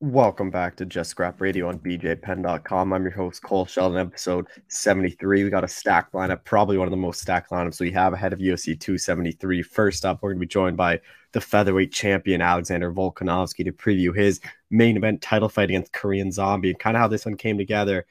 Welcome 0.00 0.50
back 0.50 0.76
to 0.76 0.84
Just 0.84 1.08
Scrap 1.08 1.40
Radio 1.40 1.68
on 1.68 1.78
BJPenn.com. 1.78 2.92
I'm 2.92 3.02
your 3.02 3.12
host, 3.12 3.42
Cole 3.42 3.64
Shelton, 3.64 3.96
episode 3.98 4.46
73. 4.68 5.42
We 5.42 5.48
got 5.48 5.64
a 5.64 5.68
stacked 5.68 6.12
lineup, 6.12 6.44
probably 6.44 6.76
one 6.76 6.86
of 6.86 6.90
the 6.90 6.98
most 6.98 7.22
stacked 7.22 7.50
lineups 7.50 7.80
we 7.80 7.90
have 7.92 8.12
ahead 8.12 8.34
of 8.34 8.38
UFC 8.38 8.78
273. 8.78 9.62
First 9.62 10.04
up, 10.04 10.18
we're 10.20 10.32
going 10.32 10.36
to 10.36 10.40
be 10.40 10.48
joined 10.48 10.76
by 10.76 11.00
the 11.32 11.40
featherweight 11.40 11.94
champion, 11.94 12.42
Alexander 12.42 12.92
Volkanovski, 12.92 13.64
to 13.64 13.72
preview 13.72 14.14
his 14.14 14.38
main 14.68 14.98
event 14.98 15.22
title 15.22 15.48
fight 15.48 15.70
against 15.70 15.94
Korean 15.94 16.30
Zombie 16.30 16.68
and 16.68 16.78
kind 16.78 16.94
of 16.94 17.00
how 17.00 17.08
this 17.08 17.24
one 17.24 17.38
came 17.38 17.56
together. 17.56 18.04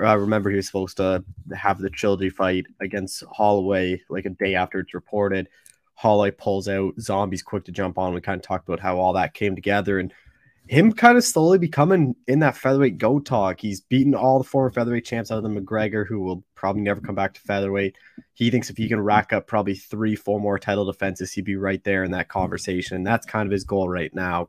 I 0.00 0.12
remember 0.12 0.50
he 0.50 0.56
was 0.56 0.66
supposed 0.66 0.98
to 0.98 1.24
have 1.56 1.80
the 1.80 1.90
trilogy 1.90 2.30
fight 2.30 2.66
against 2.78 3.24
Holloway 3.32 4.00
like 4.08 4.26
a 4.26 4.30
day 4.30 4.54
after 4.54 4.78
it's 4.78 4.94
reported. 4.94 5.48
Holloway 5.94 6.30
pulls 6.30 6.68
out, 6.68 6.94
Zombie's 7.00 7.42
quick 7.42 7.64
to 7.64 7.72
jump 7.72 7.98
on. 7.98 8.14
We 8.14 8.20
kind 8.20 8.38
of 8.38 8.46
talked 8.46 8.68
about 8.68 8.78
how 8.78 8.98
all 8.98 9.14
that 9.14 9.34
came 9.34 9.56
together 9.56 9.98
and– 9.98 10.14
him 10.68 10.92
kind 10.92 11.16
of 11.16 11.24
slowly 11.24 11.58
becoming 11.58 12.16
in 12.26 12.40
that 12.40 12.56
featherweight 12.56 12.98
go 12.98 13.20
talk. 13.20 13.60
He's 13.60 13.80
beaten 13.80 14.14
all 14.14 14.38
the 14.38 14.48
former 14.48 14.70
featherweight 14.70 15.04
champs 15.04 15.30
other 15.30 15.40
than 15.40 15.56
McGregor, 15.56 16.06
who 16.06 16.20
will 16.20 16.44
probably 16.54 16.82
never 16.82 17.00
come 17.00 17.14
back 17.14 17.34
to 17.34 17.40
featherweight. 17.40 17.96
He 18.34 18.50
thinks 18.50 18.68
if 18.68 18.76
he 18.76 18.88
can 18.88 19.00
rack 19.00 19.32
up 19.32 19.46
probably 19.46 19.74
three, 19.74 20.16
four 20.16 20.40
more 20.40 20.58
title 20.58 20.84
defenses, 20.84 21.32
he'd 21.32 21.44
be 21.44 21.56
right 21.56 21.82
there 21.84 22.02
in 22.02 22.10
that 22.12 22.28
conversation. 22.28 22.96
And 22.96 23.06
that's 23.06 23.26
kind 23.26 23.46
of 23.46 23.52
his 23.52 23.64
goal 23.64 23.88
right 23.88 24.12
now. 24.12 24.48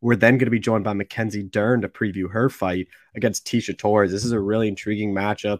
We're 0.00 0.16
then 0.16 0.34
going 0.34 0.46
to 0.46 0.50
be 0.50 0.60
joined 0.60 0.84
by 0.84 0.92
Mackenzie 0.92 1.42
Dern 1.42 1.80
to 1.80 1.88
preview 1.88 2.30
her 2.30 2.48
fight 2.50 2.88
against 3.16 3.46
Tecia 3.46 3.76
Torres. 3.76 4.12
This 4.12 4.24
is 4.24 4.32
a 4.32 4.40
really 4.40 4.68
intriguing 4.68 5.14
matchup. 5.14 5.58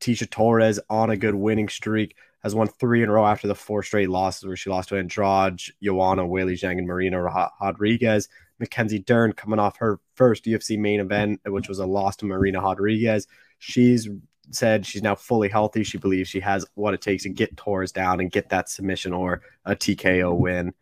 Tecia 0.00 0.28
Torres 0.28 0.80
on 0.90 1.10
a 1.10 1.16
good 1.16 1.34
winning 1.34 1.68
streak 1.68 2.16
has 2.42 2.54
won 2.54 2.68
three 2.68 3.02
in 3.02 3.08
a 3.08 3.12
row 3.12 3.26
after 3.26 3.46
the 3.46 3.54
four 3.54 3.82
straight 3.82 4.10
losses 4.10 4.46
where 4.46 4.56
she 4.56 4.70
lost 4.70 4.88
to 4.88 4.96
Andrade, 4.96 5.60
Joanna, 5.82 6.24
Weili 6.24 6.54
Zhang, 6.54 6.78
and 6.78 6.86
Marina 6.86 7.22
Rodriguez. 7.60 8.28
Mackenzie 8.60 8.98
Dern 8.98 9.32
coming 9.32 9.58
off 9.58 9.78
her 9.78 9.98
first 10.14 10.44
UFC 10.44 10.78
main 10.78 11.00
event, 11.00 11.40
which 11.46 11.68
was 11.68 11.78
a 11.78 11.86
loss 11.86 12.14
to 12.16 12.26
Marina 12.26 12.60
Rodriguez. 12.60 13.26
She's 13.58 14.08
said 14.50 14.84
she's 14.84 15.02
now 15.02 15.14
fully 15.14 15.48
healthy. 15.48 15.82
She 15.82 15.98
believes 15.98 16.28
she 16.28 16.40
has 16.40 16.66
what 16.74 16.94
it 16.94 17.00
takes 17.00 17.22
to 17.22 17.30
get 17.30 17.56
Torres 17.56 17.92
down 17.92 18.20
and 18.20 18.30
get 18.30 18.50
that 18.50 18.68
submission 18.68 19.12
or 19.12 19.42
a 19.64 19.74
TKO 19.74 20.36
win. 20.36 20.74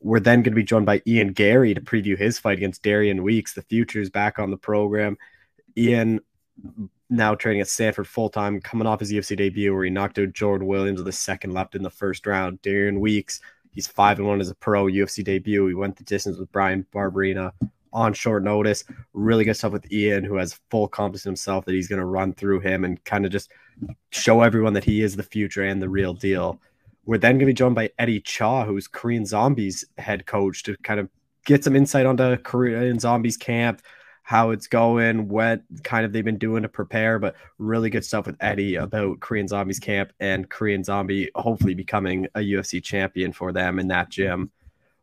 We're 0.00 0.20
then 0.20 0.40
going 0.42 0.52
to 0.52 0.56
be 0.56 0.64
joined 0.64 0.86
by 0.86 1.00
Ian 1.06 1.32
Garry 1.32 1.72
to 1.72 1.80
preview 1.80 2.18
his 2.18 2.38
fight 2.38 2.58
against 2.58 2.82
Darian 2.82 3.22
Weeks. 3.22 3.54
The 3.54 3.62
future 3.62 4.00
is 4.00 4.10
back 4.10 4.38
on 4.38 4.50
the 4.50 4.56
program. 4.58 5.16
Ian 5.76 6.20
now 7.08 7.34
training 7.34 7.62
at 7.62 7.68
Sanford 7.68 8.06
full 8.06 8.28
time, 8.28 8.60
coming 8.60 8.86
off 8.86 9.00
his 9.00 9.12
UFC 9.12 9.36
debut 9.36 9.72
where 9.72 9.84
he 9.84 9.90
knocked 9.90 10.18
out 10.18 10.32
Jordan 10.32 10.66
Williams 10.66 10.98
with 10.98 11.06
the 11.06 11.12
second 11.12 11.52
left 11.52 11.74
in 11.74 11.82
the 11.82 11.90
first 11.90 12.26
round. 12.26 12.60
Darian 12.60 13.00
Weeks 13.00 13.40
He's 13.74 13.86
five 13.86 14.18
and 14.18 14.28
one 14.28 14.40
as 14.40 14.50
a 14.50 14.54
pro 14.54 14.86
UFC 14.86 15.24
debut. 15.24 15.66
He 15.66 15.74
went 15.74 15.96
the 15.96 16.04
distance 16.04 16.38
with 16.38 16.52
Bryan 16.52 16.86
Barberena 16.94 17.52
on 17.92 18.12
short 18.12 18.42
notice. 18.42 18.84
Really 19.12 19.44
good 19.44 19.56
stuff 19.56 19.72
with 19.72 19.90
Ian, 19.92 20.24
who 20.24 20.36
has 20.36 20.60
full 20.70 20.88
confidence 20.88 21.26
in 21.26 21.30
himself 21.30 21.64
that 21.64 21.74
he's 21.74 21.88
going 21.88 22.00
to 22.00 22.06
run 22.06 22.34
through 22.34 22.60
him 22.60 22.84
and 22.84 23.02
kind 23.04 23.24
of 23.24 23.32
just 23.32 23.50
show 24.10 24.42
everyone 24.42 24.72
that 24.74 24.84
he 24.84 25.02
is 25.02 25.16
the 25.16 25.22
future 25.22 25.62
and 25.62 25.80
the 25.80 25.88
real 25.88 26.12
deal. 26.12 26.60
We're 27.06 27.18
then 27.18 27.32
going 27.32 27.40
to 27.40 27.46
be 27.46 27.54
joined 27.54 27.74
by 27.74 27.90
Eddie 27.98 28.20
Cha, 28.20 28.64
who's 28.64 28.88
Korean 28.88 29.26
Zombies 29.26 29.84
head 29.98 30.26
coach, 30.26 30.62
to 30.64 30.76
kind 30.78 31.00
of 31.00 31.08
get 31.44 31.62
some 31.62 31.76
insight 31.76 32.06
onto 32.06 32.36
Korean 32.38 32.98
Zombies 32.98 33.36
camp, 33.36 33.82
how 34.26 34.50
it's 34.50 34.66
going, 34.66 35.28
what 35.28 35.60
kind 35.82 36.06
of 36.06 36.12
they've 36.12 36.24
been 36.24 36.38
doing 36.38 36.62
to 36.62 36.68
prepare, 36.68 37.18
but 37.18 37.36
really 37.58 37.90
good 37.90 38.06
stuff 38.06 38.24
with 38.24 38.36
Eddie 38.40 38.76
about 38.76 39.20
Korean 39.20 39.46
Zombies 39.46 39.78
camp 39.78 40.14
and 40.18 40.48
Korean 40.48 40.82
Zombie 40.82 41.30
hopefully 41.34 41.74
becoming 41.74 42.26
a 42.34 42.40
UFC 42.40 42.82
champion 42.82 43.34
for 43.34 43.52
them 43.52 43.78
in 43.78 43.88
that 43.88 44.08
gym. 44.08 44.50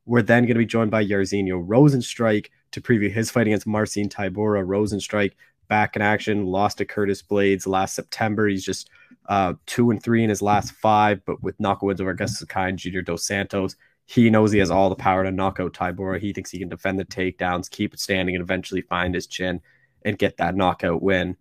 We're 0.08 0.24
then 0.24 0.46
going 0.46 0.56
to 0.56 0.60
be 0.60 0.66
joined 0.66 0.90
by 0.90 1.06
Jairzinho 1.06 1.64
Rozenstruik 1.68 2.48
to 2.72 2.82
preview 2.82 3.12
his 3.12 3.30
fight 3.30 3.46
against 3.46 3.68
Marcin 3.68 4.10
Tybura. 4.10 4.66
Rozenstruik 4.66 5.34
back 5.68 5.96
in 5.96 6.02
action, 6.02 6.48
lost 6.48 6.80
to 6.80 6.86
Curtis 6.86 7.22
Blaydes 7.22 7.68
last 7.68 7.94
September. 7.94 8.48
He's 8.48 8.66
just 8.66 8.90
uh, 9.30 9.54
two 9.68 9.92
and 9.92 10.02
three 10.02 10.24
in 10.24 10.32
his 10.32 10.42
last 10.42 10.72
five, 10.72 11.24
but 11.26 11.44
with 11.44 11.60
knockouts 11.60 12.02
over 12.02 12.16
Augusto 12.16 12.38
Sakai 12.38 12.70
and 12.70 12.80
Junior 12.80 13.04
Dos 13.04 13.24
Santos, 13.24 13.76
he 14.12 14.30
knows 14.30 14.52
he 14.52 14.60
has 14.60 14.72
all 14.72 14.90
the 14.90 14.96
power 14.96 15.24
to 15.24 15.32
knock 15.32 15.62
out 15.62 15.72
Tybura. 15.72 16.20
He 16.20 16.34
thinks 16.34 16.52
he 16.52 16.60
can 16.60 16.68
defend 16.68 17.00
the 17.00 17.06
takedowns, 17.06 17.72
keep 17.72 17.94
it 17.94 18.00
standing, 18.02 18.36
and 18.36 18.42
eventually 18.42 18.82
find 18.82 19.16
his 19.16 19.26
chin 19.26 19.62
and 20.04 20.18
get 20.18 20.36
that 20.36 20.54
knockout 20.54 21.02
win. 21.02 21.38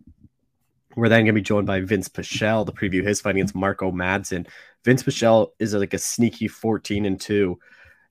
We're 0.95 1.09
then 1.09 1.25
going 1.25 1.27
to 1.27 1.33
be 1.33 1.41
joined 1.41 1.67
by 1.67 1.81
Vinc 1.81 2.09
Pichel 2.11 2.65
to 2.65 2.71
preview 2.71 3.03
his 3.03 3.19
fight 3.19 3.35
against 3.35 3.55
Mark 3.55 3.81
O. 3.83 3.91
Madsen. 3.91 4.47
Vinc 4.85 5.03
Pichel 5.03 5.49
is 5.59 5.73
like 5.73 5.93
a 5.93 5.97
sneaky 5.97 6.47
14 6.47 7.05
and 7.05 7.19
2. 7.19 7.59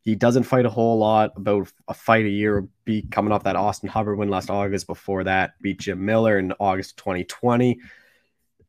He 0.02 0.14
doesn't 0.14 0.42
fight 0.42 0.66
a 0.66 0.70
whole 0.70 0.98
lot, 0.98 1.32
about 1.36 1.72
a 1.88 1.94
fight 1.94 2.26
a 2.26 2.30
year, 2.30 2.68
be 2.84 3.00
coming 3.10 3.32
off 3.32 3.44
that 3.44 3.56
Austin 3.56 3.88
Hubbard 3.88 4.18
win 4.18 4.28
last 4.28 4.50
August. 4.50 4.86
Before 4.86 5.24
that, 5.24 5.52
beat 5.62 5.80
Jim 5.80 6.04
Miller 6.04 6.38
in 6.38 6.52
August 6.60 6.98
2020 6.98 7.80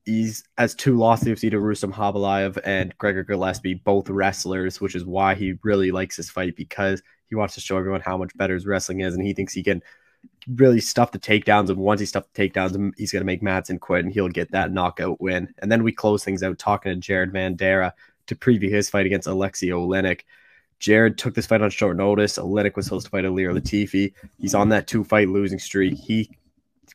he's 0.05 0.43
has 0.57 0.75
two 0.75 0.97
losses 0.97 1.27
UFC 1.27 1.51
to 1.51 1.59
Rustam 1.59 1.93
Khabilov 1.93 2.59
and 2.63 2.97
Gregor 2.97 3.23
Gillespie, 3.23 3.75
both 3.75 4.09
wrestlers, 4.09 4.81
which 4.81 4.95
is 4.95 5.05
why 5.05 5.35
he 5.35 5.55
really 5.63 5.91
likes 5.91 6.17
this 6.17 6.29
fight 6.29 6.55
because 6.55 7.01
he 7.29 7.35
wants 7.35 7.53
to 7.55 7.61
show 7.61 7.77
everyone 7.77 8.01
how 8.01 8.17
much 8.17 8.35
better 8.35 8.53
his 8.53 8.65
wrestling 8.65 9.01
is, 9.01 9.13
and 9.13 9.25
he 9.25 9.33
thinks 9.33 9.53
he 9.53 9.63
can 9.63 9.81
really 10.55 10.81
stuff 10.81 11.11
the 11.11 11.19
takedowns. 11.19 11.69
And 11.69 11.77
once 11.77 11.99
he 11.99 12.05
stuffs 12.05 12.27
the 12.33 12.49
takedowns, 12.49 12.93
he's 12.97 13.11
going 13.11 13.21
to 13.21 13.25
make 13.25 13.41
Madsen 13.41 13.79
quit, 13.79 14.03
and 14.03 14.13
he'll 14.13 14.27
get 14.27 14.51
that 14.51 14.71
knockout 14.71 15.21
win. 15.21 15.53
And 15.59 15.71
then 15.71 15.83
we 15.83 15.91
close 15.91 16.23
things 16.23 16.43
out 16.43 16.59
talking 16.59 16.91
to 16.91 16.97
Jared 16.97 17.31
Vanderaa 17.31 17.93
to 18.27 18.35
preview 18.35 18.69
his 18.69 18.89
fight 18.89 19.05
against 19.05 19.27
Alexei 19.27 19.67
Oleinik. 19.67 20.21
Jared 20.79 21.17
took 21.17 21.35
this 21.35 21.45
fight 21.45 21.61
on 21.61 21.69
short 21.69 21.95
notice. 21.95 22.37
Oleinik 22.37 22.75
was 22.75 22.85
supposed 22.85 23.05
to 23.05 23.11
fight 23.11 23.23
Ilir 23.23 23.55
Latifi. 23.55 24.13
He's 24.39 24.55
on 24.55 24.69
that 24.69 24.87
two 24.87 25.03
fight 25.03 25.29
losing 25.29 25.59
streak. 25.59 25.93
He 25.93 26.31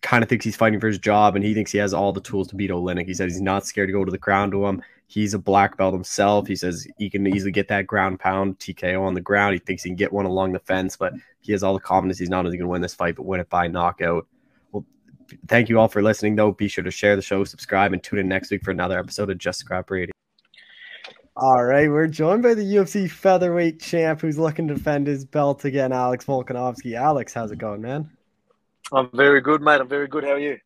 kind 0.02 0.22
of 0.22 0.28
thinks 0.28 0.44
he's 0.44 0.56
fighting 0.56 0.80
for 0.80 0.88
his 0.88 0.98
job 0.98 1.36
and 1.36 1.44
he 1.44 1.54
thinks 1.54 1.72
he 1.72 1.78
has 1.78 1.94
all 1.94 2.12
the 2.12 2.20
tools 2.20 2.48
to 2.48 2.56
beat 2.56 2.70
Oleinik. 2.70 3.06
He 3.06 3.14
said 3.14 3.28
he's 3.28 3.40
not 3.40 3.66
scared 3.66 3.88
to 3.88 3.92
go 3.92 4.04
to 4.04 4.10
the 4.10 4.18
ground 4.18 4.52
to 4.52 4.66
him. 4.66 4.82
He's 5.08 5.34
a 5.34 5.38
black 5.38 5.76
belt 5.76 5.94
himself. 5.94 6.46
He 6.46 6.56
says 6.56 6.86
he 6.98 7.08
can 7.08 7.26
easily 7.26 7.52
get 7.52 7.68
that 7.68 7.86
ground 7.86 8.18
pound 8.18 8.58
TKO 8.58 9.02
on 9.02 9.14
the 9.14 9.20
ground. 9.20 9.54
He 9.54 9.58
thinks 9.60 9.82
he 9.82 9.90
can 9.90 9.96
get 9.96 10.12
one 10.12 10.26
along 10.26 10.52
the 10.52 10.58
fence, 10.58 10.96
but 10.96 11.12
he 11.40 11.52
has 11.52 11.62
all 11.62 11.74
the 11.74 11.80
confidence 11.80 12.18
he's 12.18 12.28
not 12.28 12.44
only 12.44 12.56
going 12.58 12.66
to 12.66 12.72
win 12.72 12.82
this 12.82 12.94
fight, 12.94 13.14
but 13.14 13.24
win 13.24 13.40
it 13.40 13.48
by 13.48 13.68
knockout. 13.68 14.26
Well, 14.72 14.84
thank 15.46 15.68
you 15.68 15.78
all 15.78 15.88
for 15.88 16.02
listening, 16.02 16.34
though. 16.34 16.52
Be 16.52 16.66
sure 16.66 16.82
to 16.82 16.90
share 16.90 17.14
the 17.14 17.22
show, 17.22 17.44
subscribe, 17.44 17.92
and 17.92 18.02
tune 18.02 18.18
in 18.18 18.28
next 18.28 18.50
week 18.50 18.64
for 18.64 18.72
another 18.72 18.98
episode 18.98 19.30
of 19.30 19.38
Just 19.38 19.60
Scrap 19.60 19.90
Radio. 19.90 20.12
All 21.36 21.64
right, 21.64 21.88
we're 21.88 22.06
joined 22.06 22.42
by 22.42 22.54
the 22.54 22.64
UFC 22.64 23.10
featherweight 23.10 23.78
champ 23.78 24.22
who's 24.22 24.38
looking 24.38 24.66
to 24.68 24.74
defend 24.74 25.06
his 25.06 25.24
belt 25.24 25.64
again, 25.66 25.92
Alex 25.92 26.24
Volkanovski. 26.24 26.96
Alex, 26.96 27.34
how's 27.34 27.52
it 27.52 27.58
going, 27.58 27.82
man? 27.82 28.10
I'm 28.92 29.10
very 29.12 29.40
good, 29.40 29.62
mate. 29.62 29.80
I'm 29.80 29.88
very 29.88 30.06
good. 30.06 30.24
How 30.24 30.32
are 30.32 30.38
you? 30.38 30.58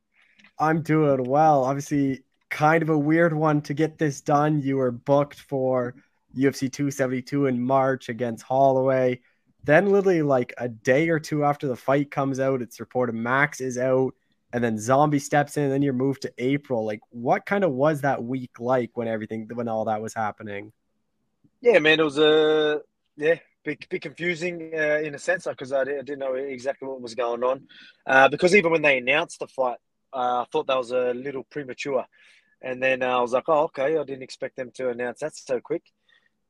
I'm 0.59 0.83
doing 0.83 1.25
well. 1.25 1.65
Obviously, 1.65 2.25
kind 2.51 2.83
of 2.83 2.91
a 2.91 2.99
weird 2.99 3.33
one 3.33 3.63
to 3.63 3.75
get 3.75 3.99
this 3.99 4.21
done. 4.21 4.61
You 4.61 4.77
were 4.77 4.91
booked 4.91 5.41
for 5.41 5.95
UFC 6.37 6.71
272 6.71 7.47
in 7.47 7.63
March 7.63 8.09
against 8.09 8.45
Holloway. 8.45 9.21
Then, 9.65 9.91
literally, 9.91 10.23
like 10.23 10.53
a 10.59 10.69
day 10.69 11.09
or 11.09 11.19
two 11.19 11.45
after 11.45 11.67
the 11.67 11.77
fight 11.77 12.11
comes 12.11 12.41
out, 12.41 12.63
it's 12.63 12.81
reported 12.81 13.15
Max 13.15 13.61
is 13.61 13.79
out, 13.79 14.15
and 14.53 14.63
then 14.63 14.79
Zombie 14.79 15.19
steps 15.19 15.57
in, 15.57 15.65
and 15.65 15.73
then 15.73 15.83
you're 15.83 15.93
moved 15.93 16.23
to 16.23 16.33
April. 16.39 16.85
Like, 16.85 17.01
what 17.11 17.47
kind 17.47 17.65
of 17.65 17.73
was 17.73 18.03
that 18.03 18.23
week 18.23 18.59
like 18.59 18.91
when 18.95 19.09
everything, 19.09 19.49
when 19.53 19.69
all 19.69 19.87
that 19.87 20.03
was 20.03 20.15
happening? 20.15 20.73
Yeah, 21.61 21.79
man, 21.79 22.01
it 22.01 22.05
was 22.05 22.19
a 22.19 22.81
yeah, 23.17 23.37
bit, 23.65 23.89
bit 23.89 24.03
confusing 24.03 24.73
uh, 24.75 25.01
in 25.03 25.15
a 25.15 25.19
sense 25.19 25.47
because 25.47 25.73
I, 25.73 25.83
I, 25.83 25.85
didn't 25.85 26.19
know 26.19 26.35
exactly 26.35 26.89
what 26.89 27.01
was 27.01 27.15
going 27.15 27.43
on. 27.43 27.67
Uh, 28.07 28.29
because 28.29 28.55
even 28.55 28.73
when 28.73 28.83
they 28.83 28.99
announced 28.99 29.39
the 29.41 29.49
fight, 29.49 29.79
uh, 30.13 30.43
I 30.43 30.47
thought 30.51 30.67
that 30.67 30.79
was 30.79 30.93
a 30.93 31.13
little 31.15 31.45
premature. 31.45 32.05
And 32.63 32.83
then 32.83 33.03
I 33.03 33.21
was 33.21 33.33
like, 33.33 33.49
oh, 33.49 33.65
okay, 33.65 33.97
I 33.97 34.05
didn't 34.05 34.23
expect 34.23 34.57
them 34.57 34.71
to 34.75 34.91
announce 34.91 35.21
that 35.21 35.35
so 35.35 35.61
quick. 35.61 35.83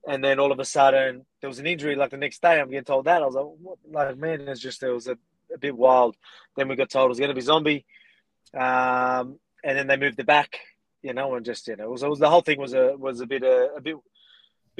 And 0.08 0.24
then 0.24 0.40
all 0.40 0.50
of 0.50 0.58
a 0.58 0.64
sudden, 0.64 1.26
there 1.40 1.48
was 1.48 1.58
an 1.58 1.66
injury. 1.66 1.94
Like 1.94 2.10
the 2.10 2.16
next 2.16 2.42
day, 2.42 2.58
I'm 2.58 2.70
getting 2.70 2.84
told 2.84 3.04
that. 3.04 3.22
I 3.22 3.26
was 3.26 3.34
like, 3.34 3.44
what? 3.44 3.78
Like, 3.88 4.16
man, 4.16 4.48
it's 4.48 4.60
just, 4.60 4.82
it 4.82 4.90
was 4.90 5.06
a, 5.06 5.16
a 5.54 5.58
bit 5.58 5.76
wild. 5.76 6.16
Then 6.56 6.68
we 6.68 6.76
got 6.76 6.90
told 6.90 7.06
it 7.06 7.08
was 7.10 7.18
going 7.18 7.28
to 7.28 7.34
be 7.34 7.40
zombie. 7.42 7.84
Um, 8.54 9.38
and 9.62 9.78
then 9.78 9.86
they 9.86 9.96
moved 9.96 10.18
it 10.18 10.26
back, 10.26 10.58
you 11.02 11.12
know, 11.12 11.34
and 11.34 11.44
just, 11.44 11.68
you 11.68 11.76
know, 11.76 11.84
it 11.84 11.90
was, 11.90 12.02
it 12.02 12.08
was 12.08 12.18
the 12.18 12.30
whole 12.30 12.40
thing 12.40 12.58
was 12.58 12.72
a, 12.72 12.96
was 12.96 13.20
a 13.20 13.26
bit, 13.26 13.44
uh, 13.44 13.74
a 13.76 13.80
bit, 13.80 13.96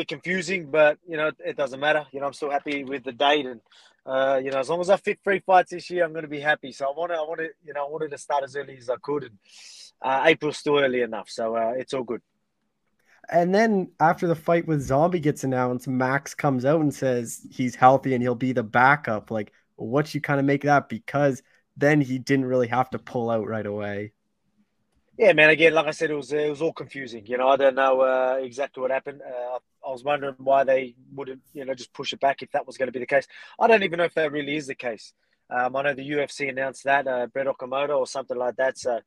bit 0.01 0.09
confusing, 0.09 0.71
but 0.71 0.99
you 1.07 1.17
know 1.17 1.31
it 1.45 1.57
doesn't 1.57 1.81
matter. 1.81 2.07
You 2.13 2.21
know 2.21 2.27
I'm 2.27 2.33
still 2.33 2.51
happy 2.51 2.85
with 2.85 3.05
the 3.05 3.13
date, 3.13 3.47
and 3.47 3.61
uh, 4.07 4.41
you 4.43 4.51
know 4.51 4.59
as 4.59 4.69
long 4.69 4.81
as 4.81 4.91
I 4.91 4.97
fit 4.97 5.21
three 5.23 5.41
fights 5.41 5.71
this 5.71 5.91
year, 5.91 6.05
I'm 6.05 6.13
going 6.13 6.25
to 6.25 6.29
be 6.29 6.41
happy. 6.41 6.73
So 6.73 6.87
I 6.87 6.93
want 6.97 7.13
to, 7.13 7.19
I 7.19 7.23
want 7.23 7.41
to, 7.41 7.49
you 7.65 7.75
know, 7.75 7.87
I 7.87 7.91
wanted 7.91 8.11
to 8.11 8.19
start 8.19 8.45
as 8.45 8.57
early 8.57 8.77
as 8.79 8.89
I 8.89 8.97
could, 9.03 9.25
and 9.25 9.39
uh, 10.03 10.23
April's 10.27 10.59
still 10.59 10.79
early 10.79 11.03
enough, 11.03 11.29
so 11.29 11.57
uh, 11.57 11.73
it's 11.77 11.93
all 11.95 12.05
good. 12.05 12.23
And 13.31 13.55
then 13.55 13.93
after 14.01 14.27
the 14.27 14.35
fight 14.35 14.67
with 14.67 14.83
Zombie 14.83 15.21
gets 15.21 15.45
announced, 15.45 15.87
Max 15.87 16.35
comes 16.35 16.65
out 16.65 16.81
and 16.81 16.93
says 16.93 17.47
he's 17.51 17.77
healthy 17.77 18.13
and 18.13 18.23
he'll 18.23 18.35
be 18.35 18.53
the 18.53 18.65
backup. 18.65 19.31
Like, 19.31 19.53
what 19.77 20.13
you 20.15 20.21
kind 20.21 20.41
of 20.41 20.47
make 20.47 20.63
that 20.63 20.89
because 20.89 21.43
then 21.77 22.01
he 22.01 22.19
didn't 22.19 22.47
really 22.47 22.67
have 22.69 22.91
to 22.91 22.99
pull 22.99 23.31
out 23.31 23.47
right 23.47 23.67
away. 23.67 24.13
Yeah, 25.21 25.35
man. 25.35 25.51
Again, 25.51 25.75
like 25.75 25.87
I 25.87 25.91
said, 25.91 26.11
it 26.11 26.15
was 26.15 26.33
it 26.33 26.49
was 26.49 26.63
all 26.63 26.73
confusing. 26.73 27.27
You 27.27 27.37
know, 27.37 27.49
I 27.49 27.57
don't 27.57 27.75
know 27.75 28.01
uh, 28.01 28.39
exactly 28.41 28.81
what 28.81 28.91
happened. 28.91 29.21
Uh, 29.21 29.59
I 29.87 29.91
was 29.91 30.03
wondering 30.03 30.35
why 30.39 30.65
they 30.65 30.95
wouldn't, 31.13 31.43
you 31.53 31.63
know, 31.67 31.75
just 31.75 31.93
push 31.93 32.15
it 32.15 32.21
back 32.21 32.41
if 32.41 32.51
that 32.53 32.67
was 32.67 32.79
going 32.79 32.87
to 32.87 32.93
be 32.93 33.01
the 33.01 33.07
case. 33.07 33.27
I 33.59 33.67
don't 33.67 33.83
even 33.83 33.99
know 33.99 34.05
if 34.05 34.15
that 34.15 34.33
really 34.33 34.57
is 34.57 34.67
the 34.69 34.75
case. 34.75 35.13
Um, 35.51 35.77
I 35.77 35.83
know 35.83 35.93
the 35.93 36.09
UFC 36.09 36.49
announced 36.49 36.85
that 36.85 37.07
uh, 37.07 37.27
Brett 37.27 37.49
Okamoto 37.49 37.99
or 37.99 38.07
something 38.07 38.39
like 38.39 38.57
that. 38.57 38.79
So 38.79 39.01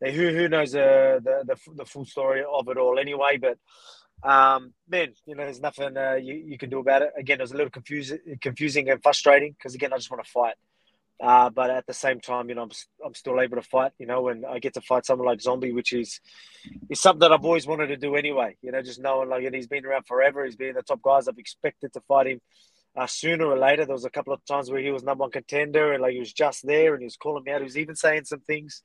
who 0.00 0.32
who 0.32 0.48
knows 0.48 0.74
uh, 0.74 1.20
the, 1.22 1.44
the 1.46 1.74
the 1.76 1.84
full 1.84 2.04
story 2.04 2.42
of 2.42 2.68
it 2.68 2.76
all 2.76 2.98
anyway. 2.98 3.38
But 3.40 3.58
um, 4.28 4.74
man, 4.88 5.12
you 5.24 5.36
know, 5.36 5.44
there's 5.44 5.60
nothing 5.60 5.96
uh, 5.96 6.14
you, 6.14 6.34
you 6.34 6.58
can 6.58 6.68
do 6.68 6.80
about 6.80 7.02
it. 7.02 7.12
Again, 7.16 7.38
it 7.38 7.44
was 7.44 7.52
a 7.52 7.56
little 7.56 7.70
confusing, 7.70 8.18
confusing 8.40 8.90
and 8.90 9.00
frustrating 9.00 9.52
because 9.52 9.76
again, 9.76 9.92
I 9.92 9.98
just 9.98 10.10
want 10.10 10.24
to 10.24 10.28
fight. 10.32 10.56
Uh, 11.22 11.48
but 11.48 11.70
at 11.70 11.86
the 11.86 11.94
same 11.94 12.20
time, 12.20 12.48
you 12.48 12.54
know, 12.54 12.62
I'm, 12.62 12.70
I'm 13.04 13.14
still 13.14 13.40
able 13.40 13.56
to 13.56 13.62
fight, 13.62 13.92
you 13.98 14.06
know, 14.06 14.28
and 14.28 14.44
I 14.44 14.58
get 14.58 14.74
to 14.74 14.80
fight 14.80 15.06
someone 15.06 15.26
like 15.26 15.40
Zombie, 15.40 15.72
which 15.72 15.92
is 15.92 16.20
is 16.90 17.00
something 17.00 17.20
that 17.20 17.32
I've 17.32 17.44
always 17.44 17.66
wanted 17.66 17.86
to 17.88 17.96
do 17.96 18.16
anyway. 18.16 18.56
You 18.62 18.72
know, 18.72 18.82
just 18.82 19.00
knowing 19.00 19.28
like 19.28 19.48
he's 19.52 19.68
been 19.68 19.86
around 19.86 20.06
forever. 20.06 20.44
He's 20.44 20.56
been 20.56 20.74
the 20.74 20.82
top 20.82 21.02
guys. 21.02 21.28
I've 21.28 21.38
expected 21.38 21.92
to 21.92 22.00
fight 22.00 22.26
him 22.26 22.40
uh, 22.96 23.06
sooner 23.06 23.46
or 23.46 23.58
later. 23.58 23.84
There 23.84 23.94
was 23.94 24.04
a 24.04 24.10
couple 24.10 24.32
of 24.32 24.44
times 24.44 24.70
where 24.70 24.80
he 24.80 24.90
was 24.90 25.02
number 25.02 25.22
one 25.22 25.30
contender 25.30 25.92
and 25.92 26.02
like 26.02 26.12
he 26.12 26.18
was 26.18 26.32
just 26.32 26.66
there 26.66 26.94
and 26.94 27.02
he 27.02 27.06
was 27.06 27.16
calling 27.16 27.44
me 27.44 27.52
out. 27.52 27.60
He 27.60 27.64
was 27.64 27.78
even 27.78 27.96
saying 27.96 28.24
some 28.24 28.40
things, 28.40 28.82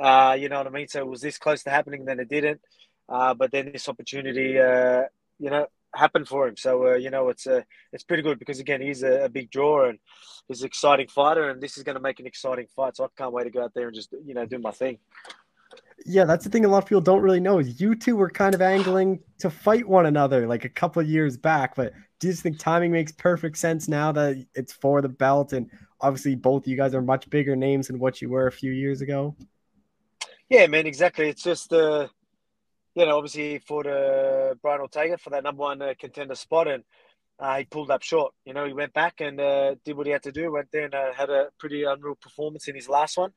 uh, 0.00 0.36
you 0.38 0.48
know 0.48 0.58
what 0.58 0.66
I 0.66 0.70
mean? 0.70 0.88
So 0.88 1.00
it 1.00 1.06
was 1.06 1.20
this 1.20 1.38
close 1.38 1.62
to 1.64 1.70
happening, 1.70 2.04
then 2.04 2.20
it 2.20 2.28
didn't. 2.28 2.60
Uh, 3.08 3.34
but 3.34 3.50
then 3.50 3.72
this 3.72 3.88
opportunity, 3.88 4.58
uh, 4.58 5.04
you 5.38 5.50
know, 5.50 5.66
happened 5.94 6.28
for 6.28 6.48
him. 6.48 6.56
So 6.56 6.88
uh, 6.88 6.94
you 6.94 7.10
know, 7.10 7.28
it's 7.28 7.46
uh, 7.46 7.62
it's 7.92 8.04
pretty 8.04 8.22
good 8.22 8.38
because 8.38 8.60
again, 8.60 8.80
he's 8.80 9.02
a, 9.02 9.24
a, 9.24 9.28
big 9.28 9.50
draw 9.50 9.88
and 9.88 9.98
he's 10.46 10.60
an 10.60 10.66
exciting 10.66 11.08
fighter, 11.08 11.50
and 11.50 11.60
this 11.60 11.76
is 11.76 11.84
going 11.84 11.96
to 11.96 12.02
make 12.02 12.20
an 12.20 12.26
exciting 12.26 12.66
fight. 12.74 12.96
So 12.96 13.04
I 13.04 13.08
can't 13.16 13.32
wait 13.32 13.44
to 13.44 13.50
go 13.50 13.62
out 13.62 13.74
there 13.74 13.88
and 13.88 13.94
just 13.94 14.12
you 14.24 14.34
know 14.34 14.46
do 14.46 14.58
my 14.58 14.70
thing. 14.70 14.98
Yeah, 16.06 16.24
that's 16.24 16.44
the 16.44 16.50
thing. 16.50 16.64
A 16.64 16.68
lot 16.68 16.82
of 16.82 16.88
people 16.88 17.00
don't 17.00 17.20
really 17.20 17.40
know. 17.40 17.58
is 17.58 17.80
You 17.80 17.94
two 17.94 18.16
were 18.16 18.30
kind 18.30 18.54
of 18.54 18.62
angling 18.62 19.20
to 19.40 19.50
fight 19.50 19.86
one 19.86 20.06
another 20.06 20.46
like 20.46 20.64
a 20.64 20.68
couple 20.68 21.02
of 21.02 21.08
years 21.08 21.36
back, 21.36 21.74
but 21.74 21.92
do 22.20 22.28
you 22.28 22.32
think 22.32 22.58
timing 22.58 22.92
makes 22.92 23.12
perfect 23.12 23.58
sense 23.58 23.88
now 23.88 24.12
that 24.12 24.44
it's 24.54 24.72
for 24.72 25.02
the 25.02 25.08
belt 25.08 25.52
and 25.52 25.70
obviously 26.00 26.34
both 26.34 26.66
you 26.66 26.76
guys 26.76 26.94
are 26.94 27.02
much 27.02 27.28
bigger 27.30 27.56
names 27.56 27.88
than 27.88 27.98
what 27.98 28.22
you 28.22 28.28
were 28.28 28.46
a 28.46 28.52
few 28.52 28.72
years 28.72 29.00
ago? 29.00 29.36
Yeah, 30.48 30.66
man, 30.66 30.86
exactly. 30.86 31.28
It's 31.28 31.42
just 31.42 31.72
uh, 31.72 32.08
you 32.98 33.06
know, 33.06 33.16
obviously 33.16 33.58
for 33.60 33.84
the 33.84 34.58
Brian 34.60 34.80
Ortega 34.80 35.16
for 35.18 35.30
that 35.30 35.44
number 35.44 35.60
one 35.60 35.80
uh, 35.80 35.94
contender 35.98 36.34
spot, 36.34 36.66
and 36.66 36.82
uh, 37.38 37.58
he 37.58 37.64
pulled 37.64 37.92
up 37.92 38.02
short. 38.02 38.34
You 38.44 38.54
know, 38.54 38.66
he 38.66 38.72
went 38.72 38.92
back 38.92 39.20
and 39.20 39.40
uh, 39.40 39.76
did 39.84 39.96
what 39.96 40.06
he 40.06 40.12
had 40.12 40.24
to 40.24 40.32
do. 40.32 40.50
Went 40.50 40.72
there 40.72 40.86
and 40.86 40.94
uh, 40.94 41.12
had 41.16 41.30
a 41.30 41.48
pretty 41.60 41.84
unreal 41.84 42.16
performance 42.20 42.66
in 42.66 42.74
his 42.74 42.88
last 42.88 43.16
one. 43.16 43.30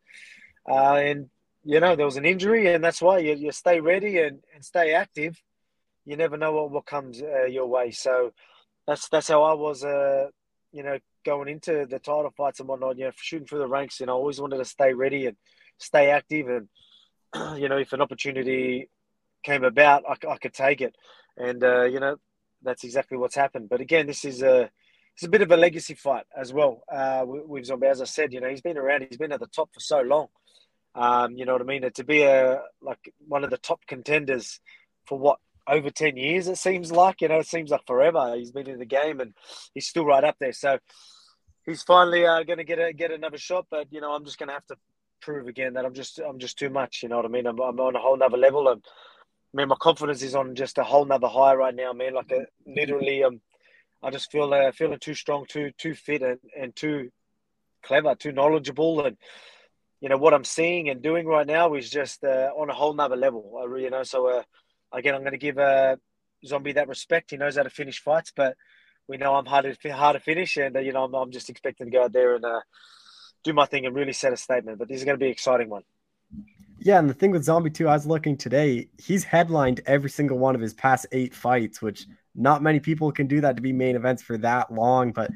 Uh, 0.67 0.95
and 0.95 1.29
you 1.63 1.79
know, 1.79 1.95
there 1.95 2.07
was 2.07 2.17
an 2.17 2.25
injury, 2.25 2.73
and 2.73 2.83
that's 2.83 3.03
why 3.03 3.19
you, 3.19 3.35
you 3.35 3.51
stay 3.51 3.79
ready 3.79 4.17
and, 4.17 4.39
and 4.55 4.65
stay 4.65 4.93
active. 4.93 5.39
You 6.05 6.17
never 6.17 6.37
know 6.37 6.53
what 6.53 6.71
what 6.71 6.85
comes 6.87 7.21
uh, 7.21 7.45
your 7.45 7.67
way. 7.67 7.91
So 7.91 8.33
that's 8.87 9.09
that's 9.09 9.27
how 9.27 9.43
I 9.43 9.53
was. 9.53 9.83
you 10.73 10.83
know, 10.83 10.97
going 11.23 11.49
into 11.49 11.85
the 11.85 11.99
title 11.99 12.33
fights 12.35 12.59
and 12.61 12.67
whatnot. 12.67 12.97
You 12.97 13.05
know, 13.05 13.11
shooting 13.15 13.45
through 13.45 13.59
the 13.59 13.67
ranks. 13.67 13.99
You 13.99 14.07
know, 14.07 14.13
I 14.13 14.15
always 14.15 14.41
wanted 14.41 14.57
to 14.57 14.65
stay 14.65 14.93
ready 14.93 15.27
and 15.27 15.37
stay 15.77 16.09
active 16.09 16.47
and 16.47 16.67
you 17.61 17.69
know, 17.69 17.77
if 17.77 17.93
an 17.93 18.01
opportunity 18.01 18.89
came 19.43 19.63
about, 19.63 20.03
I, 20.07 20.15
I 20.27 20.37
could 20.37 20.53
take 20.53 20.81
it. 20.81 20.95
And, 21.37 21.63
uh, 21.63 21.83
you 21.83 21.99
know, 21.99 22.17
that's 22.61 22.83
exactly 22.83 23.17
what's 23.17 23.35
happened. 23.35 23.69
But 23.69 23.81
again, 23.81 24.07
this 24.07 24.25
is 24.25 24.41
a, 24.41 24.69
it's 25.15 25.23
a 25.23 25.29
bit 25.29 25.41
of 25.41 25.51
a 25.51 25.57
legacy 25.57 25.95
fight 25.95 26.25
as 26.35 26.53
well 26.53 26.83
uh, 26.91 27.23
with 27.25 27.65
Zombie. 27.65 27.87
As 27.87 28.01
I 28.01 28.05
said, 28.05 28.33
you 28.33 28.41
know, 28.41 28.49
he's 28.49 28.61
been 28.61 28.77
around, 28.77 29.05
he's 29.07 29.17
been 29.17 29.31
at 29.31 29.39
the 29.39 29.47
top 29.47 29.69
for 29.73 29.79
so 29.79 30.01
long. 30.01 30.27
Um, 30.93 31.35
you 31.37 31.45
know 31.45 31.53
what 31.53 31.61
I 31.61 31.65
mean? 31.65 31.89
To 31.89 32.03
be 32.03 32.23
a 32.23 32.61
like 32.81 33.13
one 33.27 33.43
of 33.43 33.49
the 33.49 33.57
top 33.57 33.79
contenders 33.87 34.59
for 35.05 35.17
what 35.17 35.39
over 35.67 35.89
ten 35.89 36.17
years, 36.17 36.47
it 36.47 36.57
seems 36.57 36.91
like. 36.91 37.21
You 37.21 37.29
know, 37.29 37.39
it 37.39 37.47
seems 37.47 37.69
like 37.69 37.85
forever. 37.87 38.35
He's 38.35 38.51
been 38.51 38.69
in 38.69 38.79
the 38.79 38.85
game 38.85 39.21
and 39.21 39.33
he's 39.73 39.87
still 39.87 40.05
right 40.05 40.23
up 40.23 40.35
there. 40.39 40.51
So 40.51 40.79
he's 41.65 41.83
finally 41.83 42.25
uh, 42.25 42.43
going 42.43 42.57
to 42.57 42.65
get 42.65 42.79
a, 42.79 42.91
get 42.91 43.11
another 43.11 43.37
shot. 43.37 43.67
But 43.71 43.87
you 43.91 44.01
know, 44.01 44.11
I'm 44.11 44.25
just 44.25 44.37
going 44.37 44.47
to 44.47 44.53
have 44.53 44.67
to 44.67 44.75
prove 45.21 45.47
again 45.47 45.73
that 45.73 45.85
I'm 45.85 45.93
just 45.93 46.19
I'm 46.19 46.39
just 46.39 46.59
too 46.59 46.69
much. 46.69 47.03
You 47.03 47.09
know 47.09 47.17
what 47.17 47.25
I 47.25 47.29
mean? 47.29 47.47
I'm, 47.47 47.59
I'm 47.59 47.79
on 47.79 47.95
a 47.95 47.99
whole 47.99 48.17
nother 48.17 48.37
level, 48.37 48.67
and 48.67 48.83
man, 49.53 49.67
my 49.67 49.75
confidence 49.79 50.21
is 50.21 50.35
on 50.35 50.55
just 50.55 50.77
a 50.77 50.83
whole 50.83 51.05
nother 51.05 51.27
high 51.27 51.55
right 51.55 51.75
now, 51.75 51.93
man. 51.93 52.13
Like 52.13 52.31
a, 52.31 52.45
literally, 52.65 53.23
um, 53.23 53.41
I 54.03 54.09
just 54.11 54.31
feel 54.31 54.53
uh, 54.53 54.71
feeling 54.71 54.99
too 54.99 55.13
strong, 55.13 55.45
too 55.47 55.71
too 55.77 55.93
fit, 55.93 56.21
and, 56.21 56.39
and 56.59 56.75
too 56.75 57.09
clever, 57.83 58.15
too 58.15 58.31
knowledgeable, 58.31 59.05
and 59.05 59.17
you 59.99 60.09
know 60.09 60.17
what 60.17 60.33
I'm 60.33 60.43
seeing 60.43 60.89
and 60.89 61.01
doing 61.01 61.25
right 61.25 61.45
now 61.45 61.73
is 61.75 61.89
just 61.89 62.23
uh, 62.23 62.49
on 62.55 62.69
a 62.69 62.73
whole 62.73 62.93
nother 62.93 63.15
level. 63.15 63.61
Uh, 63.61 63.75
you 63.75 63.89
know, 63.89 64.03
so 64.03 64.27
uh, 64.27 64.43
again, 64.91 65.15
I'm 65.15 65.21
going 65.21 65.31
to 65.31 65.37
give 65.37 65.57
uh, 65.57 65.97
Zombie 66.45 66.73
that 66.73 66.87
respect. 66.87 67.31
He 67.31 67.37
knows 67.37 67.57
how 67.57 67.63
to 67.63 67.69
finish 67.69 68.01
fights, 68.01 68.31
but 68.35 68.55
we 69.07 69.17
know 69.17 69.35
I'm 69.35 69.45
hard 69.45 69.77
to 69.81 69.89
hard 69.89 70.15
to 70.15 70.19
finish, 70.19 70.57
and 70.57 70.75
uh, 70.75 70.79
you 70.79 70.93
know 70.93 71.03
I'm, 71.03 71.13
I'm 71.13 71.31
just 71.31 71.49
expecting 71.49 71.87
to 71.87 71.91
go 71.91 72.05
out 72.05 72.13
there 72.13 72.35
and 72.35 72.45
uh, 72.45 72.61
do 73.43 73.53
my 73.53 73.65
thing 73.65 73.85
and 73.85 73.95
really 73.95 74.13
set 74.13 74.33
a 74.33 74.37
statement. 74.37 74.79
But 74.79 74.87
this 74.87 74.99
is 74.99 75.05
going 75.05 75.15
to 75.15 75.19
be 75.19 75.27
an 75.27 75.31
exciting 75.31 75.69
one. 75.69 75.83
Yeah, 76.83 76.97
and 76.97 77.07
the 77.07 77.13
thing 77.13 77.29
with 77.29 77.43
Zombie 77.43 77.69
too, 77.69 77.87
I 77.87 77.93
was 77.93 78.07
looking 78.07 78.35
today. 78.35 78.89
He's 78.97 79.23
headlined 79.23 79.81
every 79.85 80.09
single 80.09 80.39
one 80.39 80.55
of 80.55 80.61
his 80.61 80.73
past 80.73 81.05
eight 81.11 81.35
fights, 81.35 81.79
which 81.79 82.07
not 82.33 82.63
many 82.63 82.79
people 82.79 83.11
can 83.11 83.27
do 83.27 83.39
that 83.41 83.55
to 83.55 83.61
be 83.61 83.71
main 83.71 83.95
events 83.95 84.23
for 84.23 84.35
that 84.39 84.73
long. 84.73 85.11
But 85.11 85.29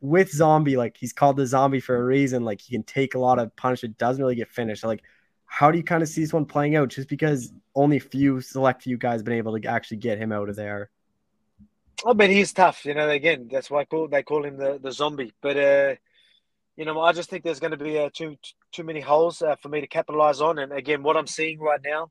with 0.00 0.30
Zombie, 0.30 0.76
like 0.76 0.96
he's 0.96 1.12
called 1.12 1.36
the 1.36 1.46
Zombie 1.46 1.80
for 1.80 1.96
a 1.96 2.04
reason. 2.04 2.44
Like 2.44 2.60
he 2.60 2.72
can 2.72 2.84
take 2.84 3.16
a 3.16 3.18
lot 3.18 3.40
of 3.40 3.54
punishment, 3.56 3.98
doesn't 3.98 4.22
really 4.22 4.36
get 4.36 4.48
finished. 4.48 4.84
Like, 4.84 5.02
how 5.46 5.72
do 5.72 5.76
you 5.76 5.82
kind 5.82 6.04
of 6.04 6.08
see 6.08 6.20
this 6.20 6.32
one 6.32 6.46
playing 6.46 6.76
out? 6.76 6.90
Just 6.90 7.08
because 7.08 7.52
only 7.74 7.96
a 7.96 8.00
few 8.00 8.40
select 8.40 8.84
few 8.84 8.96
guys 8.96 9.24
been 9.24 9.34
able 9.34 9.58
to 9.58 9.68
actually 9.68 9.96
get 9.96 10.18
him 10.18 10.30
out 10.30 10.48
of 10.48 10.54
there. 10.54 10.88
I 12.06 12.12
mean, 12.12 12.30
he's 12.30 12.52
tough. 12.52 12.84
You 12.84 12.94
know, 12.94 13.08
again, 13.08 13.48
that's 13.50 13.72
why 13.72 13.86
call, 13.86 14.06
they 14.06 14.22
call 14.22 14.44
him 14.44 14.56
the 14.56 14.78
the 14.80 14.92
Zombie. 14.92 15.32
But 15.40 15.56
uh, 15.56 15.94
you 16.82 16.86
know, 16.86 17.00
I 17.00 17.12
just 17.12 17.30
think 17.30 17.44
there's 17.44 17.60
going 17.60 17.70
to 17.70 17.76
be 17.76 17.96
uh, 17.96 18.10
too 18.12 18.34
too 18.72 18.82
many 18.82 19.00
holes 19.00 19.40
uh, 19.40 19.54
for 19.54 19.68
me 19.68 19.80
to 19.80 19.86
capitalize 19.86 20.40
on. 20.40 20.58
And 20.58 20.72
again, 20.72 21.04
what 21.04 21.16
I'm 21.16 21.28
seeing 21.28 21.60
right 21.60 21.78
now, 21.84 22.10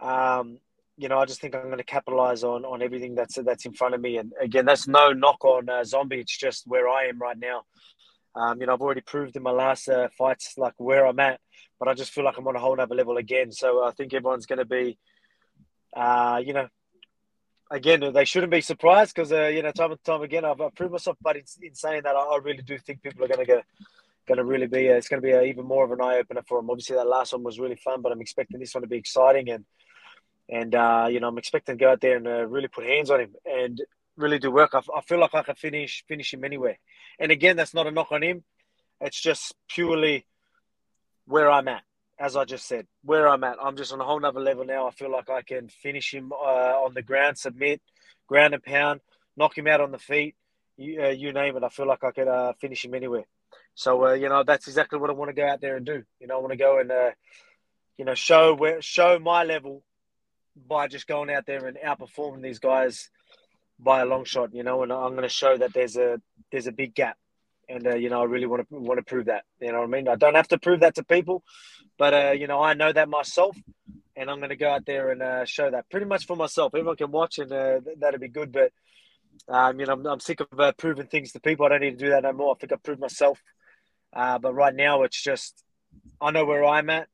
um, 0.00 0.60
you 0.96 1.08
know, 1.08 1.18
I 1.18 1.24
just 1.24 1.40
think 1.40 1.56
I'm 1.56 1.64
going 1.64 1.78
to 1.78 1.82
capitalize 1.82 2.44
on 2.44 2.64
on 2.64 2.80
everything 2.80 3.16
that's 3.16 3.34
that's 3.42 3.66
in 3.66 3.72
front 3.72 3.96
of 3.96 4.00
me. 4.00 4.18
And 4.18 4.32
again, 4.40 4.66
that's 4.66 4.86
no 4.86 5.12
knock 5.12 5.44
on 5.44 5.68
uh, 5.68 5.82
Zombie. 5.82 6.20
It's 6.20 6.38
just 6.38 6.62
where 6.64 6.88
I 6.88 7.06
am 7.06 7.18
right 7.18 7.36
now. 7.36 7.62
Um, 8.36 8.60
you 8.60 8.68
know, 8.68 8.74
I've 8.74 8.80
already 8.80 9.00
proved 9.00 9.34
in 9.34 9.42
my 9.42 9.50
last 9.50 9.88
uh, 9.88 10.06
fights 10.16 10.54
like 10.56 10.74
where 10.76 11.04
I'm 11.04 11.18
at, 11.18 11.40
but 11.80 11.88
I 11.88 11.94
just 11.94 12.12
feel 12.12 12.22
like 12.22 12.38
I'm 12.38 12.46
on 12.46 12.54
a 12.54 12.60
whole 12.60 12.80
other 12.80 12.94
level 12.94 13.16
again. 13.16 13.50
So 13.50 13.84
I 13.84 13.90
think 13.90 14.14
everyone's 14.14 14.46
going 14.46 14.60
to 14.60 14.64
be, 14.64 14.96
uh, 15.96 16.40
you 16.46 16.52
know, 16.52 16.68
again, 17.70 18.12
they 18.12 18.24
shouldn't 18.24 18.52
be 18.52 18.60
surprised 18.60 19.14
because 19.14 19.32
uh, 19.32 19.46
you 19.46 19.62
know, 19.62 19.72
time 19.72 19.92
and 19.92 20.04
time 20.04 20.22
again, 20.22 20.44
I've, 20.44 20.60
I've 20.60 20.74
proved 20.74 20.92
myself. 20.92 21.16
But 21.20 21.36
in, 21.36 21.44
in 21.62 21.74
saying 21.74 22.02
that, 22.04 22.16
I, 22.16 22.20
I, 22.20 22.38
really 22.42 22.62
do 22.62 22.78
think 22.78 23.02
people 23.02 23.24
are 23.24 23.28
going 23.28 23.40
to 23.40 23.46
go, 23.46 23.62
going 24.26 24.38
to 24.38 24.44
really 24.44 24.66
be. 24.66 24.90
Uh, 24.90 24.94
it's 24.94 25.08
going 25.08 25.22
to 25.22 25.26
be 25.26 25.32
a, 25.32 25.42
even 25.42 25.66
more 25.66 25.84
of 25.84 25.92
an 25.92 26.00
eye 26.00 26.18
opener 26.18 26.42
for 26.46 26.58
them. 26.58 26.70
Obviously, 26.70 26.96
that 26.96 27.06
last 27.06 27.32
one 27.32 27.42
was 27.42 27.58
really 27.58 27.76
fun, 27.76 28.02
but 28.02 28.12
I'm 28.12 28.20
expecting 28.20 28.60
this 28.60 28.74
one 28.74 28.82
to 28.82 28.88
be 28.88 28.96
exciting 28.98 29.50
and 29.50 29.64
and 30.50 30.74
uh, 30.74 31.08
you 31.10 31.20
know, 31.20 31.28
I'm 31.28 31.38
expecting 31.38 31.76
to 31.76 31.84
go 31.84 31.92
out 31.92 32.00
there 32.00 32.16
and 32.16 32.26
uh, 32.26 32.46
really 32.46 32.68
put 32.68 32.86
hands 32.86 33.10
on 33.10 33.20
him 33.20 33.34
and 33.44 33.80
really 34.16 34.38
do 34.38 34.50
work. 34.50 34.70
I, 34.74 34.80
I 34.96 35.02
feel 35.02 35.18
like 35.18 35.34
I 35.34 35.42
can 35.42 35.54
finish 35.54 36.04
finish 36.08 36.32
him 36.32 36.44
anywhere. 36.44 36.78
And 37.18 37.30
again, 37.30 37.56
that's 37.56 37.74
not 37.74 37.86
a 37.86 37.90
knock 37.90 38.12
on 38.12 38.22
him. 38.22 38.44
It's 39.00 39.20
just 39.20 39.54
purely 39.68 40.26
where 41.26 41.50
I'm 41.50 41.68
at 41.68 41.82
as 42.18 42.36
I 42.36 42.44
just 42.44 42.66
said, 42.66 42.86
where 43.02 43.28
I'm 43.28 43.44
at, 43.44 43.56
I'm 43.62 43.76
just 43.76 43.92
on 43.92 44.00
a 44.00 44.04
whole 44.04 44.20
nother 44.20 44.40
level 44.40 44.64
now. 44.64 44.88
I 44.88 44.90
feel 44.90 45.10
like 45.10 45.30
I 45.30 45.42
can 45.42 45.68
finish 45.68 46.12
him 46.12 46.32
uh, 46.32 46.84
on 46.84 46.94
the 46.94 47.02
ground, 47.02 47.38
submit, 47.38 47.80
ground 48.26 48.54
and 48.54 48.62
pound, 48.62 49.00
knock 49.36 49.56
him 49.56 49.66
out 49.66 49.80
on 49.80 49.92
the 49.92 49.98
feet, 49.98 50.34
you, 50.76 51.02
uh, 51.02 51.08
you 51.08 51.32
name 51.32 51.56
it. 51.56 51.62
I 51.62 51.68
feel 51.68 51.86
like 51.86 52.04
I 52.04 52.12
could 52.12 52.28
uh, 52.28 52.52
finish 52.60 52.84
him 52.84 52.94
anywhere. 52.94 53.24
So 53.74 54.06
uh, 54.06 54.12
you 54.14 54.28
know 54.28 54.42
that's 54.42 54.66
exactly 54.66 54.98
what 54.98 55.10
I 55.10 55.12
want 55.12 55.28
to 55.28 55.40
go 55.40 55.46
out 55.46 55.60
there 55.60 55.76
and 55.76 55.86
do. 55.86 56.02
You 56.20 56.26
know, 56.26 56.36
I 56.36 56.40
want 56.40 56.52
to 56.52 56.58
go 56.58 56.78
and 56.78 56.90
uh, 56.90 57.10
you 57.96 58.04
know 58.04 58.14
show 58.14 58.54
where 58.54 58.82
show 58.82 59.18
my 59.18 59.44
level 59.44 59.82
by 60.56 60.88
just 60.88 61.06
going 61.06 61.30
out 61.30 61.46
there 61.46 61.66
and 61.66 61.76
outperforming 61.76 62.42
these 62.42 62.58
guys 62.58 63.10
by 63.78 64.00
a 64.00 64.06
long 64.06 64.24
shot. 64.24 64.54
You 64.54 64.62
know, 64.64 64.82
and 64.82 64.92
I'm 64.92 65.12
going 65.12 65.22
to 65.22 65.28
show 65.28 65.56
that 65.56 65.72
there's 65.72 65.96
a 65.96 66.20
there's 66.50 66.66
a 66.66 66.72
big 66.72 66.94
gap 66.94 67.16
and 67.68 67.86
uh, 67.86 67.94
you 67.94 68.08
know 68.08 68.20
I 68.20 68.24
really 68.24 68.46
want 68.46 68.68
to 68.68 68.78
want 68.78 68.98
to 68.98 69.04
prove 69.04 69.26
that. 69.26 69.44
You 69.60 69.72
know 69.72 69.78
what 69.78 69.88
I 69.88 69.90
mean? 69.90 70.08
I 70.08 70.16
don't 70.16 70.34
have 70.34 70.48
to 70.48 70.58
prove 70.58 70.80
that 70.80 70.94
to 70.96 71.04
people, 71.04 71.42
but 71.98 72.14
uh, 72.14 72.32
you 72.32 72.46
know 72.46 72.62
I 72.62 72.74
know 72.74 72.92
that 72.92 73.08
myself, 73.08 73.56
and 74.16 74.30
I'm 74.30 74.38
going 74.38 74.50
to 74.50 74.56
go 74.56 74.70
out 74.70 74.86
there 74.86 75.10
and 75.10 75.22
uh, 75.22 75.44
show 75.44 75.70
that 75.70 75.90
pretty 75.90 76.06
much 76.06 76.26
for 76.26 76.36
myself. 76.36 76.74
Everyone 76.74 76.96
can 76.96 77.10
watch, 77.10 77.38
and 77.38 77.52
uh, 77.52 77.80
that'd 77.98 78.20
be 78.20 78.28
good. 78.28 78.52
But 78.52 78.72
um, 79.48 79.78
you 79.80 79.86
know 79.86 79.92
I'm, 79.92 80.06
I'm 80.06 80.20
sick 80.20 80.40
of 80.40 80.48
uh, 80.58 80.72
proving 80.72 81.06
things 81.06 81.32
to 81.32 81.40
people. 81.40 81.66
I 81.66 81.70
don't 81.70 81.80
need 81.80 81.98
to 81.98 82.04
do 82.04 82.10
that 82.10 82.22
no 82.22 82.32
more. 82.32 82.54
I 82.54 82.58
think 82.58 82.72
I've 82.72 82.82
proved 82.82 83.00
myself. 83.00 83.42
Uh, 84.12 84.38
but 84.38 84.54
right 84.54 84.74
now 84.74 85.02
it's 85.02 85.22
just 85.22 85.62
I 86.20 86.30
know 86.30 86.46
where 86.46 86.64
I'm 86.64 86.88
at, 86.90 87.08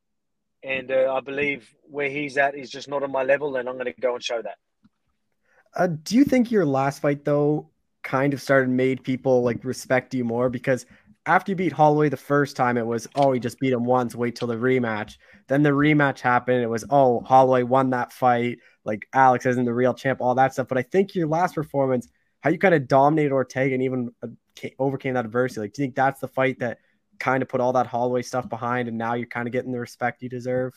and 0.63 0.93
I 0.93 1.21
believe 1.21 1.69
where 1.83 2.09
he's 2.09 2.39
at 2.39 2.57
is 2.57 2.71
just 2.71 2.89
not 2.89 3.03
on 3.03 3.11
my 3.11 3.25
level, 3.25 3.57
and 3.57 3.69
I'm 3.69 3.75
going 3.75 3.93
to 3.93 4.01
go 4.01 4.15
and 4.15 4.23
show 4.23 4.41
that. 4.43 6.03
do 6.05 6.15
you 6.15 6.25
think 6.25 6.53
your 6.53 6.65
last 6.65 7.03
fight 7.03 7.25
though 7.25 7.71
kind 8.05 8.33
of 8.33 8.41
started 8.41 8.71
made 8.71 9.03
people 9.03 9.43
like 9.43 9.65
respect 9.65 10.15
you 10.15 10.25
more 10.25 10.49
because 10.49 10.87
after 11.27 11.53
you 11.53 11.57
beat 11.57 11.73
Holloway 11.73 12.11
the 12.11 12.17
first 12.19 12.55
time, 12.55 12.77
it 12.77 12.87
was, 12.87 13.09
oh, 13.15 13.33
he 13.33 13.41
just 13.41 13.59
beat 13.59 13.73
him 13.73 13.85
once, 13.85 14.15
wait 14.15 14.37
till 14.37 14.47
the 14.47 14.57
rematch. 14.57 15.17
Then 15.49 15.63
the 15.63 15.71
rematch 15.71 16.21
happened. 16.21 16.63
It 16.63 16.69
was, 16.69 16.85
oh, 16.91 17.21
Holloway 17.21 17.63
won 17.63 17.91
that 17.91 18.13
fight. 18.13 18.59
Like 18.85 19.09
Alex 19.15 19.47
isn't 19.47 19.65
the 19.65 19.73
real 19.73 19.95
champ, 19.95 20.21
all 20.21 20.35
that 20.35 20.53
stuff. 20.53 20.69
But 20.69 20.77
I 20.77 20.83
think 20.83 21.15
your 21.15 21.27
last 21.27 21.55
performance, 21.55 22.09
how 22.43 22.51
you 22.51 22.59
kind 22.59 22.75
of 22.75 22.87
dominated 22.87 23.33
Ortega 23.33 23.73
and 23.73 23.83
even 23.83 24.11
uh, 24.23 24.29
overcame 24.79 25.15
that 25.15 25.25
adversity, 25.25 25.63
like, 25.63 25.73
do 25.73 25.81
you 25.81 25.87
think 25.87 25.97
that's 25.97 26.21
the 26.21 26.29
fight 26.29 26.59
that 26.61 26.79
kind 27.19 27.43
of 27.43 27.49
put 27.49 27.63
all 27.63 27.73
that 27.73 27.87
Holloway 27.87 28.21
stuff 28.21 28.49
behind, 28.49 28.89
and 28.89 28.99
now 28.99 29.15
you're 29.15 29.27
kind 29.27 29.49
of 29.49 29.53
getting 29.53 29.73
the 29.73 29.81
respect 29.81 30.23
you 30.23 30.29
deserve? 30.29 30.75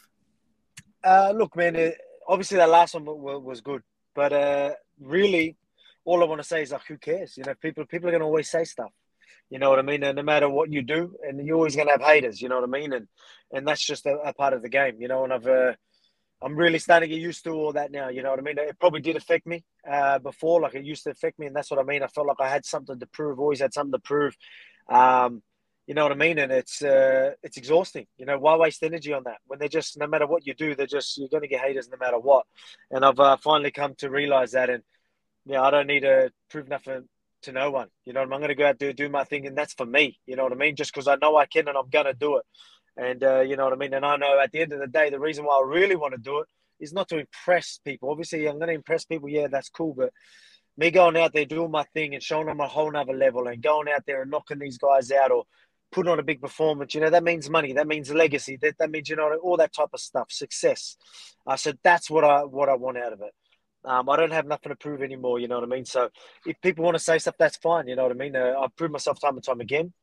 Uh, 1.03 1.33
look, 1.35 1.55
man, 1.57 1.75
it, 1.75 1.97
obviously 2.27 2.57
that 2.57 2.69
last 2.69 2.93
one 2.93 3.03
was 3.05 3.59
good, 3.59 3.81
but 4.15 4.31
uh, 4.31 4.71
really, 5.01 5.57
all 6.07 6.23
I 6.23 6.25
want 6.25 6.41
to 6.41 6.47
say 6.47 6.61
is 6.61 6.71
like, 6.71 6.87
who 6.87 6.97
cares? 6.97 7.35
You 7.35 7.43
know, 7.43 7.53
people 7.61 7.85
people 7.85 8.07
are 8.07 8.11
going 8.11 8.21
to 8.21 8.25
always 8.25 8.49
say 8.49 8.63
stuff. 8.63 8.91
You 9.49 9.59
know 9.59 9.69
what 9.69 9.79
I 9.79 9.81
mean? 9.81 10.03
And 10.03 10.15
no 10.15 10.23
matter 10.23 10.49
what 10.49 10.71
you 10.71 10.81
do, 10.81 11.15
and 11.21 11.45
you're 11.45 11.57
always 11.57 11.75
going 11.75 11.87
to 11.87 11.91
have 11.91 12.01
haters. 12.01 12.41
You 12.41 12.47
know 12.47 12.55
what 12.55 12.69
I 12.69 12.79
mean? 12.79 12.93
And 12.93 13.07
and 13.51 13.67
that's 13.67 13.85
just 13.85 14.05
a, 14.05 14.13
a 14.25 14.33
part 14.33 14.53
of 14.53 14.61
the 14.61 14.69
game. 14.69 14.95
You 15.01 15.09
know, 15.09 15.25
and 15.25 15.33
I've 15.33 15.45
uh, 15.45 15.73
I'm 16.41 16.55
really 16.55 16.79
starting 16.79 17.09
to 17.09 17.15
get 17.15 17.21
used 17.21 17.43
to 17.43 17.51
all 17.51 17.73
that 17.73 17.91
now. 17.91 18.07
You 18.07 18.23
know 18.23 18.29
what 18.29 18.39
I 18.39 18.41
mean? 18.41 18.57
It 18.57 18.79
probably 18.79 19.01
did 19.01 19.17
affect 19.17 19.45
me 19.45 19.65
uh, 19.89 20.19
before, 20.19 20.61
like 20.61 20.75
it 20.75 20.85
used 20.85 21.03
to 21.03 21.11
affect 21.11 21.39
me, 21.39 21.47
and 21.47 21.55
that's 21.55 21.69
what 21.69 21.79
I 21.79 21.83
mean. 21.83 22.03
I 22.03 22.07
felt 22.07 22.27
like 22.27 22.39
I 22.39 22.47
had 22.47 22.65
something 22.65 22.97
to 22.99 23.07
prove, 23.07 23.39
always 23.39 23.59
had 23.59 23.73
something 23.73 23.93
to 23.93 23.99
prove. 23.99 24.35
Um, 24.89 25.43
you 25.87 25.93
know 25.93 26.03
what 26.03 26.11
I 26.13 26.15
mean? 26.15 26.37
And 26.37 26.51
it's 26.51 26.81
uh, 26.81 27.31
it's 27.43 27.57
exhausting. 27.57 28.07
You 28.17 28.25
know, 28.25 28.39
why 28.39 28.55
waste 28.55 28.83
energy 28.83 29.11
on 29.11 29.23
that 29.23 29.39
when 29.45 29.59
they're 29.59 29.67
just 29.67 29.97
no 29.97 30.07
matter 30.07 30.27
what 30.27 30.47
you 30.47 30.53
do, 30.53 30.73
they're 30.73 30.85
just 30.85 31.17
you're 31.17 31.29
going 31.29 31.43
to 31.43 31.49
get 31.49 31.61
haters 31.61 31.89
no 31.89 31.97
matter 31.97 32.19
what. 32.19 32.45
And 32.91 33.03
I've 33.03 33.19
uh, 33.19 33.37
finally 33.37 33.71
come 33.71 33.95
to 33.99 34.09
realize 34.09 34.51
that, 34.51 34.69
and 34.69 34.83
yeah, 35.47 35.61
I 35.61 35.71
don't 35.71 35.87
need 35.87 36.01
to 36.01 36.31
prove 36.49 36.67
nothing 36.67 37.07
to 37.43 37.51
no 37.51 37.71
one. 37.71 37.87
You 38.05 38.13
know, 38.13 38.21
I'm 38.21 38.29
going 38.29 38.47
to 38.49 38.55
go 38.55 38.67
out 38.67 38.79
there 38.79 38.91
do 38.93 39.09
my 39.09 39.23
thing, 39.23 39.47
and 39.47 39.57
that's 39.57 39.73
for 39.73 39.85
me. 39.85 40.19
You 40.25 40.35
know 40.35 40.43
what 40.43 40.51
I 40.51 40.55
mean? 40.55 40.75
Just 40.75 40.93
because 40.93 41.07
I 41.07 41.15
know 41.15 41.37
I 41.37 41.45
can 41.45 41.67
and 41.67 41.77
I'm 41.77 41.89
going 41.89 42.05
to 42.05 42.13
do 42.13 42.37
it. 42.37 42.45
And 42.97 43.23
uh, 43.23 43.41
you 43.41 43.55
know 43.55 43.63
what 43.65 43.73
I 43.73 43.77
mean? 43.77 43.93
And 43.93 44.05
I 44.05 44.17
know 44.17 44.39
at 44.39 44.51
the 44.51 44.59
end 44.59 44.73
of 44.73 44.79
the 44.79 44.87
day, 44.87 45.09
the 45.09 45.19
reason 45.19 45.45
why 45.45 45.57
I 45.57 45.65
really 45.65 45.95
want 45.95 46.15
to 46.15 46.19
do 46.19 46.39
it 46.39 46.47
is 46.79 46.93
not 46.93 47.07
to 47.09 47.19
impress 47.19 47.79
people. 47.85 48.09
Obviously, 48.09 48.47
I'm 48.47 48.57
going 48.57 48.67
to 48.67 48.73
impress 48.73 49.05
people. 49.05 49.29
Yeah, 49.29 49.47
that's 49.47 49.69
cool. 49.69 49.93
But 49.95 50.11
me 50.77 50.91
going 50.91 51.15
out 51.15 51.33
there 51.33 51.45
doing 51.45 51.71
my 51.71 51.83
thing 51.93 52.13
and 52.13 52.21
showing 52.21 52.47
them 52.47 52.59
a 52.59 52.67
whole 52.67 52.91
nother 52.91 53.13
level 53.13 53.47
and 53.47 53.61
going 53.61 53.87
out 53.87 54.03
there 54.05 54.21
and 54.21 54.31
knocking 54.31 54.59
these 54.59 54.77
guys 54.77 55.11
out 55.11 55.31
or 55.31 55.45
putting 55.91 56.11
on 56.11 56.19
a 56.19 56.23
big 56.23 56.41
performance, 56.41 56.93
you 56.93 57.01
know, 57.01 57.09
that 57.09 57.23
means 57.23 57.49
money. 57.49 57.73
That 57.73 57.87
means 57.87 58.11
legacy. 58.11 58.57
That, 58.61 58.75
that 58.79 58.91
means, 58.91 59.09
you 59.09 59.15
know, 59.15 59.33
all 59.41 59.57
that 59.57 59.73
type 59.73 59.89
of 59.93 59.99
stuff, 59.99 60.31
success. 60.31 60.97
Uh, 61.45 61.55
so 61.55 61.73
that's 61.83 62.09
what 62.09 62.23
I, 62.23 62.41
what 62.41 62.67
I 62.67 62.75
want 62.75 62.97
out 62.97 63.13
of 63.13 63.21
it. 63.21 63.33
Um, 63.87 64.09
I 64.09 64.17
don't 64.17 64.33
have 64.33 64.45
nothing 64.45 64.69
to 64.69 64.75
prove 64.75 65.01
anymore. 65.01 65.39
You 65.39 65.47
know 65.47 65.55
what 65.55 65.63
I 65.63 65.73
mean? 65.73 65.85
So 65.85 66.09
if 66.45 66.59
people 66.61 66.83
want 66.83 66.95
to 66.95 67.03
say 67.03 67.17
stuff, 67.19 67.35
that's 67.39 67.55
fine. 67.57 67.87
You 67.87 67.95
know 67.95 68.03
what 68.03 68.11
I 68.11 68.15
mean? 68.15 68.35
Uh, 68.35 68.53
I've 68.61 68.75
proved 68.75 68.91
myself 68.91 69.19
time 69.21 69.35
and 69.35 69.43
time 69.43 69.61
again. 69.61 69.93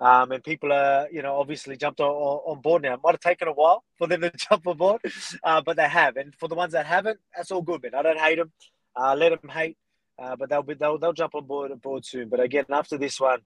Um, 0.00 0.32
and 0.32 0.42
people 0.42 0.72
are, 0.72 1.08
you 1.10 1.22
know, 1.22 1.36
obviously 1.40 1.76
jumped 1.76 2.00
on, 2.00 2.08
on 2.08 2.60
board 2.60 2.82
now. 2.82 2.94
It 2.94 3.00
might 3.02 3.12
have 3.14 3.20
taken 3.20 3.48
a 3.48 3.52
while 3.52 3.84
for 3.98 4.06
them 4.06 4.20
to 4.22 4.32
jump 4.48 4.66
on 4.66 4.76
board, 4.76 5.00
uh, 5.42 5.62
but 5.62 5.76
they 5.76 5.88
have. 5.88 6.16
And 6.16 6.34
for 6.36 6.48
the 6.48 6.54
ones 6.54 6.72
that 6.72 6.86
haven't, 6.86 7.18
that's 7.36 7.50
all 7.50 7.62
good, 7.62 7.82
man. 7.82 7.94
I 7.94 8.02
don't 8.02 8.18
hate 8.18 8.38
them. 8.38 8.52
Uh, 8.96 9.14
let 9.16 9.40
them 9.40 9.50
hate, 9.50 9.76
uh, 10.18 10.36
but 10.36 10.48
they'll 10.48 10.62
be 10.62 10.74
they'll 10.74 10.98
they'll 10.98 11.12
jump 11.12 11.34
on 11.34 11.46
board 11.46 11.72
on 11.72 11.78
board 11.78 12.04
soon. 12.04 12.28
But 12.28 12.40
again, 12.40 12.66
after 12.70 12.96
this 12.96 13.20
one, 13.20 13.40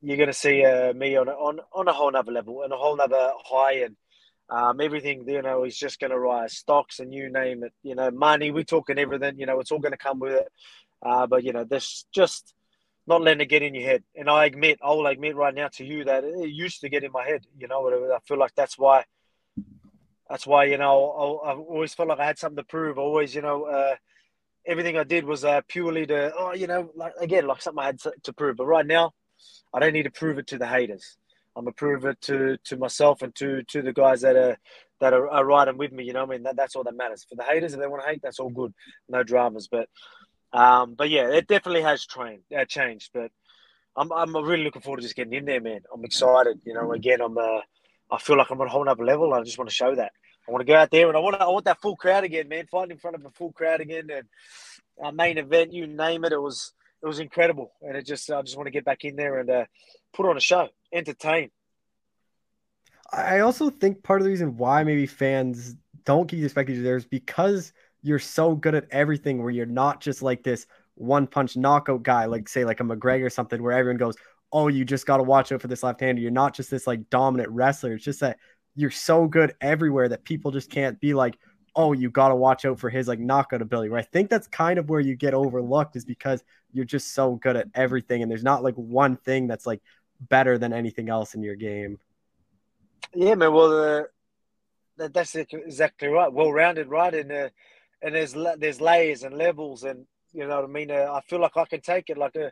you're 0.00 0.16
going 0.16 0.28
to 0.28 0.34
see 0.34 0.64
uh, 0.64 0.94
me 0.94 1.16
on 1.16 1.28
on 1.28 1.60
on 1.72 1.88
a 1.88 1.92
whole 1.92 2.10
nother 2.10 2.32
level 2.32 2.62
and 2.62 2.72
a 2.72 2.76
whole 2.76 2.96
nother 2.96 3.32
high, 3.44 3.84
and 3.84 3.96
um, 4.52 4.82
everything 4.82 5.24
you 5.26 5.40
know 5.40 5.64
is 5.64 5.76
just 5.76 5.98
going 5.98 6.10
to 6.10 6.18
rise. 6.18 6.52
Stocks 6.52 7.00
and 7.00 7.12
you 7.12 7.32
name 7.32 7.64
it, 7.64 7.72
you 7.82 7.94
know, 7.94 8.10
money. 8.10 8.50
We're 8.50 8.64
talking 8.64 8.98
everything. 8.98 9.38
You 9.38 9.46
know, 9.46 9.60
it's 9.60 9.72
all 9.72 9.78
going 9.78 9.92
to 9.92 9.98
come 9.98 10.18
with 10.18 10.34
it. 10.34 10.48
Uh, 11.02 11.26
but 11.26 11.42
you 11.42 11.54
know, 11.54 11.64
this 11.64 12.04
just 12.12 12.52
not 13.06 13.22
letting 13.22 13.40
it 13.40 13.46
get 13.46 13.62
in 13.62 13.74
your 13.74 13.84
head. 13.84 14.04
And 14.14 14.28
I 14.28 14.44
admit, 14.44 14.78
I 14.84 14.90
will 14.90 15.06
admit 15.06 15.36
right 15.36 15.54
now 15.54 15.68
to 15.76 15.84
you 15.84 16.04
that 16.04 16.24
it 16.24 16.50
used 16.50 16.82
to 16.82 16.90
get 16.90 17.02
in 17.02 17.12
my 17.12 17.24
head. 17.24 17.46
You 17.56 17.66
know, 17.66 17.80
whatever. 17.80 18.12
I 18.12 18.18
feel 18.28 18.38
like 18.38 18.54
that's 18.54 18.76
why. 18.78 19.04
That's 20.28 20.46
why 20.46 20.64
you 20.64 20.76
know 20.76 21.40
I, 21.44 21.50
have 21.50 21.58
always 21.58 21.94
felt 21.94 22.10
like 22.10 22.20
I 22.20 22.26
had 22.26 22.38
something 22.38 22.62
to 22.62 22.64
prove. 22.64 22.98
Always, 22.98 23.34
you 23.34 23.42
know, 23.42 23.64
uh, 23.64 23.96
everything 24.66 24.98
I 24.98 25.04
did 25.04 25.24
was 25.24 25.46
uh, 25.46 25.62
purely 25.66 26.04
to 26.06 26.32
oh, 26.38 26.52
you 26.52 26.66
know, 26.66 26.90
like 26.94 27.14
again, 27.18 27.46
like 27.46 27.62
something 27.62 27.82
I 27.82 27.86
had 27.86 28.00
to, 28.00 28.12
to 28.24 28.32
prove. 28.34 28.56
But 28.56 28.66
right 28.66 28.86
now, 28.86 29.12
I 29.72 29.78
don't 29.80 29.94
need 29.94 30.04
to 30.04 30.10
prove 30.10 30.38
it 30.38 30.48
to 30.48 30.58
the 30.58 30.66
haters. 30.66 31.16
I'm 31.56 31.64
gonna 31.64 31.72
prove 31.72 32.04
it 32.04 32.20
to 32.22 32.56
to 32.64 32.76
myself 32.76 33.22
and 33.22 33.34
to 33.36 33.62
to 33.64 33.82
the 33.82 33.92
guys 33.92 34.22
that 34.22 34.36
are 34.36 34.58
that 35.00 35.12
are, 35.12 35.28
are 35.28 35.44
riding 35.44 35.78
with 35.78 35.92
me. 35.92 36.04
You 36.04 36.12
know, 36.12 36.22
I 36.22 36.26
mean 36.26 36.44
that, 36.44 36.56
that's 36.56 36.76
all 36.76 36.84
that 36.84 36.96
matters. 36.96 37.26
For 37.28 37.34
the 37.34 37.42
haters, 37.42 37.74
if 37.74 37.80
they 37.80 37.86
want 37.86 38.02
to 38.04 38.08
hate, 38.08 38.22
that's 38.22 38.38
all 38.38 38.50
good. 38.50 38.72
No 39.08 39.22
dramas. 39.22 39.68
But 39.70 39.88
um, 40.52 40.94
but 40.94 41.10
yeah, 41.10 41.30
it 41.30 41.46
definitely 41.48 41.82
has 41.82 42.06
trained, 42.06 42.42
uh, 42.56 42.64
changed. 42.64 43.10
But 43.14 43.30
I'm, 43.96 44.12
I'm 44.12 44.34
really 44.36 44.64
looking 44.64 44.82
forward 44.82 44.98
to 44.98 45.02
just 45.02 45.16
getting 45.16 45.32
in 45.32 45.44
there, 45.44 45.60
man. 45.60 45.80
I'm 45.92 46.04
excited. 46.04 46.60
You 46.64 46.74
know, 46.74 46.92
again, 46.92 47.20
I'm, 47.20 47.36
uh, 47.36 47.60
I 48.10 48.18
feel 48.18 48.36
like 48.36 48.50
I'm 48.50 48.60
on 48.60 48.66
a 48.66 48.70
whole 48.70 48.88
other 48.88 49.04
level. 49.04 49.32
I 49.32 49.42
just 49.42 49.58
want 49.58 49.70
to 49.70 49.74
show 49.74 49.94
that. 49.94 50.12
I 50.46 50.50
want 50.50 50.60
to 50.60 50.70
go 50.70 50.76
out 50.76 50.90
there 50.90 51.08
and 51.08 51.16
I 51.16 51.20
want, 51.20 51.36
to, 51.36 51.42
I 51.42 51.48
want 51.48 51.64
that 51.66 51.80
full 51.80 51.96
crowd 51.96 52.24
again, 52.24 52.48
man. 52.48 52.66
Fighting 52.70 52.92
in 52.92 52.98
front 52.98 53.16
of 53.16 53.24
a 53.24 53.30
full 53.30 53.52
crowd 53.52 53.80
again 53.80 54.08
and 54.10 54.26
our 55.02 55.12
main 55.12 55.38
event, 55.38 55.72
you 55.72 55.86
name 55.86 56.24
it, 56.24 56.32
it 56.32 56.42
was, 56.42 56.72
it 57.02 57.06
was 57.06 57.18
incredible. 57.18 57.72
And 57.82 57.96
it 57.96 58.06
just, 58.06 58.30
I 58.30 58.40
just 58.42 58.56
want 58.56 58.66
to 58.66 58.70
get 58.70 58.84
back 58.84 59.04
in 59.04 59.16
there 59.16 59.38
and 59.38 59.50
uh, 59.50 59.64
put 60.12 60.26
on 60.26 60.36
a 60.36 60.40
show, 60.40 60.68
entertain. 60.92 61.50
I 63.12 63.40
also 63.40 63.68
think 63.68 64.02
part 64.02 64.20
of 64.20 64.24
the 64.24 64.30
reason 64.30 64.56
why 64.56 64.84
maybe 64.84 65.06
fans 65.06 65.76
don't 66.04 66.28
give 66.28 66.38
you 66.38 66.46
respect 66.46 66.70
there 66.72 66.96
is 66.96 67.04
because 67.04 67.72
you're 68.02 68.18
so 68.18 68.54
good 68.54 68.74
at 68.74 68.86
everything 68.90 69.42
where 69.42 69.50
you're 69.50 69.66
not 69.66 70.00
just 70.00 70.22
like 70.22 70.42
this 70.42 70.66
one 70.94 71.26
punch 71.26 71.56
knockout 71.56 72.02
guy, 72.02 72.24
like 72.24 72.48
say 72.48 72.64
like 72.64 72.80
a 72.80 72.84
McGregor 72.84 73.26
or 73.26 73.30
something, 73.30 73.62
where 73.62 73.72
everyone 73.72 73.98
goes, 73.98 74.16
"Oh, 74.52 74.68
you 74.68 74.84
just 74.84 75.06
got 75.06 75.18
to 75.18 75.22
watch 75.22 75.52
out 75.52 75.60
for 75.60 75.68
this 75.68 75.82
left-hander." 75.82 76.20
You're 76.20 76.30
not 76.30 76.54
just 76.54 76.70
this 76.70 76.86
like 76.86 77.08
dominant 77.10 77.50
wrestler. 77.50 77.94
It's 77.94 78.04
just 78.04 78.20
that 78.20 78.38
you're 78.74 78.90
so 78.90 79.26
good 79.26 79.54
everywhere 79.60 80.08
that 80.08 80.24
people 80.24 80.50
just 80.50 80.70
can't 80.70 80.98
be 81.00 81.14
like, 81.14 81.38
"Oh, 81.74 81.92
you 81.92 82.10
got 82.10 82.28
to 82.28 82.36
watch 82.36 82.64
out 82.64 82.78
for 82.78 82.90
his 82.90 83.08
like 83.08 83.18
knockout 83.18 83.62
ability." 83.62 83.90
Where 83.90 84.00
I 84.00 84.04
think 84.04 84.30
that's 84.30 84.46
kind 84.46 84.78
of 84.78 84.88
where 84.88 85.00
you 85.00 85.16
get 85.16 85.34
overlooked 85.34 85.96
is 85.96 86.04
because 86.04 86.42
you're 86.72 86.84
just 86.84 87.14
so 87.14 87.36
good 87.36 87.56
at 87.56 87.68
everything, 87.74 88.22
and 88.22 88.30
there's 88.30 88.44
not 88.44 88.62
like 88.62 88.74
one 88.74 89.16
thing 89.16 89.46
that's 89.46 89.66
like 89.66 89.80
better 90.20 90.58
than 90.58 90.72
anything 90.72 91.08
else 91.08 91.34
in 91.34 91.42
your 91.42 91.56
game. 91.56 91.98
Yeah, 93.14 93.34
man. 93.34 93.52
Well, 93.52 94.00
uh, 94.00 95.08
that's 95.08 95.34
exactly 95.34 96.08
right. 96.08 96.32
Well 96.32 96.52
rounded, 96.52 96.88
right? 96.88 97.14
And 97.14 97.32
uh, 97.32 97.48
and 98.02 98.14
there's 98.14 98.34
there's 98.58 98.80
layers 98.80 99.22
and 99.22 99.36
levels, 99.36 99.84
and 99.84 100.06
you 100.32 100.46
know 100.46 100.56
what 100.56 100.64
I 100.64 100.72
mean. 100.72 100.90
Uh, 100.90 101.12
I 101.12 101.20
feel 101.28 101.40
like 101.40 101.56
I 101.56 101.64
can 101.64 101.80
take 101.80 102.10
it. 102.10 102.18
Like 102.18 102.36
a, 102.36 102.46
uh, 102.46 102.50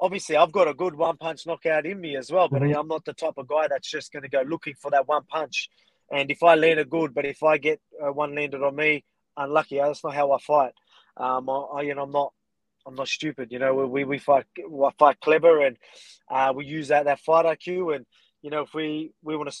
obviously, 0.00 0.36
I've 0.36 0.52
got 0.52 0.68
a 0.68 0.74
good 0.74 0.94
one 0.94 1.16
punch 1.16 1.46
knockout 1.46 1.86
in 1.86 2.00
me 2.00 2.16
as 2.16 2.30
well, 2.30 2.48
but 2.48 2.62
mm-hmm. 2.62 2.78
I'm 2.78 2.88
not 2.88 3.04
the 3.04 3.12
type 3.12 3.34
of 3.36 3.48
guy 3.48 3.68
that's 3.68 3.90
just 3.90 4.12
going 4.12 4.22
to 4.22 4.28
go 4.28 4.42
looking 4.42 4.74
for 4.80 4.90
that 4.90 5.06
one 5.06 5.24
punch. 5.28 5.68
And 6.10 6.30
if 6.30 6.42
I 6.42 6.54
land 6.54 6.78
a 6.78 6.84
good, 6.84 7.14
but 7.14 7.24
if 7.26 7.42
I 7.42 7.58
get 7.58 7.80
uh, 8.00 8.12
one 8.12 8.34
landed 8.34 8.62
on 8.62 8.76
me, 8.76 9.04
unlucky. 9.36 9.78
That's 9.78 10.02
not 10.02 10.14
how 10.14 10.32
I 10.32 10.38
fight. 10.38 10.72
Um, 11.16 11.48
I, 11.48 11.52
I, 11.52 11.82
you 11.82 11.94
know, 11.94 12.02
I'm 12.02 12.10
not, 12.10 12.32
I'm 12.86 12.94
not 12.94 13.08
stupid. 13.08 13.52
You 13.52 13.58
know, 13.58 13.74
we 13.74 14.04
we 14.04 14.18
fight, 14.18 14.44
we 14.68 14.88
fight 14.98 15.20
clever, 15.20 15.64
and 15.64 15.76
uh, 16.30 16.52
we 16.54 16.66
use 16.66 16.88
that 16.88 17.04
that 17.06 17.20
fight 17.20 17.44
IQ. 17.44 17.96
And 17.96 18.06
you 18.42 18.50
know, 18.50 18.62
if 18.62 18.74
we 18.74 19.12
we 19.22 19.36
want 19.36 19.50
to, 19.50 19.56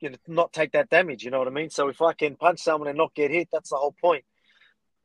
you 0.00 0.10
know, 0.10 0.16
not 0.26 0.52
take 0.52 0.72
that 0.72 0.90
damage. 0.90 1.24
You 1.24 1.30
know 1.30 1.38
what 1.38 1.48
I 1.48 1.52
mean? 1.52 1.70
So 1.70 1.88
if 1.88 2.02
I 2.02 2.12
can 2.12 2.36
punch 2.36 2.60
someone 2.60 2.88
and 2.88 2.98
not 2.98 3.14
get 3.14 3.30
hit, 3.30 3.48
that's 3.52 3.70
the 3.70 3.76
whole 3.76 3.94
point. 3.98 4.24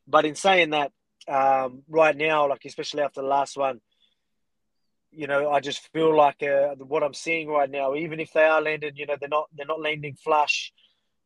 But 0.07 0.25
in 0.25 0.35
saying 0.35 0.71
that, 0.71 0.91
um, 1.27 1.83
right 1.87 2.15
now, 2.15 2.49
like 2.49 2.65
especially 2.65 3.03
after 3.03 3.21
the 3.21 3.27
last 3.27 3.55
one, 3.55 3.79
you 5.11 5.27
know, 5.27 5.51
I 5.51 5.59
just 5.59 5.91
feel 5.91 6.15
like 6.15 6.41
uh, 6.41 6.75
what 6.75 7.03
I'm 7.03 7.13
seeing 7.13 7.49
right 7.49 7.69
now, 7.69 7.95
even 7.95 8.19
if 8.19 8.31
they 8.33 8.43
are 8.43 8.61
landing, 8.61 8.95
you 8.95 9.05
know, 9.05 9.15
they're 9.19 9.29
not 9.29 9.49
they're 9.55 9.65
not 9.65 9.81
landing 9.81 10.15
flush. 10.15 10.71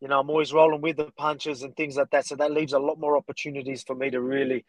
You 0.01 0.07
know, 0.07 0.19
I'm 0.19 0.29
always 0.29 0.53
rolling 0.53 0.81
with 0.81 0.97
the 0.97 1.11
punches 1.17 1.63
and 1.63 1.75
things 1.75 1.95
like 1.95 2.09
that. 2.11 2.25
So 2.25 2.35
that 2.35 2.51
leaves 2.51 2.73
a 2.73 2.79
lot 2.79 2.99
more 2.99 3.17
opportunities 3.17 3.83
for 3.83 3.95
me 3.95 4.09
to 4.09 4.21
really 4.21 4.65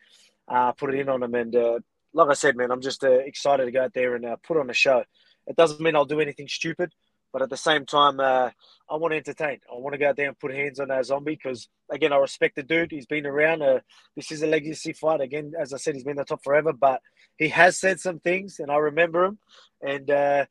uh, 0.49 0.73
put 0.73 0.95
it 0.95 1.01
in 1.01 1.09
on 1.09 1.21
them. 1.21 1.35
And 1.35 1.55
uh, 1.57 1.81
like 2.13 2.29
I 2.31 2.35
said, 2.35 2.57
man, 2.57 2.71
I'm 2.71 2.81
just 2.81 3.03
uh, 3.03 3.11
excited 3.11 3.65
to 3.65 3.73
go 3.73 3.85
out 3.85 3.95
there 3.95 4.15
and 4.15 4.25
uh, 4.25 4.37
put 4.43 4.57
on 4.57 4.71
a 4.71 4.75
show. 4.75 5.05
It 5.47 5.57
doesn't 5.57 5.81
mean 5.81 5.97
I'll 5.97 6.05
do 6.05 6.21
anything 6.21 6.49
stupid. 6.49 6.93
But 7.33 7.43
at 7.43 7.51
the 7.51 7.57
same 7.57 7.85
time, 7.85 8.21
uh, 8.21 8.51
I 8.89 8.97
want 8.97 9.13
to 9.13 9.17
entertain. 9.17 9.61
I 9.71 9.79
want 9.79 9.95
to 9.95 9.99
go 9.99 10.09
out 10.09 10.17
there 10.17 10.29
and 10.29 10.39
put 10.39 10.55
hands 10.55 10.81
on 10.81 10.89
that 10.89 11.05
zombie 11.05 11.35
because, 11.35 11.69
again, 11.91 12.13
I 12.13 12.17
respect 12.17 12.57
the 12.57 12.63
dude. 12.63 12.93
He's 12.93 13.07
been 13.07 13.27
around. 13.27 13.63
Uh, 13.63 13.81
this 14.15 14.31
is 14.31 14.43
a 14.43 14.47
legacy 14.47 14.93
fight. 14.93 15.21
Again, 15.21 15.53
as 15.61 15.75
I 15.75 15.77
said, 15.77 15.95
he's 15.95 16.05
been 16.05 16.17
the 16.17 16.25
top 16.25 16.43
forever, 16.43 16.73
but 16.73 17.01
he 17.37 17.49
has 17.49 17.79
said 17.79 18.01
some 18.01 18.21
things, 18.21 18.59
and 18.59 18.71
I 18.71 18.77
remember 18.77 19.25
him. 19.25 19.39
And 19.83 20.11
uh, 20.11 20.47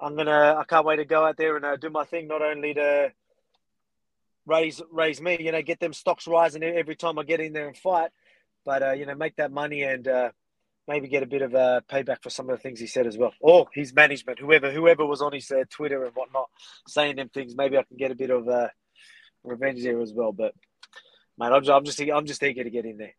I'm 0.00 0.16
gonna. 0.16 0.56
I 0.58 0.64
can't 0.64 0.84
wait 0.84 0.96
to 0.96 1.04
go 1.04 1.24
out 1.24 1.36
there 1.36 1.56
and 1.56 1.64
uh, 1.64 1.76
do 1.76 1.88
my 1.88 2.04
thing. 2.04 2.28
Not 2.28 2.42
only 2.42 2.74
to 2.74 3.12
raise 4.46 4.82
raise 4.90 5.20
me, 5.20 5.38
you 5.40 5.52
know, 5.52 5.62
get 5.62 5.80
them 5.80 5.92
stocks 5.92 6.26
rising 6.26 6.62
every 6.62 6.96
time 6.96 7.18
I 7.18 7.22
get 7.22 7.40
in 7.40 7.52
there 7.52 7.68
and 7.68 7.76
fight, 7.76 8.10
but 8.64 8.82
uh, 8.82 8.92
you 8.92 9.06
know, 9.06 9.14
make 9.14 9.36
that 9.36 9.52
money 9.52 9.82
and 9.82 10.06
uh, 10.06 10.30
maybe 10.88 11.08
get 11.08 11.22
a 11.22 11.26
bit 11.26 11.42
of 11.42 11.54
a 11.54 11.82
payback 11.88 12.22
for 12.22 12.30
some 12.30 12.48
of 12.50 12.56
the 12.56 12.62
things 12.62 12.80
he 12.80 12.86
said 12.86 13.06
as 13.06 13.16
well, 13.16 13.32
or 13.40 13.68
his 13.74 13.94
management, 13.94 14.38
whoever 14.38 14.70
whoever 14.70 15.06
was 15.06 15.22
on 15.22 15.32
his 15.32 15.50
uh, 15.50 15.64
Twitter 15.70 16.04
and 16.04 16.14
whatnot, 16.14 16.48
saying 16.88 17.16
them 17.16 17.28
things. 17.28 17.54
Maybe 17.56 17.76
I 17.76 17.82
can 17.82 17.96
get 17.96 18.10
a 18.10 18.16
bit 18.16 18.30
of 18.30 18.48
uh, 18.48 18.68
revenge 19.44 19.82
there 19.82 20.00
as 20.00 20.12
well. 20.12 20.32
But 20.32 20.54
man, 21.38 21.52
I'm 21.52 21.62
just, 21.62 21.70
I'm 21.70 21.84
just 21.84 22.00
I'm 22.00 22.26
just 22.26 22.42
eager 22.42 22.64
to 22.64 22.70
get 22.70 22.84
in 22.84 22.98
there. 22.98 23.14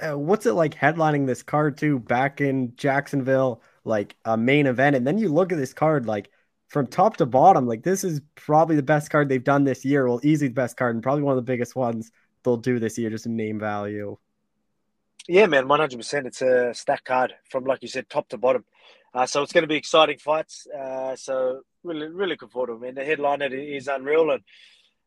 Uh, 0.00 0.18
what's 0.18 0.46
it 0.46 0.54
like 0.54 0.74
headlining 0.74 1.26
this 1.26 1.42
card 1.42 1.76
too 1.76 1.98
back 1.98 2.40
in 2.40 2.74
Jacksonville, 2.76 3.62
like 3.84 4.16
a 4.24 4.36
main 4.36 4.66
event, 4.66 4.96
and 4.96 5.06
then 5.06 5.18
you 5.18 5.28
look 5.28 5.52
at 5.52 5.58
this 5.58 5.74
card 5.74 6.06
like 6.06 6.30
from 6.68 6.86
top 6.86 7.18
to 7.18 7.26
bottom, 7.26 7.66
like 7.66 7.82
this 7.82 8.02
is 8.02 8.22
probably 8.34 8.76
the 8.76 8.82
best 8.82 9.10
card 9.10 9.28
they've 9.28 9.44
done 9.44 9.64
this 9.64 9.84
year. 9.84 10.08
Well, 10.08 10.20
easily 10.22 10.48
the 10.48 10.54
best 10.54 10.76
card 10.78 10.94
and 10.96 11.02
probably 11.02 11.22
one 11.22 11.32
of 11.32 11.44
the 11.44 11.52
biggest 11.52 11.76
ones 11.76 12.10
they'll 12.42 12.56
do 12.56 12.78
this 12.78 12.96
year, 12.96 13.10
just 13.10 13.26
in 13.26 13.36
name 13.36 13.58
value. 13.60 14.16
Yeah, 15.28 15.46
man, 15.46 15.68
one 15.68 15.78
hundred 15.80 15.98
percent. 15.98 16.26
It's 16.26 16.42
a 16.42 16.74
stack 16.74 17.04
card 17.04 17.34
from, 17.48 17.64
like 17.64 17.82
you 17.82 17.88
said, 17.88 18.08
top 18.08 18.28
to 18.30 18.38
bottom. 18.38 18.64
Uh, 19.14 19.26
so 19.26 19.42
it's 19.42 19.52
going 19.52 19.62
to 19.62 19.68
be 19.68 19.76
exciting 19.76 20.18
fights. 20.18 20.66
Uh, 20.66 21.14
so 21.14 21.60
really, 21.84 22.08
really 22.08 22.30
looking 22.30 22.48
forward 22.48 22.80
to. 22.80 22.92
The 22.92 23.04
headliner 23.04 23.46
is 23.54 23.86
unreal, 23.86 24.30
and 24.32 24.42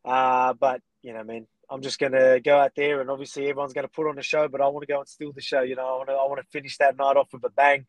uh, 0.06 0.54
but 0.54 0.82
you 1.02 1.14
know, 1.14 1.24
man, 1.24 1.48
I'm 1.70 1.82
just 1.82 2.00
going 2.00 2.14
to 2.14 2.40
go 2.44 2.58
out 2.58 2.74
there, 2.76 3.02
and 3.02 3.10
obviously 3.10 3.48
everyone's 3.50 3.74
going 3.74 3.88
to 3.88 3.92
put 3.92 4.08
on 4.08 4.18
a 4.18 4.24
show, 4.24 4.48
but 4.48 4.62
I 4.62 4.68
want 4.68 4.84
to 4.88 4.94
go 4.94 5.00
and 5.00 5.08
steal 5.08 5.34
the 5.34 5.42
show. 5.42 5.62
You 5.62 5.76
know, 5.76 5.86
I 5.86 5.98
want 5.98 6.10
to, 6.10 6.14
I 6.14 6.28
want 6.28 6.40
to 6.40 6.48
finish 6.52 6.78
that 6.78 6.98
night 6.98 7.18
off 7.18 7.34
with 7.34 7.44
a 7.44 7.50
bang, 7.50 7.86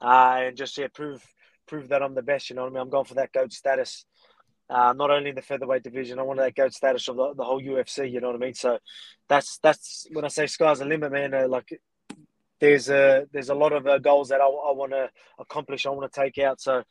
uh, 0.00 0.42
and 0.44 0.56
just 0.56 0.78
yeah, 0.78 0.88
prove 0.94 1.24
prove 1.66 1.88
that 1.88 2.02
I'm 2.02 2.14
the 2.14 2.22
best. 2.22 2.48
You 2.48 2.56
know 2.56 2.62
what 2.62 2.70
I 2.70 2.74
mean? 2.74 2.82
I'm 2.82 2.90
going 2.90 3.06
for 3.06 3.14
that 3.14 3.32
goat 3.32 3.52
status. 3.52 4.04
Uh, 4.68 4.92
not 4.92 5.10
only 5.10 5.30
in 5.30 5.36
the 5.36 5.42
featherweight 5.42 5.84
division, 5.84 6.18
I 6.18 6.22
want 6.22 6.40
that 6.40 6.54
goat 6.54 6.74
status 6.74 7.06
of 7.08 7.16
the, 7.16 7.34
the, 7.34 7.44
whole 7.44 7.62
UFC. 7.62 8.10
You 8.10 8.20
know 8.20 8.28
what 8.28 8.36
I 8.36 8.40
mean? 8.40 8.54
So 8.54 8.78
that's 9.28 9.58
that's 9.58 10.06
when 10.12 10.24
I 10.24 10.28
say 10.28 10.46
sky's 10.46 10.80
the 10.80 10.84
limit, 10.84 11.12
man. 11.12 11.34
Uh, 11.34 11.46
like 11.46 11.80
there's 12.58 12.88
a 12.88 13.26
there's 13.32 13.48
a 13.48 13.54
lot 13.54 13.72
of 13.72 13.86
uh, 13.86 13.98
goals 13.98 14.30
that 14.30 14.40
I, 14.40 14.46
I 14.46 14.72
want 14.72 14.92
to 14.92 15.08
accomplish. 15.38 15.86
I 15.86 15.90
want 15.90 16.12
to 16.12 16.20
take 16.20 16.38
out. 16.38 16.60
So 16.60 16.82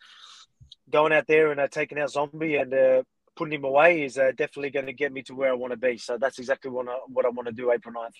going 0.89 1.11
out 1.11 1.27
there 1.27 1.51
and 1.51 1.59
uh, 1.59 1.67
taking 1.67 1.99
out 1.99 2.11
Zombie 2.11 2.55
and 2.55 2.73
uh, 2.73 3.03
putting 3.35 3.53
him 3.53 3.65
away 3.65 4.03
is 4.03 4.17
uh, 4.17 4.31
definitely 4.35 4.69
going 4.69 4.85
to 4.85 4.93
get 4.93 5.11
me 5.11 5.23
to 5.23 5.35
where 5.35 5.51
I 5.51 5.55
want 5.55 5.71
to 5.71 5.77
be. 5.77 5.97
So 5.97 6.17
that's 6.17 6.39
exactly 6.39 6.71
what 6.71 6.87
I, 6.87 6.97
what 7.07 7.25
I 7.25 7.29
want 7.29 7.47
to 7.47 7.53
do 7.53 7.71
April 7.71 7.93
9th. 7.93 8.15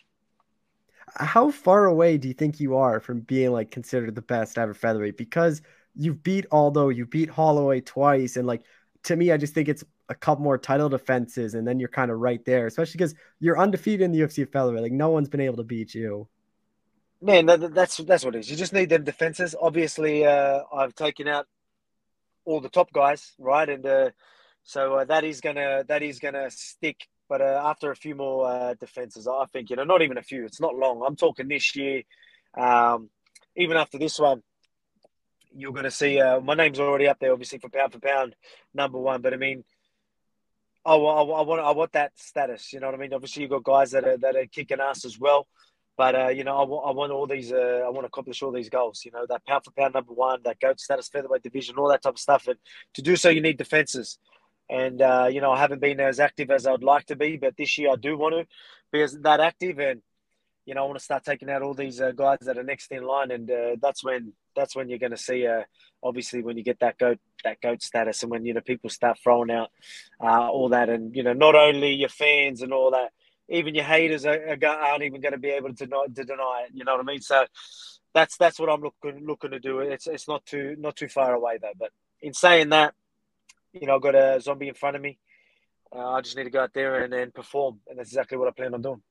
How 1.16 1.52
far 1.52 1.86
away 1.86 2.18
do 2.18 2.28
you 2.28 2.34
think 2.34 2.60
you 2.60 2.76
are 2.78 3.00
from 3.00 3.22
being 3.22 3.52
like 3.52 3.72
considered 3.72 4.16
the 4.16 4.22
best 4.22 4.58
ever 4.58 4.74
featherweight? 4.74 5.18
Because 5.18 5.62
you've 5.96 6.24
beat 6.24 6.46
Aldo, 6.52 6.90
you 6.90 7.06
beat 7.06 7.30
Holloway 7.30 7.82
twice, 7.82 8.38
and 8.38 8.48
like 8.48 8.64
to 9.06 9.16
me, 9.16 9.32
I 9.32 9.38
just 9.38 9.54
think 9.54 9.70
it's 9.70 9.84
a 10.10 10.16
couple 10.16 10.44
more 10.44 10.58
title 10.58 10.90
defenses, 10.90 11.54
and 11.54 11.68
then 11.68 11.80
you're 11.80 11.90
kind 11.90 12.12
of 12.12 12.20
right 12.20 12.44
there. 12.46 12.68
Especially 12.68 12.98
because 12.98 13.16
you're 13.40 13.58
undefeated 13.58 14.02
in 14.02 14.12
the 14.12 14.20
UFC 14.20 14.52
featherweight. 14.52 14.82
Like 14.82 14.92
no 14.92 15.10
one's 15.10 15.30
been 15.30 15.42
able 15.42 15.58
to 15.58 15.64
beat 15.64 15.96
you. 15.96 16.28
Man, 17.22 17.46
that, 17.46 17.74
that's 17.74 17.98
that's 17.98 18.26
what 18.26 18.36
it 18.36 18.40
is. 18.40 18.52
You 18.52 18.58
just 18.58 18.74
need 18.74 18.90
them 18.90 19.04
defenses. 19.04 19.56
Obviously, 19.60 20.26
uh, 20.26 20.62
I've 20.74 20.96
taken 20.96 21.28
out 21.28 21.48
all 22.46 22.62
the 22.62 22.70
top 22.70 22.92
guys, 22.92 23.34
right? 23.40 23.70
And 23.70 23.86
uh, 23.86 24.10
so 24.64 24.96
uh, 24.96 25.06
that 25.06 25.24
is 25.24 25.42
gonna 25.42 25.84
that 25.88 26.04
is 26.04 26.20
gonna 26.20 26.50
stick. 26.52 27.08
But 27.28 27.42
uh, 27.42 27.62
after 27.64 27.90
a 27.90 27.96
few 27.96 28.14
more 28.16 28.48
uh, 28.48 28.74
defenses, 28.76 29.28
I 29.28 29.46
think 29.52 29.70
you 29.70 29.76
know, 29.76 29.84
not 29.84 30.02
even 30.02 30.18
a 30.18 30.24
few. 30.24 30.46
It's 30.46 30.62
not 30.62 30.76
long. 30.76 31.04
I'm 31.06 31.16
talking 31.16 31.48
this 31.48 31.76
year. 31.76 32.04
Um, 32.58 33.10
even 33.56 33.78
after 33.78 33.98
this 33.98 34.20
one, 34.20 34.44
you're 35.56 35.72
going 35.72 35.86
to 35.86 35.92
see 35.92 36.20
uh, 36.20 36.40
my 36.42 36.54
name's 36.54 36.80
already 36.80 37.08
up 37.08 37.20
there, 37.20 37.32
obviously 37.32 37.60
for 37.60 37.70
pound 37.70 37.94
for 37.94 38.00
pound, 38.00 38.36
number 38.74 39.00
one. 39.00 39.22
But 39.22 39.34
I 39.34 39.38
mean, 39.38 39.64
I, 40.86 40.94
I, 40.94 40.96
I 40.96 41.42
want 41.42 41.62
I 41.62 41.72
want 41.72 41.94
that 41.94 42.12
status. 42.16 42.74
You 42.74 42.80
know 42.80 42.88
what 42.88 42.96
I 42.96 43.00
mean? 43.00 43.14
Obviously, 43.14 43.42
you've 43.42 43.52
got 43.52 43.64
guys 43.64 43.92
that 43.92 44.06
are 44.06 44.18
that 44.18 44.36
are 44.36 44.46
kicking 44.46 44.80
ass 44.80 45.06
as 45.06 45.18
well. 45.18 45.48
But 45.98 46.16
uh, 46.16 46.28
you 46.28 46.44
know, 46.44 46.58
I, 46.58 46.90
I 46.90 46.92
want 46.92 47.12
all 47.12 47.26
these. 47.26 47.52
Uh, 47.52 47.84
I 47.86 47.90
want 47.90 48.02
to 48.02 48.08
accomplish 48.08 48.44
all 48.44 48.52
these 48.52 48.70
goals. 48.70 49.04
You 49.06 49.12
know, 49.12 49.26
that 49.30 49.46
pound 49.46 49.64
for 49.64 49.72
pound 49.72 49.94
number 49.94 50.14
one, 50.14 50.42
that 50.44 50.60
goat 50.60 50.80
status 50.80 51.08
featherweight 51.08 51.44
division, 51.44 51.76
all 51.78 51.90
that 51.90 52.04
type 52.04 52.14
of 52.14 52.20
stuff. 52.20 52.48
And 52.48 52.58
to 52.96 53.02
do 53.02 53.16
so, 53.16 53.30
you 53.30 53.42
need 53.42 53.58
defenses. 53.58 54.20
And 54.70 55.02
uh, 55.02 55.30
you 55.32 55.42
know, 55.42 55.52
I 55.52 55.60
haven't 55.60 55.82
been 55.82 56.00
as 56.00 56.20
active 56.20 56.52
as 56.52 56.68
I'd 56.68 56.84
like 56.84 57.06
to 57.08 57.16
be, 57.16 57.38
but 57.38 57.56
this 57.56 57.78
year 57.78 57.92
I 57.92 57.96
do 57.96 58.18
want 58.18 58.34
to 58.36 58.46
be 58.92 59.02
as 59.02 59.18
that 59.20 59.40
active. 59.40 59.80
And 59.80 60.02
you 60.66 60.74
know, 60.76 60.84
I 60.84 60.86
want 60.88 61.00
to 61.00 61.06
start 61.06 61.24
taking 61.24 61.50
out 61.50 61.62
all 61.62 61.74
these 61.74 62.02
uh, 62.02 62.12
guys 62.12 62.40
that 62.42 62.58
are 62.58 62.64
next 62.64 62.92
in 62.92 63.04
line. 63.04 63.32
And 63.32 63.50
uh, 63.50 63.76
that's 63.82 64.04
when 64.04 64.34
that's 64.56 64.76
when 64.76 64.90
you're 64.90 65.00
going 65.00 65.12
to 65.12 65.18
see. 65.18 65.46
Uh, 65.48 65.64
obviously, 66.04 66.44
when 66.44 66.58
you 66.58 66.64
get 66.64 66.80
that 66.80 66.98
goat 66.98 67.20
that 67.44 67.62
goat 67.62 67.82
status, 67.82 68.24
and 68.24 68.32
when 68.32 68.46
you 68.46 68.54
know 68.54 68.62
people 68.62 68.90
start 68.90 69.20
throwing 69.24 69.52
out 69.52 69.70
all 70.20 70.70
that, 70.70 70.90
and 70.90 71.16
you 71.16 71.24
know, 71.24 71.34
not 71.34 71.56
only 71.56 71.94
your 71.94 72.10
fans 72.10 72.62
and 72.62 72.74
all 72.74 72.92
that 72.92 73.12
even 73.50 73.76
your 73.76 73.84
haters 73.84 74.26
are, 74.26 74.58
aren't 74.66 75.04
even 75.04 75.22
going 75.22 75.34
to 75.34 75.38
be 75.38 75.50
able 75.50 75.70
to 75.70 75.86
deny, 75.86 76.06
to 76.14 76.24
deny 76.24 76.66
it. 76.68 76.72
You 76.74 76.84
know 76.84 76.94
what 76.94 77.02
I 77.02 77.04
mean? 77.04 77.22
So 77.22 77.46
that's 78.14 78.38
that's 78.38 78.60
what 78.60 78.70
I'm 78.70 78.82
looking 78.82 79.26
looking 79.26 79.52
to 79.52 79.60
do. 79.60 79.80
It's 79.80 80.08
it's 80.08 80.28
not 80.28 80.46
too 80.46 80.76
not 80.80 80.96
too 80.96 81.08
far 81.08 81.34
away 81.34 81.58
though. 81.62 81.74
But 81.78 81.92
in 82.22 82.34
saying 82.34 82.70
that, 82.70 82.94
you 83.74 83.88
know, 83.88 83.96
I've 83.96 84.02
got 84.02 84.16
a 84.16 84.40
zombie 84.42 84.70
in 84.70 84.74
front 84.74 84.96
of 84.96 85.02
me. 85.02 85.20
Uh, 85.96 86.12
I 86.12 86.22
just 86.22 86.36
need 86.36 86.46
to 86.46 86.50
go 86.50 86.62
out 86.62 86.74
there 86.74 87.04
and, 87.04 87.14
and 87.14 87.34
perform, 87.34 87.80
and 87.88 88.00
that's 88.00 88.10
exactly 88.10 88.38
what 88.38 88.48
I 88.48 88.52
plan 88.52 88.74
on 88.74 88.82
doing. 88.82 89.02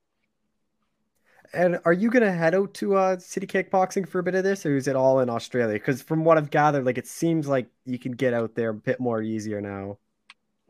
And 1.53 1.79
are 1.85 1.93
you 1.93 2.11
gonna 2.11 2.33
head 2.33 2.55
out 2.55 2.75
to 2.75 2.97
uh, 2.97 3.19
City 3.19 3.47
Kickboxing 3.47 4.09
for 4.09 4.19
a 4.19 4.23
bit 4.23 4.35
of 4.35 4.45
this, 4.45 4.65
or 4.65 4.77
is 4.77 4.89
it 4.89 4.97
all 4.97 5.21
in 5.21 5.29
Australia? 5.29 5.75
Because 5.75 6.03
from 6.03 6.25
what 6.25 6.39
I've 6.39 6.51
gathered, 6.51 6.85
like 6.85 6.99
it 6.99 7.07
seems 7.07 7.47
like 7.47 7.69
you 7.85 7.99
can 7.99 8.13
get 8.13 8.35
out 8.35 8.55
there 8.55 8.71
a 8.71 8.75
bit 8.75 9.01
more 9.01 9.23
easier 9.23 9.61
now. 9.61 9.99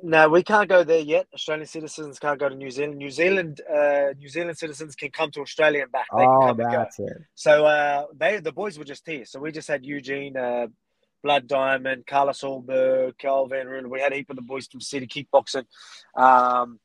No, 0.02 0.28
we 0.28 0.42
can't 0.42 0.68
go 0.68 0.84
there 0.84 1.00
yet. 1.00 1.26
Australian 1.32 1.66
citizens 1.66 2.18
can't 2.18 2.38
go 2.38 2.48
to 2.48 2.54
New 2.54 2.70
Zealand. 2.70 2.98
New 2.98 3.10
Zealand, 3.10 3.62
uh, 3.72 4.12
New 4.18 4.28
Zealand 4.28 4.58
citizens 4.58 4.94
can 4.94 5.10
come 5.10 5.30
to 5.30 5.40
Australia 5.40 5.84
and 5.84 5.92
back. 5.92 6.06
They 6.14 6.24
oh, 6.24 6.52
that's 6.52 6.98
it. 6.98 7.22
So 7.34 7.64
uh, 7.64 8.06
they, 8.14 8.38
the 8.40 8.52
boys 8.52 8.78
were 8.78 8.84
just 8.84 9.06
here. 9.06 9.24
So 9.24 9.40
we 9.40 9.50
just 9.50 9.68
had 9.68 9.86
Eugene, 9.86 10.36
uh, 10.36 10.66
Blood 11.22 11.46
Diamond, 11.46 12.06
Carlos 12.06 12.42
Ulberg, 12.42 13.14
Carl 13.18 13.46
Van 13.46 13.66
Roon. 13.66 13.88
We 13.88 14.00
had 14.00 14.12
a 14.12 14.16
heap 14.16 14.28
of 14.28 14.36
the 14.36 14.42
boys 14.42 14.66
from 14.66 14.82
City 14.82 15.06
Kickboxing 15.06 15.64
um, 16.14 16.78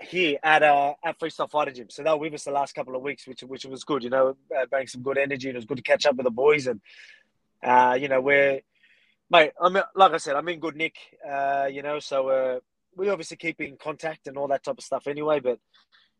here 0.00 0.38
at 0.42 0.62
uh, 0.62 0.94
at 1.04 1.18
Freestyle 1.18 1.50
Fighting 1.50 1.74
Gym. 1.74 1.90
So 1.90 2.02
they 2.02 2.10
were 2.10 2.18
with 2.18 2.34
us 2.34 2.44
the 2.44 2.50
last 2.50 2.74
couple 2.74 2.96
of 2.96 3.02
weeks, 3.02 3.26
which 3.26 3.42
which 3.42 3.64
was 3.64 3.84
good. 3.84 4.02
You 4.02 4.10
know, 4.10 4.36
uh, 4.56 4.66
bringing 4.66 4.88
some 4.88 5.02
good 5.02 5.18
energy, 5.18 5.48
and 5.48 5.56
it 5.56 5.58
was 5.58 5.66
good 5.66 5.76
to 5.76 5.82
catch 5.82 6.06
up 6.06 6.16
with 6.16 6.24
the 6.24 6.30
boys. 6.30 6.66
And 6.66 6.80
uh, 7.62 7.96
you 8.00 8.08
know, 8.08 8.20
we're 8.20 8.60
mate, 9.30 9.52
I'm 9.60 9.76
like 9.94 10.12
I 10.12 10.16
said, 10.18 10.36
I'm 10.36 10.48
in 10.48 10.60
good 10.60 10.76
nick. 10.76 10.96
Uh, 11.28 11.68
you 11.70 11.82
know, 11.82 11.98
so 11.98 12.28
uh, 12.28 12.60
we 12.96 13.08
obviously 13.08 13.36
keep 13.36 13.60
in 13.60 13.76
contact 13.76 14.26
and 14.26 14.36
all 14.36 14.48
that 14.48 14.64
type 14.64 14.78
of 14.78 14.84
stuff 14.84 15.06
anyway. 15.06 15.40
But 15.40 15.58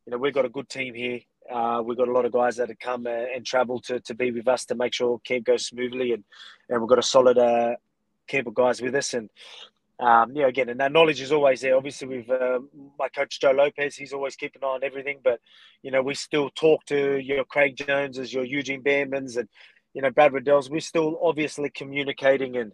you 0.07 0.11
know, 0.11 0.19
we've 0.19 0.35
got 0.35 0.45
a 0.45 0.51
good 0.51 0.69
team 0.69 0.95
here. 0.95 1.21
Uh, 1.51 1.83
we've 1.85 1.99
got 1.99 2.09
a 2.09 2.13
lot 2.13 2.25
of 2.25 2.33
guys 2.33 2.57
that 2.57 2.69
have 2.69 2.79
come 2.79 3.07
uh, 3.07 3.11
and 3.35 3.45
travel 3.45 3.79
to, 3.79 4.01
to 4.01 4.15
be 4.15 4.31
with 4.31 4.49
us 4.49 4.65
to 4.67 4.75
make 4.75 4.95
sure 4.95 5.21
camp 5.25 5.45
goes 5.45 5.67
smoothly, 5.67 6.13
and 6.13 6.25
and 6.69 6.81
we've 6.81 6.89
got 6.89 6.99
a 6.99 7.03
solid 7.03 7.39
uh, 7.39 7.75
camp 8.27 8.47
of 8.47 8.55
guys 8.55 8.81
with 8.81 8.95
us. 8.95 9.15
And 9.15 9.31
um, 10.01 10.33
yeah, 10.35 10.49
again, 10.49 10.69
and 10.69 10.81
that 10.81 10.93
knowledge 10.93 11.21
is 11.21 11.31
always 11.31 11.61
there. 11.61 11.77
Obviously, 11.77 12.09
with 12.09 12.31
uh, 12.31 12.59
my 12.99 13.09
coach 13.09 13.41
Joe 13.41 13.53
Lopez, 13.53 13.95
he's 13.95 14.13
always 14.13 14.35
keeping 14.35 14.63
an 14.63 14.69
eye 14.69 14.73
on 14.73 14.85
everything. 14.85 15.21
But 15.23 15.41
you 15.83 15.91
know, 15.91 16.03
we 16.03 16.15
still 16.15 16.51
talk 16.51 16.85
to 16.87 17.19
your 17.19 17.45
Craig 17.45 17.77
Joneses, 17.77 18.33
your 18.33 18.45
Eugene 18.45 18.83
Bareman's, 18.83 19.37
and 19.37 19.49
you 19.93 20.03
know 20.03 20.11
Brad 20.11 20.33
Riddell's. 20.33 20.69
We're 20.69 20.81
still 20.81 21.19
obviously 21.23 21.71
communicating 21.71 22.57
and 22.57 22.73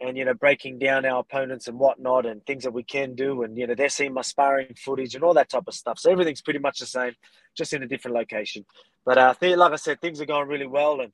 and 0.00 0.16
you 0.16 0.24
know 0.24 0.34
breaking 0.34 0.78
down 0.78 1.04
our 1.04 1.20
opponents 1.20 1.68
and 1.68 1.78
whatnot 1.78 2.26
and 2.26 2.44
things 2.44 2.64
that 2.64 2.72
we 2.72 2.82
can 2.82 3.14
do 3.14 3.42
and 3.42 3.56
you 3.56 3.66
know 3.66 3.74
they're 3.74 3.88
seeing 3.88 4.12
my 4.12 4.22
sparring 4.22 4.74
footage 4.76 5.14
and 5.14 5.24
all 5.24 5.34
that 5.34 5.48
type 5.48 5.64
of 5.66 5.74
stuff 5.74 5.98
so 5.98 6.10
everything's 6.10 6.42
pretty 6.42 6.58
much 6.58 6.78
the 6.78 6.86
same 6.86 7.12
just 7.56 7.72
in 7.72 7.82
a 7.82 7.88
different 7.88 8.16
location 8.16 8.64
but 9.04 9.18
uh, 9.18 9.34
like 9.40 9.72
i 9.72 9.76
said 9.76 10.00
things 10.00 10.20
are 10.20 10.26
going 10.26 10.48
really 10.48 10.66
well 10.66 11.00
and 11.00 11.12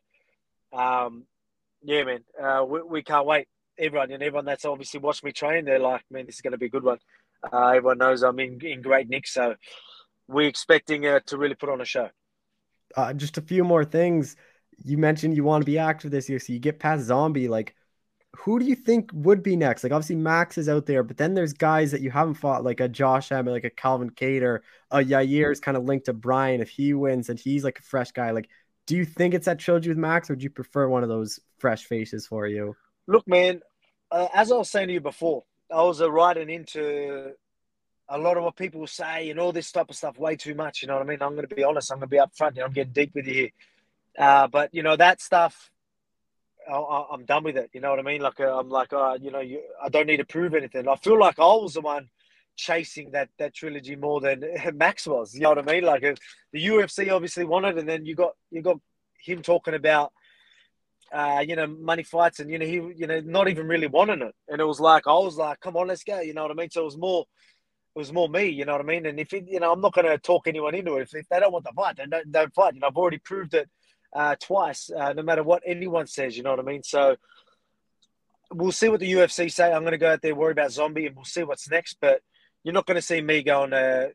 um, 0.79 1.25
yeah 1.83 2.05
man 2.05 2.21
uh, 2.43 2.65
we, 2.65 2.83
we, 2.83 3.03
can't 3.03 3.27
wait 3.27 3.47
everyone 3.79 4.11
and 4.13 4.23
everyone 4.23 4.45
that's 4.45 4.65
obviously 4.65 5.01
watched 5.01 5.25
me 5.25 5.33
train 5.33 5.65
they're 5.65 5.79
like 5.79 6.05
man 6.11 6.27
this 6.27 6.37
is 6.37 6.41
going 6.41 6.53
to 6.53 6.59
be 6.59 6.67
a 6.67 6.71
good 6.71 6.85
one 6.85 6.99
uh, 7.53 7.69
everyone 7.69 7.99
knows 7.99 8.23
i'm 8.23 8.39
in, 8.39 8.59
in 8.65 8.83
great 8.83 9.09
nick 9.09 9.27
so 9.27 9.55
we're 10.29 10.49
expecting 10.49 11.07
uh, 11.07 11.21
to 11.27 11.37
really 11.37 11.55
put 11.55 11.69
on 11.69 11.81
a 11.81 11.85
show 11.85 12.09
uh, 12.97 13.13
just 13.13 13.39
a 13.39 13.43
few 13.43 13.65
more 13.65 13.85
things 13.85 14.37
you 14.85 14.99
mentioned 14.99 15.37
you 15.37 15.45
want 15.45 15.63
to 15.63 15.67
be 15.67 15.79
active 15.79 16.11
this 16.11 16.29
year 16.29 16.39
so 16.39 16.53
you 16.53 16.59
get 16.59 16.79
past 16.79 17.05
zombie 17.05 17.49
like 17.49 17.75
who 18.37 18.59
do 18.59 18.65
you 18.65 18.75
think 18.75 19.11
would 19.15 19.43
be 19.43 19.55
next? 19.55 19.85
Like 19.85 19.93
obviously 19.93 20.17
Max 20.17 20.59
is 20.59 20.69
out 20.69 20.87
there, 20.87 21.03
but 21.03 21.17
then 21.17 21.35
there's 21.35 21.53
guys 21.53 21.93
that 21.93 22.01
you 22.01 22.11
haven't 22.11 22.35
fought, 22.35 22.65
like 22.65 22.81
a 22.81 22.89
Josh 22.89 23.31
Emmett, 23.31 23.55
like 23.55 23.65
a 23.65 23.71
Calvin 23.71 24.11
Kattar, 24.11 24.61
a 24.91 24.99
Yair 24.99 25.53
is 25.53 25.61
kind 25.61 25.77
of 25.77 25.85
linked 25.85 26.07
to 26.07 26.13
Brian. 26.13 26.61
If 26.61 26.69
he 26.69 26.95
wins 26.95 27.29
and 27.29 27.39
he's 27.39 27.63
like 27.63 27.79
a 27.79 27.83
fresh 27.83 28.11
guy, 28.11 28.33
like 28.33 28.49
do 28.87 28.97
you 28.97 29.05
think 29.05 29.35
it's 29.35 29.47
that 29.47 29.59
trilogy 29.59 29.89
with 29.89 29.99
Max, 29.99 30.29
or 30.29 30.37
do 30.37 30.43
you 30.43 30.51
prefer 30.51 30.89
one 30.89 31.03
of 31.03 31.09
those 31.09 31.41
fresh 31.59 31.85
faces 31.85 32.27
for 32.27 32.47
you? 32.47 32.77
Look, 33.07 33.27
man, 33.29 33.61
uh, 34.11 34.29
as 34.35 34.51
I 34.51 34.57
was 34.57 34.71
saying 34.71 34.89
to 34.89 34.95
you 34.95 35.01
before, 35.01 35.45
I 35.71 35.83
was 35.83 36.01
uh, 36.01 36.11
riding 36.11 36.51
into 36.51 37.33
a 38.09 38.19
lot 38.19 38.37
of 38.37 38.45
what 38.45 38.57
people 38.57 38.87
say 38.87 39.31
and 39.31 39.41
all 39.41 39.53
this 39.53 39.73
type 39.73 39.89
of 39.89 39.97
stuff 39.97 40.19
way 40.19 40.37
too 40.37 40.55
much. 40.55 40.83
You 40.83 40.89
know 40.89 40.95
what 40.95 41.03
I 41.03 41.07
mean? 41.07 41.23
I'm 41.23 41.35
going 41.35 41.49
to 41.49 41.55
be 41.55 41.65
honest. 41.65 41.91
I'm 41.91 41.99
going 41.99 42.09
to 42.09 42.15
be 42.15 42.19
upfront. 42.19 42.55
You 42.55 42.61
know, 42.61 42.67
I'm 42.67 42.73
getting 42.73 42.93
deep 42.93 43.15
with 43.15 43.27
you 43.27 43.35
here. 43.35 43.51
Uh, 44.19 44.47
but 44.47 44.73
you 44.73 44.83
know 44.83 44.95
that 44.95 45.21
stuff 45.21 45.71
I, 46.71 47.07
am 47.13 47.25
done 47.25 47.45
with 47.45 47.57
it. 47.57 47.71
You 47.73 47.81
know 47.81 47.91
what 47.91 47.99
I 47.99 48.03
mean? 48.03 48.21
Like 48.21 48.41
uh, 48.41 48.59
I'm 48.59 48.69
like, 48.69 48.93
uh, 48.93 49.19
you 49.21 49.31
know, 49.31 49.41
you, 49.41 49.61
I 49.83 49.89
don't 49.89 50.07
need 50.07 50.19
to 50.19 50.25
prove 50.25 50.55
anything. 50.55 50.89
I 50.89 50.97
feel 50.97 51.19
like 51.19 51.39
I 51.39 51.43
was 51.43 51.75
the 51.75 51.81
one 51.81 52.09
chasing 52.57 53.11
that 53.11 53.29
that 53.39 53.55
trilogy 53.55 53.97
more 53.97 54.21
than 54.21 54.45
Max 54.75 55.07
was. 55.07 55.35
You 55.35 55.41
know 55.41 55.51
what 55.51 55.69
I 55.69 55.73
mean? 55.73 55.85
Like 55.85 56.05
uh, 56.05 56.15
the 56.53 56.65
UFC 56.65 57.13
obviously 57.13 57.45
wanted, 57.45 57.79
and 57.79 57.89
then 57.89 58.07
you 58.07 58.15
got 58.15 58.33
you 58.51 58.63
got 58.63 58.79
him 59.21 59.43
talking 59.43 59.75
about. 59.75 60.13
Uh, 61.15 61.45
you 61.47 61.55
know, 61.55 61.67
money 61.67 62.03
fights, 62.03 62.41
and 62.41 62.51
you 62.51 62.59
know, 62.59 62.67
he, 62.67 62.75
you 62.97 63.07
know, 63.07 63.21
not 63.21 63.49
even 63.49 63.69
really 63.69 63.87
wanting 63.87 64.21
it, 64.21 64.35
and 64.49 64.61
it 64.61 64.65
was 64.65 64.81
like 64.81 65.07
I 65.07 65.13
was 65.13 65.37
like, 65.37 65.61
"Come 65.61 65.77
on, 65.77 65.87
let's 65.87 66.03
go," 66.03 66.21
you 66.21 66.35
know 66.35 66.43
what 66.43 66.51
I 66.51 66.55
mean? 66.55 66.71
So 66.71 66.83
it 66.83 66.87
was 66.87 66.99
more, 66.99 67.25
it 67.95 67.99
was 67.99 68.13
more 68.13 68.29
me, 68.29 68.49
you 68.49 68.65
know 68.65 68.73
what 68.73 68.81
I 68.81 68.85
mean? 68.85 69.07
And 69.07 69.21
if 69.21 69.33
it, 69.33 69.45
you 69.49 69.61
know, 69.61 69.71
I'm 69.71 69.81
not 69.81 69.93
going 69.95 70.09
to 70.09 70.19
talk 70.19 70.49
anyone 70.49 70.75
into 70.75 70.97
it. 70.97 71.03
If, 71.03 71.15
if 71.15 71.29
they 71.29 71.39
don't 71.39 71.53
want 71.53 71.67
to 71.67 71.73
fight, 71.73 71.99
then 71.99 72.11
don't, 72.11 72.33
don't 72.33 72.55
fight. 72.55 72.75
You 72.75 72.81
know, 72.81 72.89
I've 72.89 72.97
already 72.97 73.19
proved 73.19 73.55
it 73.55 73.71
uh, 74.13 74.35
twice, 74.43 74.91
uh, 74.91 75.13
no 75.13 75.23
matter 75.23 75.45
what 75.45 75.63
anyone 75.65 76.09
says. 76.09 76.37
You 76.37 76.43
know 76.43 76.51
what 76.51 76.59
I 76.59 76.65
mean? 76.65 76.83
So 76.83 77.17
we'll 78.53 78.73
see 78.73 78.89
what 78.89 78.99
the 79.01 79.13
UFC 79.13 79.53
say. 79.53 79.73
I'm 79.73 79.83
going 79.83 79.93
to 79.93 79.99
go 79.99 80.13
out 80.13 80.23
there, 80.23 80.35
worry 80.35 80.53
about 80.53 80.73
Zombie, 80.73 81.07
and 81.07 81.15
we'll 81.15 81.25
see 81.25 81.45
what's 81.45 81.71
next. 81.71 81.99
But 82.01 82.23
you're 82.65 82.75
not 82.75 82.87
going 82.87 82.97
to 82.97 83.03
see 83.03 83.21
me 83.21 83.43
going 83.43 83.73
uh, 83.73 84.09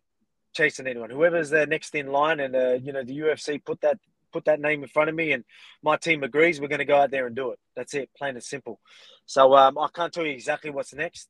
chasing 0.54 0.88
anyone. 0.88 1.10
Whoever's 1.10 1.50
the 1.50 1.66
next 1.66 1.96
in 1.96 2.08
line, 2.08 2.40
and 2.40 2.56
uh, 2.56 2.74
you 2.74 2.92
know 2.92 3.04
the 3.04 3.18
UFC 3.18 3.64
put 3.64 3.82
that 3.82 4.00
put 4.32 4.46
that 4.46 4.60
name 4.60 4.84
in 4.84 4.90
front 4.90 5.10
of 5.10 5.16
me 5.16 5.32
and 5.32 5.44
my 5.84 5.98
team 5.98 6.24
agrees, 6.24 6.60
we're 6.60 6.68
going 6.68 6.80
to 6.80 6.86
go 6.86 6.98
out 6.98 7.12
there 7.12 7.28
and 7.28 7.36
do 7.36 7.52
it. 7.52 7.60
That's 7.76 7.94
it, 7.94 8.10
plain 8.18 8.36
and 8.36 8.44
simple. 8.44 8.80
So 9.26 9.56
um, 9.56 9.78
I 9.78 9.88
can't 9.94 10.14
tell 10.14 10.26
you 10.26 10.32
exactly 10.34 10.70
what's 10.70 10.94
next, 10.94 11.30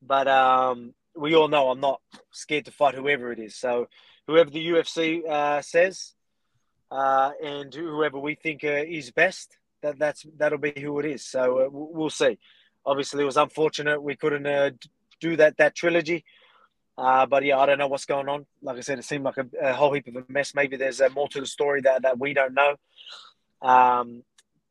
but 0.00 0.28
um, 0.28 0.94
we 1.16 1.34
all 1.34 1.48
know 1.48 1.70
I'm 1.70 1.80
not 1.80 2.00
scared 2.30 2.66
to 2.66 2.72
fight 2.72 2.94
whoever 2.94 3.32
it 3.32 3.38
is. 3.38 3.56
So 3.56 3.88
whoever 4.26 4.50
the 4.50 4.66
UFC 4.66 5.28
uh, 5.28 5.62
says, 5.62 6.14
uh, 6.90 7.30
and 7.42 7.74
whoever 7.74 8.18
we 8.18 8.34
think 8.34 8.64
uh, 8.64 8.84
is 8.86 9.10
best, 9.10 9.56
that 9.82 9.98
that's 9.98 10.24
that'll 10.36 10.58
be 10.58 10.74
who 10.76 10.98
it 11.00 11.06
is. 11.06 11.24
So 11.24 11.60
uh, 11.60 11.68
we'll 11.70 12.10
see. 12.10 12.38
Obviously, 12.84 13.22
it 13.22 13.26
was 13.26 13.36
unfortunate 13.36 14.02
we 14.02 14.16
couldn't 14.16 14.46
uh, 14.46 14.70
do 15.20 15.36
that 15.36 15.56
that 15.56 15.74
trilogy. 15.74 16.24
Uh, 16.96 17.26
but 17.26 17.44
yeah, 17.44 17.58
I 17.58 17.66
don't 17.66 17.78
know 17.78 17.88
what's 17.88 18.04
going 18.04 18.28
on. 18.28 18.46
Like 18.60 18.76
I 18.76 18.80
said, 18.80 18.98
it 18.98 19.04
seemed 19.04 19.24
like 19.24 19.38
a, 19.38 19.46
a 19.60 19.72
whole 19.72 19.92
heap 19.92 20.06
of 20.08 20.16
a 20.16 20.24
mess. 20.28 20.54
Maybe 20.54 20.76
there's 20.76 21.00
uh, 21.00 21.08
more 21.14 21.28
to 21.28 21.40
the 21.40 21.46
story 21.46 21.80
that, 21.82 22.02
that 22.02 22.18
we 22.18 22.34
don't 22.34 22.54
know. 22.54 22.76
Um, 23.62 24.24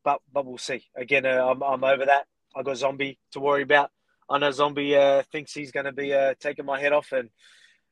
but 0.03 0.19
but 0.31 0.45
we'll 0.45 0.57
see. 0.57 0.85
Again, 0.95 1.25
uh, 1.25 1.45
I'm, 1.45 1.63
I'm 1.63 1.83
over 1.83 2.05
that. 2.05 2.25
I 2.55 2.63
got 2.63 2.77
Zombie 2.77 3.17
to 3.31 3.39
worry 3.39 3.63
about. 3.63 3.91
I 4.29 4.37
know 4.37 4.51
Zombie 4.51 4.95
uh, 4.95 5.23
thinks 5.31 5.53
he's 5.53 5.71
going 5.71 5.85
to 5.85 5.91
be 5.91 6.13
uh, 6.13 6.35
taking 6.39 6.65
my 6.65 6.79
head 6.79 6.93
off 6.93 7.11
and 7.11 7.29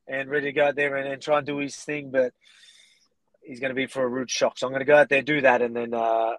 and 0.08 0.30
ready 0.30 0.48
to 0.48 0.54
go 0.54 0.68
out 0.68 0.76
there 0.76 0.96
and, 0.96 1.08
and 1.08 1.22
try 1.22 1.38
and 1.38 1.48
do 1.48 1.58
his 1.58 1.76
thing, 1.76 2.10
but 2.12 2.34
he's 3.44 3.60
going 3.60 3.70
to 3.70 3.76
be 3.76 3.86
for 3.86 4.04
a 4.04 4.08
rude 4.08 4.30
shock. 4.30 4.58
So 4.58 4.68
I'm 4.68 4.74
going 4.74 4.82
to 4.82 4.86
go 4.86 4.98
out 4.98 5.10
there, 5.10 5.22
do 5.22 5.42
that, 5.42 5.62
and 5.62 5.76
then 5.76 5.94
uh, 5.94 6.34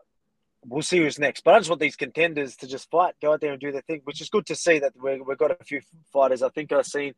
we'll 0.64 0.82
see 0.82 0.98
who's 0.98 1.18
next. 1.18 1.44
But 1.44 1.54
I 1.54 1.58
just 1.58 1.70
want 1.70 1.80
these 1.80 1.96
contenders 1.96 2.56
to 2.56 2.66
just 2.66 2.90
fight, 2.90 3.14
go 3.22 3.32
out 3.32 3.40
there 3.40 3.52
and 3.52 3.60
do 3.60 3.72
their 3.72 3.82
thing, 3.82 4.00
which 4.04 4.20
is 4.20 4.28
good 4.28 4.46
to 4.46 4.56
see 4.56 4.80
that 4.80 4.92
we 5.00 5.12
have 5.12 5.38
got 5.38 5.52
a 5.52 5.64
few 5.64 5.80
fighters. 6.12 6.42
I 6.42 6.48
think 6.48 6.72
I've 6.72 6.86
seen 6.86 7.14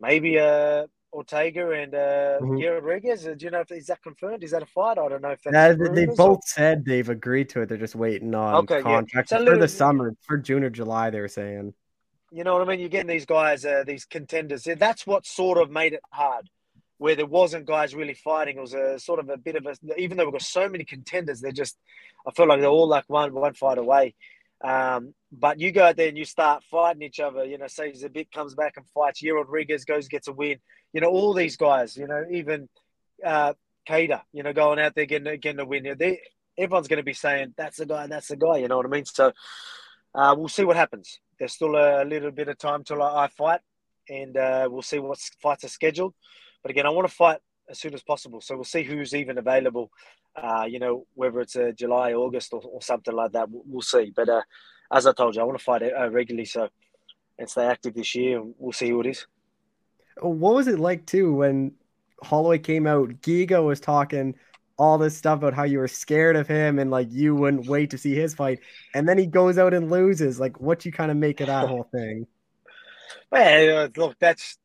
maybe 0.00 0.38
uh, 0.38 0.86
Ortega 1.12 1.70
and 1.70 1.94
uh, 1.94 2.38
mm-hmm. 2.40 2.84
Rodriguez. 2.86 3.22
Do 3.22 3.36
you 3.38 3.50
know 3.50 3.60
if 3.60 3.70
is 3.70 3.86
that 3.86 4.02
confirmed? 4.02 4.42
Is 4.42 4.50
that 4.50 4.62
a 4.62 4.66
fight? 4.66 4.98
I 4.98 5.08
don't 5.08 5.22
know 5.22 5.30
if 5.30 5.42
that's. 5.42 5.54
Yeah, 5.54 5.88
they 5.92 6.06
both 6.06 6.38
or... 6.38 6.40
said 6.44 6.84
they've 6.84 7.08
agreed 7.08 7.48
to 7.50 7.62
it. 7.62 7.68
They're 7.68 7.78
just 7.78 7.94
waiting 7.94 8.34
on 8.34 8.54
okay, 8.56 8.82
contracts 8.82 9.30
yeah. 9.30 9.38
so 9.38 9.46
for 9.46 9.58
the 9.58 9.68
summer, 9.68 10.14
for 10.22 10.36
June 10.36 10.64
or 10.64 10.70
July. 10.70 11.10
They 11.10 11.20
were 11.20 11.28
saying. 11.28 11.72
You 12.32 12.42
know 12.42 12.54
what 12.54 12.62
I 12.62 12.64
mean? 12.64 12.80
You're 12.80 12.88
getting 12.88 13.06
these 13.06 13.26
guys, 13.26 13.64
uh, 13.64 13.84
these 13.86 14.04
contenders. 14.06 14.66
That's 14.76 15.06
what 15.06 15.24
sort 15.24 15.56
of 15.56 15.70
made 15.70 15.92
it 15.92 16.00
hard, 16.10 16.50
where 16.98 17.14
there 17.14 17.26
wasn't 17.26 17.64
guys 17.64 17.94
really 17.94 18.14
fighting. 18.14 18.56
It 18.58 18.60
was 18.60 18.74
a 18.74 18.98
sort 18.98 19.20
of 19.20 19.28
a 19.28 19.36
bit 19.36 19.54
of 19.54 19.66
a. 19.66 19.76
Even 19.96 20.16
though 20.16 20.24
we've 20.24 20.32
got 20.32 20.42
so 20.42 20.68
many 20.68 20.84
contenders, 20.84 21.40
they're 21.40 21.52
just. 21.52 21.78
I 22.26 22.32
feel 22.32 22.48
like 22.48 22.60
they're 22.60 22.68
all 22.68 22.88
like 22.88 23.04
one 23.06 23.32
one 23.32 23.54
fight 23.54 23.78
away. 23.78 24.14
Um, 24.64 25.14
but 25.38 25.60
you 25.60 25.72
go 25.72 25.84
out 25.84 25.96
there 25.96 26.08
and 26.08 26.18
you 26.18 26.24
start 26.24 26.62
fighting 26.64 27.02
each 27.02 27.20
other. 27.20 27.44
You 27.44 27.58
know, 27.58 27.66
say 27.66 27.92
Zabit 27.92 28.30
comes 28.30 28.54
back 28.54 28.74
and 28.76 28.86
fights. 28.88 29.22
Yair 29.22 29.34
Rodriguez 29.34 29.84
goes 29.84 30.08
gets 30.08 30.28
a 30.28 30.32
win. 30.32 30.58
You 30.92 31.00
know, 31.00 31.08
all 31.08 31.34
these 31.34 31.56
guys. 31.56 31.96
You 31.96 32.06
know, 32.06 32.24
even 32.30 32.68
uh, 33.24 33.54
Kattar. 33.88 34.22
You 34.32 34.42
know, 34.42 34.52
going 34.52 34.78
out 34.78 34.94
there 34.94 35.06
getting 35.06 35.40
getting 35.40 35.60
a 35.60 35.64
win. 35.64 35.94
They, 35.98 36.20
everyone's 36.56 36.88
going 36.88 36.98
to 36.98 37.04
be 37.04 37.14
saying 37.14 37.54
that's 37.56 37.78
the 37.78 37.86
guy. 37.86 38.06
That's 38.06 38.28
the 38.28 38.36
guy. 38.36 38.58
You 38.58 38.68
know 38.68 38.76
what 38.76 38.86
I 38.86 38.90
mean? 38.90 39.04
So 39.04 39.32
uh, 40.14 40.34
we'll 40.38 40.48
see 40.48 40.64
what 40.64 40.76
happens. 40.76 41.18
There's 41.38 41.52
still 41.52 41.74
a 41.74 42.04
little 42.04 42.30
bit 42.30 42.48
of 42.48 42.58
time 42.58 42.84
till 42.84 43.02
I, 43.02 43.24
I 43.24 43.28
fight, 43.28 43.60
and 44.08 44.36
uh, 44.36 44.68
we'll 44.70 44.82
see 44.82 44.98
what 45.00 45.18
fights 45.42 45.64
are 45.64 45.68
scheduled. 45.68 46.14
But 46.62 46.70
again, 46.70 46.86
I 46.86 46.90
want 46.90 47.08
to 47.08 47.14
fight 47.14 47.40
as 47.68 47.80
soon 47.80 47.94
as 47.94 48.02
possible. 48.02 48.40
So 48.40 48.54
we'll 48.54 48.64
see 48.64 48.84
who's 48.84 49.14
even 49.14 49.38
available. 49.38 49.90
Uh, 50.36 50.64
you 50.68 50.78
know, 50.78 51.06
whether 51.14 51.40
it's 51.40 51.56
a 51.56 51.72
July, 51.72 52.12
August, 52.12 52.52
or, 52.52 52.60
or 52.64 52.82
something 52.82 53.14
like 53.14 53.32
that. 53.32 53.50
We'll, 53.50 53.62
we'll 53.66 53.82
see. 53.82 54.12
But 54.14 54.28
uh, 54.28 54.42
as 54.92 55.06
I 55.06 55.12
told 55.12 55.34
you, 55.34 55.40
I 55.40 55.44
want 55.44 55.58
to 55.58 55.64
fight 55.64 55.82
it 55.82 55.92
uh, 55.96 56.10
regularly 56.10 56.44
so 56.44 56.68
and 57.38 57.48
stay 57.48 57.66
active 57.66 57.94
this 57.94 58.14
year, 58.14 58.40
and 58.40 58.54
we'll 58.58 58.72
see 58.72 58.88
who 58.88 59.00
it 59.00 59.06
is. 59.06 59.26
What 60.20 60.54
was 60.54 60.68
it 60.68 60.78
like 60.78 61.06
too 61.06 61.34
when 61.34 61.72
Holloway 62.22 62.58
came 62.58 62.86
out? 62.86 63.08
Giga 63.22 63.64
was 63.64 63.80
talking 63.80 64.36
all 64.76 64.98
this 64.98 65.16
stuff 65.16 65.38
about 65.38 65.54
how 65.54 65.64
you 65.64 65.78
were 65.78 65.88
scared 65.88 66.36
of 66.36 66.48
him 66.48 66.78
and 66.78 66.90
like 66.90 67.08
you 67.10 67.34
wouldn't 67.34 67.68
wait 67.68 67.90
to 67.90 67.98
see 67.98 68.14
his 68.14 68.34
fight, 68.34 68.60
and 68.94 69.08
then 69.08 69.18
he 69.18 69.26
goes 69.26 69.58
out 69.58 69.74
and 69.74 69.90
loses. 69.90 70.38
Like, 70.38 70.60
what 70.60 70.84
you 70.84 70.92
kind 70.92 71.10
of 71.10 71.16
make 71.16 71.40
of 71.40 71.48
that 71.48 71.68
whole 71.68 71.88
thing? 71.92 72.26
Well, 73.30 73.90
look, 73.96 74.16
that's 74.20 74.58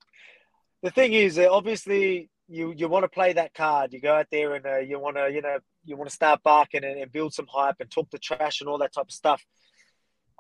the 0.84 0.92
thing 0.92 1.14
is, 1.14 1.38
uh, 1.40 1.48
obviously, 1.50 2.30
you 2.48 2.74
you 2.76 2.88
want 2.88 3.04
to 3.04 3.10
play 3.10 3.34
that 3.34 3.54
card. 3.54 3.94
You 3.94 4.00
go 4.00 4.14
out 4.14 4.28
there 4.32 4.54
and 4.54 4.66
uh, 4.66 4.78
you 4.78 5.00
want 5.00 5.18
to, 5.18 5.30
you 5.32 5.42
know, 5.42 5.58
you 5.86 5.98
want 5.98 6.10
to 6.10 6.16
start 6.16 6.44
barking 6.44 6.84
and, 6.84 7.00
and, 7.00 7.12
build 7.12 7.34
some 7.34 7.48
hype 7.52 7.78
and 7.80 7.90
talk 7.90 8.10
the 8.12 8.20
trash 8.20 8.62
and 8.62 8.70
all 8.70 8.78
that 8.78 8.94
type 8.94 9.06
of 9.06 9.12
stuff 9.12 9.44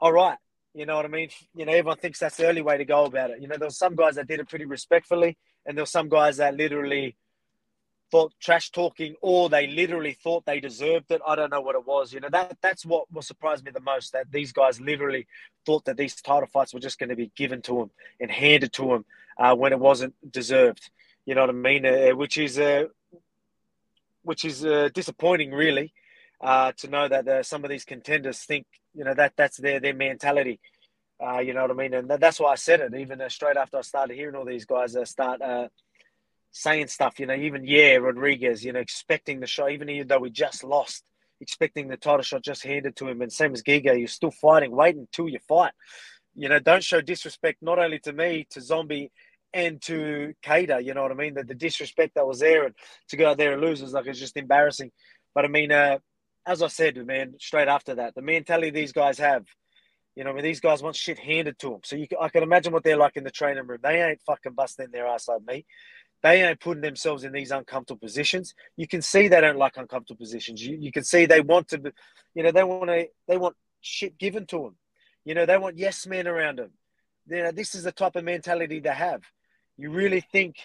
all 0.01 0.13
right. 0.13 0.37
You 0.73 0.85
know 0.85 0.95
what 0.95 1.05
I 1.05 1.09
mean? 1.09 1.29
You 1.55 1.65
know, 1.65 1.71
everyone 1.73 1.97
thinks 1.97 2.19
that's 2.19 2.37
the 2.37 2.47
only 2.47 2.61
way 2.61 2.77
to 2.77 2.85
go 2.85 3.05
about 3.05 3.31
it. 3.31 3.41
You 3.41 3.47
know, 3.47 3.57
there 3.57 3.67
were 3.67 3.71
some 3.71 3.95
guys 3.95 4.15
that 4.15 4.27
did 4.27 4.39
it 4.39 4.49
pretty 4.49 4.65
respectfully, 4.65 5.37
and 5.65 5.77
there 5.77 5.81
were 5.81 5.87
some 5.87 6.09
guys 6.09 6.37
that 6.37 6.55
literally 6.55 7.15
thought 8.11 8.33
trash 8.39 8.71
talking, 8.71 9.15
or 9.21 9.49
they 9.49 9.67
literally 9.67 10.13
thought 10.13 10.45
they 10.45 10.59
deserved 10.59 11.11
it. 11.11 11.21
I 11.25 11.35
don't 11.35 11.51
know 11.51 11.61
what 11.61 11.75
it 11.75 11.85
was. 11.85 12.13
You 12.13 12.19
know, 12.19 12.29
that 12.31 12.57
that's 12.61 12.85
what 12.85 13.11
what 13.11 13.25
surprised 13.25 13.65
me 13.65 13.71
the 13.71 13.79
most. 13.79 14.13
That 14.13 14.31
these 14.31 14.51
guys 14.51 14.79
literally 14.79 15.27
thought 15.65 15.85
that 15.85 15.97
these 15.97 16.15
title 16.21 16.47
fights 16.47 16.73
were 16.73 16.79
just 16.79 16.99
going 16.99 17.09
to 17.09 17.15
be 17.15 17.31
given 17.35 17.61
to 17.63 17.79
them 17.79 17.91
and 18.19 18.31
handed 18.31 18.71
to 18.73 18.87
them 18.87 19.05
uh, 19.37 19.55
when 19.55 19.73
it 19.73 19.79
wasn't 19.79 20.13
deserved. 20.31 20.91
You 21.25 21.35
know 21.35 21.41
what 21.41 21.49
I 21.49 21.53
mean? 21.53 21.85
Uh, 21.85 22.15
which 22.15 22.37
is 22.37 22.59
uh, 22.59 22.85
which 24.21 24.45
is 24.45 24.63
uh, 24.63 24.89
disappointing, 24.93 25.51
really 25.51 25.93
uh, 26.41 26.71
to 26.77 26.87
know 26.87 27.07
that 27.07 27.27
uh, 27.27 27.43
some 27.43 27.63
of 27.63 27.69
these 27.69 27.85
contenders 27.85 28.39
think 28.39 28.65
you 28.93 29.03
know 29.03 29.13
that 29.13 29.33
that's 29.35 29.57
their 29.57 29.79
their 29.79 29.93
mentality. 29.93 30.59
Uh, 31.21 31.39
you 31.39 31.53
know 31.53 31.63
what 31.63 31.71
I 31.71 31.73
mean, 31.73 31.93
and 31.93 32.09
that's 32.09 32.39
why 32.39 32.53
I 32.53 32.55
said 32.55 32.79
it. 32.79 32.95
Even 32.95 33.19
uh, 33.19 33.27
straight 33.27 33.57
after 33.57 33.77
I 33.77 33.81
started 33.81 34.15
hearing 34.15 34.35
all 34.35 34.45
these 34.45 34.65
guys 34.65 34.95
uh, 34.95 35.03
start 35.03 35.41
uh, 35.41 35.67
saying 36.51 36.87
stuff, 36.87 37.19
you 37.19 37.25
know, 37.25 37.35
even 37.35 37.63
Yair, 37.63 38.01
Rodriguez, 38.01 38.63
you 38.63 38.73
know, 38.73 38.79
expecting 38.79 39.39
the 39.39 39.47
shot, 39.47 39.71
even 39.71 40.07
though 40.07 40.19
we 40.19 40.29
just 40.29 40.63
lost, 40.63 41.03
expecting 41.41 41.87
the 41.87 41.97
title 41.97 42.21
shot 42.21 42.41
just 42.41 42.63
handed 42.63 42.95
to 42.95 43.07
him, 43.07 43.21
and 43.21 43.31
same 43.31 43.53
as 43.53 43.63
Giga, 43.63 43.97
you're 43.97 44.07
still 44.07 44.31
fighting. 44.31 44.71
Wait 44.71 44.95
until 44.95 45.27
you 45.29 45.39
fight. 45.47 45.73
You 46.35 46.47
know, 46.47 46.59
don't 46.59 46.83
show 46.83 47.01
disrespect 47.01 47.61
not 47.61 47.79
only 47.79 47.99
to 47.99 48.13
me, 48.13 48.47
to 48.51 48.61
Zombie, 48.61 49.11
and 49.53 49.81
to 49.83 50.33
Kattar. 50.43 50.83
You 50.83 50.93
know 50.93 51.01
what 51.01 51.11
I 51.11 51.15
mean? 51.15 51.33
The, 51.33 51.43
the 51.43 51.55
disrespect 51.55 52.15
that 52.15 52.27
was 52.27 52.39
there, 52.39 52.65
and 52.65 52.75
to 53.09 53.17
go 53.17 53.29
out 53.29 53.37
there 53.37 53.53
and 53.53 53.61
lose 53.61 53.81
was 53.81 53.93
like 53.93 54.07
it's 54.07 54.19
just 54.19 54.37
embarrassing. 54.37 54.91
But 55.35 55.45
I 55.45 55.47
mean, 55.47 55.71
uh, 55.71 55.99
as 56.49 56.63
I 56.63 56.67
said, 56.67 56.97
man, 57.05 57.35
straight 57.39 57.67
after 57.67 57.93
that, 57.95 58.15
the 58.15 58.23
mentality 58.23 58.71
these 58.71 58.91
guys 58.91 59.19
have, 59.19 59.45
you 60.15 60.23
know, 60.23 60.31
I 60.31 60.33
mean, 60.33 60.43
these 60.43 60.59
guys 60.59 60.81
want 60.81 60.95
shit 60.95 61.19
handed 61.19 61.59
to 61.59 61.69
them. 61.69 61.81
So 61.83 61.95
you, 61.95 62.07
I 62.19 62.29
can 62.29 62.41
imagine 62.41 62.73
what 62.73 62.83
they're 62.83 62.97
like 62.97 63.17
in 63.17 63.23
the 63.23 63.29
training 63.29 63.67
room. 63.67 63.77
They 63.83 64.01
ain't 64.01 64.21
fucking 64.25 64.53
busting 64.53 64.89
their 64.91 65.05
ass 65.05 65.27
like 65.27 65.45
me. 65.45 65.67
They 66.23 66.43
ain't 66.43 66.59
putting 66.59 66.81
themselves 66.81 67.23
in 67.23 67.33
these 67.33 67.51
uncomfortable 67.51 67.99
positions. 67.99 68.55
You 68.77 68.87
can 68.87 69.03
see 69.03 69.27
they 69.27 69.39
don't 69.39 69.59
like 69.59 69.77
uncomfortable 69.77 70.17
positions. 70.17 70.65
You, 70.65 70.75
you 70.81 70.91
can 70.91 71.03
see 71.03 71.27
they 71.27 71.39
want 71.39 71.67
to, 71.67 71.93
you 72.33 72.41
know, 72.41 72.51
they 72.51 72.63
want 72.63 72.89
to, 72.89 73.07
they 73.27 73.37
want 73.37 73.55
shit 73.81 74.17
given 74.17 74.47
to 74.47 74.57
them. 74.57 74.75
You 75.25 75.35
know, 75.35 75.45
they 75.45 75.57
want 75.59 75.77
yes 75.77 76.07
men 76.07 76.27
around 76.27 76.57
them. 76.57 76.71
You 77.27 77.43
know, 77.43 77.51
this 77.51 77.75
is 77.75 77.83
the 77.83 77.91
type 77.91 78.15
of 78.15 78.23
mentality 78.23 78.79
they 78.79 78.89
have. 78.89 79.21
You 79.77 79.91
really 79.91 80.21
think 80.21 80.55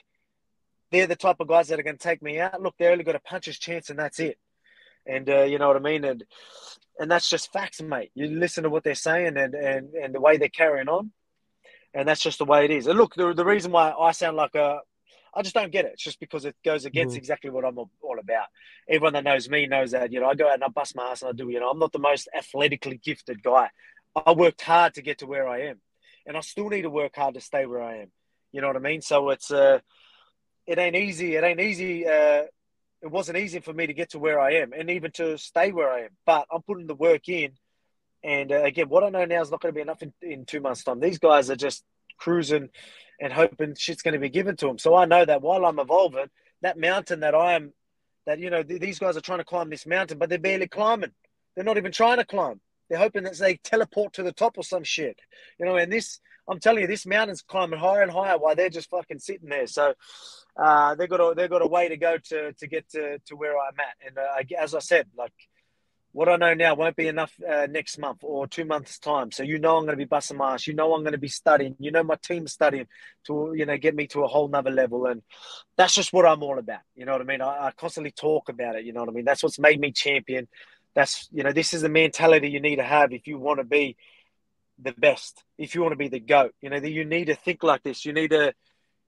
they're 0.90 1.06
the 1.06 1.14
type 1.14 1.36
of 1.40 1.48
guys 1.48 1.68
that 1.68 1.78
are 1.78 1.82
going 1.82 1.98
to 1.98 2.02
take 2.02 2.22
me 2.22 2.40
out? 2.40 2.62
Look, 2.62 2.74
they 2.78 2.86
only 2.86 3.04
got 3.04 3.16
a 3.16 3.20
puncher's 3.20 3.58
chance 3.58 3.90
and 3.90 3.98
that's 3.98 4.18
it 4.18 4.38
and 5.06 5.28
uh, 5.28 5.42
you 5.42 5.58
know 5.58 5.68
what 5.68 5.76
I 5.76 5.80
mean, 5.80 6.04
and 6.04 6.24
and 6.98 7.10
that's 7.10 7.28
just 7.28 7.52
facts, 7.52 7.82
mate. 7.82 8.10
You 8.14 8.26
listen 8.28 8.64
to 8.64 8.70
what 8.70 8.84
they're 8.84 8.94
saying 8.94 9.36
and 9.36 9.54
and 9.54 9.94
and 9.94 10.14
the 10.14 10.20
way 10.20 10.36
they're 10.36 10.48
carrying 10.48 10.88
on, 10.88 11.12
and 11.92 12.08
that's 12.08 12.22
just 12.22 12.38
the 12.38 12.44
way 12.44 12.64
it 12.64 12.70
is. 12.70 12.86
And 12.86 12.98
look, 12.98 13.14
the 13.14 13.34
the 13.34 13.44
reason 13.44 13.72
why 13.72 13.92
I 13.92 14.12
sound 14.12 14.36
like 14.36 14.54
a 14.54 14.80
I 15.36 15.42
just 15.42 15.54
don't 15.54 15.72
get 15.72 15.84
it. 15.84 15.92
It's 15.94 16.04
just 16.04 16.20
because 16.20 16.44
it 16.44 16.54
goes 16.64 16.84
against 16.84 17.14
mm. 17.14 17.18
exactly 17.18 17.50
what 17.50 17.64
I'm 17.64 17.78
all 17.78 18.18
about. 18.20 18.46
Everyone 18.88 19.14
that 19.14 19.24
knows 19.24 19.48
me 19.48 19.66
knows 19.66 19.90
that, 19.90 20.12
you 20.12 20.20
know, 20.20 20.28
I 20.28 20.34
go 20.34 20.46
out 20.46 20.54
and 20.54 20.64
I 20.64 20.68
bust 20.68 20.94
my 20.94 21.10
ass 21.10 21.22
and 21.22 21.30
I 21.30 21.32
do, 21.32 21.48
you 21.48 21.58
know, 21.58 21.70
I'm 21.70 21.78
not 21.78 21.92
the 21.92 21.98
most 21.98 22.28
athletically 22.36 23.00
gifted 23.02 23.42
guy. 23.42 23.68
I 24.14 24.32
worked 24.32 24.62
hard 24.62 24.94
to 24.94 25.02
get 25.02 25.18
to 25.18 25.26
where 25.26 25.48
I 25.48 25.62
am. 25.62 25.80
And 26.26 26.36
I 26.36 26.40
still 26.40 26.68
need 26.68 26.82
to 26.82 26.90
work 26.90 27.16
hard 27.16 27.34
to 27.34 27.40
stay 27.40 27.66
where 27.66 27.82
I 27.82 28.02
am. 28.02 28.12
You 28.52 28.60
know 28.60 28.68
what 28.68 28.76
I 28.76 28.80
mean? 28.80 29.02
So 29.02 29.30
it's 29.30 29.50
uh 29.50 29.80
it 30.66 30.78
ain't 30.78 30.96
easy. 30.96 31.34
It 31.34 31.42
ain't 31.42 31.60
easy 31.60 32.06
uh 32.06 32.44
it 33.04 33.10
wasn't 33.10 33.36
easy 33.36 33.60
for 33.60 33.74
me 33.74 33.86
to 33.86 33.92
get 33.92 34.10
to 34.10 34.18
where 34.18 34.40
I 34.40 34.54
am 34.54 34.72
and 34.72 34.90
even 34.90 35.10
to 35.12 35.36
stay 35.36 35.72
where 35.72 35.90
I 35.90 36.04
am. 36.04 36.10
But 36.24 36.46
I'm 36.50 36.62
putting 36.62 36.86
the 36.86 36.94
work 36.94 37.28
in. 37.28 37.52
And 38.22 38.50
uh, 38.50 38.62
again, 38.62 38.88
what 38.88 39.04
I 39.04 39.10
know 39.10 39.26
now 39.26 39.42
is 39.42 39.50
not 39.50 39.60
going 39.60 39.74
to 39.74 39.76
be 39.76 39.82
enough 39.82 40.02
in, 40.02 40.14
in 40.22 40.46
two 40.46 40.60
months' 40.60 40.82
time. 40.82 41.00
These 41.00 41.18
guys 41.18 41.50
are 41.50 41.56
just 41.56 41.84
cruising 42.16 42.70
and 43.20 43.30
hoping 43.30 43.74
shit's 43.76 44.00
going 44.00 44.14
to 44.14 44.18
be 44.20 44.30
given 44.30 44.56
to 44.56 44.66
them. 44.66 44.78
So 44.78 44.94
I 44.96 45.04
know 45.04 45.22
that 45.22 45.42
while 45.42 45.66
I'm 45.66 45.78
evolving, 45.78 46.30
that 46.62 46.78
mountain 46.78 47.20
that 47.20 47.34
I 47.34 47.52
am, 47.52 47.74
that, 48.24 48.38
you 48.38 48.48
know, 48.48 48.62
th- 48.62 48.80
these 48.80 48.98
guys 48.98 49.18
are 49.18 49.20
trying 49.20 49.40
to 49.40 49.44
climb 49.44 49.68
this 49.68 49.86
mountain, 49.86 50.16
but 50.16 50.30
they're 50.30 50.38
barely 50.38 50.66
climbing. 50.66 51.12
They're 51.54 51.64
not 51.64 51.76
even 51.76 51.92
trying 51.92 52.16
to 52.16 52.24
climb. 52.24 52.58
They're 52.88 52.98
hoping 52.98 53.24
that 53.24 53.36
they 53.36 53.56
teleport 53.56 54.14
to 54.14 54.22
the 54.22 54.32
top 54.32 54.56
or 54.56 54.64
some 54.64 54.84
shit. 54.84 55.18
You 55.60 55.66
know, 55.66 55.76
and 55.76 55.92
this, 55.92 56.20
I'm 56.48 56.60
telling 56.60 56.82
you, 56.82 56.86
this 56.86 57.06
mountain's 57.06 57.42
climbing 57.42 57.78
higher 57.78 58.02
and 58.02 58.12
higher 58.12 58.38
while 58.38 58.54
they're 58.54 58.68
just 58.68 58.90
fucking 58.90 59.18
sitting 59.18 59.48
there. 59.48 59.66
So 59.66 59.94
uh, 60.56 60.94
they've 60.94 61.08
got 61.08 61.20
a 61.20 61.34
they've 61.34 61.50
got 61.50 61.62
a 61.62 61.66
way 61.66 61.88
to 61.88 61.96
go 61.96 62.18
to 62.18 62.52
to 62.52 62.66
get 62.66 62.88
to, 62.90 63.18
to 63.26 63.36
where 63.36 63.54
I'm 63.58 63.78
at. 63.78 64.08
And 64.08 64.18
uh, 64.18 64.62
as 64.62 64.74
I 64.74 64.80
said, 64.80 65.06
like 65.16 65.32
what 66.14 66.28
I 66.28 66.36
know 66.36 66.54
now 66.54 66.76
won't 66.76 66.94
be 66.94 67.08
enough 67.08 67.32
uh, 67.46 67.66
next 67.68 67.98
month 67.98 68.18
or 68.22 68.46
two 68.46 68.64
months 68.64 69.00
time. 69.00 69.32
So 69.32 69.42
you 69.42 69.58
know 69.58 69.76
I'm 69.76 69.84
going 69.84 69.98
to 69.98 70.04
be 70.04 70.04
busting 70.04 70.36
my 70.36 70.54
ass. 70.54 70.66
You 70.66 70.74
know 70.74 70.94
I'm 70.94 71.02
going 71.02 71.12
to 71.12 71.18
be 71.18 71.28
studying. 71.28 71.74
You 71.80 71.90
know 71.90 72.04
my 72.04 72.16
team's 72.22 72.52
studying 72.52 72.86
to 73.26 73.52
you 73.56 73.66
know 73.66 73.76
get 73.76 73.96
me 73.96 74.06
to 74.08 74.22
a 74.22 74.28
whole 74.28 74.46
nother 74.46 74.70
level, 74.70 75.06
and 75.06 75.22
that's 75.76 75.94
just 75.94 76.12
what 76.12 76.24
I'm 76.24 76.42
all 76.44 76.58
about. 76.58 76.82
You 76.94 77.04
know 77.04 77.12
what 77.12 77.20
I 77.20 77.24
mean? 77.24 77.40
I, 77.40 77.66
I 77.66 77.72
constantly 77.72 78.12
talk 78.12 78.48
about 78.48 78.76
it. 78.76 78.84
You 78.84 78.92
know 78.92 79.00
what 79.00 79.08
I 79.08 79.12
mean? 79.12 79.24
That's 79.24 79.42
what's 79.42 79.58
made 79.58 79.80
me 79.80 79.90
champion. 79.90 80.46
That's 80.94 81.28
you 81.32 81.42
know 81.42 81.52
this 81.52 81.74
is 81.74 81.82
the 81.82 81.88
mentality 81.88 82.48
you 82.48 82.60
need 82.60 82.76
to 82.76 82.84
have 82.84 83.12
if 83.12 83.26
you 83.26 83.36
want 83.38 83.58
to 83.58 83.64
be 83.64 83.96
the 84.82 84.92
best. 84.92 85.42
If 85.58 85.74
you 85.74 85.82
want 85.82 85.92
to 85.92 85.96
be 85.96 86.08
the 86.08 86.20
goat, 86.20 86.54
you 86.60 86.70
know 86.70 86.80
that 86.80 86.90
you 86.90 87.04
need 87.04 87.26
to 87.26 87.34
think 87.34 87.62
like 87.62 87.82
this. 87.82 88.04
You 88.04 88.12
need 88.12 88.30
to 88.30 88.54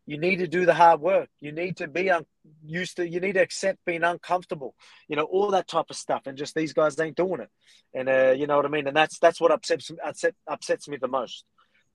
you 0.07 0.19
need 0.19 0.37
to 0.37 0.47
do 0.47 0.65
the 0.65 0.75
hard 0.75 1.01
work. 1.01 1.29
You 1.41 1.51
need 1.51 1.79
to 1.79 1.89
be 1.89 2.11
un- 2.11 2.27
used 2.65 2.97
to. 2.97 3.09
You 3.09 3.21
need 3.21 3.33
to 3.35 3.43
accept 3.43 3.85
being 3.85 4.05
uncomfortable. 4.05 4.75
You 5.09 5.17
know 5.17 5.25
all 5.25 5.51
that 5.51 5.69
type 5.69 5.87
of 5.91 5.97
stuff. 5.97 6.23
And 6.27 6.39
just 6.39 6.55
these 6.55 6.73
guys 6.73 6.99
ain't 7.01 7.17
doing 7.17 7.41
it. 7.41 7.51
And 7.93 8.09
uh, 8.09 8.35
you 8.37 8.47
know 8.47 8.57
what 8.57 8.67
I 8.67 8.69
mean. 8.69 8.87
And 8.87 8.97
that's 8.97 9.19
that's 9.19 9.41
what 9.41 9.51
upsets 9.51 9.91
upset, 10.05 10.35
upsets 10.47 10.89
me 10.89 10.97
the 10.97 11.09
most. 11.09 11.45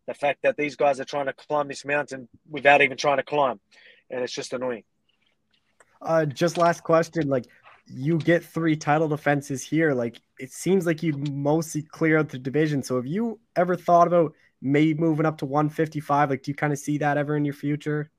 The 0.07 0.13
fact 0.13 0.39
that 0.43 0.57
these 0.57 0.75
guys 0.75 0.99
are 0.99 1.05
trying 1.05 1.27
to 1.27 1.34
climb 1.34 1.67
this 1.67 1.86
mountain 1.86 2.27
without 2.49 2.81
even 2.81 2.97
trying 2.97 3.17
to 3.17 3.23
climb, 3.23 3.60
and 4.10 4.21
it's 4.23 4.34
just 4.34 4.51
annoying. 4.51 4.84
Uh, 6.01 6.25
just 6.25 6.57
last 6.57 6.84
question. 6.84 7.29
Like, 7.29 7.45
you 7.93 8.17
get 8.17 8.43
three 8.43 8.75
title 8.75 9.08
defenses 9.08 9.62
here. 9.62 9.93
Like, 9.93 10.21
it 10.39 10.51
seems 10.51 10.86
like 10.86 11.04
you 11.04 11.13
mostly 11.13 11.82
clear 11.82 12.17
out 12.17 12.30
the 12.30 12.39
division. 12.39 12.84
So, 12.84 12.95
have 12.95 13.06
you 13.06 13.39
ever 13.56 13.75
thought 13.75 14.08
about 14.08 14.34
maybe 14.62 14.93
moving 14.93 15.25
up 15.25 15.38
to 15.39 15.45
155? 15.45 16.30
Like, 16.30 16.43
do 16.43 16.51
you 16.51 16.56
kind 16.56 16.73
of 16.73 16.80
see 16.80 16.97
that 16.99 17.17
ever 17.17 17.36
in 17.36 17.45
your 17.45 17.54
future? 17.54 18.10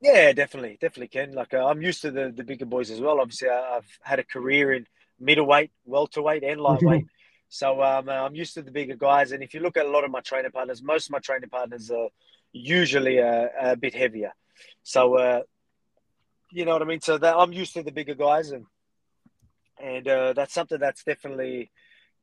Yeah, 0.00 0.32
definitely, 0.32 0.78
definitely 0.80 1.08
Ken. 1.08 1.32
Like, 1.32 1.54
uh, 1.54 1.66
I'm 1.66 1.80
used 1.80 2.02
to 2.02 2.10
the 2.10 2.30
the 2.30 2.44
bigger 2.44 2.66
boys 2.66 2.90
as 2.90 3.00
well. 3.00 3.20
Obviously, 3.20 3.48
I, 3.48 3.74
have 3.74 3.86
had 4.02 4.18
a 4.18 4.24
career 4.24 4.72
in 4.72 4.86
middleweight, 5.18 5.70
welterweight, 5.84 6.44
and 6.44 6.60
lightweight. 6.60 7.06
so 7.48 7.82
um, 7.82 8.08
uh, 8.08 8.12
I'm 8.12 8.34
used 8.34 8.54
to 8.54 8.62
the 8.62 8.70
bigger 8.70 8.96
guys. 8.96 9.32
And 9.32 9.42
if 9.42 9.54
you 9.54 9.60
look 9.60 9.76
at 9.76 9.86
a 9.86 9.90
lot 9.90 10.04
of 10.04 10.10
my 10.10 10.20
training 10.20 10.50
partners, 10.50 10.82
most 10.82 11.06
of 11.06 11.12
my 11.12 11.18
training 11.18 11.48
partners 11.48 11.90
are 11.90 12.08
usually 12.52 13.18
a, 13.18 13.50
a 13.60 13.76
bit 13.76 13.94
heavier. 13.94 14.32
So, 14.82 15.16
uh, 15.16 15.40
you 16.50 16.64
know 16.64 16.72
what 16.72 16.82
I 16.82 16.86
mean. 16.86 17.00
So 17.00 17.18
that 17.18 17.36
I'm 17.36 17.52
used 17.52 17.74
to 17.74 17.82
the 17.82 17.92
bigger 17.92 18.14
guys, 18.14 18.50
and 18.50 18.66
and 19.82 20.08
uh, 20.08 20.32
that's 20.32 20.54
something 20.54 20.78
that's 20.78 21.04
definitely, 21.04 21.70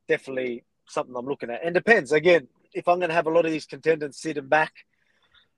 definitely 0.08 0.64
something 0.86 1.14
I'm 1.16 1.26
looking 1.26 1.50
at. 1.50 1.64
And 1.64 1.74
depends 1.74 2.12
again 2.12 2.48
if 2.74 2.88
I'm 2.88 2.98
going 2.98 3.08
to 3.08 3.14
have 3.14 3.26
a 3.26 3.30
lot 3.30 3.46
of 3.46 3.52
these 3.52 3.66
contenders 3.66 4.20
sitting 4.20 4.48
back 4.48 4.72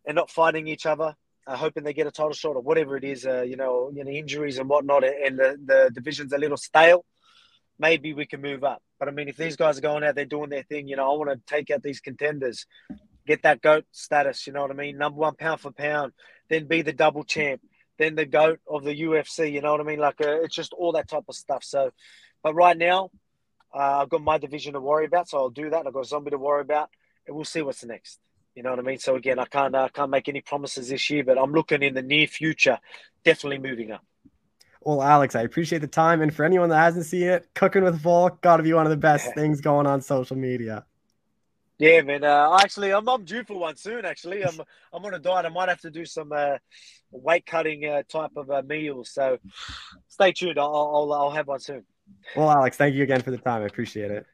and 0.06 0.14
not 0.14 0.30
fighting 0.30 0.68
each 0.68 0.86
other, 0.86 1.16
uh, 1.46 1.56
hoping 1.56 1.82
they 1.82 1.94
get 1.94 2.06
a 2.06 2.10
title 2.10 2.32
shot 2.32 2.56
or 2.56 2.62
whatever 2.62 2.96
it 2.96 3.04
is, 3.04 3.26
uh, 3.26 3.42
you 3.42 3.56
know, 3.56 3.90
you 3.92 4.04
know, 4.04 4.10
injuries 4.10 4.58
and 4.58 4.68
whatnot, 4.68 5.04
and 5.04 5.38
the, 5.38 5.58
the 5.64 5.90
division's 5.92 6.32
a 6.32 6.38
little 6.38 6.56
stale, 6.56 7.04
maybe 7.78 8.12
we 8.12 8.26
can 8.26 8.42
move 8.42 8.62
up. 8.62 8.82
But 8.98 9.08
I 9.08 9.12
mean, 9.12 9.28
if 9.28 9.36
these 9.36 9.56
guys 9.56 9.78
are 9.78 9.82
going 9.82 10.04
out, 10.04 10.14
they're 10.14 10.24
doing 10.24 10.50
their 10.50 10.62
thing, 10.62 10.88
you 10.88 10.96
know, 10.96 11.10
I 11.10 11.16
want 11.16 11.30
to 11.30 11.40
take 11.46 11.70
out 11.70 11.82
these 11.82 12.00
contenders, 12.00 12.66
get 13.26 13.42
that 13.42 13.62
GOAT 13.62 13.86
status, 13.92 14.46
you 14.46 14.52
know 14.52 14.62
what 14.62 14.70
I 14.70 14.74
mean? 14.74 14.98
Number 14.98 15.18
one 15.18 15.34
pound 15.34 15.60
for 15.60 15.72
pound, 15.72 16.12
then 16.48 16.66
be 16.66 16.82
the 16.82 16.92
double 16.92 17.24
champ, 17.24 17.60
then 17.98 18.14
the 18.14 18.26
GOAT 18.26 18.60
of 18.68 18.84
the 18.84 18.94
UFC, 18.94 19.52
you 19.52 19.60
know 19.60 19.72
what 19.72 19.80
I 19.80 19.84
mean? 19.84 19.98
Like, 19.98 20.20
uh, 20.20 20.42
it's 20.42 20.54
just 20.54 20.72
all 20.72 20.92
that 20.92 21.08
type 21.08 21.24
of 21.28 21.34
stuff. 21.34 21.64
So, 21.64 21.90
but 22.42 22.54
right 22.54 22.76
now, 22.76 23.10
uh, 23.74 24.00
I've 24.02 24.08
got 24.08 24.22
my 24.22 24.38
division 24.38 24.74
to 24.74 24.80
worry 24.80 25.06
about, 25.06 25.28
so 25.28 25.38
I'll 25.38 25.50
do 25.50 25.70
that. 25.70 25.86
I've 25.86 25.92
got 25.92 26.06
Zombie 26.06 26.30
to 26.30 26.38
worry 26.38 26.62
about 26.62 26.90
and 27.26 27.34
we'll 27.34 27.44
see 27.44 27.62
what's 27.62 27.84
next. 27.84 28.20
You 28.54 28.62
know 28.62 28.70
what 28.70 28.78
I 28.78 28.82
mean? 28.82 28.98
So 28.98 29.16
again, 29.16 29.38
I 29.38 29.44
can't 29.44 29.74
uh, 29.74 29.88
can't 29.92 30.10
make 30.10 30.28
any 30.28 30.40
promises 30.40 30.88
this 30.88 31.10
year, 31.10 31.24
but 31.24 31.38
I'm 31.38 31.52
looking 31.52 31.82
in 31.82 31.94
the 31.94 32.02
near 32.02 32.26
future, 32.26 32.78
definitely 33.22 33.58
moving 33.58 33.92
up. 33.92 34.02
Well, 34.80 35.02
Alex, 35.02 35.34
I 35.34 35.42
appreciate 35.42 35.80
the 35.80 35.88
time, 35.88 36.22
and 36.22 36.32
for 36.32 36.44
anyone 36.44 36.68
that 36.70 36.78
hasn't 36.78 37.06
seen 37.06 37.24
it, 37.24 37.48
cooking 37.54 37.82
with 37.82 38.00
Volk 38.00 38.40
got 38.40 38.58
to 38.58 38.62
be 38.62 38.72
one 38.72 38.86
of 38.86 38.90
the 38.90 38.96
best 38.96 39.26
yeah. 39.26 39.34
things 39.34 39.60
going 39.60 39.86
on 39.86 40.00
social 40.00 40.36
media. 40.36 40.86
Yeah, 41.78 42.00
man. 42.02 42.24
Uh, 42.24 42.56
actually, 42.60 42.92
I'm, 42.92 43.08
I'm 43.08 43.24
due 43.24 43.44
for 43.44 43.58
one 43.58 43.76
soon. 43.76 44.04
Actually, 44.04 44.44
I'm 44.44 44.60
I'm 44.92 45.04
on 45.04 45.14
a 45.14 45.18
diet. 45.18 45.44
I 45.46 45.50
might 45.50 45.68
have 45.68 45.80
to 45.82 45.90
do 45.90 46.06
some 46.06 46.32
uh, 46.32 46.56
weight 47.10 47.44
cutting 47.44 47.84
uh, 47.84 48.02
type 48.08 48.30
of 48.36 48.50
uh, 48.50 48.62
meals. 48.66 49.10
So 49.10 49.38
stay 50.08 50.32
tuned. 50.32 50.58
I'll, 50.58 50.74
I'll 50.74 51.12
I'll 51.12 51.30
have 51.30 51.48
one 51.48 51.60
soon. 51.60 51.84
Well, 52.34 52.50
Alex, 52.50 52.76
thank 52.76 52.94
you 52.94 53.02
again 53.02 53.20
for 53.20 53.30
the 53.30 53.38
time. 53.38 53.62
I 53.62 53.66
appreciate 53.66 54.10
it. 54.10 54.26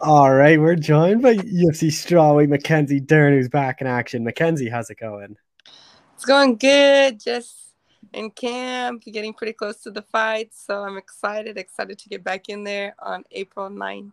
All 0.00 0.34
right, 0.34 0.60
we're 0.60 0.74
joined 0.74 1.22
by 1.22 1.36
UFC 1.36 1.86
strawweight 1.88 2.48
Mackenzie 2.48 2.98
Dern, 2.98 3.34
who's 3.34 3.48
back 3.48 3.80
in 3.80 3.86
action. 3.86 4.24
Mackenzie, 4.24 4.68
how's 4.68 4.90
it 4.90 4.98
going? 4.98 5.36
It's 6.16 6.24
going 6.24 6.56
good. 6.56 7.20
Just 7.20 7.74
in 8.12 8.30
camp, 8.32 9.04
getting 9.04 9.32
pretty 9.32 9.52
close 9.52 9.80
to 9.82 9.92
the 9.92 10.02
fight, 10.02 10.50
so 10.52 10.82
I'm 10.82 10.98
excited. 10.98 11.56
Excited 11.56 11.98
to 12.00 12.08
get 12.08 12.24
back 12.24 12.48
in 12.48 12.64
there 12.64 12.96
on 12.98 13.22
April 13.30 13.70
9th. 13.70 14.10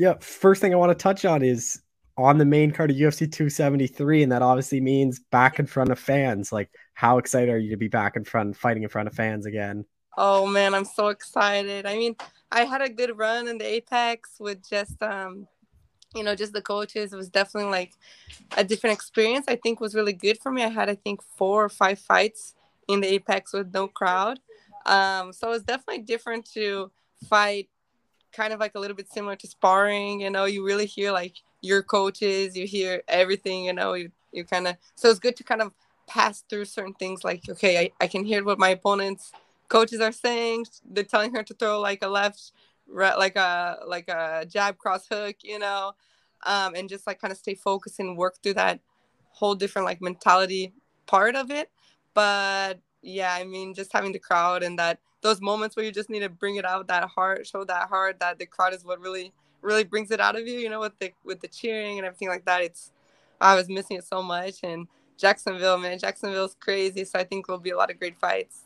Yeah, 0.00 0.14
first 0.22 0.62
thing 0.62 0.72
I 0.72 0.78
want 0.78 0.96
to 0.96 1.02
touch 1.02 1.26
on 1.26 1.42
is 1.42 1.82
on 2.16 2.38
the 2.38 2.46
main 2.46 2.70
card 2.70 2.90
of 2.90 2.96
UFC 2.96 3.30
273, 3.30 4.22
and 4.22 4.32
that 4.32 4.40
obviously 4.40 4.80
means 4.80 5.18
back 5.18 5.58
in 5.58 5.66
front 5.66 5.90
of 5.90 5.98
fans. 5.98 6.50
Like, 6.50 6.70
how 6.94 7.18
excited 7.18 7.50
are 7.50 7.58
you 7.58 7.68
to 7.72 7.76
be 7.76 7.88
back 7.88 8.16
in 8.16 8.24
front, 8.24 8.56
fighting 8.56 8.82
in 8.82 8.88
front 8.88 9.08
of 9.08 9.14
fans 9.14 9.44
again? 9.44 9.84
Oh 10.16 10.46
man, 10.46 10.72
I'm 10.72 10.86
so 10.86 11.08
excited. 11.08 11.84
I 11.84 11.96
mean, 11.98 12.16
I 12.50 12.64
had 12.64 12.80
a 12.80 12.88
good 12.88 13.18
run 13.18 13.46
in 13.46 13.58
the 13.58 13.66
Apex 13.66 14.36
with 14.40 14.66
just 14.66 15.02
um 15.02 15.46
you 16.14 16.24
know, 16.24 16.34
just 16.34 16.54
the 16.54 16.62
coaches. 16.62 17.12
It 17.12 17.16
was 17.16 17.28
definitely 17.28 17.70
like 17.70 17.92
a 18.56 18.64
different 18.64 18.94
experience. 18.94 19.44
I 19.48 19.56
think 19.56 19.80
was 19.80 19.94
really 19.94 20.14
good 20.14 20.38
for 20.42 20.50
me. 20.50 20.64
I 20.64 20.68
had 20.68 20.88
I 20.88 20.94
think 20.94 21.22
four 21.36 21.62
or 21.62 21.68
five 21.68 21.98
fights 21.98 22.54
in 22.88 23.02
the 23.02 23.08
Apex 23.08 23.52
with 23.52 23.70
no 23.74 23.86
crowd. 23.86 24.40
Um, 24.86 25.34
so 25.34 25.52
it's 25.52 25.64
definitely 25.64 26.04
different 26.04 26.50
to 26.54 26.90
fight 27.28 27.68
kind 28.32 28.52
of 28.52 28.60
like 28.60 28.74
a 28.74 28.80
little 28.80 28.96
bit 28.96 29.10
similar 29.10 29.36
to 29.36 29.46
sparring, 29.46 30.20
you 30.20 30.30
know, 30.30 30.44
you 30.44 30.64
really 30.64 30.86
hear 30.86 31.12
like 31.12 31.36
your 31.60 31.82
coaches, 31.82 32.56
you 32.56 32.66
hear 32.66 33.02
everything, 33.08 33.64
you 33.64 33.72
know, 33.72 33.94
you, 33.94 34.10
you 34.32 34.44
kind 34.44 34.68
of 34.68 34.76
so 34.94 35.10
it's 35.10 35.18
good 35.18 35.36
to 35.36 35.44
kind 35.44 35.62
of 35.62 35.72
pass 36.06 36.42
through 36.48 36.64
certain 36.64 36.94
things 36.94 37.24
like 37.24 37.48
okay, 37.48 37.78
I, 37.78 37.90
I 38.04 38.06
can 38.06 38.24
hear 38.24 38.44
what 38.44 38.58
my 38.58 38.70
opponents 38.70 39.32
coaches 39.68 40.00
are 40.00 40.10
saying 40.10 40.66
they're 40.90 41.04
telling 41.04 41.32
her 41.32 41.44
to 41.44 41.54
throw 41.54 41.78
like 41.80 42.02
a 42.02 42.08
left 42.08 42.50
right, 42.88 43.16
like 43.16 43.36
a 43.36 43.78
like 43.86 44.08
a 44.08 44.44
jab 44.48 44.76
cross 44.78 45.06
hook 45.06 45.36
you 45.44 45.60
know 45.60 45.92
um, 46.44 46.74
and 46.74 46.88
just 46.88 47.06
like 47.06 47.20
kind 47.20 47.32
of 47.32 47.38
stay 47.38 47.54
focused 47.54 48.00
and 48.00 48.16
work 48.16 48.36
through 48.42 48.54
that 48.54 48.80
whole 49.30 49.54
different 49.54 49.86
like 49.86 50.00
mentality 50.00 50.72
part 51.06 51.34
of 51.34 51.50
it. 51.50 51.70
But 52.14 52.80
yeah 53.02 53.34
i 53.34 53.44
mean 53.44 53.74
just 53.74 53.92
having 53.92 54.12
the 54.12 54.18
crowd 54.18 54.62
and 54.62 54.78
that 54.78 54.98
those 55.22 55.40
moments 55.40 55.76
where 55.76 55.84
you 55.84 55.92
just 55.92 56.10
need 56.10 56.20
to 56.20 56.28
bring 56.28 56.56
it 56.56 56.64
out 56.64 56.86
that 56.88 57.04
heart 57.04 57.46
show 57.46 57.64
that 57.64 57.88
heart 57.88 58.18
that 58.20 58.38
the 58.38 58.46
crowd 58.46 58.74
is 58.74 58.84
what 58.84 59.00
really 59.00 59.32
really 59.62 59.84
brings 59.84 60.10
it 60.10 60.20
out 60.20 60.36
of 60.36 60.46
you 60.46 60.58
you 60.58 60.68
know 60.68 60.80
with 60.80 60.98
the 60.98 61.12
with 61.24 61.40
the 61.40 61.48
cheering 61.48 61.98
and 61.98 62.06
everything 62.06 62.28
like 62.28 62.44
that 62.44 62.62
it's 62.62 62.92
i 63.40 63.54
was 63.54 63.68
missing 63.68 63.96
it 63.96 64.04
so 64.04 64.22
much 64.22 64.56
and 64.62 64.86
jacksonville 65.16 65.78
man 65.78 65.98
jacksonville's 65.98 66.56
crazy 66.60 67.04
so 67.04 67.18
i 67.18 67.24
think 67.24 67.46
there'll 67.46 67.60
be 67.60 67.70
a 67.70 67.76
lot 67.76 67.90
of 67.90 67.98
great 67.98 68.18
fights 68.18 68.64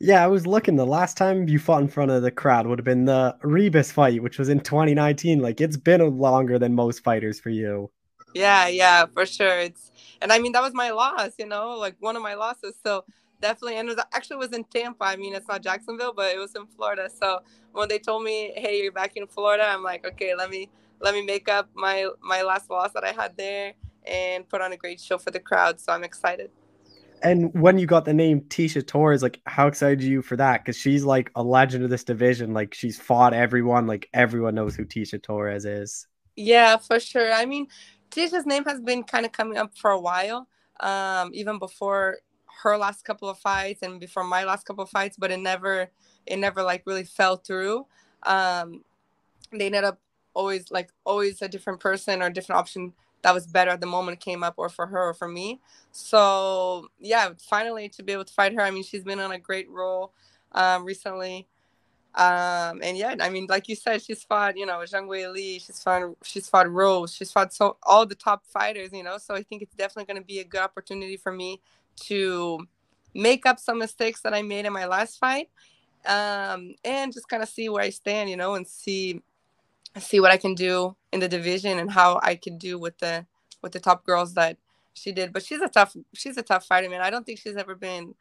yeah, 0.00 0.22
I 0.22 0.28
was 0.28 0.46
looking. 0.46 0.76
The 0.76 0.86
last 0.86 1.16
time 1.16 1.48
you 1.48 1.58
fought 1.58 1.82
in 1.82 1.88
front 1.88 2.12
of 2.12 2.22
the 2.22 2.30
crowd 2.30 2.66
would 2.66 2.78
have 2.78 2.84
been 2.84 3.04
the 3.04 3.36
Ribas 3.42 3.92
fight, 3.92 4.22
which 4.22 4.38
was 4.38 4.48
in 4.48 4.60
2019. 4.60 5.40
Like 5.40 5.60
it's 5.60 5.76
been 5.76 6.18
longer 6.18 6.58
than 6.58 6.74
most 6.74 7.02
fighters 7.02 7.40
for 7.40 7.50
you. 7.50 7.90
Yeah, 8.32 8.68
yeah, 8.68 9.06
for 9.06 9.26
sure. 9.26 9.58
It's 9.58 9.90
and 10.22 10.32
I 10.32 10.38
mean 10.38 10.52
that 10.52 10.62
was 10.62 10.72
my 10.72 10.90
loss, 10.90 11.32
you 11.38 11.46
know, 11.46 11.70
like 11.70 11.96
one 11.98 12.14
of 12.14 12.22
my 12.22 12.34
losses. 12.34 12.74
So 12.84 13.04
definitely, 13.40 13.76
and 13.78 13.88
it 13.88 13.96
was 13.96 14.04
actually 14.12 14.36
was 14.38 14.52
in 14.52 14.64
Tampa. 14.64 15.04
I 15.04 15.16
mean, 15.16 15.34
it's 15.34 15.48
not 15.48 15.62
Jacksonville, 15.62 16.12
but 16.14 16.34
it 16.34 16.38
was 16.38 16.54
in 16.54 16.66
Florida. 16.66 17.08
So 17.10 17.40
when 17.72 17.88
they 17.88 17.98
told 17.98 18.24
me, 18.24 18.52
"Hey, 18.56 18.82
you're 18.82 18.92
back 18.92 19.16
in 19.16 19.26
Florida," 19.26 19.64
I'm 19.66 19.82
like, 19.82 20.06
okay, 20.06 20.34
let 20.34 20.50
me 20.50 20.68
let 21.00 21.14
me 21.14 21.22
make 21.24 21.48
up 21.48 21.68
my 21.74 22.08
my 22.22 22.42
last 22.42 22.70
loss 22.70 22.92
that 22.92 23.04
I 23.04 23.12
had 23.12 23.36
there 23.36 23.74
and 24.06 24.48
put 24.48 24.60
on 24.60 24.72
a 24.72 24.76
great 24.76 25.00
show 25.00 25.18
for 25.18 25.30
the 25.30 25.40
crowd. 25.40 25.80
So 25.80 25.92
I'm 25.92 26.04
excited. 26.04 26.50
And 27.22 27.52
when 27.52 27.78
you 27.78 27.86
got 27.86 28.04
the 28.04 28.14
name 28.14 28.42
Tecia 28.42 28.86
Torres, 28.86 29.22
like 29.22 29.40
how 29.46 29.66
excited 29.66 30.00
are 30.02 30.06
you 30.06 30.22
for 30.22 30.36
that? 30.36 30.64
Because 30.64 30.76
she's 30.76 31.04
like 31.04 31.30
a 31.34 31.42
legend 31.42 31.82
of 31.84 31.90
this 31.90 32.04
division. 32.04 32.54
Like 32.54 32.74
she's 32.74 32.98
fought 32.98 33.34
everyone. 33.34 33.86
Like 33.86 34.08
everyone 34.14 34.54
knows 34.54 34.76
who 34.76 34.84
Tecia 34.84 35.20
Torres 35.20 35.64
is. 35.64 36.06
Yeah, 36.36 36.76
for 36.76 37.00
sure. 37.00 37.32
I 37.32 37.44
mean, 37.46 37.66
Tecia's 38.10 38.46
name 38.46 38.64
has 38.64 38.80
been 38.80 39.02
kind 39.02 39.26
of 39.26 39.32
coming 39.32 39.58
up 39.58 39.76
for 39.76 39.90
a 39.90 40.00
while, 40.00 40.48
um, 40.80 41.30
even 41.34 41.58
before 41.58 42.18
her 42.62 42.76
last 42.76 43.04
couple 43.04 43.28
of 43.28 43.38
fights 43.38 43.82
and 43.82 44.00
before 44.00 44.24
my 44.24 44.44
last 44.44 44.66
couple 44.66 44.84
of 44.84 44.90
fights. 44.90 45.16
But 45.18 45.30
it 45.30 45.40
never, 45.40 45.90
it 46.26 46.36
never 46.36 46.62
like 46.62 46.82
really 46.86 47.04
fell 47.04 47.36
through. 47.36 47.86
Um, 48.24 48.84
they 49.52 49.66
ended 49.66 49.84
up 49.84 49.98
always 50.34 50.70
like 50.70 50.90
always 51.04 51.42
a 51.42 51.48
different 51.48 51.80
person 51.80 52.22
or 52.22 52.30
different 52.30 52.58
option 52.58 52.92
that 53.22 53.34
was 53.34 53.46
better 53.46 53.72
at 53.72 53.80
the 53.80 53.86
moment 53.86 54.20
came 54.20 54.44
up 54.44 54.54
or 54.56 54.68
for 54.68 54.86
her 54.86 55.08
or 55.08 55.14
for 55.14 55.28
me 55.28 55.60
so 55.90 56.86
yeah 57.00 57.30
finally 57.38 57.88
to 57.88 58.02
be 58.02 58.12
able 58.12 58.24
to 58.24 58.32
fight 58.32 58.54
her 58.54 58.60
i 58.60 58.70
mean 58.70 58.84
she's 58.84 59.02
been 59.02 59.18
on 59.18 59.32
a 59.32 59.38
great 59.38 59.68
roll 59.68 60.12
um, 60.52 60.84
recently 60.84 61.46
um, 62.14 62.80
and 62.82 62.96
yeah 62.96 63.14
i 63.20 63.28
mean 63.28 63.46
like 63.48 63.68
you 63.68 63.74
said 63.74 64.00
she's 64.02 64.22
fought 64.22 64.56
you 64.56 64.64
know 64.64 64.78
Zhang 64.78 65.08
Weili 65.08 65.60
she's 65.64 65.82
fought 65.82 66.14
she's 66.22 66.48
fought 66.48 66.70
Rose 66.70 67.14
she's 67.14 67.32
fought 67.32 67.52
so 67.52 67.76
all 67.82 68.06
the 68.06 68.14
top 68.14 68.46
fighters 68.46 68.92
you 68.92 69.02
know 69.02 69.18
so 69.18 69.34
I 69.34 69.42
think 69.42 69.62
it's 69.62 69.74
definitely 69.74 70.12
going 70.12 70.22
to 70.22 70.26
be 70.26 70.38
a 70.38 70.44
good 70.44 70.60
opportunity 70.60 71.16
for 71.16 71.32
me 71.32 71.60
to 72.06 72.66
make 73.14 73.46
up 73.46 73.58
some 73.58 73.78
mistakes 73.78 74.20
that 74.22 74.34
I 74.34 74.42
made 74.42 74.66
in 74.66 74.72
my 74.72 74.86
last 74.86 75.18
fight 75.18 75.48
um, 76.06 76.74
and 76.84 77.12
just 77.12 77.28
kind 77.28 77.42
of 77.42 77.48
see 77.48 77.68
where 77.68 77.82
I 77.82 77.90
stand, 77.90 78.30
you 78.30 78.36
know, 78.36 78.54
and 78.54 78.66
see 78.66 79.22
see 79.98 80.20
what 80.20 80.30
I 80.30 80.36
can 80.36 80.54
do 80.54 80.94
in 81.12 81.20
the 81.20 81.28
division 81.28 81.78
and 81.78 81.90
how 81.90 82.20
I 82.22 82.36
can 82.36 82.58
do 82.58 82.78
with 82.78 82.98
the 82.98 83.26
with 83.62 83.72
the 83.72 83.80
top 83.80 84.04
girls 84.04 84.34
that 84.34 84.56
she 84.94 85.12
did. 85.12 85.32
But 85.32 85.42
she's 85.44 85.60
a 85.60 85.68
tough 85.68 85.96
she's 86.14 86.36
a 86.36 86.42
tough 86.42 86.66
fighter, 86.66 86.88
man. 86.88 87.00
I 87.00 87.10
don't 87.10 87.24
think 87.24 87.38
she's 87.38 87.56
ever 87.56 87.74
been 87.74 88.14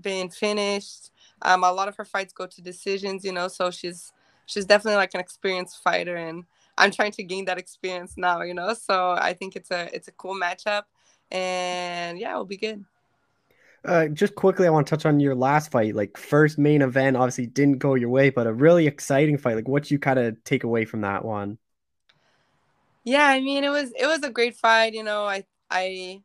been 0.00 0.28
finished. 0.28 1.10
Um, 1.42 1.64
a 1.64 1.72
lot 1.72 1.88
of 1.88 1.96
her 1.96 2.04
fights 2.04 2.32
go 2.32 2.46
to 2.46 2.62
decisions, 2.62 3.24
you 3.24 3.32
know, 3.32 3.48
so 3.48 3.70
she's 3.70 4.12
she's 4.46 4.64
definitely 4.64 4.96
like 4.96 5.14
an 5.14 5.20
experienced 5.20 5.82
fighter 5.82 6.16
and 6.16 6.44
I'm 6.76 6.90
trying 6.90 7.12
to 7.12 7.22
gain 7.22 7.44
that 7.46 7.58
experience 7.58 8.14
now, 8.16 8.42
you 8.42 8.54
know. 8.54 8.74
So 8.74 9.12
I 9.12 9.32
think 9.34 9.56
it's 9.56 9.70
a 9.70 9.94
it's 9.94 10.08
a 10.08 10.12
cool 10.12 10.34
matchup 10.34 10.82
and 11.30 12.18
yeah, 12.18 12.32
it'll 12.32 12.44
be 12.44 12.56
good. 12.56 12.84
Uh, 13.84 14.08
just 14.08 14.34
quickly, 14.34 14.66
I 14.66 14.70
want 14.70 14.86
to 14.86 14.90
touch 14.90 15.04
on 15.04 15.20
your 15.20 15.34
last 15.34 15.70
fight. 15.70 15.94
Like 15.94 16.16
first 16.16 16.58
main 16.58 16.80
event, 16.80 17.16
obviously 17.16 17.46
didn't 17.46 17.78
go 17.78 17.94
your 17.94 18.08
way, 18.08 18.30
but 18.30 18.46
a 18.46 18.52
really 18.52 18.86
exciting 18.86 19.36
fight. 19.36 19.56
Like 19.56 19.68
what 19.68 19.90
you 19.90 19.98
kind 19.98 20.18
of 20.18 20.42
take 20.44 20.64
away 20.64 20.86
from 20.86 21.02
that 21.02 21.24
one? 21.24 21.58
Yeah, 23.04 23.26
I 23.26 23.40
mean 23.40 23.64
it 23.64 23.68
was 23.68 23.92
it 23.98 24.06
was 24.06 24.22
a 24.22 24.30
great 24.30 24.56
fight. 24.56 24.94
You 24.94 25.02
know, 25.04 25.24
I 25.26 25.44
I 25.70 26.22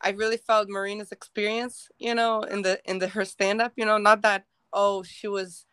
I 0.00 0.10
really 0.10 0.38
felt 0.38 0.68
Marina's 0.70 1.12
experience. 1.12 1.88
You 1.98 2.14
know, 2.14 2.40
in 2.40 2.62
the 2.62 2.80
in 2.86 2.98
the 2.98 3.08
her 3.08 3.26
stand 3.26 3.60
up. 3.60 3.72
You 3.76 3.84
know, 3.84 3.98
not 3.98 4.22
that 4.22 4.44
oh 4.72 5.02
she 5.02 5.28
was, 5.28 5.66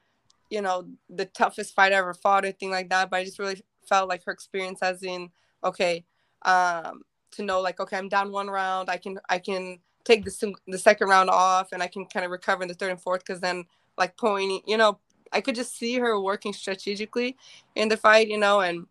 you 0.49 0.61
know, 0.61 0.89
the 1.09 1.25
toughest 1.25 1.73
fight 1.73 1.93
I 1.93 1.97
ever 1.97 2.13
fought 2.13 2.43
or 2.43 2.47
anything 2.47 2.71
like 2.71 2.89
that, 2.89 3.09
but 3.09 3.17
I 3.17 3.23
just 3.23 3.39
really 3.39 3.63
felt 3.87 4.09
like 4.09 4.25
her 4.25 4.31
experience 4.33 4.79
as 4.81 5.03
in 5.03 5.29
okay, 5.63 6.03
um, 6.41 7.03
to 7.31 7.43
know 7.43 7.61
like 7.61 7.79
okay 7.79 7.97
I'm 7.97 8.09
down 8.09 8.31
one 8.31 8.49
round, 8.49 8.89
I 8.89 8.97
can 8.97 9.19
I 9.29 9.39
can 9.39 9.79
take 10.05 10.25
the 10.25 10.53
the 10.67 10.77
second 10.77 11.07
round 11.07 11.29
off 11.29 11.71
and 11.71 11.81
I 11.81 11.87
can 11.87 12.05
kind 12.05 12.25
of 12.25 12.31
recover 12.31 12.63
in 12.63 12.67
the 12.67 12.73
third 12.73 12.91
and 12.91 13.01
fourth 13.01 13.25
because 13.25 13.39
then 13.39 13.65
like 13.97 14.17
pointing, 14.17 14.61
you 14.67 14.77
know, 14.77 14.99
I 15.31 15.41
could 15.41 15.55
just 15.55 15.77
see 15.77 15.97
her 15.99 16.19
working 16.19 16.53
strategically 16.53 17.37
in 17.75 17.89
the 17.89 17.97
fight, 17.97 18.27
you 18.27 18.37
know, 18.37 18.61
and 18.61 18.87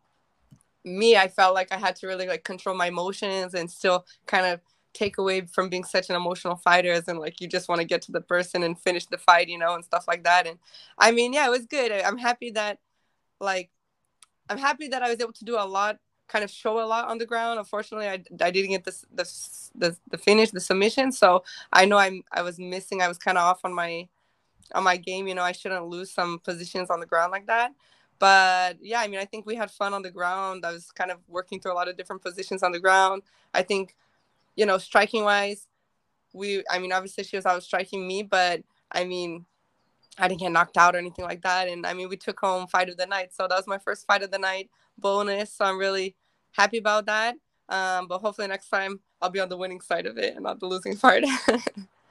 me, 0.85 1.17
I 1.17 1.29
felt 1.29 1.55
like 1.55 1.73
I 1.73 1.77
had 1.77 1.97
to 1.97 2.07
really 2.07 2.27
like 2.27 2.45
control 2.45 2.77
my 2.77 2.87
emotions 2.87 3.55
and 3.55 3.71
still 3.71 4.05
kind 4.27 4.47
of 4.47 4.61
take 4.95 5.19
away 5.19 5.43
from 5.43 5.69
being 5.69 5.85
such 5.85 6.11
an 6.11 6.17
emotional 6.17 6.57
fighter 6.57 6.93
as 6.93 7.09
in 7.09 7.17
like 7.17 7.41
you 7.41 7.49
just 7.49 7.69
want 7.69 7.81
to 7.81 7.87
get 7.87 8.03
to 8.03 8.13
the 8.13 8.21
person 8.21 8.63
and 8.63 8.79
finish 8.79 9.07
the 9.07 9.19
fight, 9.19 9.49
you 9.49 9.59
know, 9.59 9.75
and 9.75 9.85
stuff 9.85 10.07
like 10.07 10.25
that. 10.25 10.47
And 10.47 10.59
I 10.99 11.13
mean, 11.13 11.33
yeah, 11.33 11.47
it 11.47 11.51
was 11.51 11.67
good. 11.67 11.93
I'm 11.93 12.19
happy 12.19 12.51
that 12.51 12.79
like 13.41 13.71
I'm 14.49 14.59
happy 14.59 14.89
that 14.89 15.03
I 15.03 15.11
was 15.11 15.21
able 15.21 15.33
to 15.33 15.45
do 15.45 15.57
a 15.57 15.65
lot 15.65 15.99
kind 16.33 16.45
of 16.45 16.51
show 16.51 16.83
a 16.83 16.87
lot 16.87 17.09
on 17.09 17.19
the 17.19 17.27
ground. 17.27 17.59
Unfortunately, 17.59 18.09
I, 18.09 18.23
I 18.41 18.51
didn't 18.51 18.71
get 18.71 18.85
the, 18.85 18.97
the 19.13 19.25
the 19.75 19.97
the 20.11 20.19
finish, 20.19 20.51
the 20.51 20.61
submission. 20.61 21.13
So 21.13 21.45
I 21.73 21.85
know 21.85 21.99
I'm 21.99 22.25
I 22.33 22.43
was 22.43 22.59
missing. 22.59 23.03
I 23.03 23.09
was 23.09 23.19
kind 23.19 23.37
of 23.37 23.45
off 23.45 23.61
on 23.65 23.75
my 23.75 24.09
on 24.75 24.85
my 24.85 24.97
game. 24.97 25.29
You 25.29 25.35
know, 25.35 25.43
I 25.43 25.53
shouldn't 25.53 25.87
lose 25.87 26.11
some 26.11 26.39
positions 26.39 26.89
on 26.89 27.01
the 27.01 27.07
ground 27.07 27.33
like 27.33 27.47
that. 27.47 27.73
But 28.19 28.79
yeah, 28.81 29.01
I 29.01 29.09
mean, 29.09 29.21
I 29.21 29.27
think 29.27 29.47
we 29.47 29.57
had 29.57 29.71
fun 29.71 29.93
on 29.93 30.03
the 30.03 30.11
ground. 30.11 30.65
I 30.65 30.73
was 30.73 30.91
kind 30.93 31.11
of 31.11 31.19
working 31.29 31.61
through 31.61 31.73
a 31.73 31.79
lot 31.81 31.89
of 31.89 31.97
different 31.97 32.23
positions 32.23 32.63
on 32.63 32.73
the 32.73 32.81
ground. 32.81 33.23
I 33.53 33.63
think, 33.63 33.97
you 34.57 34.65
know, 34.65 34.79
striking 34.79 35.25
wise, 35.25 35.69
we. 36.33 36.65
I 36.71 36.79
mean, 36.79 36.93
obviously 36.93 37.25
she 37.25 37.37
was 37.37 37.47
out 37.47 37.63
striking 37.63 38.07
me, 38.07 38.23
but 38.23 38.63
I 38.91 39.05
mean, 39.05 39.45
I 40.19 40.29
didn't 40.29 40.41
get 40.41 40.53
knocked 40.53 40.77
out 40.77 40.95
or 40.95 40.99
anything 40.99 41.25
like 41.25 41.43
that. 41.43 41.69
And 41.69 41.87
I 41.87 41.95
mean, 41.95 42.09
we 42.09 42.17
took 42.17 42.41
home 42.41 42.67
fight 42.67 42.89
of 42.89 42.97
the 42.97 43.07
night. 43.07 43.35
So 43.35 43.47
that 43.49 43.57
was 43.57 43.67
my 43.67 43.79
first 43.79 44.07
fight 44.07 44.23
of 44.23 44.31
the 44.31 44.39
night 44.39 44.71
bonus. 44.99 45.53
So 45.53 45.65
I'm 45.65 45.79
really 45.79 46.17
happy 46.53 46.79
about 46.79 47.07
that. 47.07 47.37
Um, 47.69 48.07
but 48.09 48.19
hopefully 48.19 48.49
next 48.49 48.69
time 48.69 49.01
I'll 49.21 49.31
be 49.31 49.41
on 49.41 49.49
the 49.49 49.57
winning 49.57 49.81
side 49.81 50.07
of 50.07 50.19
it 50.19 50.35
and 50.35 50.43
not 50.43 50.61
the 50.61 50.67
losing 50.67 50.97
part. 50.99 51.25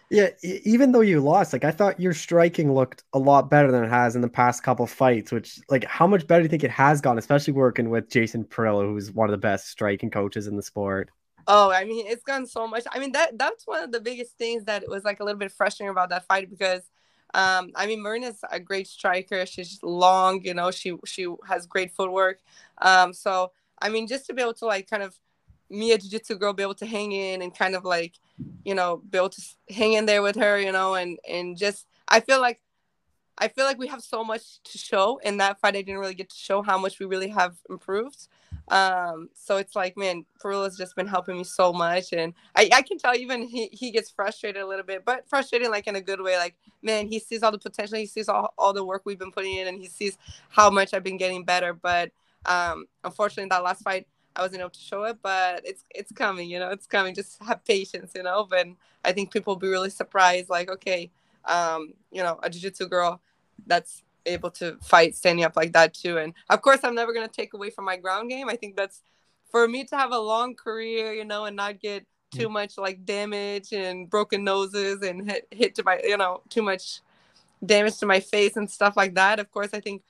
yeah, 0.10 0.30
even 0.43 0.91
though 0.91 1.01
you 1.01 1.21
lost, 1.21 1.54
like 1.54 1.63
I 1.63 1.71
thought 1.71 1.99
your 1.99 2.13
striking 2.13 2.73
looked 2.73 3.04
a 3.13 3.19
lot 3.19 3.49
better 3.49 3.71
than 3.71 3.84
it 3.84 3.89
has 3.89 4.15
in 4.15 4.21
the 4.21 4.30
past 4.30 4.63
couple 4.63 4.88
fights. 4.88 5.32
Which, 5.32 5.60
like, 5.69 5.86
how 5.86 6.08
much 6.08 6.27
better 6.27 6.41
do 6.41 6.45
you 6.45 6.49
think 6.49 6.63
it 6.63 6.71
has 6.71 7.01
gone, 7.01 7.17
especially 7.17 7.54
working 7.54 7.89
with 7.89 8.10
Jason 8.10 8.43
Parillo, 8.43 8.86
who's 8.86 9.12
one 9.12 9.30
of 9.30 9.32
the 9.32 9.38
best 9.38 9.67
striking 9.67 10.10
coaches 10.10 10.47
in 10.47 10.56
the 10.56 10.63
sport? 10.63 11.10
Oh, 11.47 11.71
I 11.71 11.86
mean, 11.86 12.06
it's 12.08 12.23
gone 12.23 12.45
so 12.45 12.67
much. 12.67 12.84
I 12.91 12.99
mean, 12.99 13.12
that 13.13 13.38
that's 13.38 13.65
one 13.65 13.84
of 13.84 13.91
the 13.91 13.99
biggest 13.99 14.38
things 14.38 14.65
that 14.65 14.88
was 14.88 15.04
like 15.04 15.19
a 15.19 15.23
little 15.23 15.39
bit 15.39 15.51
frustrating 15.51 15.89
about 15.91 16.10
that 16.10 16.25
fight 16.27 16.49
because 16.49 16.82
um, 17.34 17.71
I 17.75 17.88
mean, 17.88 18.01
Marina's 18.01 18.39
a 18.51 18.60
great 18.60 18.88
striker. 18.88 19.45
She's 19.45 19.80
long, 19.84 20.43
you 20.43 20.54
know, 20.54 20.71
she 20.71 20.97
she 21.06 21.27
has 21.47 21.65
great 21.65 21.91
footwork. 21.91 22.39
Um, 22.82 23.13
so 23.13 23.51
I 23.82 23.89
mean, 23.89 24.08
just 24.08 24.26
to 24.28 24.34
be 24.34 24.41
able 24.41 24.54
to 24.56 24.65
like 24.65 24.89
kind 24.89 25.04
of 25.04 25.17
me 25.70 25.94
a 25.94 25.98
jiu-jitsu 25.98 26.36
girl 26.36 26.54
be 26.54 26.63
able 26.63 26.76
to 26.76 26.86
hang 26.86 27.12
in 27.13 27.41
and 27.41 27.56
kind 27.58 27.76
of 27.76 27.86
like, 27.86 28.20
you 28.65 28.76
know, 28.76 29.02
be 29.10 29.17
able 29.17 29.30
to 29.30 29.41
hang 29.70 29.94
in 29.94 30.06
there 30.06 30.22
with 30.22 30.36
her, 30.36 30.60
you 30.60 30.72
know, 30.72 30.96
and 30.96 31.17
and 31.28 31.58
just 31.58 31.88
I 32.08 32.20
feel 32.20 32.41
like 32.41 32.62
I 33.38 33.48
feel 33.48 33.65
like 33.65 33.80
we 33.80 33.88
have 33.88 34.02
so 34.02 34.24
much 34.24 34.62
to 34.65 34.78
show 34.78 35.20
in 35.24 35.38
that 35.38 35.60
fight. 35.60 35.76
I 35.76 35.82
didn't 35.82 36.00
really 36.00 36.13
get 36.13 36.30
to 36.30 36.36
show 36.36 36.62
how 36.62 36.78
much 36.78 37.00
we 37.00 37.06
really 37.06 37.30
have 37.30 37.56
improved. 37.70 38.28
Um, 38.67 39.30
so 39.34 39.58
it's 39.58 39.76
like, 39.76 39.98
man, 39.98 40.26
Parillo's 40.39 40.78
just 40.78 40.96
been 40.96 41.08
helping 41.08 41.38
me 41.38 41.44
so 41.44 41.74
much. 41.74 42.13
And 42.13 42.34
I, 42.56 42.70
I 42.72 42.82
can 42.84 43.00
tell 43.00 43.15
even 43.15 43.41
he, 43.41 43.70
he 43.72 43.89
gets 43.89 44.12
frustrated 44.12 44.62
a 44.62 44.67
little 44.67 44.86
bit, 44.86 45.04
but 45.06 45.28
frustrated 45.28 45.70
like 45.70 45.88
in 45.88 45.96
a 45.96 46.02
good 46.02 46.22
way. 46.22 46.38
Like, 46.38 46.56
man, 46.84 47.08
he 47.08 47.17
sees 47.20 47.41
all 47.41 47.52
the 47.52 47.58
potential, 47.58 47.98
he 47.98 48.06
sees 48.06 48.30
all, 48.30 48.54
all 48.58 48.74
the 48.74 48.86
work 48.86 49.02
we've 49.06 49.17
been 49.17 49.32
putting 49.32 49.56
in, 49.56 49.67
and 49.67 49.80
he 49.80 49.88
sees 49.88 50.17
how 50.50 50.70
much 50.70 50.94
I've 50.94 51.04
been 51.04 51.17
getting 51.17 51.44
better. 51.44 51.74
But 51.74 52.12
um, 52.45 52.86
unfortunately, 53.04 53.49
that 53.49 53.63
last 53.63 53.84
fight, 53.84 54.08
I 54.36 54.41
wasn't 54.41 54.62
able 54.62 54.69
to 54.69 54.80
show 54.80 55.04
it, 55.04 55.17
but 55.21 55.62
it's 55.65 55.84
it's 55.93 56.12
coming, 56.12 56.49
you 56.49 56.60
know, 56.60 56.69
it's 56.69 56.88
coming. 56.88 57.13
Just 57.13 57.41
have 57.43 57.63
patience, 57.65 58.13
you 58.15 58.23
know. 58.23 58.47
But 58.49 58.67
I 59.04 59.12
think 59.12 59.32
people 59.32 59.54
will 59.54 59.60
be 59.60 59.67
really 59.67 59.89
surprised, 59.89 60.49
like, 60.49 60.69
okay, 60.69 61.12
um, 61.45 61.93
you 62.12 62.23
know, 62.23 62.39
a 62.41 62.49
jiu-jitsu 62.49 62.88
girl 62.88 63.21
that's 63.67 64.04
able 64.25 64.51
to 64.51 64.77
fight 64.82 65.15
standing 65.15 65.43
up 65.43 65.56
like 65.56 65.73
that 65.73 65.93
too. 65.93 66.17
And 66.17 66.34
of 66.49 66.62
course, 66.62 66.80
I'm 66.84 66.95
never 66.95 67.13
gonna 67.13 67.27
take 67.27 67.54
away 67.54 67.69
from 67.71 67.86
my 67.86 67.97
ground 67.97 68.30
game. 68.30 68.49
I 68.49 68.56
think 68.56 68.75
that's 68.75 69.01
for 69.51 69.67
me 69.67 69.84
to 69.86 69.97
have 69.97 70.12
a 70.12 70.19
long 70.19 70.56
career, 70.56 71.13
you 71.13 71.25
know, 71.25 71.45
and 71.45 71.56
not 71.56 71.80
get 71.80 72.06
too 72.32 72.47
mm. 72.47 72.54
much 72.54 72.77
like 72.77 73.04
damage 73.06 73.73
and 73.73 74.10
broken 74.10 74.43
noses 74.43 75.01
and 75.01 75.30
hit 75.30 75.47
hit 75.51 75.75
to 75.75 75.84
my, 75.84 75.99
you 76.04 76.17
know, 76.17 76.41
too 76.49 76.62
much 76.62 77.01
damage 77.65 77.97
to 77.97 78.06
my 78.06 78.19
face 78.19 78.56
and 78.56 78.69
stuff 78.69 78.95
like 78.95 79.15
that. 79.15 79.39
Of 79.39 79.51
course, 79.51 79.69
I 79.73 79.82
think 79.82 80.04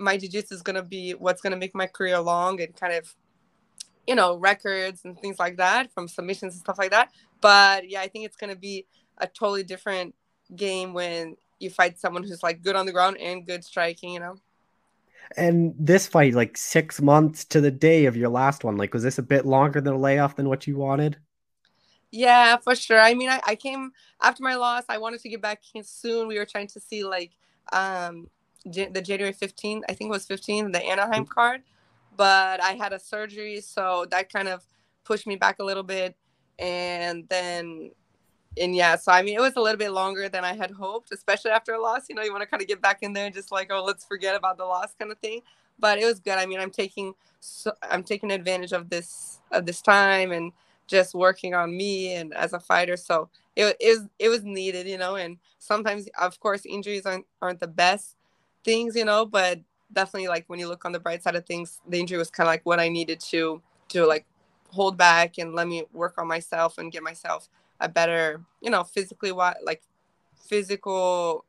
my 0.00 0.16
jiu-jitsu 0.16 0.54
is 0.54 0.62
going 0.62 0.76
to 0.76 0.82
be 0.82 1.12
what's 1.12 1.42
going 1.42 1.52
to 1.52 1.58
make 1.58 1.74
my 1.74 1.86
career 1.86 2.18
long 2.18 2.60
and 2.60 2.74
kind 2.74 2.94
of 2.94 3.14
you 4.06 4.14
know 4.14 4.36
records 4.36 5.04
and 5.04 5.18
things 5.20 5.38
like 5.38 5.58
that 5.58 5.92
from 5.92 6.08
submissions 6.08 6.54
and 6.54 6.60
stuff 6.60 6.78
like 6.78 6.90
that. 6.90 7.12
But 7.40 7.88
yeah 7.88 8.00
i 8.00 8.08
think 8.08 8.24
it's 8.24 8.36
going 8.36 8.52
to 8.52 8.58
be 8.58 8.86
a 9.18 9.26
totally 9.26 9.62
different 9.62 10.14
game 10.56 10.94
when 10.94 11.36
you 11.58 11.70
fight 11.70 11.98
someone 11.98 12.22
who's 12.22 12.42
like 12.42 12.62
good 12.62 12.74
on 12.74 12.86
the 12.86 12.92
ground 12.92 13.18
and 13.18 13.46
good 13.46 13.62
striking 13.62 14.14
you 14.14 14.20
know? 14.20 14.36
And 15.36 15.74
this 15.78 16.08
fight 16.08 16.34
like 16.34 16.56
six 16.56 17.00
months 17.00 17.44
to 17.46 17.60
the 17.60 17.70
day 17.70 18.06
of 18.06 18.16
your 18.16 18.30
last 18.30 18.64
one 18.64 18.76
like 18.76 18.94
was 18.94 19.02
this 19.02 19.18
a 19.18 19.22
bit 19.22 19.46
longer 19.46 19.80
than 19.80 19.94
a 19.94 19.98
layoff 19.98 20.36
than 20.36 20.48
what 20.48 20.66
you 20.66 20.76
wanted? 20.76 21.18
Yeah 22.10 22.56
for 22.56 22.74
sure. 22.74 23.00
I 23.00 23.14
mean 23.14 23.28
i, 23.28 23.40
I 23.46 23.54
came 23.54 23.92
after 24.20 24.42
my 24.42 24.56
loss 24.56 24.84
i 24.88 24.98
wanted 24.98 25.20
to 25.20 25.28
get 25.28 25.42
back 25.42 25.62
soon. 25.82 26.26
We 26.26 26.38
were 26.38 26.46
trying 26.46 26.68
to 26.68 26.80
see 26.80 27.04
like 27.04 27.32
um 27.72 28.28
the 28.64 29.02
January 29.02 29.32
15th, 29.32 29.82
I 29.88 29.94
think 29.94 30.08
it 30.08 30.12
was 30.12 30.26
15, 30.26 30.72
the 30.72 30.84
Anaheim 30.84 31.24
mm-hmm. 31.24 31.32
card, 31.32 31.62
but 32.16 32.62
I 32.62 32.72
had 32.72 32.92
a 32.92 32.98
surgery, 32.98 33.60
so 33.60 34.06
that 34.10 34.32
kind 34.32 34.48
of 34.48 34.62
pushed 35.04 35.26
me 35.26 35.36
back 35.36 35.58
a 35.58 35.64
little 35.64 35.82
bit. 35.82 36.16
And 36.58 37.26
then, 37.28 37.90
and 38.58 38.74
yeah, 38.74 38.96
so 38.96 39.12
I 39.12 39.22
mean, 39.22 39.34
it 39.34 39.40
was 39.40 39.56
a 39.56 39.60
little 39.60 39.78
bit 39.78 39.92
longer 39.92 40.28
than 40.28 40.44
I 40.44 40.54
had 40.54 40.70
hoped, 40.70 41.12
especially 41.12 41.52
after 41.52 41.72
a 41.72 41.80
loss. 41.80 42.08
You 42.08 42.14
know, 42.14 42.22
you 42.22 42.32
want 42.32 42.42
to 42.42 42.46
kind 42.46 42.60
of 42.60 42.68
get 42.68 42.82
back 42.82 42.98
in 43.02 43.12
there 43.12 43.26
and 43.26 43.34
just 43.34 43.50
like, 43.50 43.70
oh, 43.72 43.82
let's 43.82 44.04
forget 44.04 44.36
about 44.36 44.58
the 44.58 44.64
loss 44.64 44.94
kind 44.98 45.10
of 45.10 45.18
thing. 45.18 45.40
But 45.78 45.98
it 45.98 46.04
was 46.04 46.20
good. 46.20 46.36
I 46.36 46.44
mean, 46.44 46.60
I'm 46.60 46.70
taking, 46.70 47.14
so, 47.40 47.72
I'm 47.82 48.02
taking 48.02 48.30
advantage 48.30 48.72
of 48.72 48.90
this 48.90 49.40
of 49.50 49.64
this 49.64 49.80
time 49.80 50.30
and 50.30 50.52
just 50.86 51.14
working 51.14 51.54
on 51.54 51.74
me 51.74 52.14
and 52.14 52.34
as 52.34 52.52
a 52.52 52.60
fighter. 52.60 52.98
So 52.98 53.30
it, 53.56 53.76
it 53.80 53.98
was 53.98 54.08
it 54.18 54.28
was 54.28 54.44
needed, 54.44 54.86
you 54.86 54.98
know. 54.98 55.16
And 55.16 55.38
sometimes, 55.58 56.08
of 56.20 56.38
course, 56.40 56.66
injuries 56.66 57.06
aren't 57.06 57.26
aren't 57.40 57.60
the 57.60 57.68
best 57.68 58.16
things, 58.64 58.96
you 58.96 59.04
know, 59.04 59.24
but 59.26 59.60
definitely 59.92 60.28
like 60.28 60.44
when 60.48 60.58
you 60.58 60.68
look 60.68 60.84
on 60.84 60.92
the 60.92 61.00
bright 61.00 61.22
side 61.22 61.36
of 61.36 61.46
things, 61.46 61.80
the 61.88 61.98
injury 61.98 62.18
was 62.18 62.30
kind 62.30 62.46
of 62.46 62.52
like 62.52 62.64
what 62.64 62.80
I 62.80 62.88
needed 62.88 63.20
to 63.20 63.60
to 63.90 64.06
like 64.06 64.26
hold 64.68 64.96
back 64.96 65.38
and 65.38 65.54
let 65.54 65.66
me 65.66 65.84
work 65.92 66.14
on 66.18 66.28
myself 66.28 66.78
and 66.78 66.92
get 66.92 67.02
myself 67.02 67.48
a 67.80 67.88
better, 67.88 68.42
you 68.60 68.70
know, 68.70 68.84
physically 68.84 69.32
what 69.32 69.58
like 69.64 69.82
physical 70.48 71.44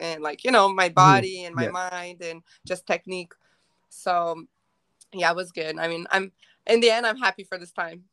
and 0.00 0.22
like, 0.22 0.44
you 0.44 0.50
know, 0.50 0.72
my 0.72 0.88
mm-hmm. 0.88 0.94
body 0.94 1.38
mm, 1.42 1.46
and 1.46 1.54
my 1.54 1.64
yeah. 1.64 1.70
mind 1.70 2.22
and 2.22 2.42
just 2.66 2.86
technique. 2.86 3.32
So 3.88 4.44
yeah, 5.12 5.30
it 5.30 5.36
was 5.36 5.52
good. 5.52 5.78
I 5.78 5.88
mean, 5.88 6.06
I'm 6.10 6.32
in 6.66 6.80
the 6.80 6.90
end 6.90 7.06
I'm 7.06 7.18
happy 7.18 7.44
for 7.44 7.58
this 7.58 7.72
time. 7.72 8.04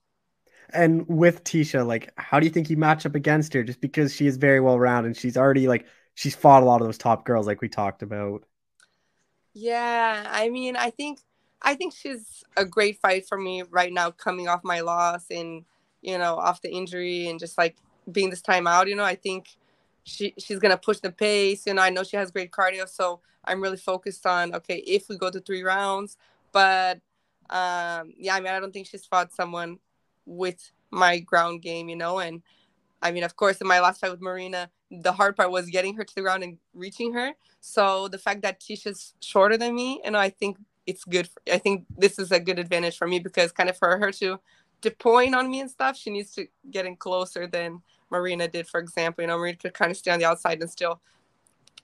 And 0.74 1.06
with 1.08 1.44
Tecia, 1.44 1.86
like, 1.86 2.14
how 2.18 2.40
do 2.40 2.46
you 2.46 2.52
think 2.52 2.70
you 2.70 2.78
match 2.78 3.06
up 3.06 3.16
against 3.16 3.54
her? 3.54 3.64
Just 3.64 3.82
because 3.82 4.16
she 4.16 4.26
is 4.26 4.38
very 4.38 4.62
well 4.62 4.80
rounded 4.80 5.08
and 5.08 5.18
she's 5.18 5.36
already 5.36 5.68
like 5.68 5.86
she's 6.16 6.36
fought 6.36 6.64
a 6.64 6.66
lot 6.66 6.82
of 6.82 6.88
those 6.88 6.98
top 6.98 7.26
girls 7.26 7.48
like 7.48 7.62
we 7.62 7.70
talked 7.70 8.04
about. 8.04 8.44
Yeah, 9.54 10.28
I 10.30 10.50
mean, 10.50 10.76
I 10.76 10.90
think 10.90 11.20
I 11.62 11.76
think 11.76 11.94
she's 11.94 12.44
a 12.58 12.66
great 12.66 13.00
fight 13.00 13.28
for 13.28 13.38
me 13.38 13.64
right 13.64 13.92
now, 13.92 14.12
coming 14.12 14.48
off 14.48 14.64
my 14.64 14.82
loss 14.82 15.26
and 15.30 15.66
you 16.02 16.18
know 16.18 16.36
off 16.36 16.62
the 16.62 16.72
injury 16.72 17.28
and 17.28 17.40
just 17.40 17.58
like 17.58 17.76
being 18.12 18.30
this 18.30 18.42
time 18.42 18.68
out. 18.68 18.88
You 18.88 18.96
know, 18.96 19.04
I 19.04 19.16
think 19.16 19.50
she 20.04 20.34
she's 20.38 20.60
gonna 20.60 20.78
push 20.78 21.00
the 21.00 21.12
pace. 21.12 21.66
You 21.68 21.74
know, 21.74 21.82
I 21.82 21.90
know 21.90 22.04
she 22.04 22.18
has 22.18 22.32
great 22.32 22.52
cardio, 22.52 22.88
so 22.88 23.20
I'm 23.46 23.62
really 23.62 23.78
focused 23.78 24.26
on 24.26 24.56
okay 24.56 24.78
if 24.78 25.10
we 25.10 25.18
go 25.18 25.30
to 25.30 25.40
three 25.40 25.64
rounds. 25.64 26.18
But 26.52 27.00
um, 27.50 28.14
yeah, 28.18 28.36
I 28.36 28.40
mean, 28.40 28.54
I 28.54 28.60
don't 28.60 28.72
think 28.74 28.88
she's 28.88 29.06
fought 29.06 29.34
someone 29.34 29.80
with 30.26 30.72
my 30.90 31.20
ground 31.20 31.62
game, 31.62 31.90
you 31.90 31.96
know. 31.96 32.20
And 32.20 32.42
I 33.02 33.12
mean, 33.12 33.24
of 33.24 33.36
course, 33.36 33.60
in 33.60 33.68
my 33.68 33.80
last 33.80 34.00
fight 34.00 34.12
with 34.12 34.22
Marina, 34.22 34.70
the 34.92 35.14
hard 35.14 35.38
part 35.38 35.52
was 35.52 35.68
getting 35.68 35.96
her 35.96 36.04
to 36.04 36.16
the 36.16 36.22
ground 36.22 36.44
and 36.44 36.58
reaching 36.74 37.14
her. 37.14 37.32
So 37.62 38.08
the 38.10 38.18
fact 38.18 38.42
that 38.42 38.60
Tecia's 38.60 39.14
shorter 39.22 39.58
than 39.58 39.74
me, 39.74 40.02
you 40.04 40.12
know, 40.12 40.20
I 40.20 40.30
think 40.30 40.58
it's 40.86 41.06
good. 41.06 41.28
For, 41.28 41.42
I 41.52 41.58
think 41.58 41.86
this 41.98 42.20
is 42.20 42.32
a 42.32 42.40
good 42.40 42.60
advantage 42.60 42.98
for 42.98 43.08
me 43.08 43.20
because 43.20 43.52
kind 43.52 43.70
of 43.70 43.78
for 43.78 43.98
her 43.98 44.12
to 44.14 44.40
to 44.82 44.92
point 44.92 45.36
on 45.36 45.50
me 45.50 45.62
and 45.62 45.70
stuff, 45.70 45.96
she 45.96 46.10
needs 46.10 46.34
to 46.34 46.48
get 46.72 46.86
in 46.86 46.96
closer 46.96 47.48
than 47.48 47.82
Marina 48.10 48.48
did, 48.48 48.68
for 48.68 48.80
example. 48.80 49.22
You 49.22 49.28
know, 49.28 49.38
Marina 49.38 49.58
could 49.58 49.74
kind 49.74 49.92
of 49.92 49.98
stay 49.98 50.12
on 50.12 50.20
the 50.20 50.26
outside 50.26 50.60
and 50.60 50.70
still, 50.70 51.00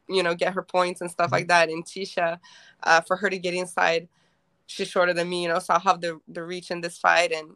you 0.09 0.23
know, 0.23 0.33
get 0.33 0.53
her 0.53 0.63
points 0.63 1.01
and 1.01 1.09
stuff 1.09 1.31
like 1.31 1.43
mm-hmm. 1.43 1.47
that. 1.49 1.69
And 1.69 1.85
Tisha, 1.85 2.39
uh, 2.83 3.01
for 3.01 3.15
her 3.17 3.29
to 3.29 3.37
get 3.37 3.53
inside, 3.53 4.07
she's 4.65 4.87
shorter 4.87 5.13
than 5.13 5.29
me, 5.29 5.43
you 5.43 5.49
know, 5.49 5.59
so 5.59 5.75
I'll 5.75 5.79
have 5.79 6.01
the 6.01 6.19
the 6.27 6.43
reach 6.43 6.71
in 6.71 6.81
this 6.81 6.97
fight. 6.97 7.31
And 7.31 7.55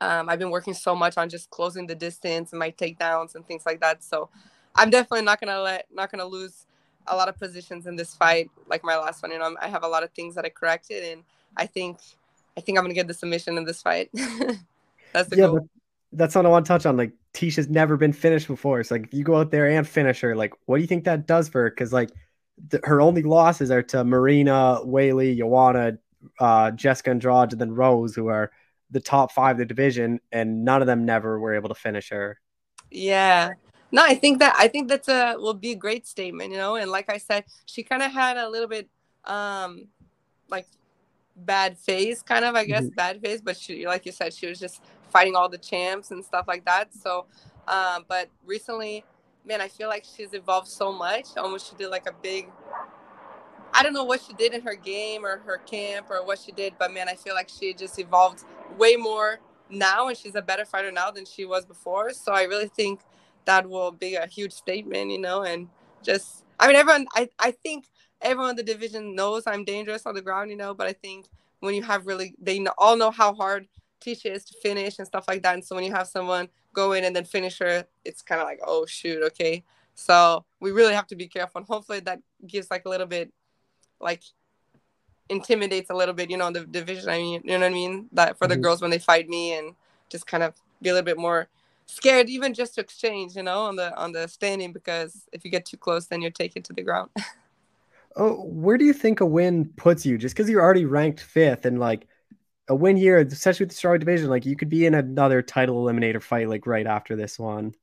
um, 0.00 0.28
I've 0.28 0.38
been 0.38 0.50
working 0.50 0.74
so 0.74 0.94
much 0.94 1.16
on 1.16 1.28
just 1.28 1.48
closing 1.50 1.86
the 1.86 1.94
distance 1.94 2.52
and 2.52 2.58
my 2.58 2.72
takedowns 2.72 3.34
and 3.34 3.46
things 3.46 3.64
like 3.64 3.80
that. 3.80 4.02
So 4.02 4.28
I'm 4.76 4.90
definitely 4.90 5.24
not 5.24 5.40
gonna 5.40 5.60
let 5.60 5.86
not 5.92 6.10
gonna 6.10 6.24
lose 6.24 6.66
a 7.06 7.16
lot 7.16 7.28
of 7.28 7.38
positions 7.38 7.86
in 7.86 7.96
this 7.96 8.14
fight 8.14 8.50
like 8.68 8.82
my 8.84 8.96
last 8.96 9.22
one. 9.22 9.32
You 9.32 9.38
know, 9.38 9.56
I 9.60 9.68
have 9.68 9.84
a 9.84 9.88
lot 9.88 10.02
of 10.02 10.10
things 10.10 10.34
that 10.34 10.44
I 10.44 10.48
corrected, 10.48 11.04
and 11.04 11.22
I 11.56 11.66
think 11.66 11.98
I 12.56 12.60
think 12.60 12.78
I'm 12.78 12.84
gonna 12.84 12.94
get 12.94 13.06
the 13.06 13.14
submission 13.14 13.56
in 13.58 13.64
this 13.64 13.82
fight. 13.82 14.10
that's 15.12 15.28
the 15.28 15.36
yeah, 15.36 15.46
goal. 15.46 15.68
That's 16.12 16.34
what 16.34 16.46
I 16.46 16.48
want 16.48 16.66
to 16.66 16.68
touch 16.68 16.86
on. 16.86 16.96
Like 16.96 17.12
Tecia's 17.32 17.68
never 17.68 17.96
been 17.96 18.12
finished 18.12 18.48
before. 18.48 18.82
So 18.84 18.94
like 18.94 19.04
if 19.04 19.14
you 19.14 19.24
go 19.24 19.36
out 19.36 19.50
there 19.50 19.66
and 19.66 19.86
finish 19.86 20.20
her, 20.20 20.34
like 20.34 20.54
what 20.66 20.76
do 20.76 20.82
you 20.82 20.88
think 20.88 21.04
that 21.04 21.26
does 21.26 21.48
for 21.48 21.62
her? 21.62 21.70
Because 21.70 21.92
like 21.92 22.10
the, 22.68 22.80
her 22.84 23.00
only 23.00 23.22
losses 23.22 23.70
are 23.70 23.82
to 23.82 24.04
Marina, 24.04 24.80
Weili, 24.84 25.36
Joanna, 25.36 25.98
uh, 26.40 26.70
Jessica 26.70 27.10
Andrade, 27.10 27.52
and 27.52 27.60
then 27.60 27.72
Rose, 27.72 28.14
who 28.14 28.28
are 28.28 28.50
the 28.90 29.00
top 29.00 29.32
five 29.32 29.56
of 29.56 29.58
the 29.58 29.66
division, 29.66 30.20
and 30.32 30.64
none 30.64 30.80
of 30.80 30.86
them 30.86 31.04
never 31.04 31.38
were 31.38 31.54
able 31.54 31.68
to 31.68 31.74
finish 31.74 32.10
her. 32.10 32.38
Yeah. 32.90 33.52
No, 33.92 34.02
I 34.04 34.14
think 34.14 34.40
that 34.40 34.54
I 34.58 34.68
think 34.68 34.88
that's 34.88 35.08
a 35.08 35.36
will 35.38 35.54
be 35.54 35.72
a 35.72 35.76
great 35.76 36.06
statement, 36.06 36.52
you 36.52 36.58
know. 36.58 36.76
And 36.76 36.90
like 36.90 37.10
I 37.10 37.18
said, 37.18 37.44
she 37.66 37.82
kind 37.82 38.02
of 38.02 38.12
had 38.12 38.36
a 38.36 38.48
little 38.48 38.68
bit 38.68 38.88
um 39.24 39.88
like 40.48 40.66
bad 41.36 41.78
phase, 41.78 42.22
kind 42.22 42.44
of, 42.44 42.54
I 42.54 42.64
guess, 42.64 42.84
mm-hmm. 42.84 42.94
bad 42.94 43.20
phase. 43.20 43.40
But 43.40 43.56
she, 43.56 43.86
like 43.86 44.06
you 44.06 44.12
said, 44.12 44.32
she 44.34 44.46
was 44.46 44.58
just 44.58 44.82
fighting 45.10 45.36
all 45.36 45.48
the 45.48 45.58
champs 45.58 46.10
and 46.10 46.24
stuff 46.24 46.46
like 46.48 46.64
that. 46.64 46.94
So, 46.94 47.26
um, 47.68 48.04
but 48.08 48.28
recently, 48.44 49.04
man, 49.44 49.60
I 49.60 49.68
feel 49.68 49.88
like 49.88 50.04
she's 50.04 50.34
evolved 50.34 50.68
so 50.68 50.92
much. 50.92 51.36
Almost 51.36 51.70
she 51.70 51.76
did 51.76 51.88
like 51.88 52.08
a 52.08 52.14
big 52.22 52.48
I 53.76 53.82
don't 53.82 53.92
know 53.92 54.04
what 54.04 54.22
she 54.26 54.32
did 54.32 54.54
in 54.54 54.62
her 54.62 54.74
game 54.74 55.24
or 55.24 55.38
her 55.44 55.58
camp 55.58 56.10
or 56.10 56.24
what 56.24 56.38
she 56.38 56.50
did, 56.50 56.74
but 56.78 56.94
man, 56.94 57.10
I 57.10 57.14
feel 57.14 57.34
like 57.34 57.50
she 57.50 57.74
just 57.74 57.98
evolved 57.98 58.42
way 58.78 58.96
more 58.96 59.38
now 59.68 60.08
and 60.08 60.16
she's 60.16 60.34
a 60.34 60.40
better 60.40 60.64
fighter 60.64 60.90
now 60.90 61.10
than 61.10 61.26
she 61.26 61.44
was 61.44 61.66
before. 61.66 62.14
So 62.14 62.32
I 62.32 62.44
really 62.44 62.68
think 62.68 63.00
that 63.46 63.68
will 63.68 63.92
be 63.92 64.14
a 64.14 64.26
huge 64.26 64.52
statement, 64.52 65.10
you 65.10 65.18
know, 65.18 65.42
and 65.42 65.68
just 66.02 66.44
I 66.60 66.66
mean 66.66 66.76
everyone 66.76 67.06
I, 67.14 67.28
I 67.38 67.50
think 67.50 67.86
everyone 68.20 68.50
in 68.50 68.56
the 68.56 68.62
division 68.62 69.14
knows 69.14 69.44
I'm 69.46 69.64
dangerous 69.64 70.06
on 70.06 70.14
the 70.14 70.22
ground, 70.22 70.50
you 70.50 70.56
know, 70.56 70.74
but 70.74 70.86
I 70.86 70.92
think 70.92 71.26
when 71.60 71.74
you 71.74 71.82
have 71.82 72.06
really 72.06 72.34
they 72.40 72.64
all 72.78 72.96
know 72.96 73.10
how 73.10 73.34
hard 73.34 73.66
Tecia 74.00 74.34
is 74.34 74.44
to 74.44 74.54
finish 74.62 74.98
and 74.98 75.06
stuff 75.06 75.26
like 75.26 75.42
that. 75.42 75.54
And 75.54 75.64
so 75.64 75.74
when 75.74 75.84
you 75.84 75.92
have 75.92 76.06
someone 76.06 76.48
go 76.74 76.92
in 76.92 77.04
and 77.04 77.16
then 77.16 77.24
finish 77.24 77.58
her, 77.58 77.84
it's 78.04 78.22
kind 78.22 78.40
of 78.40 78.46
like, 78.46 78.60
oh 78.66 78.86
shoot, 78.86 79.22
okay. 79.22 79.64
So 79.94 80.44
we 80.60 80.72
really 80.72 80.94
have 80.94 81.06
to 81.08 81.16
be 81.16 81.26
careful. 81.26 81.60
And 81.60 81.66
hopefully 81.66 82.00
that 82.00 82.20
gives 82.46 82.70
like 82.70 82.84
a 82.84 82.88
little 82.88 83.06
bit 83.06 83.32
like 84.00 84.22
intimidates 85.28 85.90
a 85.90 85.94
little 85.94 86.14
bit, 86.14 86.30
you 86.30 86.36
know, 86.36 86.50
the 86.50 86.66
division. 86.66 87.08
I 87.08 87.18
mean, 87.18 87.42
you 87.44 87.52
know 87.52 87.60
what 87.60 87.66
I 87.66 87.70
mean? 87.70 88.08
That 88.12 88.38
for 88.38 88.46
the 88.46 88.54
mm-hmm. 88.54 88.62
girls 88.62 88.82
when 88.82 88.90
they 88.90 88.98
fight 88.98 89.28
me 89.28 89.54
and 89.54 89.74
just 90.08 90.26
kind 90.26 90.42
of 90.42 90.54
be 90.82 90.90
a 90.90 90.92
little 90.92 91.04
bit 91.04 91.18
more 91.18 91.48
scared, 91.86 92.28
even 92.28 92.52
just 92.52 92.74
to 92.74 92.80
exchange, 92.80 93.36
you 93.36 93.42
know, 93.42 93.60
on 93.60 93.76
the 93.76 93.96
on 93.96 94.12
the 94.12 94.28
standing 94.28 94.72
because 94.72 95.26
if 95.32 95.44
you 95.44 95.50
get 95.50 95.64
too 95.64 95.76
close, 95.76 96.06
then 96.06 96.20
you're 96.20 96.30
taken 96.30 96.62
to 96.64 96.72
the 96.72 96.82
ground. 96.82 97.10
oh, 98.16 98.44
where 98.44 98.76
do 98.76 98.84
you 98.84 98.92
think 98.92 99.20
a 99.20 99.26
win 99.26 99.66
puts 99.76 100.04
you? 100.04 100.18
Just 100.18 100.34
because 100.34 100.50
you're 100.50 100.62
already 100.62 100.84
ranked 100.84 101.20
fifth 101.20 101.64
and 101.64 101.78
like 101.78 102.06
a 102.68 102.74
win 102.74 102.96
here, 102.96 103.18
especially 103.18 103.64
with 103.64 103.70
the 103.70 103.76
strong 103.76 103.98
division, 103.98 104.28
like 104.28 104.44
you 104.44 104.56
could 104.56 104.68
be 104.68 104.86
in 104.86 104.94
another 104.94 105.40
title 105.40 105.84
eliminator 105.84 106.20
fight 106.20 106.48
like 106.48 106.66
right 106.66 106.86
after 106.86 107.16
this 107.16 107.38
one. 107.38 107.74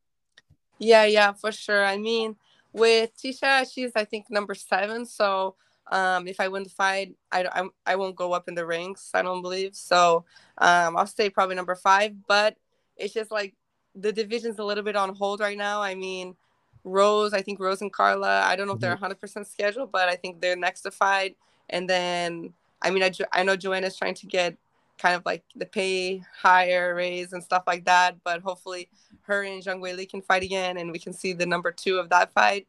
Yeah, 0.80 1.06
yeah, 1.06 1.32
for 1.34 1.52
sure. 1.52 1.86
I 1.86 1.98
mean, 1.98 2.36
with 2.74 3.12
Tecia 3.18 3.72
she's 3.72 3.92
I 3.96 4.04
think 4.06 4.30
number 4.30 4.54
seven, 4.54 5.06
so 5.06 5.56
um, 5.92 6.28
if 6.28 6.40
I 6.40 6.48
win 6.48 6.64
the 6.64 6.70
fight, 6.70 7.16
I, 7.32 7.46
I, 7.46 7.68
I 7.86 7.96
won't 7.96 8.16
go 8.16 8.34
up 8.34 8.48
in 8.48 8.56
the 8.56 8.66
ranks. 8.66 9.12
I 9.14 9.22
don't 9.22 9.42
believe 9.42 9.76
so. 9.76 10.26
Um, 10.58 10.98
I'll 10.98 11.08
stay 11.08 11.30
probably 11.30 11.56
number 11.56 11.76
five, 11.76 12.14
but 12.28 12.56
it's 12.96 13.14
just 13.14 13.32
like 13.32 13.54
the 13.96 14.12
division's 14.12 14.60
a 14.60 14.64
little 14.64 14.84
bit 14.84 14.96
on 14.96 15.16
hold 15.16 15.40
right 15.40 15.58
now. 15.58 15.82
I 15.82 15.96
mean, 15.96 16.36
Rose, 16.84 17.34
I 17.34 17.42
think 17.42 17.60
Rose 17.60 17.82
and 17.82 17.92
Carla, 17.92 18.42
I 18.42 18.56
don't 18.56 18.68
know 18.68 18.74
if 18.74 18.80
they're 18.80 18.96
100% 18.96 19.18
mm-hmm. 19.18 19.44
scheduled, 19.44 19.92
but 19.92 20.10
I 20.10 20.16
think 20.16 20.42
they're 20.42 20.56
next 20.56 20.82
to 20.82 20.92
fight. 20.92 21.38
And 21.70 21.90
then, 21.90 22.54
I 22.82 22.90
mean, 22.90 23.04
I, 23.04 23.12
I 23.32 23.44
know 23.44 23.56
Joanna's 23.56 23.98
trying 23.98 24.16
to 24.16 24.26
get 24.26 24.58
kind 24.98 25.16
of 25.16 25.26
like 25.26 25.44
the 25.56 25.66
pay 25.66 26.24
higher 26.38 26.94
raise 26.94 27.34
and 27.34 27.44
stuff 27.44 27.64
like 27.66 27.86
that, 27.86 28.18
but 28.24 28.42
hopefully 28.42 28.90
her 29.24 29.44
and 29.44 29.64
Zhang 29.64 29.80
Weili 29.80 30.08
can 30.08 30.22
fight 30.22 30.44
again 30.44 30.78
and 30.78 30.92
we 30.92 31.00
can 31.00 31.14
see 31.14 31.34
the 31.34 31.46
number 31.46 31.72
two 31.72 31.98
of 31.98 32.10
that 32.10 32.34
fight. 32.34 32.68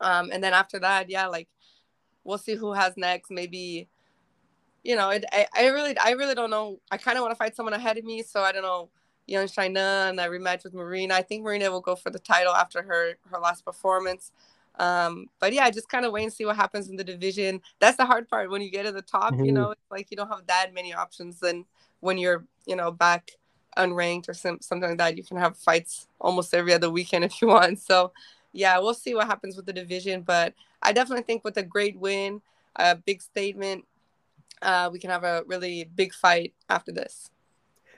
Um, 0.00 0.30
and 0.32 0.42
then 0.42 0.52
after 0.52 0.78
that, 0.80 1.10
yeah, 1.10 1.26
like 1.26 1.48
we'll 2.24 2.38
see 2.38 2.54
who 2.54 2.72
has 2.72 2.96
next. 2.96 3.30
Maybe, 3.30 3.88
you 4.84 4.96
know, 4.96 5.10
it, 5.10 5.24
I, 5.32 5.46
I 5.54 5.66
really, 5.68 5.96
I 5.98 6.10
really 6.12 6.34
don't 6.34 6.50
know. 6.50 6.78
I 6.90 6.96
kind 6.96 7.16
of 7.16 7.22
want 7.22 7.32
to 7.32 7.36
fight 7.36 7.56
someone 7.56 7.74
ahead 7.74 7.98
of 7.98 8.04
me, 8.04 8.22
so 8.22 8.42
I 8.42 8.52
don't 8.52 8.62
know. 8.62 8.88
Xiaonan 9.38 10.10
and 10.10 10.18
that 10.18 10.30
rematch 10.30 10.64
with 10.64 10.74
Marina. 10.74 11.14
I 11.14 11.22
think 11.22 11.44
Marina 11.44 11.70
will 11.70 11.80
go 11.80 11.94
for 11.94 12.10
the 12.10 12.18
title 12.18 12.54
after 12.54 12.82
her 12.82 13.14
her 13.30 13.38
last 13.38 13.64
performance. 13.64 14.32
Um, 14.78 15.26
but 15.40 15.52
yeah, 15.52 15.68
just 15.70 15.88
kind 15.88 16.04
of 16.06 16.12
wait 16.12 16.24
and 16.24 16.32
see 16.32 16.46
what 16.46 16.56
happens 16.56 16.88
in 16.88 16.96
the 16.96 17.04
division. 17.04 17.60
That's 17.80 17.96
the 17.96 18.06
hard 18.06 18.28
part 18.28 18.50
when 18.50 18.62
you 18.62 18.70
get 18.70 18.86
to 18.86 18.92
the 18.92 19.02
top. 19.02 19.34
Mm-hmm. 19.34 19.44
You 19.44 19.52
know, 19.52 19.70
it's 19.72 19.90
like 19.90 20.10
you 20.10 20.16
don't 20.16 20.28
have 20.28 20.46
that 20.46 20.72
many 20.72 20.94
options. 20.94 21.40
Then 21.40 21.66
when 22.00 22.16
you're, 22.18 22.44
you 22.66 22.76
know, 22.76 22.90
back 22.90 23.32
unranked 23.76 24.28
or 24.28 24.34
some, 24.34 24.58
something 24.60 24.88
like 24.88 24.98
that, 24.98 25.16
you 25.16 25.22
can 25.22 25.36
have 25.36 25.56
fights 25.56 26.08
almost 26.20 26.54
every 26.54 26.72
other 26.72 26.90
weekend 26.90 27.24
if 27.26 27.42
you 27.42 27.48
want. 27.48 27.78
So 27.78 28.12
yeah, 28.52 28.78
we'll 28.78 28.94
see 28.94 29.14
what 29.14 29.26
happens 29.26 29.56
with 29.56 29.66
the 29.66 29.72
division. 29.72 30.22
But 30.22 30.54
I 30.82 30.92
definitely 30.92 31.24
think 31.24 31.44
with 31.44 31.56
a 31.58 31.62
great 31.62 31.98
win, 31.98 32.40
a 32.76 32.96
big 32.96 33.20
statement, 33.20 33.84
uh, 34.62 34.88
we 34.92 34.98
can 34.98 35.10
have 35.10 35.24
a 35.24 35.42
really 35.46 35.84
big 35.84 36.14
fight 36.14 36.54
after 36.68 36.92
this. 36.92 37.30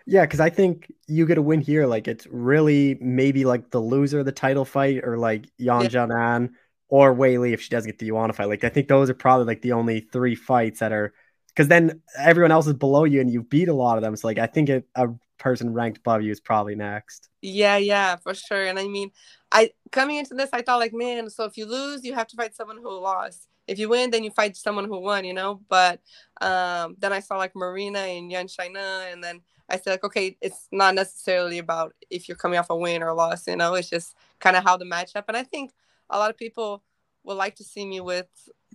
Yeah, 0.07 0.23
because 0.23 0.41
I 0.41 0.51
think 0.51 0.93
you 1.07 1.27
get 1.27 1.39
a 1.39 1.43
win 1.43 1.61
here. 1.61 1.87
Like 1.87 2.09
it's 2.09 2.27
really 2.27 2.97
maybe 3.01 3.45
like 3.45 3.71
the 3.71 3.81
loser 3.81 4.21
of 4.21 4.27
the 4.27 4.33
title 4.33 4.65
fight, 4.65 5.05
or 5.05 5.19
like 5.19 5.49
Yan 5.59 5.89
yeah. 5.91 6.47
or 6.89 7.15
Weili 7.15 7.53
if 7.53 7.63
she 7.63 7.71
does 7.71 7.87
get 7.87 7.99
the 7.99 8.09
Joanna 8.09 8.33
fight. 8.33 8.49
Like 8.49 8.65
I 8.65 8.69
think 8.69 8.89
those 8.89 9.11
are 9.11 9.15
probably 9.15 9.47
like 9.47 9.63
the 9.63 9.73
only 9.73 10.01
three 10.01 10.35
fights 10.35 10.81
that 10.81 10.93
are 10.93 11.13
because 11.49 11.69
then 11.69 12.01
everyone 12.19 12.51
else 12.51 12.67
is 12.67 12.75
below 12.75 13.05
you 13.05 13.21
and 13.21 13.31
you 13.31 13.43
beat 13.43 13.69
a 13.69 13.75
lot 13.75 13.99
of 13.99 14.03
them. 14.03 14.17
So 14.17 14.27
like 14.27 14.39
I 14.39 14.47
think 14.47 14.69
it, 14.69 14.87
a 14.95 15.09
person 15.39 15.73
ranked 15.75 15.99
above 15.99 16.23
you 16.23 16.31
is 16.31 16.41
probably 16.41 16.75
next. 16.75 17.29
Yeah, 17.43 17.77
yeah, 17.77 18.17
for 18.17 18.35
sure. 18.35 18.67
And 18.67 18.79
I 18.79 18.87
mean, 18.87 19.11
I 19.51 19.71
coming 19.91 20.17
into 20.17 20.35
this, 20.35 20.51
I 20.53 20.63
thought 20.63 20.79
like, 20.79 20.95
man, 20.95 21.29
so 21.29 21.45
if 21.45 21.57
you 21.57 21.67
lose, 21.67 22.05
you 22.05 22.15
have 22.15 22.29
to 22.29 22.37
fight 22.37 22.55
someone 22.55 22.79
who 22.79 22.99
lost. 23.01 23.49
If 23.69 23.79
you 23.79 23.89
win, 23.89 24.11
then 24.11 24.25
you 24.25 24.31
fight 24.31 24.57
someone 24.57 24.87
who 24.87 25.01
won, 25.01 25.25
you 25.25 25.35
know. 25.35 25.61
But 25.69 26.01
um, 26.41 26.97
then 26.99 27.13
I 27.13 27.21
saw 27.21 27.37
like 27.37 27.55
Marina 27.55 28.01
and 28.01 28.31
Yan 28.31 28.47
Xiaonan, 28.47 29.13
and 29.13 29.23
then 29.23 29.41
I 29.73 29.77
said 29.77 29.93
like, 29.93 30.05
okay, 30.05 30.37
it's 30.41 30.69
not 30.71 30.95
necessarily 30.95 31.59
about 31.59 31.95
if 32.11 32.29
you're 32.29 32.37
coming 32.37 32.59
off 32.59 32.71
a 32.71 32.77
win 32.77 33.03
or 33.03 33.09
a 33.09 33.15
loss, 33.15 33.47
you 33.49 33.57
know. 33.57 33.75
It's 33.75 33.91
just 33.91 34.15
kind 34.39 34.57
of 34.57 34.65
how 34.65 34.77
the 34.77 34.85
matchup. 34.85 35.25
And 35.29 35.37
I 35.37 35.43
think 35.43 35.73
a 36.11 36.19
lot 36.19 36.31
of 36.31 36.37
people 36.37 36.83
would 37.25 37.37
like 37.37 37.57
to 37.57 37.65
see 37.65 37.87
me 37.87 38.01
with 38.01 38.29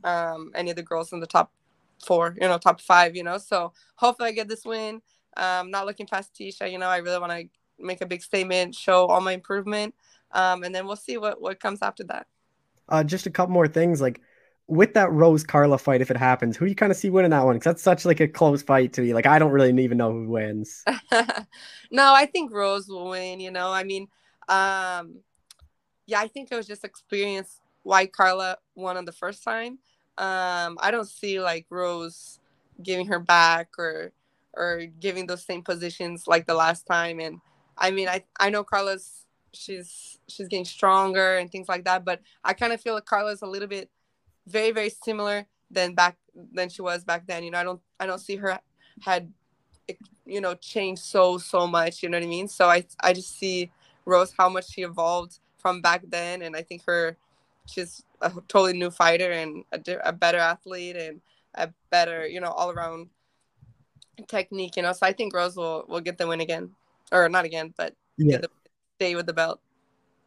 um, 0.04 0.52
any 0.56 0.72
of 0.72 0.76
the 0.76 0.84
girls 0.84 1.14
in 1.14 1.20
the 1.20 1.28
top 1.28 1.52
four, 2.06 2.36
you 2.41 2.48
know, 2.48 2.58
top 2.58 2.82
five, 2.82 3.16
you 3.16 3.24
know. 3.24 3.38
So 3.38 3.74
hopefully 3.95 4.30
I 4.30 4.32
get 4.34 4.48
this 4.48 4.66
win. 4.66 5.02
Um, 5.38 5.70
not 5.70 5.86
looking 5.86 6.08
past 6.08 6.34
Tecia, 6.34 6.72
you 6.72 6.80
know. 6.80 6.88
I 6.88 6.98
really 6.98 7.20
want 7.20 7.32
to 7.32 7.48
make 7.80 8.02
a 8.02 8.08
big 8.08 8.24
statement, 8.24 8.74
show 8.74 9.06
all 9.06 9.22
my 9.22 9.34
improvement 9.34 9.93
um, 10.32 10.64
and 10.64 10.74
then 10.74 10.86
we'll 10.86 10.95
see 10.95 11.18
what 11.18 11.41
what 11.41 11.60
comes 11.60 11.82
after 11.82 12.04
that. 12.06 12.28
Uh, 12.89 13.04
just 13.04 13.26
a 13.26 13.30
couple 13.30 13.54
more 13.54 13.68
things, 13.68 14.02
like 14.02 14.22
with 14.68 14.93
that 14.93 15.11
Rose 15.11 15.43
Carla 15.43 15.78
fight, 15.78 16.01
if 16.01 16.11
it 16.11 16.18
happens, 16.18 16.57
who 16.57 16.65
do 16.65 16.70
you 16.70 16.76
kind 16.76 16.91
of 16.91 16.97
see 16.97 17.09
winning 17.09 17.32
that 17.32 17.45
one? 17.45 17.55
Because 17.55 17.72
that's 17.72 17.84
such 17.84 18.05
like 18.05 18.20
a 18.20 18.28
close 18.28 18.61
fight 18.61 18.93
to 18.93 19.01
me. 19.01 19.13
Like 19.13 19.26
I 19.26 19.39
don't 19.39 19.51
really 19.51 19.70
even 19.82 19.97
know 19.97 20.11
who 20.11 20.28
wins. 20.28 20.84
no, 21.91 22.13
I 22.13 22.26
think 22.26 22.51
Rose 22.53 22.88
will 22.88 23.09
win. 23.09 23.39
You 23.39 23.51
know, 23.51 23.72
I 23.72 23.84
mean, 23.84 24.07
um, 24.49 25.15
yeah, 26.05 26.20
I 26.20 26.28
think 26.28 26.51
it 26.51 26.55
was 26.55 26.68
just 26.68 26.84
experience 26.84 27.61
why 27.84 28.07
Carla 28.07 28.57
won 28.76 28.97
on 28.97 29.05
the 29.05 29.13
first 29.13 29.43
time. 29.43 29.80
Um, 30.18 30.78
I 30.82 30.89
don't 30.91 31.07
see 31.07 31.39
like 31.39 31.65
Rose 31.70 32.39
giving 32.84 33.07
her 33.07 33.20
back 33.20 33.70
or 33.78 34.11
or 34.53 34.86
giving 34.99 35.28
those 35.28 35.45
same 35.45 35.61
positions 35.61 36.28
like 36.28 36.45
the 36.45 36.53
last 36.53 36.86
time. 36.86 37.20
And 37.20 37.39
I 37.78 37.91
mean, 37.91 38.09
I 38.09 38.24
I 38.38 38.49
know 38.49 38.65
Carla's 38.65 39.26
she's 39.53 40.20
she's 40.28 40.49
getting 40.49 40.65
stronger 40.65 41.38
and 41.38 41.49
things 41.49 41.70
like 41.70 41.86
that. 41.86 42.03
But 42.03 42.20
I 42.43 42.53
kind 42.53 42.74
of 42.74 42.82
feel 42.82 42.95
like 42.95 43.05
Carla's 43.05 43.43
a 43.43 43.47
little 43.47 43.70
bit 43.70 43.89
very 44.48 44.72
very 44.72 44.89
similar 44.89 45.45
than 45.70 45.93
back 45.93 46.18
than 46.54 46.70
she 46.70 46.82
was 46.82 47.04
back 47.04 47.28
then. 47.28 47.43
You 47.43 47.52
know, 47.52 47.60
I 47.60 47.64
don't 47.64 47.82
I 48.00 48.06
don't 48.06 48.22
see 48.22 48.36
her 48.38 48.60
had 49.02 49.32
you 50.26 50.41
know 50.41 50.56
changed 50.56 51.04
so 51.04 51.38
so 51.38 51.68
much. 51.68 52.02
You 52.02 52.10
know 52.10 52.18
what 52.18 52.26
I 52.26 52.30
mean? 52.30 52.48
So 52.48 52.68
I 52.68 52.86
I 53.02 53.14
just 53.14 53.38
see 53.38 53.72
Rose 54.06 54.34
how 54.38 54.50
much 54.50 54.72
she 54.72 54.82
evolved 54.82 55.39
from 55.58 55.82
back 55.82 56.04
then, 56.08 56.41
and 56.41 56.56
I 56.56 56.62
think 56.62 56.84
her 56.86 57.18
she's 57.66 58.04
a 58.22 58.32
totally 58.48 58.74
new 58.74 58.89
fighter 58.89 59.32
and 59.32 59.64
a, 59.72 59.82
a 60.06 60.14
better 60.14 60.39
athlete 60.39 60.95
and 60.95 61.22
a 61.56 61.70
better 61.89 62.26
you 62.26 62.39
know 62.39 62.52
all 62.52 62.72
around 62.72 63.10
technique. 64.28 64.78
You 64.78 64.84
know, 64.84 64.93
so 64.93 65.06
I 65.06 65.14
think 65.14 65.34
Rose 65.34 65.56
will 65.56 65.86
will 65.88 66.02
get 66.02 66.18
the 66.18 66.28
win 66.28 66.41
again, 66.41 66.72
or 67.12 67.30
not 67.30 67.45
again, 67.45 67.74
but 67.78 67.93
yeah. 68.18 68.38
the, 68.38 68.50
stay 68.98 69.16
with 69.16 69.28
the 69.28 69.34
belt 69.34 69.60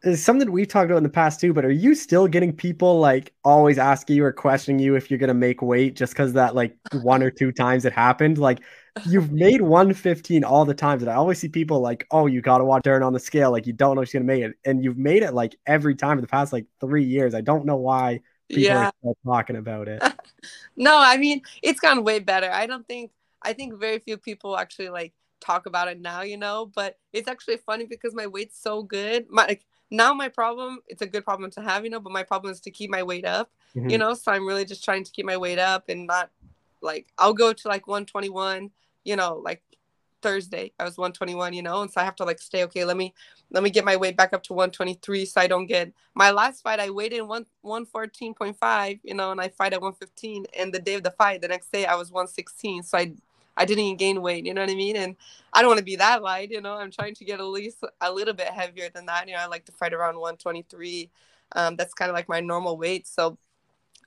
it's 0.03 0.21
something 0.21 0.51
we've 0.51 0.67
talked 0.67 0.89
about 0.89 0.97
in 0.97 1.03
the 1.03 1.09
past 1.09 1.39
too, 1.39 1.53
but 1.53 1.63
are 1.63 1.71
you 1.71 1.93
still 1.93 2.27
getting 2.27 2.51
people 2.51 2.99
like 2.99 3.33
always 3.43 3.77
asking 3.77 4.15
you 4.15 4.25
or 4.25 4.31
questioning 4.31 4.79
you 4.79 4.95
if 4.95 5.11
you're 5.11 5.19
gonna 5.19 5.33
make 5.33 5.61
weight 5.61 5.95
just 5.95 6.13
because 6.13 6.33
that 6.33 6.55
like 6.55 6.75
one 7.01 7.21
or 7.21 7.29
two 7.29 7.51
times 7.51 7.85
it 7.85 7.93
happened? 7.93 8.37
Like 8.37 8.61
you've 9.05 9.31
made 9.31 9.61
115 9.61 10.43
all 10.43 10.65
the 10.65 10.73
times, 10.73 11.03
and 11.03 11.11
I 11.11 11.15
always 11.15 11.39
see 11.39 11.49
people 11.49 11.81
like, 11.81 12.07
oh, 12.09 12.25
you 12.25 12.41
gotta 12.41 12.65
watch 12.65 12.83
Dern 12.83 13.03
on 13.03 13.13
the 13.13 13.19
scale, 13.19 13.51
like 13.51 13.67
you 13.67 13.73
don't 13.73 13.95
know 13.95 14.03
she's 14.03 14.13
gonna 14.13 14.25
make 14.25 14.43
it, 14.43 14.55
and 14.65 14.83
you've 14.83 14.97
made 14.97 15.21
it 15.21 15.33
like 15.33 15.55
every 15.67 15.95
time 15.95 16.17
for 16.17 16.21
the 16.21 16.27
past 16.27 16.51
like 16.51 16.65
three 16.79 17.03
years. 17.03 17.35
I 17.35 17.41
don't 17.41 17.65
know 17.65 17.77
why 17.77 18.21
people 18.49 18.63
yeah. 18.63 18.85
are 18.87 18.93
still 18.99 19.17
talking 19.25 19.55
about 19.55 19.87
it. 19.87 20.01
no, 20.75 20.97
I 20.97 21.17
mean 21.17 21.41
it's 21.61 21.79
gone 21.79 22.03
way 22.03 22.19
better. 22.19 22.49
I 22.49 22.65
don't 22.65 22.87
think 22.87 23.11
I 23.43 23.53
think 23.53 23.79
very 23.79 23.99
few 23.99 24.17
people 24.17 24.57
actually 24.57 24.89
like 24.89 25.13
talk 25.41 25.65
about 25.65 25.87
it 25.89 25.99
now, 25.99 26.21
you 26.21 26.37
know, 26.37 26.71
but 26.73 26.97
it's 27.13 27.27
actually 27.27 27.57
funny 27.57 27.85
because 27.85 28.15
my 28.15 28.27
weight's 28.27 28.59
so 28.59 28.83
good. 28.83 29.25
My 29.29 29.45
like, 29.45 29.65
now 29.91 30.13
my 30.13 30.29
problem 30.29 30.79
it's 30.87 31.01
a 31.01 31.05
good 31.05 31.23
problem 31.23 31.51
to 31.51 31.61
have 31.61 31.83
you 31.83 31.91
know 31.91 31.99
but 31.99 32.13
my 32.13 32.23
problem 32.23 32.51
is 32.51 32.61
to 32.61 32.71
keep 32.71 32.89
my 32.89 33.03
weight 33.03 33.25
up 33.25 33.51
mm-hmm. 33.75 33.89
you 33.89 33.97
know 33.97 34.13
so 34.13 34.31
i'm 34.31 34.47
really 34.47 34.65
just 34.65 34.83
trying 34.83 35.03
to 35.03 35.11
keep 35.11 35.25
my 35.25 35.37
weight 35.37 35.59
up 35.59 35.89
and 35.89 36.07
not 36.07 36.31
like 36.81 37.07
i'll 37.17 37.33
go 37.33 37.53
to 37.53 37.67
like 37.67 37.85
121 37.87 38.71
you 39.03 39.15
know 39.15 39.35
like 39.43 39.61
thursday 40.21 40.71
i 40.79 40.83
was 40.83 40.97
121 40.97 41.53
you 41.53 41.61
know 41.61 41.81
and 41.81 41.91
so 41.91 41.99
i 41.99 42.03
have 42.03 42.15
to 42.15 42.23
like 42.23 42.39
stay 42.39 42.63
okay 42.63 42.85
let 42.85 42.95
me 42.95 43.13
let 43.49 43.63
me 43.63 43.69
get 43.69 43.83
my 43.83 43.95
weight 43.95 44.15
back 44.15 44.33
up 44.33 44.43
to 44.43 44.53
123 44.53 45.25
so 45.25 45.41
i 45.41 45.47
don't 45.47 45.65
get 45.65 45.91
my 46.13 46.31
last 46.31 46.61
fight 46.61 46.79
i 46.79 46.89
weighed 46.89 47.11
in 47.11 47.27
one 47.27 47.45
114.5 47.65 48.99
you 49.03 49.13
know 49.15 49.31
and 49.31 49.41
i 49.41 49.49
fight 49.49 49.73
at 49.73 49.81
115 49.81 50.45
and 50.57 50.73
the 50.73 50.79
day 50.79 50.93
of 50.93 51.03
the 51.03 51.11
fight 51.11 51.41
the 51.41 51.47
next 51.47 51.71
day 51.71 51.85
i 51.85 51.95
was 51.95 52.11
116 52.11 52.83
so 52.83 52.97
i 52.97 53.11
I 53.57 53.65
didn't 53.65 53.97
gain 53.97 54.21
weight, 54.21 54.45
you 54.45 54.53
know 54.53 54.61
what 54.61 54.69
I 54.69 54.75
mean? 54.75 54.95
And 54.95 55.15
I 55.53 55.61
don't 55.61 55.69
want 55.69 55.79
to 55.79 55.85
be 55.85 55.97
that 55.97 56.21
light, 56.21 56.51
you 56.51 56.61
know. 56.61 56.73
I'm 56.73 56.91
trying 56.91 57.15
to 57.15 57.25
get 57.25 57.39
at 57.39 57.45
least 57.45 57.83
a 57.99 58.11
little 58.11 58.33
bit 58.33 58.47
heavier 58.47 58.89
than 58.93 59.05
that. 59.07 59.27
You 59.27 59.33
know, 59.33 59.41
I 59.41 59.47
like 59.47 59.65
to 59.65 59.71
fight 59.71 59.93
around 59.93 60.15
123. 60.15 61.09
Um, 61.53 61.75
that's 61.75 61.93
kind 61.93 62.09
of 62.09 62.15
like 62.15 62.29
my 62.29 62.39
normal 62.39 62.77
weight. 62.77 63.07
So, 63.07 63.37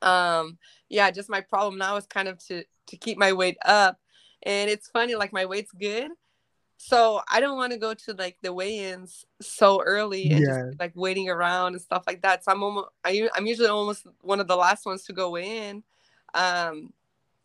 um, 0.03 0.59
yeah, 0.89 1.11
just 1.11 1.29
my 1.29 1.41
problem 1.41 1.79
now 1.79 1.97
is 1.97 2.07
kind 2.07 2.29
of 2.29 2.39
to 2.47 2.65
to 2.87 2.97
keep 2.97 3.19
my 3.19 3.33
weight 3.33 3.59
up. 3.65 3.99
And 4.43 4.71
it's 4.71 4.89
funny, 4.89 5.15
like 5.15 5.33
my 5.33 5.47
weight's 5.47 5.73
good, 5.73 6.11
so 6.77 7.23
I 7.31 7.41
don't 7.41 7.57
want 7.57 7.73
to 7.73 7.79
go 7.79 7.95
to 7.95 8.13
like 8.13 8.37
the 8.43 8.53
weigh-ins 8.53 9.25
so 9.41 9.81
early 9.83 10.31
and 10.31 10.41
yeah. 10.41 10.65
just 10.67 10.81
like 10.81 10.93
waiting 10.95 11.31
around 11.31 11.73
and 11.73 11.81
stuff 11.81 12.05
like 12.07 12.21
that. 12.23 12.45
So 12.45 12.53
I'm 12.53 12.63
almost 12.63 12.89
I, 13.05 13.29
I'm 13.35 13.47
usually 13.47 13.69
almost 13.69 14.07
one 14.21 14.39
of 14.39 14.49
the 14.49 14.57
last 14.57 14.85
ones 14.85 15.05
to 15.05 15.15
go 15.15 15.37
in. 15.37 15.83
Um, 16.35 16.93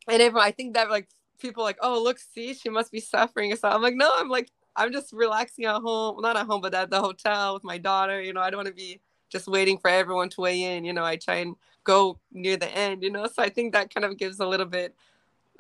and 0.10 0.22
everyone, 0.22 0.46
I 0.46 0.52
think 0.52 0.74
that 0.74 0.90
like 0.90 1.08
people 1.40 1.64
like, 1.64 1.78
oh, 1.82 2.02
look, 2.02 2.20
see, 2.20 2.54
she 2.54 2.70
must 2.70 2.92
be 2.92 3.00
suffering 3.00 3.56
something. 3.56 3.76
I'm 3.76 3.82
like, 3.82 3.96
no, 3.96 4.12
I'm 4.16 4.30
like, 4.30 4.52
I'm 4.76 4.92
just 4.92 5.14
relaxing 5.14 5.66
at 5.66 5.82
home, 5.82 6.22
not 6.22 6.38
at 6.38 6.46
home, 6.46 6.62
but 6.62 6.74
at 6.74 6.90
the 6.90 7.02
hotel 7.02 7.54
with 7.54 7.64
my 7.64 7.78
daughter. 7.78 8.22
You 8.22 8.34
know, 8.34 8.42
I 8.42 8.50
don't 8.50 8.60
want 8.60 8.68
to 8.68 8.74
be 8.74 9.02
just 9.30 9.48
waiting 9.48 9.78
for 9.78 9.90
everyone 9.90 10.30
to 10.30 10.42
weigh 10.42 10.62
in. 10.62 10.86
You 10.86 10.94
know, 10.94 11.04
I 11.04 11.16
try 11.16 11.36
and 11.36 11.56
go 11.84 12.20
near 12.32 12.58
the 12.58 12.70
end, 12.70 13.04
you 13.04 13.12
know, 13.12 13.28
so 13.28 13.42
I 13.42 13.50
think 13.50 13.74
that 13.74 13.94
kind 13.94 14.06
of 14.06 14.18
gives 14.18 14.40
a 14.40 14.46
little 14.46 14.66
bit. 14.66 14.96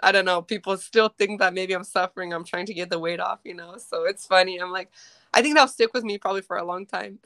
I 0.01 0.11
don't 0.11 0.25
know. 0.25 0.41
People 0.41 0.77
still 0.77 1.09
think 1.09 1.39
that 1.39 1.53
maybe 1.53 1.73
I'm 1.73 1.83
suffering. 1.83 2.33
I'm 2.33 2.45
trying 2.45 2.65
to 2.67 2.73
get 2.73 2.89
the 2.89 2.99
weight 2.99 3.19
off, 3.19 3.39
you 3.43 3.53
know. 3.53 3.75
So 3.77 4.05
it's 4.05 4.25
funny. 4.25 4.57
I'm 4.57 4.71
like, 4.71 4.89
I 5.33 5.41
think 5.41 5.55
that'll 5.55 5.67
stick 5.67 5.93
with 5.93 6.03
me 6.03 6.17
probably 6.17 6.41
for 6.41 6.57
a 6.57 6.63
long 6.63 6.85
time. 6.85 7.19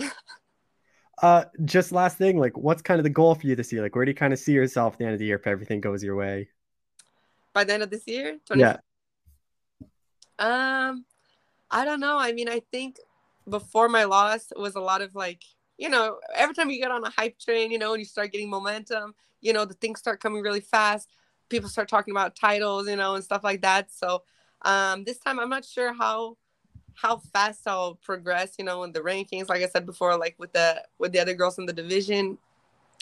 uh, 1.21 1.45
just 1.65 1.91
last 1.91 2.17
thing, 2.17 2.39
like, 2.39 2.57
what's 2.57 2.81
kind 2.81 2.99
of 2.99 3.03
the 3.03 3.11
goal 3.11 3.35
for 3.35 3.45
you 3.45 3.55
this 3.55 3.71
year? 3.71 3.83
Like, 3.83 3.95
where 3.95 4.05
do 4.05 4.11
you 4.11 4.15
kind 4.15 4.33
of 4.33 4.39
see 4.39 4.53
yourself 4.53 4.93
at 4.93 4.99
the 4.99 5.05
end 5.05 5.13
of 5.13 5.19
the 5.19 5.25
year 5.25 5.35
if 5.35 5.45
everything 5.45 5.81
goes 5.81 6.03
your 6.03 6.15
way? 6.15 6.49
By 7.53 7.63
the 7.63 7.73
end 7.73 7.83
of 7.83 7.89
this 7.89 8.07
year? 8.07 8.37
20- 8.49 8.59
yeah. 8.59 8.77
Um, 10.39 11.05
I 11.69 11.85
don't 11.85 11.99
know. 11.99 12.17
I 12.17 12.33
mean, 12.33 12.49
I 12.49 12.61
think 12.71 12.97
before 13.49 13.89
my 13.89 14.03
loss 14.03 14.51
was 14.55 14.75
a 14.75 14.79
lot 14.79 15.01
of 15.01 15.15
like, 15.15 15.43
you 15.77 15.89
know, 15.89 16.19
every 16.35 16.55
time 16.55 16.69
you 16.69 16.79
get 16.79 16.91
on 16.91 17.03
a 17.03 17.09
hype 17.09 17.39
train, 17.39 17.71
you 17.71 17.79
know, 17.79 17.93
and 17.93 17.99
you 17.99 18.05
start 18.05 18.31
getting 18.31 18.49
momentum, 18.49 19.15
you 19.41 19.53
know, 19.53 19.65
the 19.65 19.73
things 19.73 19.99
start 19.99 20.19
coming 20.19 20.41
really 20.41 20.61
fast. 20.61 21.09
People 21.49 21.69
start 21.69 21.89
talking 21.89 22.11
about 22.11 22.35
titles, 22.35 22.87
you 22.87 22.95
know, 22.95 23.15
and 23.15 23.23
stuff 23.23 23.43
like 23.43 23.61
that. 23.61 23.91
So 23.91 24.23
um, 24.61 25.03
this 25.03 25.19
time 25.19 25.39
I'm 25.39 25.49
not 25.49 25.65
sure 25.65 25.93
how 25.93 26.37
how 26.95 27.17
fast 27.17 27.67
I'll 27.67 27.95
progress, 27.95 28.53
you 28.59 28.65
know, 28.65 28.83
in 28.83 28.91
the 28.91 28.99
rankings. 28.99 29.49
Like 29.49 29.63
I 29.63 29.67
said 29.67 29.85
before, 29.85 30.15
like 30.17 30.35
with 30.37 30.53
the 30.53 30.83
with 30.99 31.11
the 31.11 31.19
other 31.19 31.33
girls 31.33 31.57
in 31.57 31.65
the 31.65 31.73
division. 31.73 32.37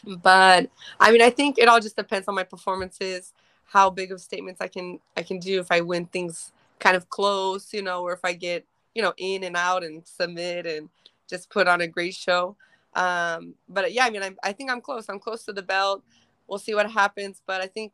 But 0.05 0.69
I 0.99 1.11
mean, 1.11 1.21
I 1.21 1.29
think 1.29 1.59
it 1.59 1.67
all 1.67 1.79
just 1.79 1.97
depends 1.97 2.27
on 2.27 2.35
my 2.35 2.43
performances 2.43 3.33
how 3.72 3.89
big 3.89 4.11
of 4.11 4.19
statements 4.19 4.59
I 4.59 4.67
can 4.67 4.99
I 5.15 5.24
can 5.24 5.39
do 5.39 5.59
if 5.59 5.72
I 5.72 5.80
win 5.80 6.05
things 6.05 6.51
kind 6.80 6.97
of 6.97 7.09
close, 7.09 7.74
you 7.74 7.82
know, 7.82 8.01
or 8.01 8.11
if 8.11 8.19
I 8.24 8.34
get 8.34 8.65
you 8.93 9.01
know 9.01 9.13
in 9.17 9.43
and 9.43 9.55
out 9.55 9.84
and 9.84 10.05
submit 10.05 10.65
and 10.65 10.89
just 11.30 11.49
put 11.49 11.67
on 11.67 11.80
a 11.80 11.88
great 11.88 12.13
show. 12.13 12.57
Um, 12.93 13.55
but 13.69 13.93
yeah, 13.93 14.05
I 14.05 14.09
mean, 14.09 14.24
I, 14.24 14.36
I 14.43 14.51
think 14.51 14.69
I'm 14.69 14.82
close. 14.82 15.07
I'm 15.07 15.19
close 15.19 15.45
to 15.45 15.53
the 15.53 15.61
belt. 15.61 16.03
We'll 16.47 16.59
see 16.59 16.76
what 16.76 16.91
happens, 16.91 17.41
but 17.45 17.61
I 17.61 17.67
think 17.67 17.93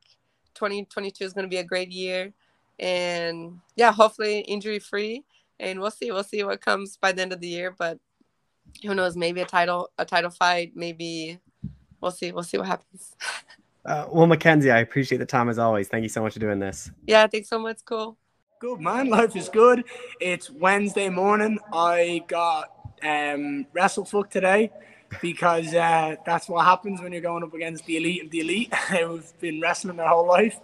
2022 0.55 1.23
is 1.23 1.33
going 1.33 1.45
to 1.45 1.49
be 1.49 1.57
a 1.57 1.63
great 1.63 1.91
year, 1.91 2.33
and 2.79 3.59
yeah, 3.75 3.91
hopefully 3.91 4.39
injury 4.39 4.79
free. 4.79 5.23
And 5.59 5.79
we'll 5.79 5.91
see. 5.91 6.11
We'll 6.11 6.23
see 6.23 6.43
what 6.43 6.61
comes 6.61 6.97
by 6.97 7.11
the 7.11 7.21
end 7.21 7.33
of 7.33 7.39
the 7.39 7.47
year. 7.47 7.73
But 7.77 7.99
who 8.83 8.95
knows? 8.95 9.15
Maybe 9.15 9.41
a 9.41 9.45
title, 9.45 9.89
a 9.97 10.05
title 10.05 10.29
fight. 10.31 10.71
Maybe 10.75 11.39
we'll 12.01 12.11
see. 12.11 12.31
We'll 12.31 12.43
see 12.43 12.57
what 12.57 12.67
happens. 12.67 13.15
Uh, 13.85 14.07
well, 14.11 14.27
Mackenzie, 14.27 14.71
I 14.71 14.79
appreciate 14.79 15.19
the 15.19 15.25
time 15.25 15.49
as 15.49 15.59
always. 15.59 15.87
Thank 15.87 16.03
you 16.03 16.09
so 16.09 16.21
much 16.21 16.33
for 16.33 16.39
doing 16.39 16.59
this. 16.59 16.91
Yeah, 17.05 17.27
thanks 17.27 17.49
so 17.49 17.59
much. 17.59 17.79
Cool. 17.85 18.17
Good 18.59 18.79
man, 18.79 19.09
life 19.09 19.35
is 19.35 19.49
good. 19.49 19.83
It's 20.19 20.49
Wednesday 20.49 21.09
morning. 21.09 21.59
I 21.71 22.23
got 22.27 22.71
um 23.03 23.67
WrestleFuck 23.75 24.29
today 24.31 24.71
because 25.21 25.73
uh, 25.73 26.15
that's 26.25 26.49
what 26.49 26.65
happens 26.65 27.01
when 27.01 27.11
you're 27.11 27.21
going 27.21 27.43
up 27.43 27.53
against 27.53 27.85
the 27.85 27.97
elite 27.97 28.25
of 28.25 28.31
the 28.31 28.39
elite 28.39 28.73
who've 28.89 29.39
been 29.39 29.61
wrestling 29.61 29.97
their 29.97 30.07
whole 30.07 30.27
life. 30.27 30.59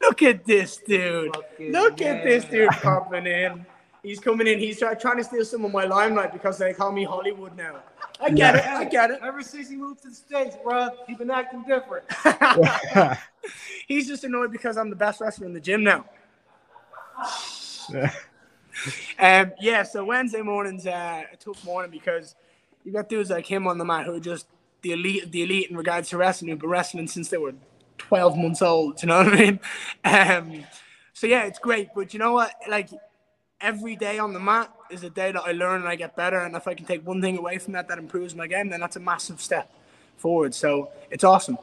Look 0.00 0.22
at 0.22 0.44
this 0.44 0.78
dude. 0.86 1.34
Fucking 1.34 1.72
Look 1.72 2.02
at 2.02 2.24
this 2.24 2.44
dude 2.44 2.70
popping 2.70 3.26
in. 3.26 3.66
He's 4.08 4.20
coming 4.20 4.46
in. 4.46 4.58
He's 4.58 4.78
trying 4.78 5.18
to 5.18 5.24
steal 5.24 5.44
some 5.44 5.66
of 5.66 5.70
my 5.70 5.84
limelight 5.84 6.32
because 6.32 6.56
they 6.56 6.72
call 6.72 6.90
me 6.92 7.04
Hollywood 7.04 7.54
now. 7.54 7.80
I 8.18 8.30
get 8.30 8.54
yeah. 8.54 8.76
it. 8.76 8.78
I 8.78 8.84
get 8.84 9.10
it. 9.10 9.20
Ever 9.22 9.42
since 9.42 9.68
he 9.68 9.76
moved 9.76 10.00
to 10.00 10.08
the 10.08 10.14
States, 10.14 10.56
bro, 10.64 10.88
he's 11.06 11.18
been 11.18 11.30
acting 11.30 11.62
different. 11.68 12.06
he's 13.86 14.08
just 14.08 14.24
annoyed 14.24 14.50
because 14.50 14.78
I'm 14.78 14.88
the 14.88 14.96
best 14.96 15.20
wrestler 15.20 15.46
in 15.46 15.52
the 15.52 15.60
gym 15.60 15.84
now. 15.84 16.06
um, 19.18 19.52
yeah, 19.60 19.82
so 19.82 20.06
Wednesday 20.06 20.40
morning's 20.40 20.86
uh, 20.86 21.24
a 21.30 21.36
tough 21.36 21.62
morning 21.62 21.90
because 21.90 22.34
you 22.84 22.92
got 22.92 23.10
dudes 23.10 23.28
like 23.28 23.44
him 23.44 23.66
on 23.66 23.76
the 23.76 23.84
mat 23.84 24.06
who 24.06 24.14
are 24.14 24.20
just 24.20 24.46
the 24.80 24.92
elite 24.92 25.30
the 25.32 25.42
elite 25.42 25.68
in 25.68 25.76
regards 25.76 26.08
to 26.08 26.16
wrestling, 26.16 26.50
who've 26.50 26.58
been 26.58 26.70
wrestling 26.70 27.08
since 27.08 27.28
they 27.28 27.36
were 27.36 27.52
12 27.98 28.38
months 28.38 28.62
old. 28.62 29.02
You 29.02 29.08
know 29.08 29.18
what 29.18 29.34
I 29.34 29.36
mean? 29.36 29.60
Um, 30.04 30.64
so 31.12 31.26
yeah, 31.26 31.44
it's 31.44 31.58
great. 31.58 31.88
But 31.94 32.14
you 32.14 32.20
know 32.20 32.32
what? 32.32 32.52
Like 32.70 32.88
every 33.60 33.96
day 33.96 34.18
on 34.18 34.32
the 34.32 34.40
mat 34.40 34.72
is 34.90 35.02
a 35.02 35.10
day 35.10 35.32
that 35.32 35.42
I 35.42 35.52
learn 35.52 35.80
and 35.80 35.88
I 35.88 35.96
get 35.96 36.16
better. 36.16 36.38
And 36.38 36.54
if 36.54 36.68
I 36.68 36.74
can 36.74 36.86
take 36.86 37.06
one 37.06 37.20
thing 37.20 37.38
away 37.38 37.58
from 37.58 37.72
that 37.74 37.88
that 37.88 37.98
improves 37.98 38.34
my 38.34 38.46
game, 38.46 38.68
then 38.68 38.80
that's 38.80 38.96
a 38.96 39.00
massive 39.00 39.40
step 39.40 39.72
forward. 40.16 40.54
So 40.54 40.90
it's 41.10 41.24
awesome. 41.24 41.58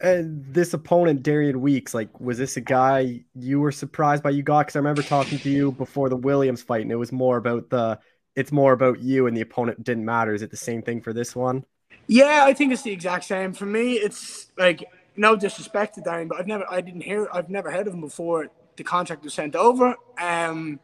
And 0.00 0.44
this 0.52 0.74
opponent, 0.74 1.22
Darian 1.22 1.60
Weeks, 1.62 1.94
like, 1.94 2.20
was 2.20 2.36
this 2.36 2.58
a 2.58 2.60
guy 2.60 3.24
you 3.34 3.60
were 3.60 3.72
surprised 3.72 4.22
by 4.22 4.30
you 4.30 4.42
got? 4.42 4.66
Because 4.66 4.76
I 4.76 4.80
remember 4.80 5.02
talking 5.02 5.38
to 5.38 5.48
you 5.48 5.72
before 5.72 6.10
the 6.10 6.16
Williams 6.16 6.62
fight, 6.62 6.82
and 6.82 6.92
it 6.92 6.96
was 6.96 7.12
more 7.12 7.38
about 7.38 7.70
the, 7.70 7.98
it's 8.34 8.52
more 8.52 8.74
about 8.74 9.00
you 9.00 9.26
and 9.26 9.34
the 9.34 9.40
opponent 9.40 9.82
didn't 9.82 10.04
matter. 10.04 10.34
Is 10.34 10.42
it 10.42 10.50
the 10.50 10.56
same 10.56 10.82
thing 10.82 11.00
for 11.00 11.14
this 11.14 11.34
one? 11.34 11.64
Yeah, 12.08 12.42
I 12.44 12.52
think 12.52 12.74
it's 12.74 12.82
the 12.82 12.92
exact 12.92 13.24
same. 13.24 13.54
For 13.54 13.64
me, 13.64 13.94
it's 13.94 14.50
like 14.58 14.84
no 15.16 15.34
disrespect 15.34 15.94
to 15.94 16.02
Darian, 16.02 16.28
but 16.28 16.38
I've 16.38 16.46
never, 16.46 16.70
I 16.70 16.82
didn't 16.82 17.00
hear, 17.00 17.28
I've 17.32 17.48
never 17.48 17.70
heard 17.70 17.86
of 17.86 17.94
him 17.94 18.02
before 18.02 18.48
the 18.76 18.84
contract 18.84 19.24
was 19.24 19.34
sent 19.34 19.56
over. 19.56 19.96
Um, 20.20 20.80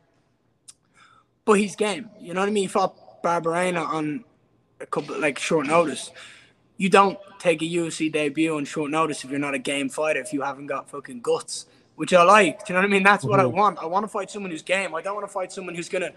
but 1.45 1.55
he's 1.55 1.77
game. 1.77 2.11
You 2.21 2.35
know 2.35 2.41
what 2.41 2.49
I 2.49 2.53
mean? 2.53 2.65
He 2.65 2.69
fought 2.69 3.23
Barberena 3.23 3.87
on 3.87 4.25
a 4.81 4.87
couple 4.87 5.19
like 5.19 5.39
short 5.39 5.67
notice. 5.67 6.11
You 6.77 6.89
don't 6.89 7.19
take 7.39 7.63
a 7.63 7.65
UFC 7.65 8.11
debut 8.13 8.57
on 8.57 8.65
short 8.65 8.91
notice 8.91 9.25
if 9.25 9.31
you're 9.31 9.39
not 9.39 9.55
a 9.55 9.59
game 9.59 9.89
fighter. 9.89 10.21
If 10.21 10.33
you 10.33 10.43
haven't 10.43 10.67
got 10.67 10.91
fucking 10.91 11.21
guts, 11.21 11.67
which 11.97 12.13
I 12.13 12.23
like. 12.23 12.65
Do 12.65 12.73
you 12.73 12.75
know 12.75 12.81
what 12.81 12.87
I 12.87 12.93
mean? 12.93 13.03
That's 13.03 13.25
what 13.25 13.39
mm-hmm. 13.39 13.57
I 13.57 13.61
want. 13.61 13.79
I 13.79 13.87
want 13.87 14.05
to 14.05 14.09
fight 14.09 14.31
someone 14.31 14.51
who's 14.51 14.63
game. 14.63 14.95
I 14.95 15.03
don't 15.03 15.15
want 15.15 15.27
to 15.27 15.33
fight 15.33 15.53
someone 15.53 15.75
who's 15.75 15.89
gonna 15.89 16.13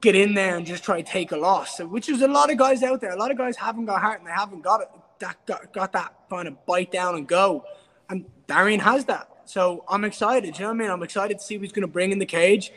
get 0.00 0.14
in 0.14 0.34
there 0.34 0.56
and 0.56 0.66
just 0.66 0.84
try 0.84 1.00
to 1.00 1.08
take 1.08 1.32
a 1.32 1.36
loss. 1.36 1.76
So, 1.76 1.86
which 1.86 2.08
is 2.08 2.22
a 2.22 2.28
lot 2.28 2.50
of 2.50 2.58
guys 2.58 2.82
out 2.82 3.00
there. 3.00 3.10
A 3.10 3.18
lot 3.18 3.30
of 3.30 3.38
guys 3.38 3.56
haven't 3.56 3.86
got 3.86 4.00
heart 4.00 4.18
and 4.18 4.26
they 4.26 4.32
haven't 4.32 4.62
got 4.62 4.80
it. 4.80 4.88
That 5.18 5.44
got, 5.46 5.72
got 5.72 5.92
that 5.92 6.14
kind 6.30 6.48
of 6.48 6.64
bite 6.66 6.90
down 6.90 7.14
and 7.16 7.26
go. 7.26 7.64
And 8.08 8.24
Darian 8.46 8.80
has 8.80 9.04
that. 9.06 9.29
So 9.50 9.84
I'm 9.88 10.04
excited. 10.04 10.56
You 10.56 10.62
know 10.62 10.68
what 10.68 10.76
I 10.76 10.78
mean? 10.78 10.90
I'm 10.90 11.02
excited 11.02 11.38
to 11.38 11.44
see 11.44 11.56
what 11.56 11.64
he's 11.64 11.72
going 11.72 11.82
to 11.82 11.88
bring 11.88 12.12
in 12.12 12.20
the 12.20 12.26
cage. 12.26 12.72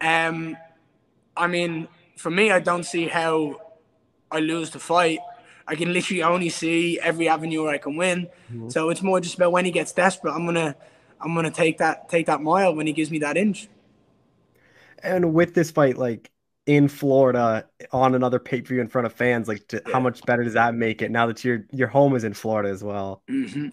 Um, 0.00 0.56
I 1.36 1.46
mean, 1.46 1.88
for 2.16 2.30
me, 2.30 2.50
I 2.50 2.58
don't 2.58 2.84
see 2.84 3.06
how 3.06 3.60
I 4.30 4.40
lose 4.40 4.70
the 4.70 4.78
fight. 4.78 5.18
I 5.68 5.74
can 5.74 5.92
literally 5.92 6.22
only 6.22 6.48
see 6.48 6.98
every 7.00 7.28
avenue 7.28 7.64
where 7.64 7.74
I 7.74 7.76
can 7.76 7.96
win. 7.96 8.28
Mm-hmm. 8.50 8.70
So 8.70 8.88
it's 8.88 9.02
more 9.02 9.20
just 9.20 9.34
about 9.34 9.52
when 9.52 9.66
he 9.66 9.70
gets 9.70 9.92
desperate. 9.92 10.32
I'm 10.32 10.46
gonna, 10.46 10.74
I'm 11.20 11.34
gonna 11.34 11.50
take 11.50 11.76
that, 11.78 12.08
take 12.08 12.24
that 12.26 12.40
mile 12.40 12.74
when 12.74 12.86
he 12.86 12.94
gives 12.94 13.10
me 13.10 13.18
that 13.18 13.36
inch. 13.36 13.68
And 15.02 15.34
with 15.34 15.52
this 15.52 15.70
fight, 15.70 15.98
like 15.98 16.30
in 16.66 16.88
Florida 16.88 17.64
on 17.92 18.14
another 18.16 18.40
pay 18.40 18.60
per 18.60 18.68
view 18.68 18.80
in 18.80 18.88
front 18.88 19.06
of 19.06 19.12
fans, 19.12 19.46
like 19.46 19.66
to, 19.68 19.80
yeah. 19.86 19.92
how 19.92 20.00
much 20.00 20.20
better 20.26 20.42
does 20.42 20.54
that 20.54 20.74
make 20.74 21.00
it 21.00 21.10
now 21.10 21.26
that 21.26 21.44
your 21.44 21.64
your 21.72 21.88
home 21.88 22.14
is 22.16 22.24
in 22.24 22.34
Florida 22.34 22.68
as 22.68 22.82
well? 22.82 23.22
Mm-hmm. 23.30 23.68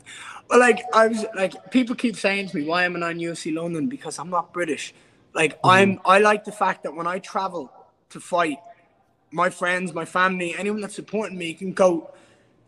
Well, 0.50 0.60
like 0.60 0.84
I 0.94 1.08
was 1.08 1.26
like 1.36 1.72
people 1.72 1.96
keep 1.96 2.16
saying 2.16 2.50
to 2.50 2.58
me, 2.58 2.66
why 2.66 2.86
am 2.86 2.96
I 2.96 3.10
on 3.10 3.16
UFC 3.16 3.54
London? 3.54 3.88
Because 3.88 4.20
I'm 4.20 4.30
not 4.30 4.54
British. 4.54 4.94
Like 5.34 5.54
mm-hmm. 5.58 5.70
I'm, 5.70 6.00
I 6.06 6.20
like 6.20 6.46
the 6.46 6.52
fact 6.52 6.84
that 6.84 6.96
when 6.96 7.08
I 7.08 7.20
travel 7.20 7.72
to 8.12 8.20
fight, 8.20 8.60
my 9.32 9.50
friends, 9.50 9.94
my 9.94 10.06
family, 10.06 10.56
anyone 10.56 10.82
that's 10.82 10.96
supporting 10.96 11.38
me 11.38 11.56
can 11.56 11.74
go 11.74 12.14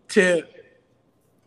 to 0.09 0.43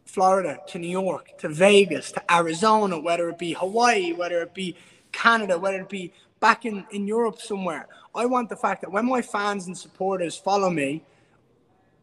Florida, 0.04 0.58
to 0.68 0.78
New 0.78 0.88
York, 0.88 1.36
to 1.38 1.48
Vegas, 1.48 2.12
to 2.12 2.32
Arizona, 2.32 2.98
whether 2.98 3.28
it 3.28 3.38
be 3.38 3.52
Hawaii, 3.54 4.12
whether 4.12 4.40
it 4.40 4.54
be 4.54 4.76
Canada, 5.12 5.58
whether 5.58 5.80
it 5.80 5.88
be 5.88 6.12
back 6.40 6.64
in, 6.64 6.84
in 6.90 7.06
Europe 7.06 7.40
somewhere. 7.40 7.86
I 8.14 8.26
want 8.26 8.48
the 8.48 8.56
fact 8.56 8.80
that 8.82 8.90
when 8.90 9.06
my 9.06 9.22
fans 9.22 9.66
and 9.66 9.76
supporters 9.76 10.36
follow 10.36 10.70
me, 10.70 11.02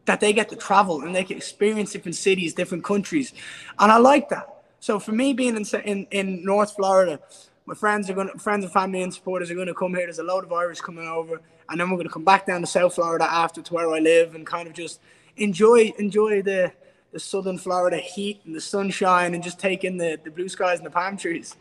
that 0.06 0.20
they 0.20 0.34
get 0.34 0.50
to 0.50 0.56
travel 0.56 1.02
and 1.02 1.16
they 1.16 1.24
can 1.24 1.38
experience 1.38 1.92
different 1.92 2.16
cities, 2.16 2.54
different 2.54 2.84
countries. 2.84 3.34
And 3.80 3.92
I 3.92 3.98
like 3.98 4.30
that. 4.30 4.64
So 4.80 5.00
for 5.00 5.12
me 5.12 5.34
being 5.34 5.56
in, 5.56 5.66
in, 5.84 6.08
in 6.12 6.46
North 6.46 6.76
Florida, 6.76 7.20
my 7.66 7.74
friends 7.74 8.10
are 8.10 8.14
going 8.14 8.30
friends 8.38 8.64
and 8.64 8.72
family 8.72 9.02
and 9.02 9.12
supporters 9.12 9.50
are 9.50 9.56
going 9.56 9.68
to 9.68 9.74
come 9.74 9.96
here. 9.96 10.06
There's 10.06 10.20
a 10.20 10.24
load 10.24 10.44
of 10.44 10.54
Irish 10.54 10.82
coming 10.82 11.08
over, 11.08 11.42
and 11.68 11.80
then 11.80 11.90
we're 11.90 11.96
going 11.96 12.08
to 12.08 12.14
come 12.14 12.24
back 12.24 12.46
down 12.46 12.62
to 12.62 12.68
South 12.68 12.94
Florida 12.94 13.26
after 13.26 13.64
to 13.64 13.74
where 13.74 13.90
I 13.90 13.98
live 13.98 14.36
and 14.36 14.46
kind 14.46 14.68
of 14.68 14.76
just 14.76 15.00
enjoy 15.38 15.92
enjoy 15.98 16.44
the 16.44 16.72
the 17.12 17.20
southern 17.20 17.58
Florida 17.58 17.98
heat 17.98 18.42
and 18.46 18.54
the 18.54 18.62
sunshine 18.62 19.34
and 19.34 19.42
just 19.42 19.58
take 19.58 19.84
in 19.84 19.98
the, 19.98 20.20
the 20.24 20.30
blue 20.30 20.50
skies 20.50 20.80
and 20.80 20.86
the 20.86 20.92
palm 20.92 21.18
trees. 21.18 21.56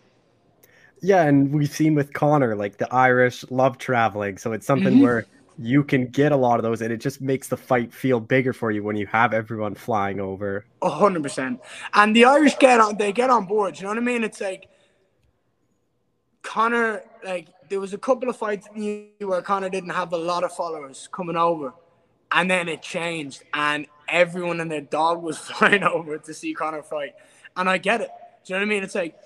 Yeah, 1.01 1.25
and 1.25 1.53
we've 1.53 1.71
seen 1.71 1.95
with 1.95 2.13
Conor, 2.13 2.57
like 2.57 2.79
the 2.79 2.93
Irish 2.93 3.45
love 3.51 3.79
traveling. 3.79 4.39
So 4.39 4.53
it's 4.53 4.67
something 4.67 4.95
mm-hmm. 4.95 5.03
where 5.03 5.27
you 5.59 5.85
can 5.85 6.07
get 6.07 6.33
a 6.33 6.37
lot 6.37 6.59
of 6.59 6.63
those, 6.63 6.81
and 6.83 6.93
it 6.93 6.99
just 6.99 7.21
makes 7.21 7.49
the 7.49 7.57
fight 7.57 7.93
feel 7.93 8.21
bigger 8.21 8.53
for 8.53 8.71
you 8.71 8.83
when 8.83 8.97
you 8.97 9.07
have 9.07 9.33
everyone 9.33 9.75
flying 9.75 10.21
over. 10.21 10.65
A 10.83 10.91
hundred 10.91 11.23
percent. 11.23 11.61
And 11.93 12.15
the 12.15 12.25
Irish 12.25 12.57
get 12.59 12.81
on 12.81 12.97
they 12.97 13.13
get 13.13 13.31
on 13.31 13.47
board, 13.47 13.77
you 13.77 13.83
know 13.83 13.91
what 13.91 13.99
I 13.99 14.03
mean? 14.03 14.25
It's 14.25 14.41
like 14.41 14.69
Conor, 16.43 17.03
like 17.25 17.49
there 17.69 17.81
was 17.81 17.93
a 17.95 17.99
couple 17.99 18.29
of 18.29 18.37
fights 18.37 18.69
where 19.19 19.43
Conor 19.43 19.71
didn't 19.71 19.91
have 19.91 20.13
a 20.13 20.19
lot 20.19 20.45
of 20.45 20.53
followers 20.53 21.09
coming 21.13 21.37
over, 21.37 21.75
and 22.33 22.51
then 22.51 22.69
it 22.69 22.83
changed, 22.83 23.43
and 23.53 23.87
everyone 24.09 24.61
and 24.61 24.71
their 24.71 24.81
dog 24.81 25.23
was 25.23 25.39
flying 25.51 25.83
over 25.83 26.19
to 26.19 26.35
see 26.35 26.55
Conor 26.55 26.83
fight, 26.83 27.15
and 27.57 27.69
I 27.69 27.79
get 27.79 28.01
it. 28.01 28.11
Do 28.45 28.53
you 28.53 28.59
know 28.59 28.67
what 28.67 28.73
I 28.73 28.75
mean? 28.75 28.83
It's 28.83 28.95
like 28.95 29.17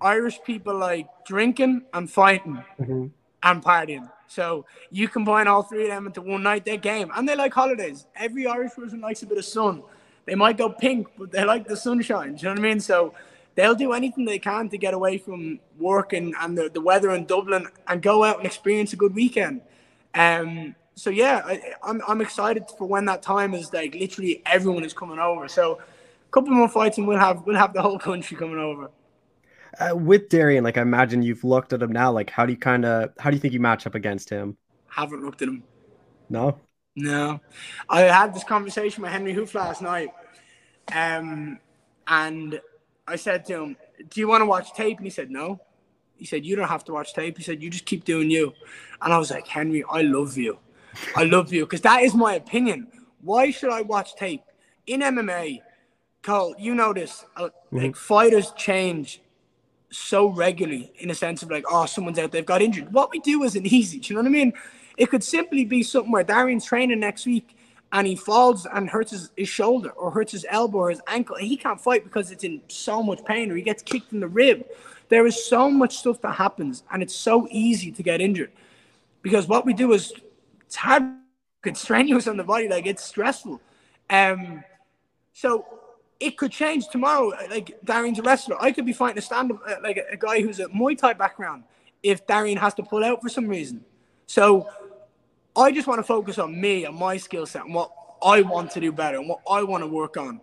Irish 0.00 0.42
people 0.44 0.76
like 0.76 1.06
drinking 1.24 1.82
and 1.92 2.10
fighting 2.10 2.62
mm-hmm. 2.80 3.06
and 3.42 3.62
partying. 3.62 4.10
So 4.26 4.64
you 4.90 5.08
combine 5.08 5.48
all 5.48 5.62
three 5.62 5.84
of 5.84 5.88
them 5.88 6.06
into 6.06 6.22
one 6.22 6.42
night, 6.42 6.64
they 6.64 6.76
game, 6.76 7.10
and 7.16 7.28
they 7.28 7.34
like 7.34 7.52
holidays. 7.52 8.06
Every 8.14 8.46
Irish 8.46 8.74
person 8.74 9.00
likes 9.00 9.22
a 9.22 9.26
bit 9.26 9.38
of 9.38 9.44
sun. 9.44 9.82
They 10.24 10.36
might 10.36 10.56
go 10.56 10.68
pink, 10.68 11.08
but 11.18 11.32
they 11.32 11.44
like 11.44 11.66
the 11.66 11.76
sunshine. 11.76 12.36
Do 12.36 12.42
you 12.42 12.44
know 12.44 12.50
what 12.50 12.58
I 12.60 12.62
mean? 12.62 12.80
So 12.80 13.14
they'll 13.56 13.74
do 13.74 13.92
anything 13.92 14.24
they 14.24 14.38
can 14.38 14.68
to 14.68 14.78
get 14.78 14.94
away 14.94 15.18
from 15.18 15.58
work 15.78 16.12
and, 16.12 16.34
and 16.40 16.56
the, 16.56 16.68
the 16.68 16.80
weather 16.80 17.10
in 17.10 17.26
Dublin 17.26 17.66
and 17.88 18.00
go 18.00 18.22
out 18.22 18.38
and 18.38 18.46
experience 18.46 18.92
a 18.92 18.96
good 18.96 19.14
weekend. 19.14 19.62
Um, 20.14 20.76
so 20.94 21.10
yeah, 21.10 21.42
I, 21.44 21.52
am 21.54 21.60
I'm, 21.82 22.02
I'm 22.06 22.20
excited 22.20 22.64
for 22.78 22.86
when 22.86 23.06
that 23.06 23.22
time 23.22 23.54
is 23.54 23.72
like 23.72 23.94
literally 23.94 24.42
everyone 24.46 24.84
is 24.84 24.92
coming 24.92 25.18
over. 25.18 25.48
So 25.48 25.80
a 25.80 26.30
couple 26.30 26.52
more 26.52 26.68
fights 26.68 26.98
and 26.98 27.08
we'll 27.08 27.18
have 27.18 27.44
we'll 27.46 27.56
have 27.56 27.72
the 27.72 27.82
whole 27.82 27.98
country 27.98 28.36
coming 28.36 28.58
over. 28.58 28.90
Uh, 29.78 29.96
with 29.96 30.28
Darian, 30.28 30.64
like 30.64 30.78
I 30.78 30.82
imagine 30.82 31.22
you've 31.22 31.44
looked 31.44 31.72
at 31.72 31.82
him 31.82 31.92
now. 31.92 32.10
Like 32.10 32.30
how 32.30 32.44
do 32.44 32.52
you 32.52 32.58
kind 32.58 32.84
of 32.84 33.10
how 33.18 33.30
do 33.30 33.36
you 33.36 33.40
think 33.40 33.54
you 33.54 33.60
match 33.60 33.86
up 33.86 33.94
against 33.94 34.28
him? 34.28 34.56
Haven't 34.88 35.24
looked 35.24 35.42
at 35.42 35.48
him. 35.48 35.62
No. 36.28 36.58
No, 36.96 37.40
I 37.88 38.02
had 38.02 38.34
this 38.34 38.42
conversation 38.42 39.02
with 39.02 39.12
Henri 39.12 39.32
Hooft 39.32 39.54
last 39.54 39.80
night, 39.80 40.10
um, 40.92 41.58
and 42.08 42.60
I 43.06 43.16
said 43.16 43.44
to 43.46 43.62
him, 43.62 43.76
Do 44.08 44.20
you 44.20 44.28
want 44.28 44.42
to 44.42 44.46
watch 44.46 44.74
tape? 44.74 44.98
And 44.98 45.06
he 45.06 45.10
said, 45.10 45.30
No. 45.30 45.60
He 46.16 46.26
said, 46.26 46.44
You 46.44 46.56
don't 46.56 46.68
have 46.68 46.84
to 46.84 46.92
watch 46.92 47.14
tape. 47.14 47.36
He 47.36 47.44
said, 47.44 47.62
You 47.62 47.70
just 47.70 47.86
keep 47.86 48.04
doing 48.04 48.30
you. 48.30 48.52
And 49.00 49.12
I 49.12 49.18
was 49.18 49.30
like, 49.30 49.46
Henry, 49.46 49.84
I 49.90 50.02
love 50.02 50.36
you. 50.36 50.58
I 51.16 51.24
love 51.24 51.52
you 51.52 51.64
because 51.64 51.80
that 51.82 52.02
is 52.02 52.14
my 52.14 52.34
opinion. 52.34 52.88
Why 53.22 53.50
should 53.50 53.70
I 53.70 53.82
watch 53.82 54.16
tape? 54.16 54.42
In 54.86 55.00
MMA, 55.00 55.60
Cole, 56.22 56.54
you 56.58 56.74
know 56.74 56.92
this, 56.92 57.24
uh, 57.36 57.44
mm-hmm. 57.44 57.76
like 57.78 57.96
fighters 57.96 58.52
change 58.56 59.22
so 59.90 60.28
regularly 60.28 60.92
in 60.98 61.10
a 61.10 61.14
sense 61.14 61.42
of 61.42 61.50
like, 61.50 61.64
oh, 61.70 61.86
someone's 61.86 62.18
out, 62.18 62.32
they've 62.32 62.46
got 62.46 62.62
injured. 62.62 62.92
What 62.92 63.10
we 63.10 63.20
do 63.20 63.42
isn't 63.42 63.66
easy. 63.66 63.98
Do 63.98 64.08
you 64.08 64.14
know 64.16 64.22
what 64.22 64.28
I 64.28 64.32
mean? 64.32 64.52
It 64.96 65.06
could 65.10 65.24
simply 65.24 65.64
be 65.64 65.82
something 65.82 66.12
where 66.12 66.24
Darian's 66.24 66.64
training 66.64 67.00
next 67.00 67.26
week 67.26 67.56
and 67.92 68.06
he 68.06 68.14
falls 68.14 68.66
and 68.66 68.88
hurts 68.88 69.10
his, 69.10 69.30
his 69.36 69.48
shoulder 69.48 69.90
or 69.90 70.10
hurts 70.10 70.32
his 70.32 70.46
elbow 70.48 70.78
or 70.78 70.90
his 70.90 71.00
ankle, 71.08 71.36
and 71.36 71.46
he 71.46 71.56
can't 71.56 71.80
fight 71.80 72.04
because 72.04 72.30
it's 72.30 72.44
in 72.44 72.60
so 72.68 73.02
much 73.02 73.24
pain 73.24 73.50
or 73.50 73.56
he 73.56 73.62
gets 73.62 73.82
kicked 73.82 74.12
in 74.12 74.20
the 74.20 74.28
rib. 74.28 74.64
There 75.08 75.26
is 75.26 75.44
so 75.44 75.70
much 75.70 75.96
stuff 75.98 76.20
that 76.20 76.34
happens, 76.34 76.84
and 76.92 77.02
it's 77.02 77.14
so 77.14 77.48
easy 77.50 77.90
to 77.90 78.02
get 78.02 78.20
injured 78.20 78.52
because 79.22 79.48
what 79.48 79.66
we 79.66 79.72
do 79.72 79.92
is 79.92 80.12
it's 80.66 80.76
hard, 80.76 81.02
it's 81.64 81.80
strenuous 81.80 82.28
on 82.28 82.36
the 82.36 82.44
body, 82.44 82.68
like 82.68 82.86
it's 82.86 83.04
stressful. 83.04 83.60
Um, 84.08 84.62
so 85.32 85.79
it 86.20 86.36
could 86.36 86.52
change 86.52 86.88
tomorrow. 86.88 87.32
Like 87.50 87.78
Darian's 87.84 88.18
a 88.18 88.22
wrestler, 88.22 88.62
I 88.62 88.72
could 88.72 88.86
be 88.86 88.92
fighting 88.92 89.18
a 89.18 89.22
stand 89.22 89.52
uh, 89.52 89.74
like 89.82 89.96
a, 89.96 90.12
a 90.12 90.16
guy 90.16 90.42
who's 90.42 90.60
a 90.60 90.66
Muay 90.66 90.96
Thai 90.96 91.14
background 91.14 91.64
if 92.02 92.26
Darian 92.26 92.58
has 92.58 92.74
to 92.74 92.82
pull 92.82 93.04
out 93.04 93.22
for 93.22 93.28
some 93.28 93.48
reason. 93.48 93.84
So 94.26 94.68
I 95.56 95.72
just 95.72 95.88
want 95.88 95.98
to 95.98 96.04
focus 96.04 96.38
on 96.38 96.58
me 96.60 96.84
and 96.84 96.96
my 96.96 97.16
skill 97.16 97.46
set 97.46 97.64
and 97.64 97.74
what 97.74 97.90
I 98.22 98.42
want 98.42 98.70
to 98.72 98.80
do 98.80 98.92
better 98.92 99.18
and 99.18 99.28
what 99.28 99.40
I 99.50 99.62
want 99.62 99.82
to 99.82 99.86
work 99.86 100.16
on. 100.16 100.40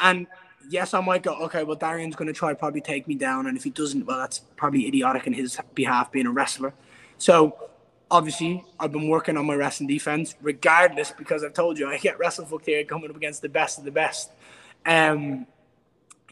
And 0.00 0.26
yes, 0.68 0.92
I 0.92 1.00
might 1.00 1.22
go, 1.22 1.34
okay, 1.44 1.64
well, 1.64 1.76
Darian's 1.76 2.16
going 2.16 2.28
to 2.28 2.34
try 2.34 2.50
to 2.50 2.56
probably 2.56 2.80
take 2.80 3.08
me 3.08 3.14
down. 3.14 3.46
And 3.46 3.56
if 3.56 3.64
he 3.64 3.70
doesn't, 3.70 4.04
well, 4.06 4.18
that's 4.18 4.40
probably 4.56 4.86
idiotic 4.86 5.26
in 5.26 5.32
his 5.32 5.58
behalf 5.74 6.12
being 6.12 6.26
a 6.26 6.30
wrestler. 6.30 6.74
So 7.18 7.70
obviously, 8.10 8.64
I've 8.78 8.92
been 8.92 9.08
working 9.08 9.36
on 9.36 9.46
my 9.46 9.54
wrestling 9.54 9.88
defense 9.88 10.34
regardless 10.42 11.12
because 11.16 11.42
I've 11.42 11.54
told 11.54 11.78
you 11.78 11.88
I 11.88 11.98
get 11.98 12.18
wrestle 12.18 12.46
here 12.64 12.84
coming 12.84 13.10
up 13.10 13.16
against 13.16 13.42
the 13.42 13.48
best 13.48 13.78
of 13.78 13.84
the 13.84 13.90
best. 13.90 14.32
Um, 14.86 15.46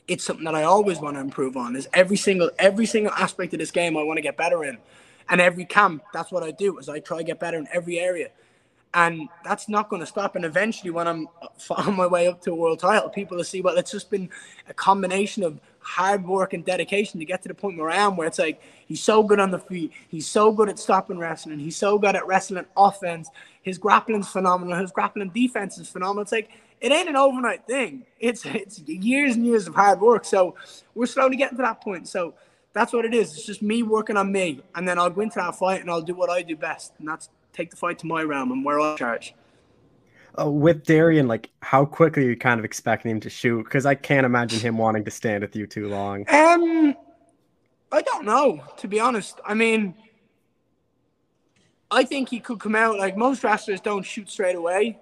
it's 0.06 0.24
something 0.24 0.44
that 0.44 0.54
I 0.54 0.62
always 0.62 0.98
want 1.00 1.16
to 1.16 1.20
improve 1.20 1.56
on. 1.56 1.76
Is 1.76 1.88
every 1.92 2.16
single 2.16 2.50
every 2.58 2.86
single 2.86 3.12
aspect 3.12 3.52
of 3.52 3.58
this 3.58 3.70
game 3.70 3.96
I 3.96 4.02
want 4.02 4.18
to 4.18 4.22
get 4.22 4.36
better 4.36 4.64
in. 4.64 4.78
And 5.28 5.40
every 5.40 5.64
camp, 5.64 6.02
that's 6.12 6.30
what 6.30 6.42
I 6.42 6.50
do 6.50 6.78
is 6.78 6.88
I 6.88 7.00
try 7.00 7.18
to 7.18 7.24
get 7.24 7.40
better 7.40 7.56
in 7.56 7.66
every 7.72 7.98
area. 7.98 8.30
And 8.92 9.28
that's 9.42 9.68
not 9.68 9.88
going 9.88 10.00
to 10.00 10.06
stop. 10.06 10.36
And 10.36 10.44
eventually, 10.44 10.90
when 10.90 11.08
I'm 11.08 11.28
on 11.70 11.96
my 11.96 12.06
way 12.06 12.28
up 12.28 12.42
to 12.42 12.52
a 12.52 12.54
world 12.54 12.78
title, 12.78 13.08
people 13.08 13.36
will 13.36 13.44
see, 13.44 13.60
well, 13.60 13.76
it's 13.76 13.90
just 13.90 14.10
been 14.10 14.30
a 14.68 14.74
combination 14.74 15.42
of 15.42 15.60
hard 15.80 16.26
work 16.26 16.54
and 16.54 16.64
dedication 16.64 17.20
to 17.20 17.26
get 17.26 17.42
to 17.42 17.48
the 17.48 17.54
point 17.54 17.76
where 17.78 17.90
I 17.90 17.96
am, 17.96 18.16
where 18.16 18.26
it's 18.26 18.38
like 18.38 18.62
he's 18.86 19.02
so 19.02 19.22
good 19.22 19.40
on 19.40 19.50
the 19.50 19.58
feet, 19.58 19.92
he's 20.08 20.26
so 20.26 20.50
good 20.50 20.68
at 20.68 20.78
stopping 20.78 21.18
wrestling, 21.18 21.58
he's 21.58 21.76
so 21.76 21.98
good 21.98 22.16
at 22.16 22.26
wrestling 22.26 22.64
offense. 22.76 23.28
His 23.62 23.78
grappling's 23.78 24.28
phenomenal, 24.28 24.78
his 24.78 24.92
grappling 24.92 25.30
defense 25.30 25.76
is 25.78 25.88
phenomenal. 25.88 26.22
It's 26.22 26.32
like 26.32 26.50
it 26.84 26.92
ain't 26.92 27.08
an 27.08 27.16
overnight 27.16 27.66
thing. 27.66 28.04
It's 28.20 28.44
it's 28.44 28.80
years 28.80 29.36
and 29.36 29.46
years 29.46 29.66
of 29.66 29.74
hard 29.74 30.02
work. 30.02 30.26
So 30.26 30.54
we're 30.94 31.06
slowly 31.06 31.36
getting 31.36 31.56
to 31.56 31.62
that 31.62 31.80
point. 31.80 32.06
So 32.06 32.34
that's 32.74 32.92
what 32.92 33.06
it 33.06 33.14
is. 33.14 33.34
It's 33.34 33.46
just 33.46 33.62
me 33.62 33.82
working 33.82 34.18
on 34.18 34.30
me, 34.30 34.60
and 34.74 34.86
then 34.86 34.98
I'll 34.98 35.08
go 35.08 35.22
into 35.22 35.38
that 35.38 35.56
fight 35.56 35.80
and 35.80 35.90
I'll 35.90 36.02
do 36.02 36.14
what 36.14 36.28
I 36.28 36.42
do 36.42 36.56
best, 36.56 36.92
and 36.98 37.08
that's 37.08 37.30
take 37.54 37.70
the 37.70 37.76
fight 37.76 37.98
to 38.00 38.06
my 38.06 38.22
realm 38.22 38.52
and 38.52 38.62
where 38.62 38.78
I 38.78 38.96
charge. 38.96 39.34
Uh, 40.38 40.50
with 40.50 40.84
Darian, 40.84 41.26
like 41.26 41.48
how 41.62 41.86
quickly 41.86 42.26
are 42.26 42.30
you 42.30 42.36
kind 42.36 42.58
of 42.58 42.66
expecting 42.66 43.10
him 43.10 43.20
to 43.20 43.30
shoot? 43.30 43.62
Because 43.62 43.86
I 43.86 43.94
can't 43.94 44.26
imagine 44.26 44.60
him 44.60 44.76
wanting 44.76 45.04
to 45.04 45.10
stand 45.10 45.40
with 45.40 45.56
you 45.56 45.66
too 45.66 45.88
long. 45.88 46.26
Um, 46.28 46.94
I 47.90 48.02
don't 48.02 48.26
know 48.26 48.62
to 48.76 48.88
be 48.88 49.00
honest. 49.00 49.40
I 49.46 49.54
mean, 49.54 49.94
I 51.90 52.04
think 52.04 52.28
he 52.28 52.40
could 52.40 52.60
come 52.60 52.74
out 52.74 52.98
like 52.98 53.16
most 53.16 53.42
wrestlers 53.42 53.80
don't 53.80 54.02
shoot 54.02 54.28
straight 54.28 54.56
away. 54.56 54.98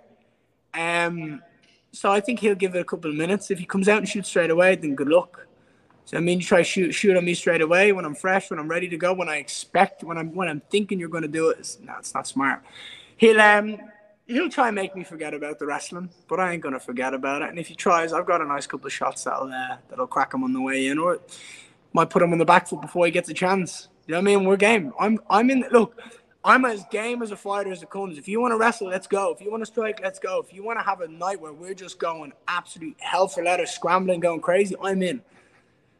Um, 0.74 1.42
so 1.92 2.10
I 2.10 2.20
think 2.20 2.40
he'll 2.40 2.54
give 2.54 2.74
it 2.74 2.80
a 2.80 2.84
couple 2.84 3.10
of 3.10 3.16
minutes. 3.16 3.50
If 3.50 3.58
he 3.58 3.66
comes 3.66 3.88
out 3.88 3.98
and 3.98 4.08
shoots 4.08 4.28
straight 4.28 4.50
away, 4.50 4.74
then 4.76 4.94
good 4.94 5.08
luck. 5.08 5.46
So 6.04 6.16
I 6.16 6.20
mean, 6.20 6.40
you 6.40 6.44
try 6.44 6.62
shoot 6.62 6.92
shoot 6.92 7.16
on 7.16 7.24
me 7.24 7.34
straight 7.34 7.60
away 7.60 7.92
when 7.92 8.04
I'm 8.04 8.14
fresh, 8.14 8.50
when 8.50 8.58
I'm 8.58 8.68
ready 8.68 8.88
to 8.88 8.96
go, 8.96 9.12
when 9.12 9.28
I 9.28 9.36
expect, 9.36 10.02
when 10.02 10.18
I'm 10.18 10.34
when 10.34 10.48
I'm 10.48 10.60
thinking 10.70 10.98
you're 10.98 11.08
going 11.08 11.22
to 11.22 11.28
do 11.28 11.50
it. 11.50 11.58
It's, 11.60 11.78
no, 11.80 11.94
it's 11.98 12.14
not 12.14 12.26
smart. 12.26 12.62
He'll 13.16 13.40
um 13.40 13.78
he'll 14.26 14.48
try 14.48 14.68
and 14.68 14.74
make 14.74 14.96
me 14.96 15.04
forget 15.04 15.34
about 15.34 15.58
the 15.58 15.66
wrestling, 15.66 16.10
but 16.28 16.40
I 16.40 16.52
ain't 16.52 16.62
gonna 16.62 16.80
forget 16.80 17.14
about 17.14 17.42
it. 17.42 17.50
And 17.50 17.58
if 17.58 17.68
he 17.68 17.74
tries, 17.74 18.12
I've 18.12 18.26
got 18.26 18.40
a 18.40 18.46
nice 18.46 18.66
couple 18.66 18.86
of 18.86 18.92
shots 18.92 19.24
that'll 19.24 19.52
uh, 19.52 19.76
that'll 19.88 20.06
crack 20.06 20.34
him 20.34 20.42
on 20.44 20.52
the 20.52 20.60
way 20.60 20.86
in, 20.86 20.98
or 20.98 21.20
might 21.92 22.10
put 22.10 22.22
him 22.22 22.32
on 22.32 22.38
the 22.38 22.44
back 22.44 22.68
foot 22.68 22.80
before 22.80 23.06
he 23.06 23.12
gets 23.12 23.28
a 23.28 23.34
chance. 23.34 23.88
You 24.06 24.12
know 24.12 24.18
what 24.18 24.30
I 24.30 24.36
mean? 24.36 24.44
We're 24.44 24.56
game. 24.56 24.92
I'm 24.98 25.20
I'm 25.30 25.50
in. 25.50 25.64
Look, 25.70 26.00
I'm 26.44 26.64
as 26.64 26.84
game 26.90 27.22
as 27.22 27.30
a 27.30 27.36
fighter 27.36 27.70
as 27.70 27.82
it 27.82 27.90
comes. 27.90 28.18
If 28.18 28.26
you 28.26 28.40
want 28.40 28.52
to 28.52 28.58
wrestle, 28.58 28.88
let's 28.88 29.06
go. 29.06 29.32
If 29.32 29.40
you 29.40 29.50
want 29.50 29.62
to 29.62 29.66
strike, 29.66 30.00
let's 30.02 30.18
go. 30.18 30.40
If 30.40 30.52
you 30.52 30.64
want 30.64 30.78
to 30.78 30.84
have 30.84 31.00
a 31.00 31.08
night 31.08 31.40
where 31.40 31.52
we're 31.52 31.74
just 31.74 32.00
going 32.00 32.32
absolute 32.48 32.96
hell 32.98 33.28
for 33.28 33.44
leather, 33.44 33.66
scrambling, 33.66 34.20
going 34.20 34.40
crazy, 34.40 34.74
I'm 34.82 35.02
in. 35.02 35.22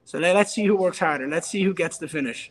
So 0.05 0.18
let's 0.18 0.53
see 0.53 0.64
who 0.64 0.76
works 0.76 0.99
harder. 0.99 1.28
Let's 1.28 1.49
see 1.49 1.62
who 1.62 1.72
gets 1.72 1.99
the 1.99 2.09
finish. 2.09 2.51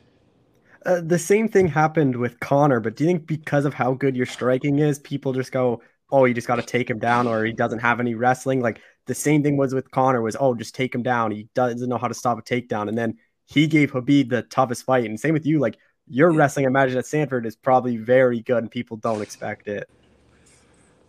Uh, 0.85 1.01
the 1.01 1.19
same 1.19 1.47
thing 1.47 1.67
happened 1.67 2.15
with 2.15 2.39
Conor, 2.39 2.79
but 2.79 2.95
do 2.95 3.03
you 3.03 3.09
think 3.09 3.27
because 3.27 3.65
of 3.65 3.73
how 3.73 3.93
good 3.93 4.15
your 4.15 4.25
striking 4.25 4.79
is, 4.79 4.97
people 4.97 5.33
just 5.33 5.51
go, 5.51 5.81
"Oh, 6.11 6.25
you 6.25 6.33
just 6.33 6.47
got 6.47 6.55
to 6.55 6.63
take 6.63 6.89
him 6.89 6.97
down," 6.97 7.27
or 7.27 7.45
he 7.45 7.51
doesn't 7.51 7.79
have 7.79 7.99
any 7.99 8.15
wrestling? 8.15 8.61
Like 8.61 8.79
the 9.05 9.13
same 9.13 9.43
thing 9.43 9.57
was 9.57 9.75
with 9.75 9.91
Conor 9.91 10.21
was, 10.21 10.37
"Oh, 10.39 10.55
just 10.55 10.73
take 10.73 10.95
him 10.95 11.03
down. 11.03 11.31
He 11.31 11.49
doesn't 11.53 11.87
know 11.87 11.97
how 11.97 12.07
to 12.07 12.13
stop 12.13 12.39
a 12.39 12.41
takedown," 12.41 12.87
and 12.87 12.97
then 12.97 13.17
he 13.45 13.67
gave 13.67 13.91
Khabib 13.91 14.29
the 14.29 14.43
toughest 14.43 14.85
fight. 14.85 15.05
And 15.05 15.19
same 15.19 15.33
with 15.33 15.45
you, 15.45 15.59
like 15.59 15.77
your 16.11 16.31
wrestling, 16.31 16.65
I 16.65 16.67
imagine 16.67 16.97
at 16.97 17.05
Sanford 17.05 17.45
is 17.45 17.55
probably 17.55 17.95
very 17.95 18.41
good, 18.41 18.57
and 18.57 18.69
people 18.69 18.97
don't 18.97 19.21
expect 19.21 19.67
it. 19.67 19.89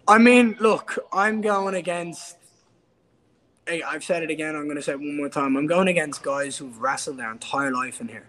I 0.06 0.18
mean, 0.18 0.56
look, 0.60 0.96
I'm 1.12 1.40
going 1.40 1.74
against. 1.74 2.36
Hey, 3.66 3.82
I've 3.82 4.04
said 4.04 4.22
it 4.22 4.30
again. 4.30 4.54
I'm 4.54 4.64
going 4.64 4.76
to 4.76 4.82
say 4.82 4.92
it 4.92 5.00
one 5.00 5.16
more 5.16 5.28
time. 5.28 5.56
I'm 5.56 5.66
going 5.66 5.88
against 5.88 6.22
guys 6.22 6.56
who've 6.56 6.76
wrestled 6.80 7.16
their 7.16 7.30
entire 7.30 7.72
life 7.72 8.00
in 8.00 8.08
here. 8.08 8.26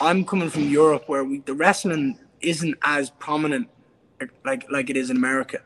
I'm 0.00 0.24
coming 0.24 0.50
from 0.50 0.68
Europe, 0.68 1.08
where 1.08 1.24
we, 1.24 1.38
the 1.40 1.54
wrestling 1.54 2.18
isn't 2.40 2.76
as 2.82 3.10
prominent 3.10 3.68
like 4.44 4.70
like 4.70 4.90
it 4.90 4.96
is 4.96 5.10
in 5.10 5.16
America. 5.16 5.58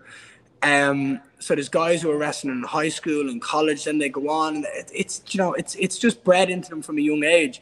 Um, 0.63 1.21
so 1.41 1.57
there's 1.57 1.69
guys 1.69 2.01
who 2.01 2.11
are 2.13 2.17
wrestling 2.17 2.55
in 2.55 2.63
high 2.63 2.89
school 2.89 3.29
and 3.29 3.43
college, 3.43 3.85
then 3.85 3.99
they 3.99 4.09
go 4.09 4.29
on. 4.31 4.57
And 4.57 4.65
it, 4.67 4.91
it's 4.95 5.23
you 5.31 5.39
know 5.39 5.53
it's 5.55 5.75
it's 5.77 5.99
just 5.99 6.23
bred 6.23 6.49
into 6.49 6.71
them 6.71 6.83
from 6.83 6.99
a 6.99 7.01
young 7.01 7.25
age. 7.25 7.61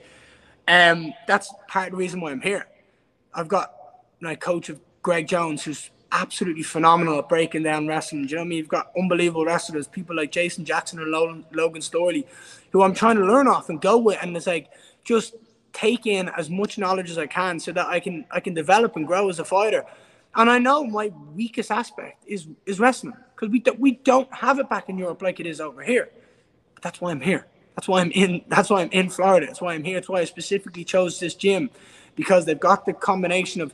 Um, 0.69 1.13
that's 1.27 1.53
part 1.69 1.89
of 1.89 1.93
the 1.93 1.99
reason 1.99 2.21
why 2.21 2.31
I'm 2.31 2.41
here. 2.41 2.67
I've 3.35 3.49
got 3.49 3.75
my 4.21 4.35
coach 4.35 4.69
of 4.69 4.81
Greg 5.03 5.27
Jones, 5.27 5.65
who's 5.65 5.91
absolutely 6.13 6.63
phenomenal 6.63 7.19
at 7.19 7.29
breaking 7.29 7.63
down 7.63 7.87
wrestling. 7.87 8.23
Do 8.23 8.31
you 8.31 8.37
know 8.37 8.43
what 8.43 8.47
I 8.47 8.49
mean? 8.49 8.59
You've 8.59 8.69
got 8.69 8.93
unbelievable 8.99 9.45
wrestlers, 9.45 9.87
people 9.87 10.17
like 10.17 10.33
Jason 10.33 10.65
Jackson 10.65 10.99
and 10.99 11.11
Logan 11.11 11.81
Storley, 11.81 12.27
who 12.71 12.83
I'm 12.83 12.95
trying 12.95 13.17
to 13.17 13.25
learn 13.25 13.49
off 13.49 13.69
and 13.69 13.81
go 13.81 13.99
with. 13.99 14.19
And 14.21 14.37
it's 14.37 14.47
like 14.47 14.71
just 15.05 15.35
take 15.73 16.07
in 16.07 16.29
as 16.31 16.51
much 16.51 16.79
knowledge 16.79 17.11
as 17.11 17.19
I 17.19 17.27
can 17.27 17.61
so 17.61 17.73
that 17.73 17.87
I 17.87 18.01
can 18.01 18.25
I 18.31 18.41
can 18.41 18.55
develop 18.55 18.97
and 18.97 19.07
grow 19.07 19.29
as 19.29 19.39
a 19.39 19.45
fighter. 19.45 19.85
And 20.35 20.49
I 20.49 20.59
know 20.59 20.85
my 20.85 21.13
weakest 21.35 21.71
aspect 21.71 22.25
is 22.27 22.49
is 22.67 22.81
wrestling 22.81 23.15
because 23.35 23.51
we 23.51 23.61
do, 23.61 23.75
we 23.79 23.93
don't 23.93 24.33
have 24.35 24.59
it 24.59 24.69
back 24.69 24.89
in 24.89 24.99
Europe 24.99 25.23
like 25.23 25.41
it 25.41 25.47
is 25.47 25.61
over 25.61 25.83
here. 25.83 26.11
But 26.75 26.83
that's 26.83 27.01
why 27.01 27.11
I'm 27.11 27.21
here. 27.21 27.47
That's 27.81 27.89
why 27.89 28.03
I'm 28.03 28.11
in. 28.11 28.45
That's 28.47 28.69
why 28.69 28.83
I'm 28.83 28.91
in 28.91 29.09
Florida. 29.09 29.47
That's 29.47 29.63
why 29.63 29.73
I'm 29.73 29.85
here. 29.85 29.95
That's 29.95 30.09
why 30.11 30.21
I 30.21 30.25
specifically 30.27 30.85
chose 30.85 31.19
this 31.19 31.35
gym, 31.35 31.71
because 32.15 32.45
they've 32.45 32.61
got 32.61 32.85
the 32.85 32.93
combination 32.93 33.63
of 33.63 33.73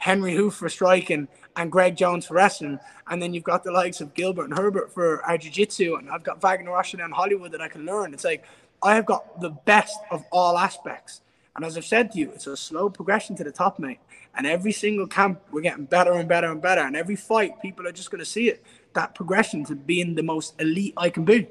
Henri 0.00 0.34
Hooft 0.34 0.52
for 0.52 0.68
striking 0.68 1.28
and 1.56 1.72
Greg 1.72 1.96
Jones 1.96 2.26
for 2.26 2.34
wrestling, 2.34 2.78
and 3.06 3.22
then 3.22 3.32
you've 3.32 3.44
got 3.44 3.64
the 3.64 3.70
likes 3.70 4.02
of 4.02 4.12
Gilbert 4.12 4.50
and 4.50 4.58
Herbert 4.58 4.92
for 4.92 5.24
our 5.24 5.38
jiu-jitsu, 5.38 5.94
and 5.94 6.10
I've 6.10 6.22
got 6.24 6.42
Wagner 6.42 6.72
Rocha 6.72 7.02
and 7.02 7.14
Hollywood 7.14 7.52
that 7.52 7.62
I 7.62 7.68
can 7.68 7.86
learn. 7.86 8.12
It's 8.12 8.22
like 8.22 8.44
I 8.82 8.94
have 8.96 9.06
got 9.06 9.40
the 9.40 9.48
best 9.48 9.96
of 10.10 10.26
all 10.30 10.58
aspects. 10.58 11.22
And 11.56 11.64
as 11.64 11.78
I've 11.78 11.86
said 11.86 12.12
to 12.12 12.18
you, 12.18 12.30
it's 12.32 12.46
a 12.46 12.54
slow 12.54 12.90
progression 12.90 13.34
to 13.36 13.44
the 13.44 13.50
top, 13.50 13.78
mate. 13.78 13.98
And 14.36 14.46
every 14.46 14.72
single 14.72 15.06
camp, 15.06 15.40
we're 15.50 15.62
getting 15.62 15.86
better 15.86 16.12
and 16.12 16.28
better 16.28 16.52
and 16.52 16.60
better. 16.60 16.82
And 16.82 16.94
every 16.94 17.16
fight, 17.16 17.62
people 17.62 17.86
are 17.86 17.92
just 17.92 18.10
going 18.10 18.18
to 18.18 18.26
see 18.26 18.50
it 18.50 18.62
that 18.92 19.14
progression 19.14 19.64
to 19.64 19.74
being 19.74 20.16
the 20.16 20.22
most 20.22 20.60
elite 20.60 20.92
I 20.98 21.08
can 21.08 21.24
be. 21.24 21.48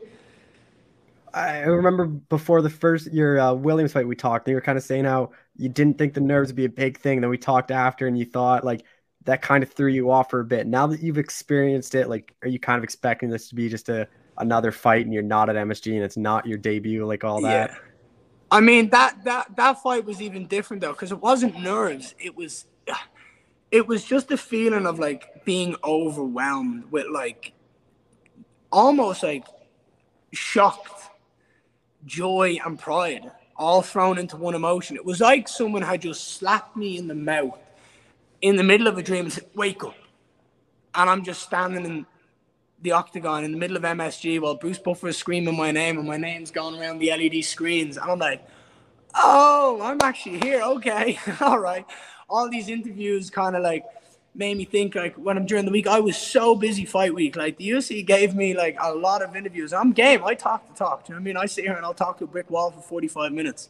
I 1.38 1.60
remember 1.62 2.06
before 2.06 2.62
the 2.62 2.70
first 2.70 3.12
your 3.14 3.40
uh, 3.40 3.54
Williams 3.54 3.94
fight 3.94 4.08
we 4.08 4.16
talked, 4.16 4.48
you 4.48 4.56
were 4.56 4.62
kind 4.62 4.78
of 4.78 4.84
saying 4.84 5.06
how 5.06 5.32
you 5.56 5.70
didn't 5.70 5.98
think 5.98 6.14
the 6.14 6.22
nerves 6.22 6.50
would 6.50 6.56
be 6.56 6.66
a 6.66 6.70
big 6.70 6.98
thing. 6.98 7.22
Then 7.22 7.30
we 7.30 7.38
talked 7.38 7.72
after, 7.72 8.08
and 8.08 8.18
you 8.18 8.26
thought 8.26 8.64
like 8.64 8.84
that 9.26 9.42
kind 9.42 9.64
of 9.64 9.72
threw 9.72 9.90
you 9.90 10.10
off 10.10 10.30
for 10.30 10.40
a 10.40 10.46
bit. 10.46 10.68
Now 10.68 10.88
that 10.88 11.02
you've 11.02 11.18
experienced 11.18 11.96
it, 11.96 12.10
like, 12.10 12.34
are 12.42 12.48
you 12.48 12.60
kind 12.60 12.78
of 12.78 12.84
expecting 12.84 13.30
this 13.30 13.50
to 13.50 13.56
be 13.56 13.70
just 13.70 13.90
a 13.90 14.08
another 14.38 14.72
fight, 14.72 15.06
and 15.06 15.14
you're 15.14 15.24
not 15.24 15.50
at 15.50 15.56
MSG, 15.56 15.94
and 15.94 16.04
it's 16.04 16.18
not 16.18 16.46
your 16.46 16.58
debut, 16.58 17.06
like 17.06 17.24
all 17.24 17.42
that? 17.42 17.72
Yeah. 17.72 17.78
I 18.50 18.62
mean 18.62 18.90
that 18.92 19.24
that 19.26 19.56
that 19.58 19.82
fight 19.84 20.06
was 20.06 20.22
even 20.22 20.48
different 20.48 20.82
though, 20.82 20.94
because 20.94 21.12
it 21.12 21.22
wasn't 21.22 21.60
nerves. 21.60 22.16
It 22.18 22.36
was, 22.36 22.66
it 23.72 23.88
was 23.88 24.04
just 24.04 24.32
a 24.32 24.38
feeling 24.38 24.86
of 24.86 24.98
like 24.98 25.46
being 25.46 25.76
overwhelmed 25.84 26.92
with 26.92 27.08
like, 27.12 27.54
almost 28.72 29.24
like 29.24 29.46
shocked 30.34 30.97
joy, 32.08 32.58
and 32.66 32.80
pride 32.80 33.32
all 33.58 33.82
thrown 33.82 34.18
into 34.18 34.38
one 34.38 34.56
emotion. 34.56 34.96
It 34.96 35.06
was 35.06 35.20
like 35.20 35.48
someone 35.48 35.82
had 35.82 36.02
just 36.02 36.36
slapped 36.36 36.78
me 36.78 36.98
in 36.98 37.08
the 37.08 37.16
mouth 37.16 37.58
in 38.42 38.56
the 38.56 38.64
middle 38.64 38.88
of 38.88 38.98
a 38.98 39.04
dream 39.04 39.26
and 39.26 39.34
said, 39.34 39.46
Wake 39.56 39.84
up. 39.84 39.96
And 40.96 41.10
I'm 41.10 41.24
just 41.24 41.42
standing 41.42 41.86
in 41.86 42.06
the 42.82 42.92
octagon 42.92 43.44
in 43.44 43.52
the 43.52 43.58
middle 43.58 43.76
of 43.76 43.84
MSG 43.84 44.40
while 44.40 44.56
Bruce 44.56 44.78
Buffer 44.78 45.08
is 45.08 45.18
screaming 45.18 45.58
my 45.58 45.72
name 45.72 45.98
and 45.98 46.08
my 46.08 46.18
name's 46.18 46.52
going 46.52 46.80
around 46.80 47.00
the 47.00 47.10
LED 47.10 47.44
screens. 47.44 47.98
And 47.98 48.10
I'm 48.10 48.20
like, 48.20 48.46
Oh, 49.16 49.80
I'm 49.82 49.98
actually 50.04 50.40
here. 50.40 50.62
Okay. 50.62 51.20
All 51.42 51.60
right. 51.60 51.86
All 52.30 52.50
these 52.50 52.70
interviews 52.70 53.30
kind 53.30 53.56
of 53.56 53.64
like 53.64 53.84
made 54.38 54.56
me 54.56 54.66
think 54.66 54.96
like 54.96 55.16
when 55.16 55.36
I'm 55.36 55.46
during 55.46 55.66
the 55.66 55.72
week, 55.72 55.88
I 55.88 56.00
was 56.00 56.16
so 56.16 56.56
busy 56.56 56.86
fight 56.86 57.14
week. 57.14 57.36
Like 57.36 57.58
the 57.58 57.70
UFC 57.70 58.06
gave 58.06 58.36
me 58.36 58.56
like 58.56 58.78
a 58.80 58.94
lot 58.94 59.22
of 59.22 59.36
interviews. 59.36 59.74
I'm 59.74 59.92
game. 59.92 60.24
I 60.24 60.36
talk 60.36 60.68
to 60.68 60.74
talk. 60.78 61.10
You 61.10 61.16
know 61.16 61.20
what 61.20 61.24
I 61.24 61.26
mean? 61.26 61.38
I 61.38 61.48
sit 61.48 61.66
here 61.66 61.74
and 61.74 61.86
I'll 61.86 61.94
talk 61.94 62.20
to 62.20 62.26
a 62.26 62.28
brick 62.28 62.50
wall 62.50 62.72
for 62.72 62.82
45 62.82 63.34
minutes. 63.34 63.70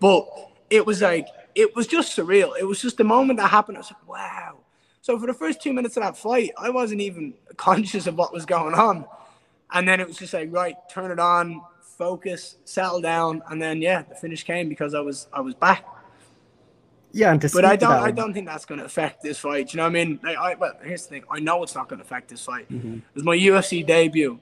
But 0.00 0.26
it 0.70 0.84
was 0.84 1.02
like 1.02 1.28
it 1.54 1.76
was 1.76 1.86
just 1.86 2.16
surreal. 2.16 2.58
It 2.58 2.64
was 2.64 2.80
just 2.80 2.96
the 2.96 3.04
moment 3.04 3.38
that 3.38 3.48
happened. 3.48 3.76
I 3.76 3.80
was 3.80 3.92
like, 3.92 4.08
wow. 4.08 4.56
So 5.02 5.18
for 5.18 5.26
the 5.26 5.34
first 5.34 5.62
two 5.62 5.72
minutes 5.72 5.96
of 5.96 6.02
that 6.02 6.16
fight, 6.16 6.50
I 6.58 6.70
wasn't 6.70 7.00
even 7.02 7.34
conscious 7.56 8.06
of 8.06 8.16
what 8.16 8.32
was 8.32 8.46
going 8.46 8.74
on. 8.74 9.04
And 9.72 9.86
then 9.86 10.00
it 10.00 10.08
was 10.08 10.16
just 10.16 10.32
like, 10.32 10.48
right, 10.50 10.76
turn 10.90 11.10
it 11.10 11.18
on, 11.18 11.60
focus, 11.82 12.56
settle 12.64 13.02
down, 13.02 13.42
and 13.50 13.60
then 13.60 13.82
yeah, 13.82 14.02
the 14.02 14.14
finish 14.14 14.44
came 14.44 14.68
because 14.68 14.94
I 14.94 15.00
was 15.00 15.28
I 15.32 15.40
was 15.40 15.54
back. 15.54 15.84
Yeah, 17.12 17.32
and 17.32 17.40
but 17.40 17.64
I 17.64 17.76
don't. 17.76 17.90
I 17.90 18.10
don't 18.10 18.34
think 18.34 18.46
that's 18.46 18.64
going 18.64 18.80
to 18.80 18.84
affect 18.84 19.22
this 19.22 19.38
fight. 19.38 19.72
You 19.72 19.78
know 19.78 19.84
what 19.84 19.90
I 19.90 20.04
mean? 20.04 20.20
Like, 20.22 20.36
I 20.36 20.54
well, 20.54 20.74
here's 20.82 21.04
the 21.04 21.08
thing. 21.08 21.24
I 21.30 21.40
know 21.40 21.62
it's 21.62 21.74
not 21.74 21.88
going 21.88 21.98
to 21.98 22.04
affect 22.04 22.28
this 22.28 22.44
fight. 22.44 22.70
Mm-hmm. 22.70 22.94
It 22.94 23.14
was 23.14 23.24
my 23.24 23.36
UFC 23.36 23.86
debut. 23.86 24.38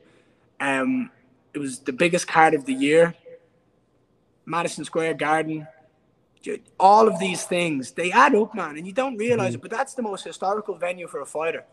Um, 0.59 1.11
it 1.55 1.59
was 1.59 1.79
the 1.81 1.93
biggest 1.93 2.27
card 2.27 2.55
of 2.55 2.65
the 2.65 2.73
year. 2.73 3.15
Madison 4.45 4.85
Square 4.85 5.15
Garden. 5.15 5.67
All 6.79 7.09
of 7.09 7.19
these 7.19 7.43
things 7.43 7.91
they 7.91 8.13
add 8.13 8.35
up, 8.37 8.55
man, 8.55 8.77
and 8.77 8.87
you 8.87 8.93
don't 8.93 9.17
realize 9.17 9.49
mm-hmm. 9.49 9.57
it. 9.57 9.63
But 9.63 9.71
that's 9.73 9.95
the 9.95 10.03
most 10.03 10.25
historical 10.25 10.77
venue 10.77 11.09
for 11.09 11.21
a 11.21 11.27
fighter. 11.27 11.65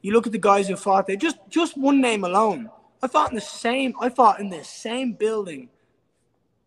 You 0.00 0.12
look 0.12 0.26
at 0.26 0.32
the 0.32 0.38
guys 0.38 0.68
who 0.68 0.76
fought 0.76 1.06
there. 1.06 1.16
Just 1.16 1.38
just 1.48 1.76
one 1.76 2.00
name 2.00 2.24
alone. 2.24 2.70
I 3.02 3.08
fought 3.08 3.30
in 3.30 3.34
the 3.34 3.40
same. 3.40 3.94
I 4.00 4.08
fought 4.08 4.40
in 4.40 4.50
the 4.50 4.64
same 4.64 5.12
building, 5.12 5.68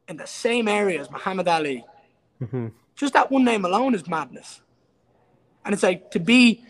in 0.07 0.17
the 0.17 0.27
same 0.27 0.67
area 0.67 0.99
as 0.99 1.09
Muhammad 1.11 1.47
Ali. 1.47 1.85
Mm-hmm 2.41 2.67
just 2.97 3.13
that 3.13 3.31
one 3.31 3.45
name 3.45 3.63
alone 3.63 3.95
is 3.95 4.07
madness. 4.07 4.59
And 5.63 5.73
it's 5.73 5.83
like 5.83 6.11
to 6.11 6.19
be 6.19 6.63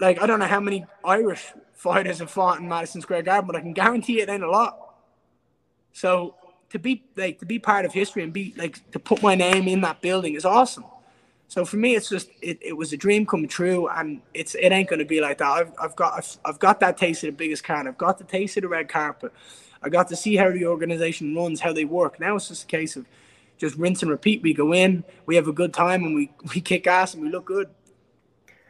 like 0.00 0.20
I 0.20 0.26
don't 0.26 0.40
know 0.40 0.46
how 0.46 0.60
many 0.60 0.84
Irish 1.04 1.46
fighters 1.74 2.18
have 2.18 2.30
fought 2.30 2.58
in 2.58 2.68
Madison 2.68 3.00
Square 3.00 3.22
Garden, 3.22 3.46
but 3.46 3.56
I 3.56 3.60
can 3.60 3.72
guarantee 3.72 4.20
it 4.20 4.28
ain't 4.28 4.42
a 4.42 4.50
lot. 4.50 4.78
So 5.92 6.34
to 6.70 6.78
be 6.78 7.04
like 7.16 7.38
to 7.40 7.46
be 7.46 7.58
part 7.58 7.84
of 7.84 7.92
history 7.92 8.24
and 8.24 8.32
be 8.32 8.54
like 8.56 8.90
to 8.92 8.98
put 8.98 9.22
my 9.22 9.34
name 9.34 9.68
in 9.68 9.82
that 9.82 10.00
building 10.00 10.34
is 10.34 10.44
awesome. 10.44 10.84
So 11.48 11.66
for 11.66 11.76
me, 11.76 11.94
it's 11.94 12.08
just 12.08 12.30
it, 12.40 12.58
it 12.62 12.72
was 12.72 12.94
a 12.94 12.96
dream 12.96 13.26
come 13.26 13.46
true, 13.46 13.86
and 13.86 14.22
it's 14.32 14.54
it 14.54 14.72
ain't 14.72 14.88
gonna 14.88 15.04
be 15.04 15.20
like 15.20 15.38
that. 15.38 15.50
I've, 15.50 15.72
I've 15.78 15.96
got 15.96 16.14
I've, 16.14 16.36
I've 16.46 16.58
got 16.58 16.80
that 16.80 16.96
taste 16.96 17.24
of 17.24 17.28
the 17.28 17.36
biggest 17.36 17.62
card. 17.62 17.86
I've 17.86 17.98
got 17.98 18.16
the 18.16 18.24
taste 18.24 18.56
of 18.56 18.62
the 18.62 18.68
red 18.68 18.88
carpet. 18.88 19.32
I 19.82 19.90
got 19.90 20.08
to 20.08 20.16
see 20.16 20.36
how 20.36 20.50
the 20.50 20.64
organization 20.64 21.34
runs, 21.34 21.60
how 21.60 21.74
they 21.74 21.84
work. 21.84 22.18
Now 22.18 22.36
it's 22.36 22.48
just 22.48 22.64
a 22.64 22.66
case 22.66 22.96
of 22.96 23.04
just 23.62 23.76
rinse 23.76 24.02
and 24.02 24.10
repeat. 24.10 24.42
We 24.42 24.52
go 24.52 24.74
in, 24.74 25.04
we 25.24 25.36
have 25.36 25.46
a 25.48 25.52
good 25.52 25.72
time, 25.72 26.02
and 26.02 26.14
we 26.14 26.32
we 26.54 26.60
kick 26.60 26.86
ass 26.86 27.14
and 27.14 27.22
we 27.22 27.30
look 27.30 27.46
good. 27.46 27.68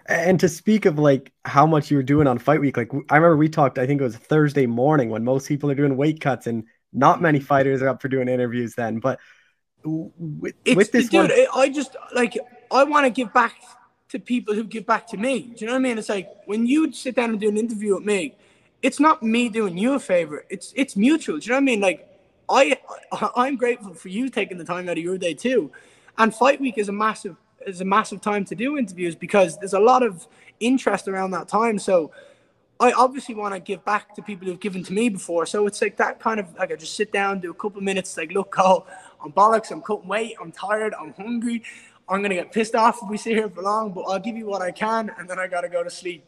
And 0.06 0.38
to 0.40 0.48
speak 0.48 0.84
of 0.84 0.98
like 0.98 1.32
how 1.44 1.66
much 1.66 1.90
you 1.90 1.96
were 1.96 2.02
doing 2.02 2.26
on 2.26 2.38
fight 2.38 2.60
week, 2.60 2.76
like 2.76 2.92
I 3.08 3.16
remember 3.16 3.36
we 3.36 3.48
talked, 3.48 3.78
I 3.78 3.86
think 3.86 4.00
it 4.00 4.04
was 4.04 4.16
Thursday 4.16 4.66
morning 4.66 5.10
when 5.10 5.24
most 5.24 5.48
people 5.48 5.70
are 5.70 5.74
doing 5.74 5.96
weight 5.96 6.20
cuts 6.20 6.46
and 6.46 6.64
not 6.92 7.22
many 7.22 7.40
fighters 7.40 7.80
are 7.82 7.88
up 7.88 8.02
for 8.02 8.08
doing 8.08 8.28
interviews 8.28 8.74
then. 8.74 8.98
But 8.98 9.20
with, 9.84 10.54
with 10.66 10.92
this 10.92 11.08
dude, 11.08 11.30
one, 11.30 11.46
I 11.54 11.68
just 11.70 11.96
like 12.14 12.36
I 12.70 12.84
want 12.84 13.06
to 13.06 13.10
give 13.10 13.32
back 13.32 13.54
to 14.10 14.18
people 14.18 14.54
who 14.54 14.64
give 14.64 14.86
back 14.86 15.06
to 15.08 15.16
me. 15.16 15.40
Do 15.40 15.54
you 15.58 15.66
know 15.66 15.72
what 15.72 15.78
I 15.78 15.82
mean? 15.82 15.98
It's 15.98 16.08
like 16.08 16.28
when 16.46 16.66
you 16.66 16.92
sit 16.92 17.14
down 17.14 17.30
and 17.30 17.40
do 17.40 17.48
an 17.48 17.56
interview 17.56 17.94
with 17.94 18.04
me, 18.04 18.34
it's 18.82 19.00
not 19.00 19.22
me 19.22 19.48
doing 19.48 19.78
you 19.78 19.94
a 19.94 20.00
favor. 20.00 20.44
It's 20.50 20.72
it's 20.76 20.96
mutual. 20.96 21.38
Do 21.38 21.44
you 21.44 21.50
know 21.50 21.56
what 21.56 21.62
I 21.62 21.64
mean? 21.64 21.80
Like 21.80 22.11
I 22.52 22.78
I'm 23.36 23.56
grateful 23.56 23.94
for 23.94 24.08
you 24.08 24.28
taking 24.28 24.58
the 24.58 24.64
time 24.64 24.88
out 24.88 24.98
of 24.98 25.04
your 25.04 25.18
day 25.18 25.34
too. 25.34 25.72
And 26.18 26.34
fight 26.34 26.60
week 26.60 26.78
is 26.78 26.88
a 26.88 26.92
massive 26.92 27.36
is 27.66 27.80
a 27.80 27.84
massive 27.84 28.20
time 28.20 28.44
to 28.46 28.54
do 28.54 28.76
interviews 28.76 29.14
because 29.14 29.56
there's 29.58 29.72
a 29.72 29.80
lot 29.80 30.02
of 30.02 30.26
interest 30.60 31.08
around 31.08 31.30
that 31.32 31.48
time. 31.48 31.78
So 31.78 32.12
I 32.80 32.92
obviously 32.92 33.34
want 33.36 33.54
to 33.54 33.60
give 33.60 33.84
back 33.84 34.14
to 34.16 34.22
people 34.22 34.48
who've 34.48 34.58
given 34.58 34.82
to 34.84 34.92
me 34.92 35.08
before. 35.08 35.46
So 35.46 35.66
it's 35.66 35.80
like 35.80 35.96
that 35.98 36.18
kind 36.20 36.40
of 36.40 36.52
like 36.56 36.72
I 36.72 36.76
just 36.76 36.96
sit 36.96 37.12
down, 37.12 37.40
do 37.40 37.50
a 37.50 37.54
couple 37.54 37.80
minutes, 37.80 38.16
like 38.16 38.32
look, 38.32 38.50
Cole, 38.50 38.86
I'm 39.24 39.32
bollocks, 39.32 39.70
I'm 39.70 39.82
cutting 39.82 40.08
weight, 40.08 40.34
I'm 40.40 40.52
tired, 40.52 40.94
I'm 41.00 41.12
hungry. 41.14 41.62
I'm 42.08 42.20
gonna 42.20 42.34
get 42.34 42.52
pissed 42.52 42.74
off 42.74 42.98
if 43.02 43.08
we 43.08 43.16
sit 43.16 43.34
here 43.34 43.48
for 43.48 43.62
long, 43.62 43.92
but 43.92 44.02
I'll 44.02 44.18
give 44.18 44.36
you 44.36 44.46
what 44.46 44.60
I 44.60 44.72
can, 44.72 45.10
and 45.16 45.30
then 45.30 45.38
I 45.38 45.46
gotta 45.46 45.68
go 45.68 45.84
to 45.84 45.90
sleep. 45.90 46.24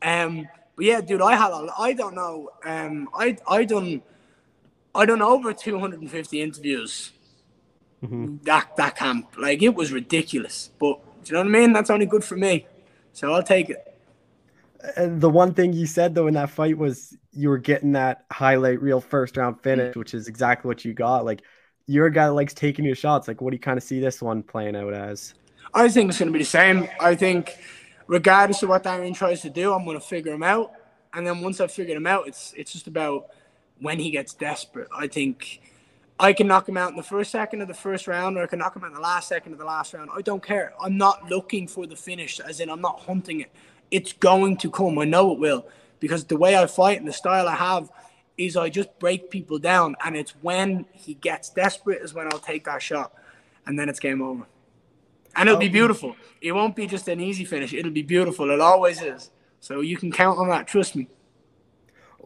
Um, 0.00 0.48
but 0.76 0.84
yeah, 0.84 1.00
dude, 1.00 1.20
I 1.20 1.34
had 1.34 1.50
a, 1.50 1.68
I 1.78 1.92
don't 1.92 2.14
know, 2.14 2.50
um, 2.64 3.08
I 3.12 3.36
I 3.48 3.64
done, 3.64 4.02
I 4.96 5.06
done 5.06 5.22
over 5.22 5.52
250 5.52 6.42
interviews. 6.42 7.12
Mm-hmm. 8.02 8.36
That 8.44 8.76
that 8.76 8.96
camp, 8.96 9.34
like 9.38 9.62
it 9.62 9.74
was 9.74 9.92
ridiculous. 9.92 10.70
But 10.78 11.00
do 11.24 11.30
you 11.30 11.32
know 11.34 11.40
what 11.40 11.56
I 11.56 11.60
mean? 11.60 11.72
That's 11.72 11.90
only 11.90 12.06
good 12.06 12.24
for 12.24 12.36
me, 12.36 12.66
so 13.12 13.32
I'll 13.32 13.42
take 13.42 13.70
it. 13.70 13.82
And 14.96 15.20
the 15.20 15.30
one 15.30 15.54
thing 15.54 15.72
you 15.72 15.86
said 15.86 16.14
though 16.14 16.26
in 16.26 16.34
that 16.34 16.50
fight 16.50 16.76
was 16.76 17.16
you 17.32 17.48
were 17.48 17.58
getting 17.58 17.92
that 17.92 18.24
highlight 18.30 18.80
reel 18.82 19.00
first 19.00 19.36
round 19.36 19.60
finish, 19.62 19.90
mm-hmm. 19.90 19.98
which 19.98 20.14
is 20.14 20.28
exactly 20.28 20.68
what 20.68 20.84
you 20.84 20.92
got. 20.92 21.24
Like 21.24 21.42
you're 21.86 22.06
a 22.06 22.12
guy 22.12 22.26
that 22.26 22.32
likes 22.32 22.52
taking 22.52 22.84
your 22.84 22.94
shots. 22.94 23.28
Like, 23.28 23.40
what 23.40 23.50
do 23.50 23.56
you 23.56 23.60
kind 23.60 23.78
of 23.78 23.82
see 23.82 24.00
this 24.00 24.20
one 24.20 24.42
playing 24.42 24.76
out 24.76 24.92
as? 24.92 25.34
I 25.72 25.88
think 25.88 26.10
it's 26.10 26.18
going 26.18 26.28
to 26.28 26.32
be 26.32 26.40
the 26.40 26.44
same. 26.44 26.88
I 27.00 27.14
think, 27.14 27.56
regardless 28.06 28.62
of 28.62 28.68
what 28.68 28.82
Darian 28.82 29.14
tries 29.14 29.42
to 29.42 29.50
do, 29.50 29.72
I'm 29.72 29.84
going 29.84 29.98
to 29.98 30.04
figure 30.04 30.32
him 30.32 30.42
out. 30.42 30.72
And 31.14 31.26
then 31.26 31.40
once 31.40 31.60
I 31.60 31.66
figure 31.66 31.96
him 31.96 32.06
out, 32.06 32.26
it's 32.26 32.52
it's 32.56 32.72
just 32.72 32.88
about 32.88 33.28
when 33.80 33.98
he 33.98 34.10
gets 34.10 34.34
desperate. 34.34 34.88
I 34.94 35.06
think 35.06 35.60
I 36.18 36.32
can 36.32 36.46
knock 36.46 36.68
him 36.68 36.76
out 36.76 36.90
in 36.90 36.96
the 36.96 37.02
first 37.02 37.30
second 37.30 37.60
of 37.60 37.68
the 37.68 37.74
first 37.74 38.06
round, 38.06 38.38
or 38.38 38.42
I 38.42 38.46
can 38.46 38.58
knock 38.58 38.74
him 38.74 38.84
out 38.84 38.88
in 38.88 38.94
the 38.94 39.00
last 39.00 39.28
second 39.28 39.52
of 39.52 39.58
the 39.58 39.64
last 39.64 39.92
round. 39.92 40.10
I 40.14 40.22
don't 40.22 40.42
care. 40.42 40.72
I'm 40.80 40.96
not 40.96 41.28
looking 41.28 41.68
for 41.68 41.86
the 41.86 41.96
finish, 41.96 42.40
as 42.40 42.60
in 42.60 42.70
I'm 42.70 42.80
not 42.80 43.00
hunting 43.00 43.40
it. 43.40 43.50
It's 43.90 44.12
going 44.12 44.56
to 44.58 44.70
come. 44.70 44.98
I 44.98 45.04
know 45.04 45.32
it 45.32 45.38
will 45.38 45.66
because 46.00 46.24
the 46.24 46.36
way 46.36 46.56
I 46.56 46.66
fight 46.66 46.98
and 46.98 47.06
the 47.06 47.12
style 47.12 47.48
I 47.48 47.54
have 47.54 47.90
is 48.36 48.56
I 48.56 48.68
just 48.68 48.98
break 48.98 49.30
people 49.30 49.58
down, 49.58 49.96
and 50.04 50.16
it's 50.16 50.32
when 50.42 50.86
he 50.92 51.14
gets 51.14 51.50
desperate 51.50 52.02
is 52.02 52.12
when 52.12 52.26
I'll 52.26 52.38
take 52.38 52.64
that 52.64 52.82
shot, 52.82 53.12
and 53.66 53.78
then 53.78 53.88
it's 53.88 54.00
game 54.00 54.20
over. 54.20 54.46
And 55.34 55.48
it'll 55.48 55.60
be 55.60 55.68
beautiful. 55.68 56.16
It 56.40 56.52
won't 56.52 56.74
be 56.74 56.86
just 56.86 57.08
an 57.08 57.20
easy 57.20 57.44
finish. 57.44 57.74
It'll 57.74 57.92
be 57.92 58.02
beautiful. 58.02 58.50
It 58.50 58.60
always 58.60 59.02
is. 59.02 59.30
So 59.60 59.80
you 59.80 59.96
can 59.96 60.10
count 60.10 60.38
on 60.38 60.48
that. 60.48 60.66
Trust 60.66 60.96
me. 60.96 61.08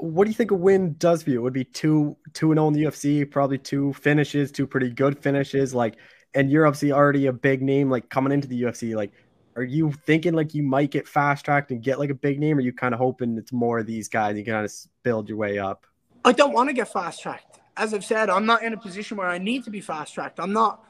What 0.00 0.24
do 0.24 0.30
you 0.30 0.34
think 0.34 0.50
a 0.50 0.54
win 0.54 0.94
does 0.98 1.22
for 1.22 1.30
you? 1.30 1.40
It 1.40 1.42
would 1.42 1.52
be 1.52 1.64
two 1.64 2.16
two 2.32 2.52
and 2.52 2.58
zero 2.58 2.64
oh 2.64 2.68
in 2.68 2.74
the 2.74 2.84
UFC, 2.84 3.30
probably 3.30 3.58
two 3.58 3.92
finishes, 3.94 4.50
two 4.50 4.66
pretty 4.66 4.90
good 4.90 5.18
finishes. 5.18 5.74
Like, 5.74 5.96
and 6.34 6.50
you're 6.50 6.66
obviously 6.66 6.92
already 6.92 7.26
a 7.26 7.32
big 7.32 7.62
name. 7.62 7.90
Like 7.90 8.08
coming 8.08 8.32
into 8.32 8.48
the 8.48 8.62
UFC, 8.62 8.94
like, 8.94 9.12
are 9.56 9.62
you 9.62 9.92
thinking 10.06 10.32
like 10.32 10.54
you 10.54 10.62
might 10.62 10.90
get 10.90 11.06
fast 11.06 11.44
tracked 11.44 11.70
and 11.70 11.82
get 11.82 11.98
like 11.98 12.10
a 12.10 12.14
big 12.14 12.38
name? 12.38 12.56
Or 12.56 12.60
are 12.60 12.62
you 12.62 12.72
kind 12.72 12.94
of 12.94 12.98
hoping 13.00 13.36
it's 13.36 13.52
more 13.52 13.78
of 13.78 13.86
these 13.86 14.08
guys? 14.08 14.36
You 14.36 14.44
can 14.44 14.54
kind 14.54 14.64
of 14.64 14.72
build 15.02 15.28
your 15.28 15.38
way 15.38 15.58
up. 15.58 15.86
I 16.24 16.32
don't 16.32 16.52
want 16.52 16.68
to 16.68 16.72
get 16.72 16.92
fast 16.92 17.22
tracked. 17.22 17.60
As 17.76 17.94
I've 17.94 18.04
said, 18.04 18.30
I'm 18.30 18.46
not 18.46 18.62
in 18.62 18.72
a 18.72 18.76
position 18.76 19.16
where 19.16 19.28
I 19.28 19.38
need 19.38 19.64
to 19.64 19.70
be 19.70 19.80
fast 19.80 20.14
tracked. 20.14 20.38
I'm 20.38 20.52
not 20.52 20.84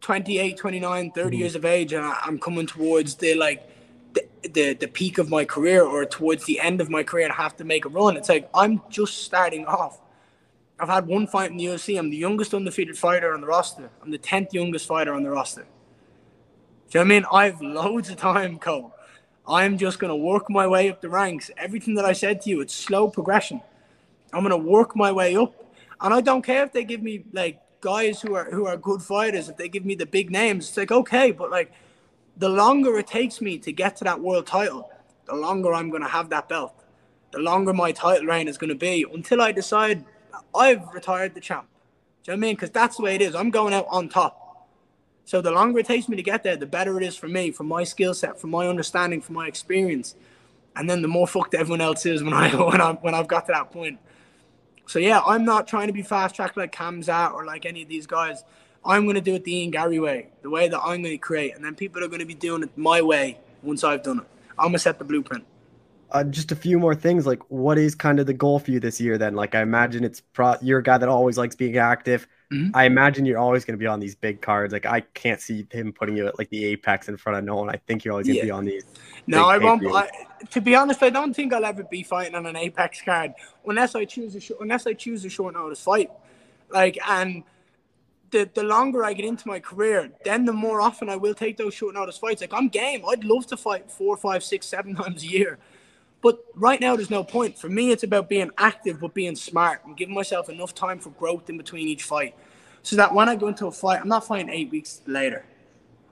28, 0.00 0.56
29, 0.56 1.10
30 1.10 1.26
mm-hmm. 1.26 1.40
years 1.40 1.54
of 1.54 1.64
age 1.64 1.92
and 1.92 2.04
I, 2.04 2.18
am 2.26 2.38
coming 2.38 2.66
towards 2.66 3.16
the 3.16 3.34
like 3.34 3.68
the, 4.42 4.74
the, 4.74 4.88
peak 4.88 5.18
of 5.18 5.28
my 5.28 5.44
career 5.44 5.84
or 5.84 6.04
towards 6.04 6.44
the 6.44 6.60
end 6.60 6.80
of 6.80 6.88
my 6.88 7.02
career 7.02 7.26
and 7.26 7.34
have 7.34 7.56
to 7.56 7.64
make 7.64 7.84
a 7.84 7.88
run. 7.88 8.16
It's 8.16 8.28
like 8.28 8.48
I'm 8.54 8.82
just 8.90 9.24
starting 9.24 9.66
off. 9.66 10.00
I've 10.78 10.88
had 10.88 11.06
one 11.06 11.26
fight 11.26 11.50
in 11.50 11.58
the 11.58 11.66
UFC. 11.66 11.98
I'm 11.98 12.10
the 12.10 12.16
youngest 12.16 12.54
undefeated 12.54 12.96
fighter 12.96 13.34
on 13.34 13.40
the 13.40 13.46
roster. 13.46 13.90
I'm 14.02 14.10
the 14.10 14.18
10th 14.18 14.52
youngest 14.52 14.86
fighter 14.86 15.12
on 15.12 15.22
the 15.22 15.30
roster. 15.30 15.66
Do 16.90 16.98
you 16.98 17.04
know 17.04 17.08
what 17.08 17.14
I 17.14 17.20
mean? 17.20 17.26
I 17.32 17.44
have 17.46 17.60
loads 17.60 18.10
of 18.10 18.16
time, 18.16 18.58
Cole. 18.58 18.94
I'm 19.46 19.78
just 19.78 20.00
to 20.00 20.16
work 20.16 20.48
my 20.48 20.66
way 20.66 20.90
up 20.90 21.00
the 21.00 21.08
ranks. 21.08 21.50
Everything 21.56 21.94
that 21.96 22.04
I 22.04 22.12
said 22.12 22.40
to 22.42 22.50
you, 22.50 22.60
it's 22.60 22.74
slow 22.74 23.08
progression. 23.08 23.60
I'm 24.32 24.42
gonna 24.42 24.56
work 24.56 24.94
my 24.94 25.10
way 25.10 25.36
up, 25.36 25.52
and 26.00 26.14
I 26.14 26.20
don't 26.20 26.42
care 26.42 26.64
if 26.64 26.72
they 26.72 26.84
give 26.84 27.02
me 27.02 27.24
like 27.32 27.60
guys 27.80 28.20
who 28.20 28.34
are 28.34 28.44
who 28.44 28.66
are 28.66 28.76
good 28.76 29.02
fighters. 29.02 29.48
If 29.48 29.56
they 29.56 29.68
give 29.68 29.84
me 29.84 29.94
the 29.94 30.06
big 30.06 30.30
names, 30.30 30.68
it's 30.68 30.76
like 30.76 30.92
okay, 30.92 31.32
but 31.32 31.50
like 31.50 31.72
the 32.40 32.48
longer 32.48 32.98
it 32.98 33.06
takes 33.06 33.42
me 33.42 33.58
to 33.58 33.70
get 33.70 33.96
to 33.96 34.04
that 34.04 34.18
world 34.18 34.46
title, 34.46 34.90
the 35.26 35.34
longer 35.34 35.74
I'm 35.74 35.90
gonna 35.90 36.08
have 36.08 36.30
that 36.30 36.48
belt. 36.48 36.72
The 37.32 37.38
longer 37.38 37.72
my 37.74 37.92
title 37.92 38.26
reign 38.26 38.48
is 38.48 38.56
gonna 38.56 38.74
be 38.74 39.04
until 39.12 39.42
I 39.42 39.52
decide 39.52 40.04
I've 40.54 40.88
retired 40.94 41.34
the 41.34 41.40
champ. 41.40 41.68
Do 42.22 42.32
you 42.32 42.36
know 42.36 42.40
what 42.40 42.46
I 42.46 42.48
mean? 42.48 42.56
Because 42.56 42.70
that's 42.70 42.96
the 42.96 43.02
way 43.02 43.14
it 43.14 43.22
is. 43.22 43.34
I'm 43.34 43.50
going 43.50 43.74
out 43.74 43.86
on 43.90 44.08
top. 44.08 44.68
So 45.26 45.42
the 45.42 45.50
longer 45.50 45.80
it 45.80 45.86
takes 45.86 46.08
me 46.08 46.16
to 46.16 46.22
get 46.22 46.42
there, 46.42 46.56
the 46.56 46.66
better 46.66 46.96
it 46.96 47.04
is 47.04 47.14
for 47.14 47.28
me, 47.28 47.50
for 47.50 47.62
my 47.64 47.84
skill 47.84 48.14
set, 48.14 48.40
for 48.40 48.46
my 48.46 48.66
understanding, 48.66 49.20
for 49.20 49.32
my 49.32 49.46
experience. 49.46 50.16
And 50.76 50.88
then 50.88 51.02
the 51.02 51.08
more 51.08 51.26
fucked 51.26 51.54
everyone 51.54 51.82
else 51.82 52.06
is 52.06 52.22
when 52.22 52.32
I 52.34 52.48
when 52.56 52.80
I 52.80 52.92
when 52.94 53.14
I've 53.14 53.28
got 53.28 53.46
to 53.46 53.52
that 53.52 53.70
point. 53.70 53.98
So 54.86 54.98
yeah, 54.98 55.20
I'm 55.20 55.44
not 55.44 55.68
trying 55.68 55.88
to 55.88 55.92
be 55.92 56.02
fast 56.02 56.34
track 56.34 56.56
like 56.56 56.74
Khamzat 56.74 57.34
or 57.34 57.44
like 57.44 57.66
any 57.66 57.82
of 57.82 57.88
these 57.88 58.06
guys. 58.06 58.44
I'm 58.84 59.04
going 59.04 59.16
to 59.16 59.20
do 59.20 59.34
it 59.34 59.44
the 59.44 59.54
Ian 59.54 59.70
Garry 59.70 59.98
way, 59.98 60.28
the 60.42 60.50
way 60.50 60.68
that 60.68 60.78
I'm 60.78 61.02
going 61.02 61.14
to 61.14 61.18
create, 61.18 61.54
and 61.54 61.64
then 61.64 61.74
people 61.74 62.02
are 62.02 62.08
going 62.08 62.20
to 62.20 62.26
be 62.26 62.34
doing 62.34 62.62
it 62.62 62.70
my 62.76 63.02
way 63.02 63.38
once 63.62 63.84
I've 63.84 64.02
done 64.02 64.20
it. 64.20 64.26
I'm 64.58 64.66
going 64.66 64.72
to 64.74 64.78
set 64.78 64.98
the 64.98 65.04
blueprint. 65.04 65.44
Uh, 66.12 66.24
just 66.24 66.50
a 66.50 66.56
few 66.56 66.78
more 66.78 66.94
things. 66.94 67.26
Like, 67.26 67.40
what 67.50 67.78
is 67.78 67.94
kind 67.94 68.18
of 68.18 68.26
the 68.26 68.32
goal 68.32 68.58
for 68.58 68.72
you 68.72 68.80
this 68.80 69.00
year? 69.00 69.16
Then, 69.16 69.34
like, 69.34 69.54
I 69.54 69.62
imagine 69.62 70.02
it's 70.02 70.20
pro- 70.20 70.56
you're 70.60 70.80
a 70.80 70.82
guy 70.82 70.98
that 70.98 71.08
always 71.08 71.38
likes 71.38 71.54
being 71.54 71.76
active. 71.76 72.26
Mm-hmm. 72.52 72.74
I 72.74 72.84
imagine 72.84 73.26
you're 73.26 73.38
always 73.38 73.64
going 73.64 73.78
to 73.78 73.78
be 73.78 73.86
on 73.86 74.00
these 74.00 74.16
big 74.16 74.40
cards. 74.40 74.72
Like, 74.72 74.86
I 74.86 75.02
can't 75.14 75.40
see 75.40 75.68
him 75.70 75.92
putting 75.92 76.16
you 76.16 76.26
at 76.26 76.36
like 76.36 76.50
the 76.50 76.64
apex 76.64 77.08
in 77.08 77.16
front 77.16 77.38
of 77.38 77.44
no 77.44 77.56
one. 77.56 77.70
I 77.70 77.76
think 77.86 78.04
you're 78.04 78.12
always 78.12 78.26
going 78.26 78.40
to 78.40 78.40
yeah. 78.40 78.44
be 78.46 78.50
on 78.50 78.64
these. 78.64 78.84
No, 79.28 79.44
I 79.44 79.58
won't. 79.58 79.86
I, 79.86 80.08
to 80.50 80.60
be 80.60 80.74
honest, 80.74 81.00
I 81.02 81.10
don't 81.10 81.32
think 81.32 81.52
I'll 81.52 81.64
ever 81.64 81.84
be 81.84 82.02
fighting 82.02 82.34
on 82.34 82.44
an 82.46 82.56
apex 82.56 83.02
card 83.02 83.34
unless 83.64 83.94
I 83.94 84.04
choose 84.04 84.34
a 84.34 84.40
sh- 84.40 84.50
unless 84.60 84.88
I 84.88 84.94
choose 84.94 85.24
a 85.24 85.28
short 85.28 85.54
notice 85.54 85.80
fight. 85.80 86.10
Like, 86.70 86.98
and 87.08 87.44
the 88.30 88.48
the 88.54 88.62
longer 88.62 89.04
I 89.04 89.12
get 89.12 89.24
into 89.24 89.46
my 89.48 89.60
career, 89.60 90.10
then 90.24 90.44
the 90.44 90.52
more 90.52 90.80
often 90.80 91.08
I 91.08 91.16
will 91.16 91.34
take 91.34 91.56
those 91.56 91.74
short 91.74 91.94
notice 91.94 92.18
fights. 92.18 92.40
Like, 92.40 92.52
I'm 92.52 92.68
game. 92.68 93.02
I'd 93.08 93.24
love 93.24 93.46
to 93.48 93.56
fight 93.56 93.90
four, 93.90 94.16
five, 94.16 94.42
six, 94.42 94.66
seven 94.66 94.94
times 94.94 95.22
a 95.22 95.26
year. 95.26 95.58
But 96.22 96.44
right 96.54 96.80
now, 96.80 96.96
there's 96.96 97.10
no 97.10 97.24
point. 97.24 97.58
For 97.58 97.68
me, 97.68 97.92
it's 97.92 98.02
about 98.02 98.28
being 98.28 98.50
active, 98.58 99.00
but 99.00 99.14
being 99.14 99.36
smart 99.36 99.84
and 99.86 99.96
giving 99.96 100.14
myself 100.14 100.50
enough 100.50 100.74
time 100.74 100.98
for 100.98 101.10
growth 101.10 101.48
in 101.48 101.56
between 101.56 101.88
each 101.88 102.02
fight. 102.02 102.34
So 102.82 102.96
that 102.96 103.14
when 103.14 103.28
I 103.28 103.36
go 103.36 103.48
into 103.48 103.66
a 103.66 103.72
fight, 103.72 104.00
I'm 104.00 104.08
not 104.08 104.26
fighting 104.26 104.50
eight 104.50 104.70
weeks 104.70 105.00
later. 105.06 105.44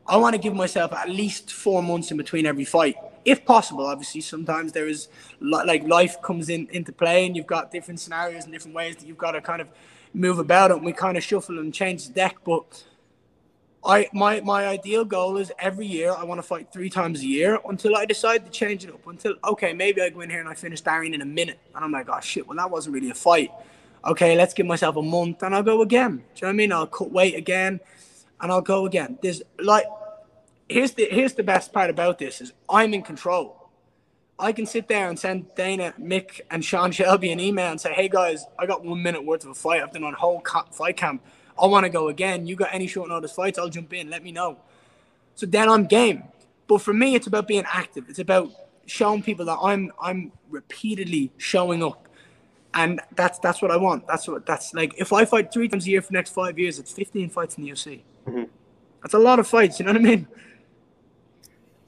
I 0.07 0.17
want 0.17 0.35
to 0.35 0.39
give 0.39 0.55
myself 0.55 0.95
at 0.95 1.11
least 1.11 1.53
four 1.53 1.83
months 1.83 2.11
in 2.11 2.17
between 2.17 2.47
every 2.47 2.65
fight, 2.65 2.97
if 3.27 3.45
possible. 3.45 3.85
Obviously, 3.85 4.23
sometimes 4.23 4.73
there 4.73 4.89
is 4.89 5.09
like 5.41 5.85
life 5.85 6.21
comes 6.23 6.49
in 6.49 6.67
into 6.71 6.93
play, 6.93 7.27
and 7.27 7.37
you've 7.37 7.47
got 7.47 7.71
different 7.71 8.01
scenarios 8.01 8.45
and 8.45 8.53
different 8.53 8.75
ways 8.75 8.97
that 8.97 9.07
you've 9.07 9.19
got 9.19 9.33
to 9.33 9.43
kind 9.43 9.61
of 9.61 9.69
move 10.13 10.39
about 10.39 10.71
it. 10.71 10.79
And 10.79 10.87
we 10.87 10.93
kind 10.93 11.17
of 11.17 11.25
shuffle 11.25 11.59
and 11.59 11.73
change 11.73 12.07
the 12.07 12.13
deck, 12.13 12.37
but 12.45 12.85
I 13.85 14.09
my 14.13 14.41
my 14.41 14.67
ideal 14.67 15.05
goal 15.05 15.37
is 15.37 15.53
every 15.59 15.87
year 15.87 16.13
I 16.13 16.25
want 16.25 16.39
to 16.39 16.43
fight 16.43 16.73
three 16.73 16.91
times 16.91 17.21
a 17.21 17.27
year 17.27 17.59
until 17.69 17.97
I 17.97 18.05
decide 18.05 18.45
to 18.45 18.51
change 18.51 18.85
it 18.85 18.91
up. 18.91 19.07
Until 19.07 19.35
okay, 19.45 19.73
maybe 19.73 20.03
I 20.03 20.11
go 20.11 20.21
in 20.21 20.31
here 20.31 20.41
and 20.41 20.49
I 20.49 20.55
finish 20.55 20.81
Darian 20.81 21.15
in 21.15 21.23
a 21.23 21.27
minute, 21.27 21.59
and 21.75 21.85
I'm 21.85 21.93
like, 21.93 22.09
oh 22.09 22.21
shit, 22.21 22.47
well 22.47 22.57
that 22.57 22.71
wasn't 22.71 22.95
really 22.95 23.11
a 23.11 23.15
fight. 23.15 23.51
Okay, 24.05 24.37
let's 24.37 24.55
give 24.55 24.67
myself 24.67 24.97
a 24.97 25.03
month, 25.03 25.43
and 25.43 25.55
I'll 25.55 25.63
go 25.63 25.83
again. 25.83 26.17
Do 26.17 26.23
you 26.23 26.43
know 26.43 26.49
what 26.49 26.51
I 26.51 26.53
mean? 26.53 26.73
I'll 26.73 26.87
cut 26.87 27.11
weight 27.11 27.35
again, 27.35 27.81
and 28.41 28.53
I'll 28.53 28.61
go 28.61 28.87
again. 28.87 29.19
There's 29.23 29.43
like, 29.61 29.87
here's 30.69 30.93
the 30.93 31.09
here's 31.11 31.35
the 31.35 31.43
best 31.43 31.73
part 31.73 31.91
about 31.91 32.19
this 32.19 32.41
is 32.41 32.53
I'm 32.69 32.95
in 32.95 33.03
control. 33.03 33.58
I 34.39 34.53
can 34.53 34.67
sit 34.67 34.87
there 34.89 35.09
and 35.09 35.19
send 35.19 35.55
Dana, 35.57 35.95
Mick, 35.99 36.41
and 36.51 36.65
Sean 36.65 36.93
Shelby 36.93 37.33
an 37.33 37.41
email 37.41 37.71
and 37.71 37.81
say, 37.81 37.93
"Hey 37.93 38.09
guys, 38.09 38.47
I 38.59 38.67
got 38.67 38.85
one 38.85 39.03
minute 39.03 39.25
worth 39.25 39.45
of 39.45 39.51
a 39.51 39.55
fight. 39.55 39.83
I've 39.83 39.93
done 39.93 40.05
on 40.05 40.15
whole 40.15 40.43
fight 40.71 40.97
camp." 40.97 41.23
I 41.61 41.67
want 41.67 41.85
to 41.85 41.91
go 41.91 42.09
again. 42.09 42.47
You 42.47 42.57
got 42.57 42.73
any 42.73 42.87
short 42.87 43.09
notice 43.09 43.33
fights? 43.33 43.59
I'll 43.59 43.69
jump 43.69 43.93
in. 43.93 44.11
Let 44.11 44.23
me 44.23 44.33
know. 44.33 44.59
So 45.35 45.47
then 45.47 45.69
I'm 45.69 45.87
game. 45.87 46.25
But 46.67 46.83
for 46.83 46.93
me, 46.93 47.15
it's 47.15 47.27
about 47.27 47.49
being 47.49 47.65
active. 47.67 48.09
It's 48.09 48.19
about 48.19 48.51
showing 48.87 49.23
people 49.23 49.45
that 49.47 49.59
I'm 49.63 49.93
I'm 50.01 50.33
repeatedly 50.51 51.33
showing 51.39 51.83
up, 51.83 52.09
and 52.75 53.01
that's 53.17 53.39
that's 53.39 53.61
what 53.63 53.71
I 53.71 53.77
want. 53.77 54.07
That's 54.07 54.29
what 54.29 54.47
that's 54.47 54.75
like. 54.75 54.95
If 54.99 55.13
I 55.13 55.25
fight 55.25 55.53
three 55.53 55.69
times 55.69 55.87
a 55.87 55.91
year 55.91 56.03
for 56.03 56.09
the 56.09 56.19
next 56.19 56.31
five 56.31 56.59
years, 56.59 56.79
it's 56.79 56.93
15 56.93 57.31
fights 57.31 57.57
in 57.57 57.65
the 57.65 57.71
UFC. 57.71 58.01
Mm-hmm. 58.27 58.45
That's 59.03 59.15
a 59.15 59.19
lot 59.19 59.39
of 59.39 59.47
fights. 59.47 59.79
You 59.79 59.87
know 59.87 59.93
what 59.93 60.01
I 60.01 60.05
mean? 60.05 60.29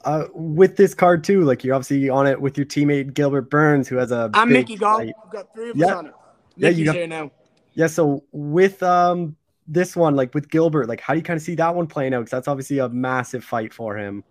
Uh, 0.03 0.25
with 0.33 0.77
this 0.77 0.93
card 0.93 1.23
too, 1.23 1.41
like 1.41 1.63
you're 1.63 1.75
obviously 1.75 2.09
on 2.09 2.27
it 2.27 2.41
with 2.41 2.57
your 2.57 2.65
teammate 2.65 3.13
Gilbert 3.13 3.49
Burns, 3.49 3.87
who 3.87 3.97
has 3.97 4.11
a. 4.11 4.29
I'm 4.33 4.51
Mickey 4.51 4.75
Gall. 4.75 4.99
We've 4.99 5.13
got 5.31 5.53
three 5.53 5.71
of 5.71 5.77
yeah. 5.77 5.95
on 5.95 6.07
it. 6.07 6.13
Mickey's 6.57 6.77
yeah, 6.77 6.79
you 6.79 6.85
got, 6.85 6.95
here 6.95 7.07
now. 7.07 7.31
Yeah, 7.73 7.87
so 7.87 8.23
with 8.31 8.81
um 8.83 9.35
this 9.67 9.95
one, 9.95 10.15
like 10.15 10.33
with 10.33 10.49
Gilbert, 10.49 10.87
like 10.87 11.01
how 11.01 11.13
do 11.13 11.19
you 11.19 11.23
kind 11.23 11.37
of 11.37 11.43
see 11.43 11.55
that 11.55 11.75
one 11.75 11.87
playing 11.87 12.13
out? 12.13 12.19
Because 12.19 12.31
that's 12.31 12.47
obviously 12.47 12.79
a 12.79 12.89
massive 12.89 13.43
fight 13.43 13.73
for 13.73 13.97
him. 13.97 14.23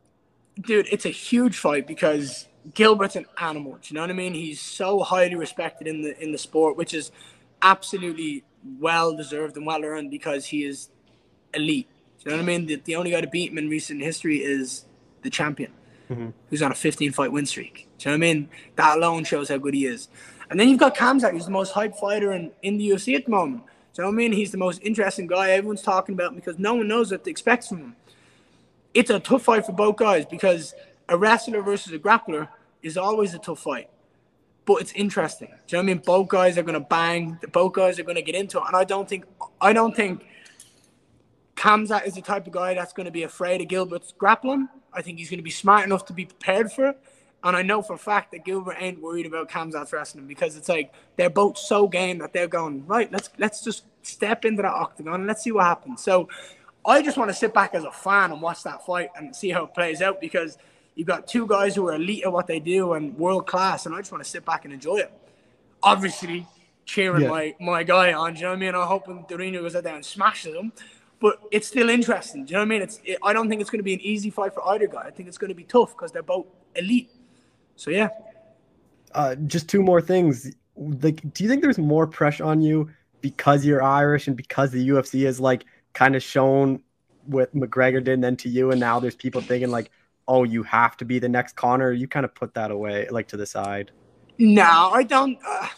Dude, 0.60 0.88
it's 0.90 1.06
a 1.06 1.10
huge 1.10 1.56
fight 1.56 1.86
because 1.86 2.48
Gilbert's 2.74 3.16
an 3.16 3.26
animal. 3.38 3.72
Do 3.72 3.80
you 3.84 3.94
know 3.94 4.02
what 4.02 4.10
I 4.10 4.14
mean? 4.14 4.34
He's 4.34 4.60
so 4.60 5.00
highly 5.00 5.34
respected 5.34 5.86
in 5.86 6.02
the 6.02 6.20
in 6.22 6.32
the 6.32 6.38
sport, 6.38 6.76
which 6.76 6.92
is 6.92 7.10
absolutely 7.62 8.44
well 8.78 9.16
deserved 9.16 9.56
and 9.56 9.66
well 9.66 9.84
earned 9.84 10.10
because 10.10 10.46
he 10.46 10.64
is 10.64 10.90
elite. 11.54 11.88
Do 12.18 12.30
you 12.30 12.36
know 12.36 12.42
what 12.42 12.42
I 12.42 12.46
mean? 12.46 12.66
The, 12.66 12.76
the 12.84 12.96
only 12.96 13.12
guy 13.12 13.22
to 13.22 13.26
beat 13.26 13.50
him 13.50 13.58
in 13.58 13.68
recent 13.68 14.02
history 14.02 14.38
is 14.38 14.84
the 15.22 15.30
champion, 15.30 15.72
Mm-hmm. 16.10 16.30
who's 16.48 16.60
on 16.60 16.72
a 16.72 16.74
15 16.74 17.12
fight 17.12 17.30
win 17.30 17.46
streak. 17.46 17.86
Do 17.98 18.10
you 18.10 18.16
know 18.16 18.18
what 18.18 18.30
I 18.30 18.34
mean? 18.34 18.48
That 18.74 18.96
alone 18.98 19.22
shows 19.22 19.48
how 19.48 19.58
good 19.58 19.74
he 19.74 19.86
is. 19.86 20.08
And 20.50 20.58
then 20.58 20.68
you've 20.68 20.80
got 20.80 20.96
Khamzat, 20.96 21.30
who's 21.30 21.44
the 21.44 21.52
most 21.52 21.72
hyped 21.72 22.00
fighter 22.00 22.32
in, 22.32 22.50
in 22.62 22.78
the 22.78 22.90
UFC 22.90 23.14
at 23.14 23.26
the 23.26 23.30
moment. 23.30 23.62
Do 23.94 24.02
you 24.02 24.04
know 24.04 24.08
what 24.08 24.14
I 24.14 24.16
mean? 24.16 24.32
He's 24.32 24.50
the 24.50 24.58
most 24.58 24.80
interesting 24.82 25.28
guy 25.28 25.50
everyone's 25.52 25.82
talking 25.82 26.14
about 26.14 26.34
because 26.34 26.58
no 26.58 26.74
one 26.74 26.88
knows 26.88 27.12
what 27.12 27.22
to 27.22 27.30
expect 27.30 27.68
from 27.68 27.78
him. 27.78 27.96
It's 28.92 29.08
a 29.10 29.20
tough 29.20 29.42
fight 29.44 29.64
for 29.66 29.70
both 29.70 29.94
guys 29.96 30.26
because 30.26 30.74
a 31.08 31.16
wrestler 31.16 31.62
versus 31.62 31.92
a 31.92 31.98
grappler 32.00 32.48
is 32.82 32.96
always 32.96 33.32
a 33.34 33.38
tough 33.38 33.60
fight. 33.60 33.88
But 34.64 34.80
it's 34.80 34.92
interesting. 34.94 35.48
Do 35.68 35.76
you 35.76 35.82
know 35.82 35.86
what 35.86 35.90
I 35.90 35.94
mean? 35.94 36.02
Both 36.04 36.28
guys 36.28 36.58
are 36.58 36.64
gonna 36.64 36.80
bang. 36.80 37.38
Both 37.52 37.74
guys 37.74 38.00
are 38.00 38.04
gonna 38.04 38.20
get 38.22 38.34
into 38.34 38.58
it. 38.58 38.64
And 38.66 38.74
I 38.74 38.82
don't 38.82 39.08
think 39.08 39.26
I 39.60 39.72
don't 39.72 39.94
think 39.94 40.24
Khamzat 41.56 42.06
is 42.06 42.14
the 42.14 42.22
type 42.22 42.46
of 42.48 42.52
guy 42.52 42.74
that's 42.74 42.92
gonna 42.92 43.10
be 43.10 43.22
afraid 43.22 43.60
of 43.60 43.68
Gilbert's 43.68 44.12
grappling. 44.18 44.68
I 44.92 45.02
think 45.02 45.18
he's 45.18 45.30
gonna 45.30 45.42
be 45.42 45.50
smart 45.50 45.84
enough 45.84 46.06
to 46.06 46.12
be 46.12 46.26
prepared 46.26 46.72
for 46.72 46.86
it. 46.88 46.98
And 47.42 47.56
I 47.56 47.62
know 47.62 47.80
for 47.80 47.94
a 47.94 47.98
fact 47.98 48.32
that 48.32 48.44
Gilbert 48.44 48.76
ain't 48.78 49.00
worried 49.00 49.24
about 49.24 49.48
Khamzat's 49.48 49.92
wrestling 49.92 50.24
him 50.24 50.28
because 50.28 50.56
it's 50.56 50.68
like 50.68 50.92
they're 51.16 51.30
both 51.30 51.56
so 51.56 51.88
game 51.88 52.18
that 52.18 52.32
they're 52.34 52.48
going, 52.48 52.86
right, 52.86 53.10
let's 53.10 53.30
let's 53.38 53.64
just 53.64 53.84
step 54.02 54.44
into 54.44 54.62
that 54.62 54.72
octagon 54.72 55.14
and 55.14 55.26
let's 55.26 55.42
see 55.42 55.52
what 55.52 55.64
happens. 55.64 56.02
So 56.02 56.28
I 56.84 57.02
just 57.02 57.16
want 57.16 57.30
to 57.30 57.34
sit 57.34 57.54
back 57.54 57.74
as 57.74 57.84
a 57.84 57.90
fan 57.90 58.32
and 58.32 58.42
watch 58.42 58.62
that 58.64 58.84
fight 58.84 59.10
and 59.16 59.34
see 59.34 59.50
how 59.50 59.64
it 59.64 59.74
plays 59.74 60.02
out 60.02 60.20
because 60.20 60.58
you've 60.94 61.06
got 61.06 61.26
two 61.26 61.46
guys 61.46 61.74
who 61.74 61.88
are 61.88 61.94
elite 61.94 62.24
at 62.24 62.32
what 62.32 62.46
they 62.46 62.60
do 62.60 62.92
and 62.92 63.16
world 63.18 63.46
class, 63.46 63.86
and 63.86 63.94
I 63.94 63.98
just 63.98 64.12
want 64.12 64.22
to 64.24 64.28
sit 64.30 64.44
back 64.44 64.64
and 64.64 64.74
enjoy 64.74 64.96
it. 64.96 65.12
Obviously, 65.82 66.46
cheering 66.84 67.22
Yeah. 67.22 67.28
my, 67.28 67.54
my 67.60 67.82
guy 67.84 68.12
on, 68.12 68.34
do 68.34 68.40
you 68.40 68.44
know 68.44 68.50
what 68.50 68.56
I 68.56 68.60
mean? 68.60 68.74
I'm 68.74 68.86
hoping 68.86 69.24
Durinho 69.28 69.60
goes 69.60 69.76
out 69.76 69.84
there 69.84 69.94
and 69.94 70.04
smashes 70.04 70.54
him, 70.54 70.72
but 71.20 71.38
it's 71.50 71.68
still 71.68 71.90
interesting. 71.90 72.44
Do 72.44 72.52
you 72.52 72.54
know 72.56 72.60
what 72.60 72.66
I 72.66 72.68
mean? 72.68 72.82
It's 72.82 73.00
it, 73.04 73.18
I 73.22 73.32
don't 73.32 73.48
think 73.48 73.60
it's 73.60 73.70
going 73.70 73.80
to 73.80 73.84
be 73.84 73.94
an 73.94 74.00
easy 74.00 74.30
fight 74.30 74.54
for 74.54 74.66
either 74.68 74.86
guy. 74.86 75.02
I 75.06 75.10
think 75.10 75.28
it's 75.28 75.38
going 75.38 75.50
to 75.50 75.54
be 75.54 75.64
tough 75.64 75.90
because 75.96 76.12
they're 76.12 76.22
both 76.22 76.46
elite. 76.74 77.10
So 77.76 77.90
yeah, 77.90 78.08
Uh, 79.14 79.34
just 79.36 79.68
two 79.68 79.82
more 79.82 80.00
things. 80.00 80.52
Like, 80.76 81.20
do 81.34 81.44
you 81.44 81.50
think 81.50 81.62
there's 81.62 81.78
more 81.78 82.06
pressure 82.06 82.44
on 82.44 82.60
you 82.60 82.90
because 83.20 83.64
you're 83.64 83.82
Irish 83.82 84.28
and 84.28 84.36
because 84.36 84.70
the 84.70 84.88
UFC 84.88 85.26
is 85.26 85.40
like 85.40 85.64
kind 85.92 86.16
of 86.16 86.22
shown 86.22 86.82
what 87.26 87.54
McGregor 87.54 88.02
did 88.02 88.14
and 88.14 88.24
then 88.24 88.36
to 88.38 88.48
you, 88.48 88.70
and 88.70 88.80
now 88.80 88.98
there's 89.00 89.16
people 89.16 89.40
thinking 89.40 89.70
like, 89.70 89.90
oh, 90.28 90.44
you 90.44 90.62
have 90.62 90.96
to 90.98 91.04
be 91.04 91.18
the 91.18 91.28
next 91.28 91.56
Conor. 91.56 91.92
You 91.92 92.08
kind 92.08 92.24
of 92.24 92.34
put 92.34 92.54
that 92.54 92.70
away, 92.70 93.08
like 93.10 93.28
to 93.28 93.36
the 93.36 93.46
side. 93.46 93.90
No, 94.38 94.90
I 94.92 95.02
don't. 95.02 95.38
Uh, 95.46 95.68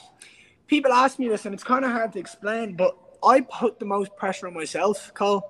people 0.67 0.93
ask 0.93 1.19
me 1.19 1.29
this, 1.29 1.47
and 1.47 1.55
it's 1.55 1.65
kind 1.65 1.85
of 1.85 1.91
hard 1.91 2.13
to 2.13 2.19
explain, 2.19 2.75
but 2.77 2.97
I 3.25 3.41
put 3.43 3.79
the 3.79 3.85
most 3.85 4.17
pressure 4.17 4.47
on 4.47 4.55
myself, 4.55 5.13
Cole. 5.15 5.49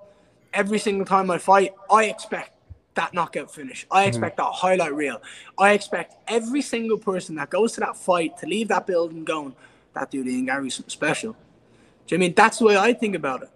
Every 0.52 0.78
single 0.78 1.06
time 1.06 1.30
I 1.30 1.38
fight, 1.38 1.74
I 1.90 2.04
expect 2.04 2.52
that 2.94 3.14
knockout 3.14 3.52
finish. 3.54 3.86
I 3.90 4.02
mm-hmm. 4.02 4.08
expect 4.08 4.36
that 4.36 4.52
highlight 4.52 4.94
reel. 4.94 5.22
I 5.58 5.72
expect 5.72 6.16
every 6.28 6.62
single 6.62 6.98
person 6.98 7.36
that 7.36 7.50
goes 7.50 7.72
to 7.74 7.80
that 7.80 7.96
fight 7.96 8.36
to 8.38 8.46
leave 8.46 8.68
that 8.68 8.86
building 8.86 9.24
going, 9.24 9.54
that 9.94 10.10
dude 10.10 10.28
Ian 10.28 10.46
Garry's 10.46 10.74
something 10.74 10.90
special. 10.90 11.32
Do 12.06 12.14
you 12.14 12.18
know 12.18 12.24
I 12.24 12.28
mean? 12.28 12.34
That's 12.34 12.58
the 12.58 12.66
way 12.66 12.76
I 12.76 12.92
think 12.92 13.16
about 13.16 13.42
it. 13.42 13.50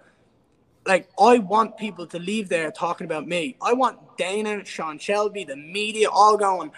Like, 0.86 1.10
I 1.20 1.38
want 1.38 1.76
people 1.76 2.06
to 2.06 2.18
leave 2.18 2.48
there 2.48 2.70
talking 2.70 3.06
about 3.06 3.26
me. 3.26 3.56
I 3.60 3.72
want 3.72 4.16
Dana, 4.16 4.64
Sean 4.64 4.98
Shelby, 4.98 5.44
the 5.44 5.56
media 5.56 6.08
all 6.08 6.36
going, 6.36 6.70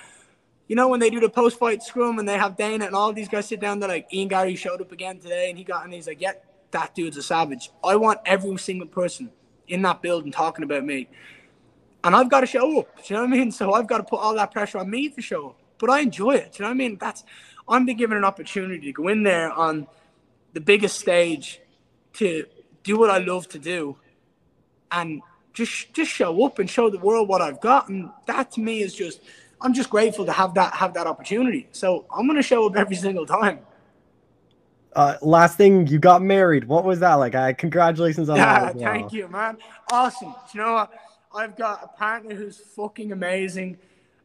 you 0.69 0.77
know 0.77 0.89
when 0.89 1.01
they 1.01 1.11
do 1.11 1.19
the 1.19 1.31
post 1.31 1.59
fight 1.59 1.83
scrum 1.83 2.19
and 2.19 2.29
they 2.29 2.37
have 2.37 2.57
Dana 2.57 2.85
and 2.85 2.95
all 2.95 3.13
these 3.13 3.29
guys 3.29 3.47
sit 3.47 3.59
down, 3.59 3.81
they're 3.81 3.89
like, 3.89 4.13
Ian 4.13 4.29
Garry 4.29 4.55
showed 4.55 4.81
up 4.81 4.93
again 4.93 5.19
today 5.19 5.49
and 5.49 5.59
he 5.59 5.65
got 5.65 5.85
and 5.85 5.93
he's 5.93 6.07
like, 6.07 6.21
yeah, 6.21 6.33
that 6.71 6.95
dude's 6.95 7.17
a 7.17 7.23
savage. 7.23 7.71
I 7.83 7.97
want 7.97 8.21
every 8.27 8.57
single 8.59 8.89
person 8.89 9.31
in 9.67 9.83
that 9.83 10.03
building 10.03 10.33
talking 10.33 10.65
about 10.65 10.85
me. 10.85 11.09
And 12.05 12.15
I've 12.15 12.31
got 12.31 12.41
to 12.41 12.47
show 12.47 12.81
up. 12.81 12.97
Do 12.97 13.03
you 13.07 13.17
know 13.17 13.27
what 13.27 13.35
I 13.35 13.37
mean? 13.37 13.53
So 13.53 13.73
I've 13.73 13.87
got 13.87 13.99
to 13.99 14.05
put 14.05 14.21
all 14.21 14.35
that 14.35 14.53
pressure 14.53 14.79
on 14.79 14.89
me 14.89 15.09
to 15.11 15.21
show 15.21 15.49
up. 15.49 15.61
But 15.79 15.91
I 15.91 16.01
enjoy 16.01 16.33
it. 16.33 16.53
Do 16.53 16.59
you 16.59 16.63
know 16.65 16.71
what 16.71 16.75
I 16.75 16.79
mean? 16.79 16.99
That's 17.01 17.25
I'm 17.69 17.85
being 17.85 17.99
given 17.99 18.17
an 18.17 18.25
opportunity 18.25 18.87
to 18.87 18.93
go 18.93 19.09
in 19.09 19.23
there 19.23 19.53
on 19.53 19.87
the 20.55 20.61
biggest 20.61 20.99
stage 20.99 21.61
to 22.15 22.47
do 22.83 22.99
what 22.99 23.11
I 23.11 23.19
love 23.19 23.49
to 23.51 23.59
do 23.59 23.97
and 24.91 25.21
just 25.53 25.93
just 25.93 26.11
show 26.11 26.45
up 26.45 26.59
and 26.59 26.69
show 26.71 26.89
the 26.89 26.99
world 26.99 27.29
what 27.29 27.43
I've 27.43 27.61
got. 27.61 27.89
And 27.89 28.11
that 28.27 28.53
to 28.53 28.61
me 28.61 28.81
is 28.81 28.95
just 28.95 29.21
I'm 29.61 29.75
just 29.75 29.91
grateful 29.91 30.25
to 30.27 30.33
have 30.33 30.55
that 30.55 30.75
have 30.75 30.95
that 30.95 31.07
opportunity. 31.07 31.69
So 31.73 32.07
I'm 32.15 32.27
gonna 32.27 32.43
show 32.43 32.67
up 32.67 32.77
every 32.77 32.97
single 32.97 33.27
time. 33.27 33.61
Uh, 34.95 35.17
last 35.23 35.57
thing, 35.57 35.87
you 35.87 35.99
got 35.99 36.23
married. 36.23 36.65
What 36.65 36.85
was 36.85 37.01
that 37.01 37.15
like? 37.15 37.35
I 37.35 37.53
congratulations 37.53 38.29
on 38.29 38.37
Yeah, 38.37 38.73
that. 38.73 38.79
thank 38.79 39.13
you, 39.13 39.29
man. 39.29 39.59
Awesome. 39.93 40.31
Do 40.31 40.59
you 40.59 40.65
know 40.65 40.73
what? 40.75 40.93
I've 41.35 41.57
got 41.57 41.85
a 41.85 41.89
partner 41.89 42.35
who's 42.35 42.57
fucking 42.59 43.13
amazing. 43.13 43.77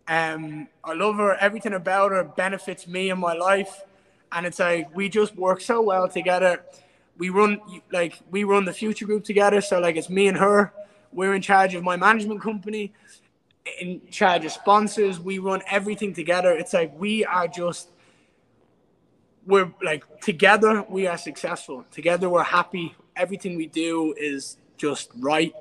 Um, 0.07 0.67
I 0.83 0.93
love 0.93 1.17
her. 1.17 1.35
Everything 1.35 1.73
about 1.73 2.11
her 2.11 2.23
benefits 2.23 2.87
me 2.87 3.09
in 3.09 3.19
my 3.19 3.33
life, 3.33 3.81
and 4.31 4.45
it's 4.45 4.59
like 4.59 4.93
we 4.95 5.09
just 5.09 5.35
work 5.35 5.61
so 5.61 5.81
well 5.81 6.07
together. 6.07 6.63
We 7.17 7.29
run 7.29 7.59
like 7.91 8.19
we 8.31 8.43
run 8.43 8.65
the 8.65 8.73
future 8.73 9.05
group 9.05 9.23
together. 9.23 9.61
So 9.61 9.79
like 9.79 9.95
it's 9.95 10.09
me 10.09 10.27
and 10.27 10.37
her. 10.37 10.73
We're 11.11 11.35
in 11.35 11.41
charge 11.41 11.75
of 11.75 11.83
my 11.83 11.95
management 11.95 12.41
company, 12.41 12.91
in 13.79 14.01
charge 14.09 14.45
of 14.45 14.51
sponsors. 14.51 15.19
We 15.19 15.37
run 15.39 15.61
everything 15.69 16.13
together. 16.13 16.51
It's 16.53 16.73
like 16.73 16.97
we 16.97 17.23
are 17.25 17.47
just 17.47 17.89
we're 19.45 19.73
like 19.83 20.21
together 20.21 20.85
we 20.89 21.07
are 21.07 21.17
successful. 21.17 21.85
Together 21.91 22.29
we're 22.29 22.43
happy. 22.43 22.95
Everything 23.15 23.57
we 23.57 23.67
do 23.67 24.13
is 24.17 24.57
just 24.77 25.11
right. 25.19 25.53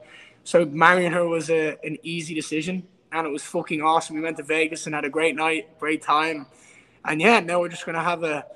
So 0.45 0.65
marrying 0.65 1.13
her 1.13 1.27
was 1.27 1.51
a, 1.51 1.77
an 1.85 1.99
easy 2.03 2.35
decision 2.35 2.87
and 3.13 3.27
it 3.27 3.31
was 3.31 3.43
fucking 3.43 3.83
awesome. 3.83 4.17
We 4.17 4.23
went 4.23 4.37
to 4.39 4.43
vegas 4.43 4.87
and 4.87 4.95
had 4.95 5.05
a 5.05 5.11
great 5.11 5.37
night 5.37 5.79
great 5.79 6.03
time. 6.03 6.47
And 7.05 7.21
yeah 7.21 7.41
now 7.41 7.61
we're 7.61 7.69
just 7.69 7.87
gonna 7.87 8.03
have 8.03 8.23
a 8.23 8.47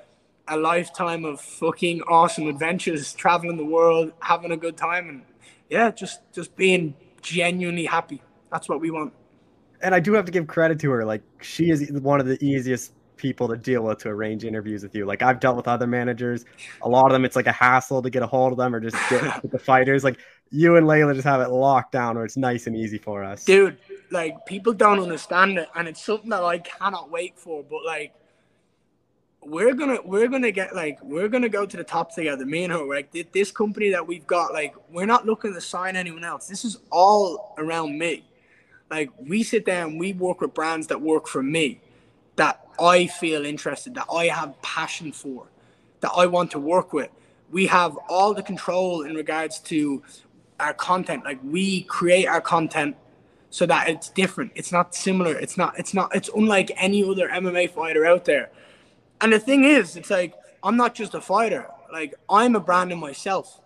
a 0.48 0.56
lifetime 0.56 1.24
of 1.24 1.40
fucking 1.40 2.02
awesome 2.02 2.46
adventures 2.46 3.12
traveling 3.12 3.56
the 3.56 3.64
world 3.64 4.12
having 4.20 4.52
a 4.52 4.56
good 4.56 4.76
time 4.76 5.08
and 5.08 5.22
yeah 5.68 5.90
just 5.90 6.20
just 6.32 6.54
being 6.56 6.94
genuinely 7.20 7.84
happy. 7.84 8.22
That's 8.50 8.68
what 8.68 8.80
we 8.80 8.90
want. 8.90 9.12
And 9.82 9.94
I 9.94 10.00
do 10.00 10.14
have 10.14 10.24
to 10.24 10.32
give 10.32 10.46
credit 10.46 10.78
to 10.80 10.90
her. 10.90 11.04
Like 11.04 11.22
she 11.42 11.70
is 11.70 11.90
one 11.92 12.20
of 12.20 12.26
the 12.26 12.42
easiest 12.42 12.92
people 13.16 13.48
to 13.48 13.56
deal 13.56 13.82
with 13.82 13.98
to 13.98 14.08
arrange 14.08 14.44
interviews 14.44 14.82
with 14.82 14.94
you. 14.94 15.06
Like 15.06 15.22
I've 15.22 15.40
dealt 15.40 15.56
with 15.56 15.68
other 15.68 15.86
managers, 15.86 16.44
a 16.82 16.88
lot 16.88 17.06
of 17.06 17.12
them 17.12 17.24
it's 17.24 17.36
like 17.36 17.46
a 17.46 17.52
hassle 17.52 18.02
to 18.02 18.10
get 18.10 18.22
a 18.22 18.26
hold 18.26 18.52
of 18.52 18.58
them 18.58 18.74
or 18.74 18.80
just 18.80 18.96
get 19.10 19.42
with 19.42 19.52
the 19.52 19.58
fighters. 19.58 20.04
Like 20.04 20.18
you 20.50 20.76
and 20.76 20.86
Layla 20.86 21.14
just 21.14 21.26
have 21.26 21.40
it 21.40 21.48
locked 21.48 21.92
down 21.92 22.16
where 22.16 22.24
it's 22.24 22.36
nice 22.36 22.66
and 22.66 22.76
easy 22.76 22.98
for 22.98 23.24
us. 23.24 23.44
dude 23.44 23.78
like 24.10 24.46
people 24.46 24.72
don't 24.72 25.00
understand 25.00 25.58
it 25.58 25.68
and 25.74 25.88
it's 25.88 26.02
something 26.02 26.30
that 26.30 26.42
i 26.42 26.58
cannot 26.58 27.10
wait 27.10 27.36
for 27.36 27.64
but 27.64 27.84
like 27.84 28.14
we're 29.42 29.74
gonna 29.74 29.98
we're 30.04 30.28
gonna 30.28 30.50
get 30.50 30.74
like 30.74 30.98
we're 31.02 31.28
gonna 31.28 31.48
go 31.48 31.64
to 31.66 31.76
the 31.76 31.84
top 31.84 32.14
together 32.14 32.44
me 32.44 32.64
and 32.64 32.72
her 32.72 32.84
like 32.84 33.10
thi- 33.10 33.26
this 33.32 33.50
company 33.50 33.90
that 33.90 34.06
we've 34.06 34.26
got 34.26 34.52
like 34.52 34.74
we're 34.90 35.06
not 35.06 35.24
looking 35.26 35.54
to 35.54 35.60
sign 35.60 35.96
anyone 35.96 36.24
else 36.24 36.46
this 36.46 36.64
is 36.64 36.78
all 36.90 37.54
around 37.58 37.96
me 37.98 38.24
like 38.90 39.10
we 39.18 39.42
sit 39.42 39.64
down, 39.64 39.90
and 39.90 40.00
we 40.00 40.12
work 40.12 40.40
with 40.40 40.54
brands 40.54 40.86
that 40.88 41.00
work 41.00 41.26
for 41.26 41.42
me 41.42 41.80
that 42.36 42.65
i 42.80 43.06
feel 43.06 43.44
interested 43.44 43.94
that 43.94 44.06
i 44.12 44.26
have 44.26 44.60
passion 44.62 45.12
for 45.12 45.48
that 46.00 46.12
i 46.16 46.26
want 46.26 46.50
to 46.52 46.58
work 46.58 46.92
with. 46.92 47.10
We 47.50 47.66
have 47.66 47.96
all 48.08 48.34
the 48.34 48.42
control 48.42 49.02
in 49.02 49.14
regards 49.14 49.58
to 49.60 50.02
our 50.58 50.74
content. 50.74 51.24
Like 51.24 51.38
we 51.44 51.82
create 51.82 52.26
our 52.26 52.40
content 52.40 52.96
so 53.50 53.66
that 53.66 53.88
it's 53.88 54.08
different. 54.08 54.52
It's 54.54 54.72
not 54.72 54.94
similar. 54.94 55.36
It's 55.36 55.56
not 55.56 55.78
it's 55.78 55.94
not 55.94 56.14
it's 56.14 56.28
unlike 56.34 56.70
any 56.76 57.08
other 57.08 57.28
mma 57.28 57.70
fighter 57.70 58.04
out 58.04 58.24
there. 58.24 58.50
And 59.20 59.32
the 59.32 59.38
thing 59.38 59.64
is 59.64 59.96
it's 59.96 60.10
like 60.10 60.34
i'm 60.62 60.76
not 60.76 60.94
just 60.94 61.14
a 61.14 61.20
fighter. 61.20 61.68
Like 61.92 62.14
i'm 62.28 62.56
a 62.56 62.60
brand 62.60 62.92
in 62.92 62.98
myself. 62.98 63.60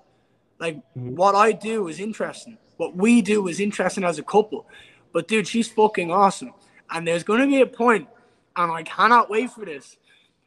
Like 0.58 0.76
mm-hmm. 0.76 1.16
what 1.16 1.34
i 1.34 1.52
do 1.52 1.88
is 1.88 2.00
interesting. 2.00 2.58
What 2.76 2.96
we 2.96 3.22
do 3.22 3.48
is 3.48 3.60
interesting 3.60 4.04
as 4.04 4.18
a 4.18 4.22
couple. 4.22 4.66
But 5.12 5.26
dude 5.26 5.48
she's 5.48 5.68
fucking 5.68 6.10
awesome. 6.10 6.52
And 6.90 7.06
there's 7.06 7.22
going 7.22 7.40
to 7.40 7.46
be 7.46 7.60
a 7.60 7.66
point 7.66 8.08
and 8.56 8.72
i 8.72 8.82
cannot 8.82 9.30
wait 9.30 9.50
for 9.50 9.64
this 9.64 9.96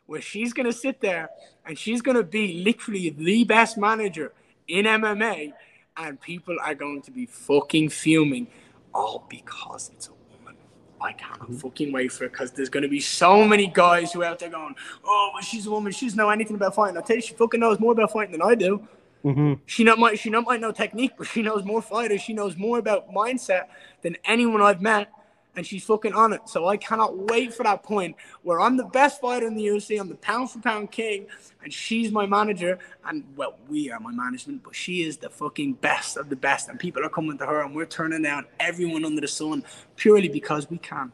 where 0.06 0.22
she's 0.22 0.54
going 0.54 0.66
to 0.66 0.74
sit 0.74 0.99
there 0.99 1.30
and 1.66 1.78
she's 1.78 2.01
going 2.01 2.18
to 2.18 2.24
be 2.24 2.62
literally 2.64 3.10
the 3.10 3.43
best 3.43 3.78
manager 3.78 4.34
in 4.68 4.86
mma 4.86 5.54
and 5.97 6.20
people 6.20 6.58
are 6.62 6.76
going 6.76 7.01
to 7.01 7.12
be 7.12 7.26
fucking 7.26 7.89
fuming 7.89 8.47
all 8.93 9.26
because 9.30 9.89
it's 9.93 10.08
a 10.08 10.12
woman. 10.12 10.56
I 11.01 11.14
cannot 11.14 11.54
fucking 11.56 11.91
wait 11.91 12.12
for 12.12 12.26
it 12.26 12.32
because 12.32 12.51
there's 12.51 12.70
going 12.70 12.84
to 12.84 12.89
be 12.89 12.99
so 12.99 13.43
many 13.45 13.68
guys 13.68 14.14
who 14.14 14.22
are 14.22 14.26
out 14.26 14.39
there 14.39 14.49
going, 14.49 14.76
oh, 15.04 15.32
well, 15.34 15.43
she's 15.43 15.66
a 15.66 15.72
woman. 15.72 15.91
She 15.91 16.06
doesn't 16.06 16.18
know 16.18 16.30
anything 16.30 16.56
about 16.56 16.76
fighting. 16.76 16.97
I 16.97 17.01
tell 17.01 17.18
you, 17.18 17.22
she 17.22 17.34
fucking 17.34 17.60
knows 17.60 17.80
more 17.80 17.91
about 17.91 18.12
fighting 18.12 18.32
than 18.32 18.41
I 18.41 18.56
do. 18.56 18.88
Mhm. 19.24 19.60
She 19.66 19.86
not 19.86 19.99
might 19.99 20.20
she 20.20 20.30
not 20.30 20.43
might 20.45 20.60
know 20.60 20.74
technique, 20.74 21.14
but 21.18 21.28
she 21.28 21.41
knows 21.41 21.64
more 21.64 21.82
fighters. 21.82 22.22
She 22.22 22.34
knows 22.34 22.58
more 22.58 22.78
about 22.78 23.10
mindset 23.14 23.68
than 24.01 24.18
anyone 24.26 24.62
I've 24.62 24.82
met. 24.82 25.10
And 25.56 25.66
she's 25.66 25.84
fucking 25.84 26.14
on 26.14 26.34
it. 26.34 26.41
So 26.47 26.68
I 26.68 26.78
cannot 26.78 27.18
wait 27.18 27.54
for 27.54 27.64
that 27.64 27.84
point 27.84 28.16
where 28.41 28.60
I'm 28.60 28.78
the 28.78 28.86
best 28.86 29.22
fighter 29.22 29.47
in 29.47 29.56
the 29.56 29.66
UFC, 29.66 29.99
I'm 29.99 30.10
the 30.10 30.16
pound 30.16 30.51
for 30.51 30.60
pound 30.60 30.91
king, 30.91 31.28
and 31.64 31.72
she's 31.72 32.12
my 32.12 32.26
manager. 32.26 32.80
And 33.06 33.24
well, 33.36 33.58
we 33.70 33.91
are 33.91 33.99
my 33.99 34.12
management, 34.12 34.64
but 34.64 34.76
she 34.76 35.04
is 35.04 35.18
the 35.18 35.30
fucking 35.30 35.74
best 35.74 36.18
of 36.18 36.30
the 36.30 36.36
best. 36.36 36.70
And 36.70 36.80
people 36.80 37.06
are 37.06 37.10
coming 37.10 37.38
to 37.38 37.45
her, 37.45 37.62
and 37.62 37.76
we're 37.76 37.86
turning 37.86 38.22
down 38.24 38.45
everyone 38.60 39.06
under 39.06 39.22
the 39.22 39.28
sun 39.28 39.64
purely 39.95 40.30
because 40.30 40.70
we 40.70 40.78
can. 40.78 41.12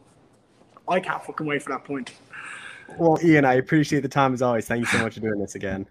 I 0.87 0.99
can't 0.99 1.23
fucking 1.23 1.45
wait 1.45 1.61
for 1.61 1.69
that 1.69 1.83
point. 1.83 2.13
Well, 2.97 3.19
Ian, 3.23 3.45
I 3.45 3.55
appreciate 3.55 4.01
the 4.01 4.09
time 4.09 4.33
as 4.33 4.41
always. 4.41 4.67
Thank 4.67 4.81
you 4.81 4.87
so 4.87 4.99
much 4.99 5.13
for 5.13 5.19
doing 5.19 5.39
this 5.39 5.55
again. 5.55 5.87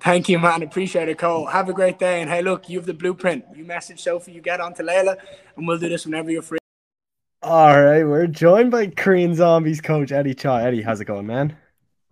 Thank 0.00 0.28
you, 0.28 0.38
man. 0.38 0.62
Appreciate 0.62 1.08
it, 1.08 1.18
Cole. 1.18 1.46
Have 1.46 1.68
a 1.68 1.72
great 1.72 1.98
day. 1.98 2.22
And 2.22 2.30
hey, 2.30 2.40
look, 2.40 2.68
you 2.68 2.78
have 2.78 2.86
the 2.86 2.94
blueprint. 2.94 3.44
You 3.54 3.64
message 3.64 4.00
Sophie, 4.00 4.32
you 4.32 4.40
get 4.40 4.60
on 4.60 4.72
to 4.74 4.82
Layla, 4.82 5.16
and 5.56 5.66
we'll 5.66 5.78
do 5.78 5.88
this 5.88 6.06
whenever 6.06 6.30
you're 6.30 6.42
free. 6.42 6.57
All 7.40 7.80
right, 7.80 8.02
we're 8.02 8.26
joined 8.26 8.72
by 8.72 8.88
Korean 8.88 9.32
Zombies 9.32 9.80
coach 9.80 10.10
Eddie 10.10 10.34
Cha. 10.34 10.56
Eddie, 10.56 10.82
how's 10.82 11.00
it 11.00 11.04
going, 11.04 11.24
man? 11.24 11.56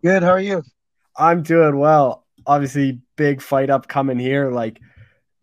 Good. 0.01 0.23
How 0.23 0.31
are 0.31 0.41
you? 0.41 0.63
I'm 1.17 1.43
doing 1.43 1.81
well. 1.81 2.25
Obviously, 2.47 3.01
big 3.17 3.43
fight 3.43 3.69
up 3.69 3.89
coming 3.89 4.21
here. 4.21 4.53
Like, 4.53 4.81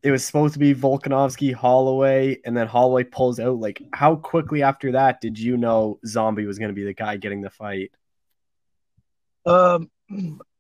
it 0.02 0.10
was 0.12 0.24
supposed 0.24 0.54
to 0.54 0.60
be 0.60 0.74
Volkanovski, 0.74 1.54
Holloway, 1.54 2.40
and 2.46 2.56
then 2.56 2.66
Holloway 2.66 3.04
pulls 3.04 3.42
out. 3.42 3.60
Like, 3.60 3.84
how 3.94 4.16
quickly 4.16 4.64
after 4.64 4.94
that 4.94 5.20
did 5.20 5.38
you 5.38 5.58
know 5.58 6.00
Zombie 6.06 6.46
was 6.46 6.60
going 6.60 6.70
to 6.70 6.76
be 6.76 6.86
the 6.86 6.94
guy 6.94 7.18
getting 7.18 7.42
the 7.42 7.50
fight? 7.50 7.92
Um, 9.46 9.90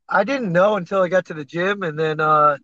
I 0.09 0.25
didn't 0.25 0.51
know 0.51 0.75
until 0.75 1.01
I 1.01 1.07
got 1.07 1.27
to 1.27 1.33
the 1.33 1.45
gym, 1.45 1.83
and 1.83 1.97
then 1.97 2.19
uh, 2.19 2.57
I 2.57 2.59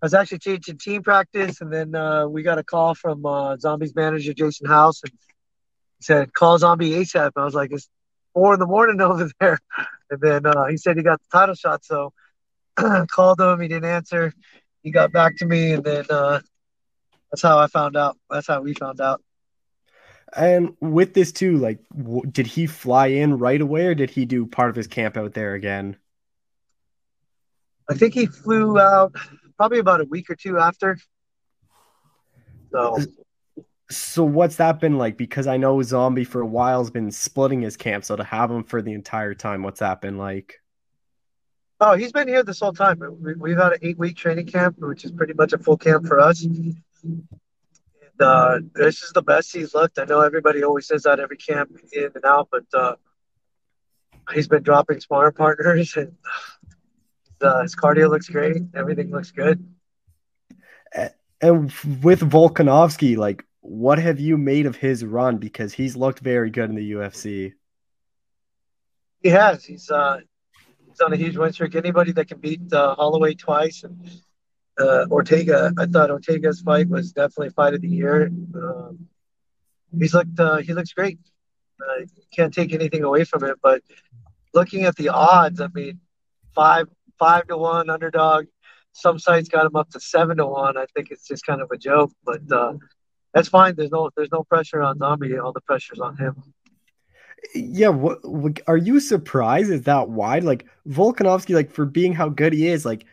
was 0.00 0.14
actually 0.14 0.38
teaching 0.38 0.78
team 0.78 1.02
practice, 1.02 1.60
and 1.60 1.72
then 1.72 1.96
uh, 1.96 2.28
we 2.28 2.44
got 2.44 2.58
a 2.58 2.64
call 2.64 2.94
from 2.94 3.26
uh, 3.26 3.56
Zombies 3.56 3.96
manager 3.96 4.32
Jason 4.32 4.68
House, 4.68 5.02
and 5.02 5.12
said, 6.04 6.32
call 6.32 6.58
Zombie 6.58 6.90
ASAP. 6.90 7.32
I 7.36 7.44
was 7.44 7.54
like, 7.54 7.72
it's 7.72 7.88
four 8.32 8.54
in 8.54 8.60
the 8.60 8.66
morning 8.66 9.00
over 9.00 9.30
there. 9.40 9.58
And 10.10 10.20
then 10.20 10.46
uh, 10.46 10.66
he 10.66 10.76
said 10.76 10.96
he 10.96 11.02
got 11.02 11.20
the 11.20 11.38
title 11.38 11.54
shot. 11.54 11.84
So 11.84 12.12
called 13.08 13.40
him. 13.40 13.60
He 13.60 13.68
didn't 13.68 13.88
answer. 13.88 14.32
He 14.82 14.90
got 14.90 15.12
back 15.12 15.36
to 15.38 15.46
me. 15.46 15.72
And 15.72 15.84
then 15.84 16.04
uh, 16.10 16.40
that's 17.30 17.42
how 17.42 17.58
I 17.58 17.66
found 17.66 17.96
out. 17.96 18.16
That's 18.30 18.46
how 18.46 18.60
we 18.60 18.74
found 18.74 19.00
out. 19.00 19.22
And 20.36 20.76
with 20.80 21.14
this 21.14 21.32
too, 21.32 21.58
like, 21.58 21.78
w- 21.96 22.26
did 22.28 22.46
he 22.46 22.66
fly 22.66 23.08
in 23.08 23.38
right 23.38 23.60
away 23.60 23.86
or 23.86 23.94
did 23.94 24.10
he 24.10 24.24
do 24.24 24.46
part 24.46 24.70
of 24.70 24.76
his 24.76 24.88
camp 24.88 25.16
out 25.16 25.32
there 25.32 25.54
again? 25.54 25.96
I 27.88 27.94
think 27.94 28.14
he 28.14 28.26
flew 28.26 28.78
out 28.78 29.14
probably 29.56 29.78
about 29.78 30.00
a 30.00 30.04
week 30.04 30.30
or 30.30 30.34
two 30.34 30.58
after. 30.58 30.98
So 32.72 32.98
so 33.90 34.24
what's 34.24 34.56
that 34.56 34.80
been 34.80 34.98
like? 34.98 35.16
Because 35.16 35.46
I 35.46 35.56
know 35.56 35.82
Zombie 35.82 36.24
for 36.24 36.40
a 36.40 36.46
while 36.46 36.80
has 36.80 36.90
been 36.90 37.10
splitting 37.10 37.62
his 37.62 37.76
camp, 37.76 38.04
so 38.04 38.16
to 38.16 38.24
have 38.24 38.50
him 38.50 38.64
for 38.64 38.80
the 38.80 38.92
entire 38.92 39.34
time, 39.34 39.62
what's 39.62 39.80
that 39.80 40.00
been 40.00 40.16
like? 40.16 40.60
Oh, 41.80 41.94
he's 41.94 42.12
been 42.12 42.28
here 42.28 42.42
this 42.42 42.60
whole 42.60 42.72
time. 42.72 43.02
We, 43.38 43.50
have 43.50 43.58
had 43.58 43.72
an 43.72 43.78
eight-week 43.82 44.16
training 44.16 44.46
camp, 44.46 44.78
which 44.78 45.04
is 45.04 45.12
pretty 45.12 45.34
much 45.34 45.52
a 45.52 45.58
full 45.58 45.76
camp 45.76 46.06
for 46.06 46.20
us. 46.20 46.42
And 46.42 46.76
uh, 48.20 48.60
this 48.74 49.02
is 49.02 49.12
the 49.12 49.22
best 49.22 49.52
he's 49.52 49.74
looked. 49.74 49.98
I 49.98 50.04
know 50.04 50.20
everybody 50.20 50.62
always 50.62 50.86
says 50.86 51.02
that 51.02 51.20
every 51.20 51.36
camp 51.36 51.76
in 51.92 52.10
and 52.14 52.24
out, 52.24 52.48
but 52.50 52.64
uh, 52.72 52.94
he's 54.32 54.48
been 54.48 54.62
dropping 54.62 55.00
sparring 55.00 55.34
partners, 55.34 55.94
and 55.96 56.16
uh, 57.40 57.62
his 57.62 57.74
cardio 57.74 58.08
looks 58.08 58.28
great. 58.28 58.62
Everything 58.74 59.10
looks 59.10 59.30
good. 59.30 59.66
And 61.40 61.64
with 62.02 62.20
Volkanovski, 62.20 63.18
like 63.18 63.44
what 63.64 63.98
have 63.98 64.20
you 64.20 64.36
made 64.36 64.66
of 64.66 64.76
his 64.76 65.02
run? 65.02 65.38
Because 65.38 65.72
he's 65.72 65.96
looked 65.96 66.20
very 66.20 66.50
good 66.50 66.68
in 66.68 66.76
the 66.76 66.92
UFC. 66.92 67.54
He 69.22 69.30
has. 69.30 69.64
He's 69.64 69.90
uh, 69.90 70.20
he's 70.86 71.00
on 71.00 71.14
a 71.14 71.16
huge 71.16 71.38
win 71.38 71.50
streak. 71.50 71.74
Anybody 71.74 72.12
that 72.12 72.28
can 72.28 72.38
beat 72.40 72.70
uh, 72.74 72.94
Holloway 72.94 73.34
twice 73.34 73.82
and 73.82 74.10
uh, 74.78 75.06
Ortega, 75.10 75.72
I 75.78 75.86
thought 75.86 76.10
Ortega's 76.10 76.60
fight 76.60 76.90
was 76.90 77.12
definitely 77.12 77.50
fight 77.50 77.72
of 77.72 77.80
the 77.80 77.88
year. 77.88 78.26
Um, 78.26 79.08
he's 79.98 80.12
looked. 80.12 80.38
Uh, 80.38 80.58
he 80.58 80.74
looks 80.74 80.92
great. 80.92 81.18
Uh, 81.80 82.04
can't 82.36 82.52
take 82.52 82.74
anything 82.74 83.02
away 83.02 83.24
from 83.24 83.44
it. 83.44 83.56
But 83.62 83.80
looking 84.52 84.84
at 84.84 84.94
the 84.96 85.08
odds, 85.08 85.62
I 85.62 85.68
mean, 85.72 86.00
five 86.54 86.86
five 87.18 87.46
to 87.46 87.56
one 87.56 87.88
underdog. 87.88 88.44
Some 88.92 89.18
sites 89.18 89.48
got 89.48 89.64
him 89.64 89.74
up 89.74 89.88
to 89.90 90.00
seven 90.00 90.36
to 90.36 90.46
one. 90.46 90.76
I 90.76 90.84
think 90.94 91.10
it's 91.10 91.26
just 91.26 91.46
kind 91.46 91.62
of 91.62 91.70
a 91.72 91.78
joke, 91.78 92.12
but 92.24 92.42
uh, 92.52 92.74
that's 93.34 93.48
fine. 93.48 93.74
There's 93.74 93.90
no 93.90 94.10
there's 94.16 94.32
no 94.32 94.44
pressure 94.44 94.80
on 94.80 94.98
Zombie. 94.98 95.36
All 95.36 95.52
the 95.52 95.60
pressure's 95.60 95.98
on 95.98 96.16
him. 96.16 96.42
Yeah, 97.54 97.88
what, 97.88 98.24
what, 98.26 98.60
are 98.66 98.76
you 98.76 99.00
surprised? 99.00 99.70
Is 99.70 99.82
that 99.82 100.08
wide? 100.08 100.44
Like 100.44 100.66
Volkanovski, 100.88 101.54
like 101.54 101.70
for 101.70 101.84
being 101.84 102.14
how 102.14 102.30
good 102.30 102.54
he 102.54 102.68
is, 102.68 102.86
like 102.86 103.04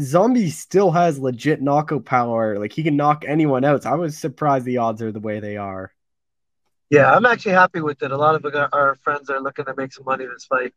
Zombie 0.00 0.50
still 0.50 0.90
has 0.90 1.20
legit 1.20 1.62
knockout 1.62 2.04
power. 2.04 2.58
Like 2.58 2.72
he 2.72 2.82
can 2.82 2.96
knock 2.96 3.24
anyone 3.28 3.64
out. 3.64 3.84
So 3.84 3.90
I 3.90 3.94
was 3.94 4.18
surprised 4.18 4.64
the 4.64 4.78
odds 4.78 5.02
are 5.02 5.12
the 5.12 5.20
way 5.20 5.38
they 5.38 5.56
are. 5.56 5.92
Yeah, 6.90 7.14
I'm 7.14 7.26
actually 7.26 7.52
happy 7.52 7.80
with 7.80 8.02
it. 8.02 8.10
A 8.10 8.16
lot 8.16 8.34
of 8.34 8.46
our 8.72 8.96
friends 8.96 9.28
are 9.28 9.40
looking 9.40 9.66
to 9.66 9.74
make 9.76 9.92
some 9.92 10.06
money 10.06 10.24
this 10.24 10.46
fight. 10.46 10.72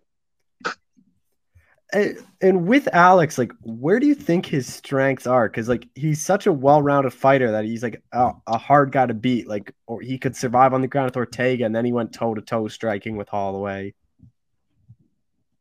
And, 1.94 2.68
with 2.68 2.88
Alex, 2.94 3.38
like, 3.38 3.52
where 3.62 4.00
do 4.00 4.08
you 4.08 4.16
think 4.16 4.46
his 4.46 4.72
strengths 4.72 5.28
are? 5.28 5.50
Because 5.50 5.68
like 5.68 5.88
he's 5.94 6.22
such 6.22 6.48
a 6.48 6.54
well-rounded 6.54 7.12
fighter 7.12 7.52
that 7.52 7.66
he's 7.66 7.84
like 7.84 8.02
a, 8.14 8.32
a, 8.48 8.58
hard 8.58 8.92
guy 8.92 9.06
to 9.06 9.14
beat. 9.14 9.48
Like, 9.48 9.74
or 9.88 10.00
he 10.02 10.18
could 10.18 10.36
survive 10.36 10.74
on 10.74 10.82
the 10.82 10.88
ground 10.88 11.08
with 11.08 11.18
Ortega, 11.18 11.66
and 11.66 11.76
then 11.76 11.84
he 11.84 11.92
went 11.92 12.14
toe 12.14 12.34
to 12.34 12.42
toe 12.42 12.68
striking 12.70 13.18
with 13.18 13.28
Holloway. 13.28 13.94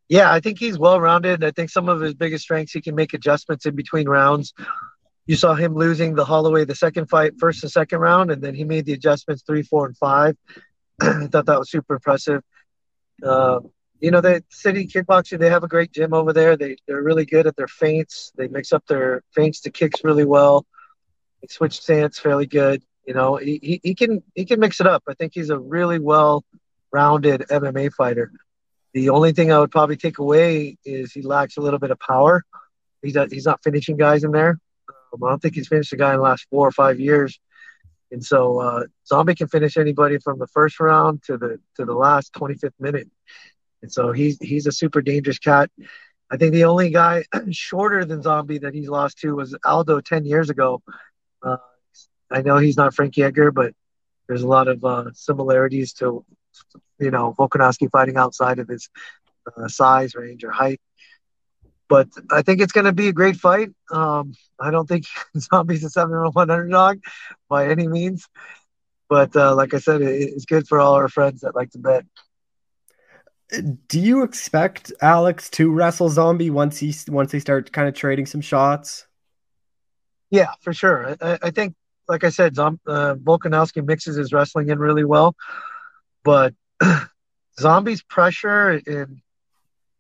Yeah, 0.08 0.32
I 0.32 0.40
think 0.40 0.58
he's 0.58 0.78
well-rounded. 0.78 1.44
I 1.44 1.50
think 1.50 1.70
some 1.70 1.88
of 1.88 2.00
his 2.00 2.14
biggest 2.14 2.44
strengths 2.44 2.72
he 2.72 2.80
can 2.80 2.94
make 2.94 3.14
adjustments 3.14 3.66
in 3.66 3.74
between 3.74 4.08
rounds. 4.08 4.54
You 5.26 5.36
saw 5.36 5.54
him 5.54 5.74
losing 5.74 6.14
the 6.14 6.24
Holloway 6.24 6.64
the 6.64 6.74
second 6.74 7.08
fight, 7.08 7.34
first 7.38 7.62
and 7.62 7.70
second 7.70 7.98
round, 8.00 8.30
and 8.30 8.42
then 8.42 8.54
he 8.54 8.64
made 8.64 8.86
the 8.86 8.92
adjustments 8.92 9.42
three, 9.46 9.62
four, 9.62 9.86
and 9.86 9.96
five. 9.96 10.36
I 11.00 11.26
thought 11.26 11.46
that 11.46 11.58
was 11.58 11.70
super 11.70 11.94
impressive. 11.94 12.42
Uh, 13.22 13.60
you 14.00 14.10
know, 14.10 14.20
the 14.20 14.42
city 14.48 14.86
kickboxing, 14.86 15.38
they 15.38 15.50
have 15.50 15.64
a 15.64 15.68
great 15.68 15.92
gym 15.92 16.14
over 16.14 16.32
there. 16.32 16.56
They, 16.56 16.76
they're 16.86 17.02
really 17.02 17.26
good 17.26 17.46
at 17.46 17.56
their 17.56 17.68
feints. 17.68 18.32
They 18.36 18.48
mix 18.48 18.72
up 18.72 18.86
their 18.86 19.22
feints 19.34 19.60
to 19.62 19.70
kicks 19.70 20.02
really 20.04 20.24
well. 20.24 20.66
They 21.40 21.48
switch 21.48 21.80
stance 21.80 22.18
fairly 22.18 22.46
good. 22.46 22.82
You 23.06 23.14
know, 23.14 23.36
he, 23.36 23.58
he, 23.62 23.80
he 23.82 23.94
can 23.94 24.22
he 24.34 24.44
can 24.44 24.60
mix 24.60 24.80
it 24.80 24.86
up. 24.86 25.02
I 25.08 25.14
think 25.14 25.32
he's 25.34 25.50
a 25.50 25.58
really 25.58 25.98
well 25.98 26.44
rounded 26.92 27.42
MMA 27.50 27.92
fighter. 27.92 28.32
The 28.92 29.10
only 29.10 29.32
thing 29.32 29.52
I 29.52 29.58
would 29.58 29.70
probably 29.70 29.96
take 29.96 30.18
away 30.18 30.76
is 30.84 31.12
he 31.12 31.22
lacks 31.22 31.56
a 31.56 31.60
little 31.60 31.78
bit 31.78 31.90
of 31.90 31.98
power. 31.98 32.44
He's 33.02 33.14
not, 33.14 33.30
he's 33.30 33.46
not 33.46 33.62
finishing 33.62 33.96
guys 33.96 34.24
in 34.24 34.32
there. 34.32 34.58
Um, 35.12 35.24
I 35.24 35.30
don't 35.30 35.40
think 35.40 35.54
he's 35.54 35.68
finished 35.68 35.92
a 35.92 35.96
guy 35.96 36.10
in 36.10 36.16
the 36.16 36.22
last 36.22 36.46
four 36.50 36.66
or 36.66 36.72
five 36.72 36.98
years. 36.98 37.38
And 38.10 38.24
so 38.24 38.58
uh, 38.58 38.84
Zombie 39.06 39.36
can 39.36 39.46
finish 39.46 39.76
anybody 39.76 40.18
from 40.18 40.38
the 40.38 40.48
first 40.48 40.80
round 40.80 41.22
to 41.24 41.38
the 41.38 41.60
to 41.76 41.84
the 41.84 41.94
last 41.94 42.32
25th 42.34 42.72
minute. 42.80 43.08
And 43.82 43.92
so 43.92 44.12
he's 44.12 44.38
he's 44.40 44.66
a 44.66 44.72
super 44.72 45.00
dangerous 45.02 45.38
cat. 45.38 45.70
I 46.30 46.36
think 46.36 46.52
the 46.52 46.64
only 46.64 46.90
guy 46.90 47.24
shorter 47.50 48.04
than 48.04 48.22
Zombie 48.22 48.58
that 48.58 48.74
he's 48.74 48.88
lost 48.88 49.18
to 49.20 49.34
was 49.34 49.56
Aldo 49.64 50.00
10 50.00 50.24
years 50.24 50.48
ago. 50.50 50.82
Uh, 51.42 51.56
I 52.30 52.42
know 52.42 52.58
he's 52.58 52.76
not 52.76 52.94
Frankie 52.94 53.24
Edgar, 53.24 53.50
but 53.50 53.74
there's 54.28 54.42
a 54.42 54.48
lot 54.48 54.68
of 54.68 54.84
uh, 54.84 55.06
similarities 55.12 55.92
to, 55.94 56.24
you 57.00 57.10
know, 57.10 57.34
Volkanovski 57.36 57.90
fighting 57.90 58.16
outside 58.16 58.60
of 58.60 58.68
his 58.68 58.88
uh, 59.56 59.66
size 59.66 60.14
range 60.14 60.44
or 60.44 60.52
height. 60.52 60.80
But 61.88 62.06
I 62.30 62.42
think 62.42 62.60
it's 62.60 62.70
going 62.70 62.84
to 62.84 62.92
be 62.92 63.08
a 63.08 63.12
great 63.12 63.34
fight. 63.34 63.70
Um, 63.90 64.34
I 64.60 64.70
don't 64.70 64.86
think 64.86 65.06
Zombie's 65.36 65.82
a 65.82 65.90
7 65.90 66.16
1 66.32 66.50
underdog 66.50 67.00
by 67.48 67.68
any 67.68 67.88
means. 67.88 68.28
But 69.08 69.34
uh, 69.34 69.56
like 69.56 69.74
I 69.74 69.78
said, 69.78 70.00
it, 70.00 70.06
it's 70.06 70.44
good 70.44 70.68
for 70.68 70.78
all 70.78 70.94
our 70.94 71.08
friends 71.08 71.40
that 71.40 71.56
like 71.56 71.70
to 71.70 71.78
bet 71.78 72.04
do 73.88 74.00
you 74.00 74.22
expect 74.22 74.92
Alex 75.00 75.50
to 75.50 75.70
wrestle 75.70 76.08
Zombie 76.08 76.50
once 76.50 76.78
he 76.78 76.94
once 77.08 77.32
they 77.32 77.40
start 77.40 77.72
kind 77.72 77.88
of 77.88 77.94
trading 77.94 78.26
some 78.26 78.40
shots? 78.40 79.06
Yeah, 80.30 80.52
for 80.60 80.72
sure. 80.72 81.16
I, 81.20 81.38
I 81.42 81.50
think, 81.50 81.74
like 82.08 82.22
I 82.22 82.30
said, 82.30 82.54
Zom- 82.54 82.80
uh, 82.86 83.16
Volkanovski 83.16 83.84
mixes 83.84 84.16
his 84.16 84.32
wrestling 84.32 84.68
in 84.70 84.78
really 84.78 85.04
well, 85.04 85.34
but 86.22 86.54
Zombie's 87.60 88.02
pressure 88.02 88.80
and 88.86 89.20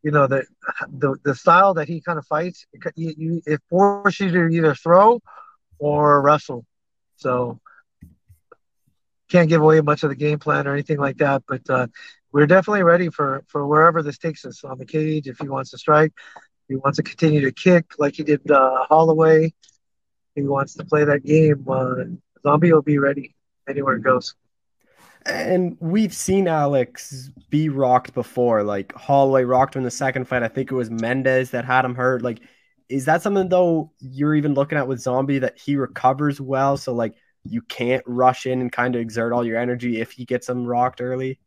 you 0.02 0.10
know 0.10 0.26
the 0.26 0.46
the, 0.88 1.16
the 1.24 1.34
style 1.34 1.74
that 1.74 1.88
he 1.88 2.00
kind 2.00 2.18
of 2.18 2.26
fights, 2.26 2.66
you, 2.94 3.14
you, 3.16 3.42
it 3.46 3.60
forces 3.68 4.32
you 4.32 4.48
to 4.48 4.54
either 4.54 4.74
throw 4.74 5.20
or 5.78 6.22
wrestle. 6.22 6.64
So 7.16 7.60
can't 9.30 9.48
give 9.48 9.62
away 9.62 9.80
much 9.80 10.02
of 10.02 10.10
the 10.10 10.16
game 10.16 10.38
plan 10.38 10.66
or 10.66 10.72
anything 10.72 10.98
like 10.98 11.18
that, 11.18 11.42
but 11.46 11.68
uh, 11.68 11.86
we're 12.32 12.46
definitely 12.46 12.82
ready 12.82 13.10
for 13.10 13.44
for 13.48 13.66
wherever 13.66 14.02
this 14.02 14.18
takes 14.18 14.44
us 14.44 14.64
on 14.64 14.78
the 14.78 14.86
cage. 14.86 15.26
If 15.26 15.38
he 15.38 15.48
wants 15.48 15.70
to 15.70 15.78
strike, 15.78 16.12
he 16.68 16.76
wants 16.76 16.96
to 16.96 17.02
continue 17.02 17.40
to 17.42 17.52
kick 17.52 17.86
like 17.98 18.14
he 18.14 18.22
did 18.22 18.48
uh, 18.50 18.84
Holloway. 18.88 19.52
He 20.34 20.42
wants 20.42 20.74
to 20.74 20.84
play 20.84 21.04
that 21.04 21.24
game. 21.24 21.66
Uh, 21.68 22.04
Zombie 22.42 22.72
will 22.72 22.82
be 22.82 22.98
ready 22.98 23.34
anywhere 23.68 23.96
it 23.96 24.02
goes. 24.02 24.34
And 25.26 25.76
we've 25.80 26.14
seen 26.14 26.48
Alex 26.48 27.30
be 27.50 27.68
rocked 27.68 28.14
before. 28.14 28.62
Like 28.62 28.94
Holloway 28.94 29.44
rocked 29.44 29.74
him 29.74 29.80
in 29.80 29.84
the 29.84 29.90
second 29.90 30.26
fight. 30.26 30.42
I 30.42 30.48
think 30.48 30.70
it 30.70 30.74
was 30.74 30.90
Mendes 30.90 31.50
that 31.50 31.64
had 31.64 31.84
him 31.84 31.94
hurt. 31.94 32.22
Like, 32.22 32.40
is 32.88 33.04
that 33.04 33.22
something 33.22 33.48
though 33.48 33.92
you're 33.98 34.34
even 34.34 34.54
looking 34.54 34.78
at 34.78 34.88
with 34.88 35.00
Zombie 35.00 35.40
that 35.40 35.58
he 35.58 35.76
recovers 35.76 36.40
well? 36.40 36.76
So 36.76 36.94
like 36.94 37.14
you 37.44 37.62
can't 37.62 38.02
rush 38.06 38.46
in 38.46 38.60
and 38.60 38.72
kind 38.72 38.94
of 38.94 39.00
exert 39.00 39.32
all 39.32 39.44
your 39.44 39.58
energy 39.58 40.00
if 40.00 40.12
he 40.12 40.24
gets 40.24 40.48
him 40.48 40.64
rocked 40.64 41.00
early. 41.00 41.38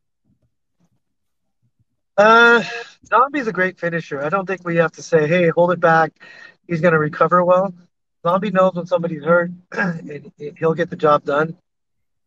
Uh, 2.18 2.64
Zombie's 3.08 3.48
a 3.48 3.54
great 3.54 3.80
finisher. 3.80 4.24
I 4.24 4.30
don't 4.30 4.46
think 4.46 4.66
we 4.66 4.78
have 4.78 4.92
to 4.94 5.04
say, 5.04 5.28
"Hey, 5.28 5.50
hold 5.50 5.72
it 5.72 5.80
back." 5.80 6.12
He's 6.68 6.82
going 6.82 6.94
to 6.94 7.00
recover 7.00 7.44
well. 7.44 7.74
Zombie 8.26 8.52
knows 8.52 8.74
when 8.76 8.86
somebody's 8.86 9.24
hurt, 9.24 9.52
and 9.72 10.32
he'll 10.58 10.74
get 10.74 10.90
the 10.90 10.96
job 10.96 11.26
done. 11.26 11.58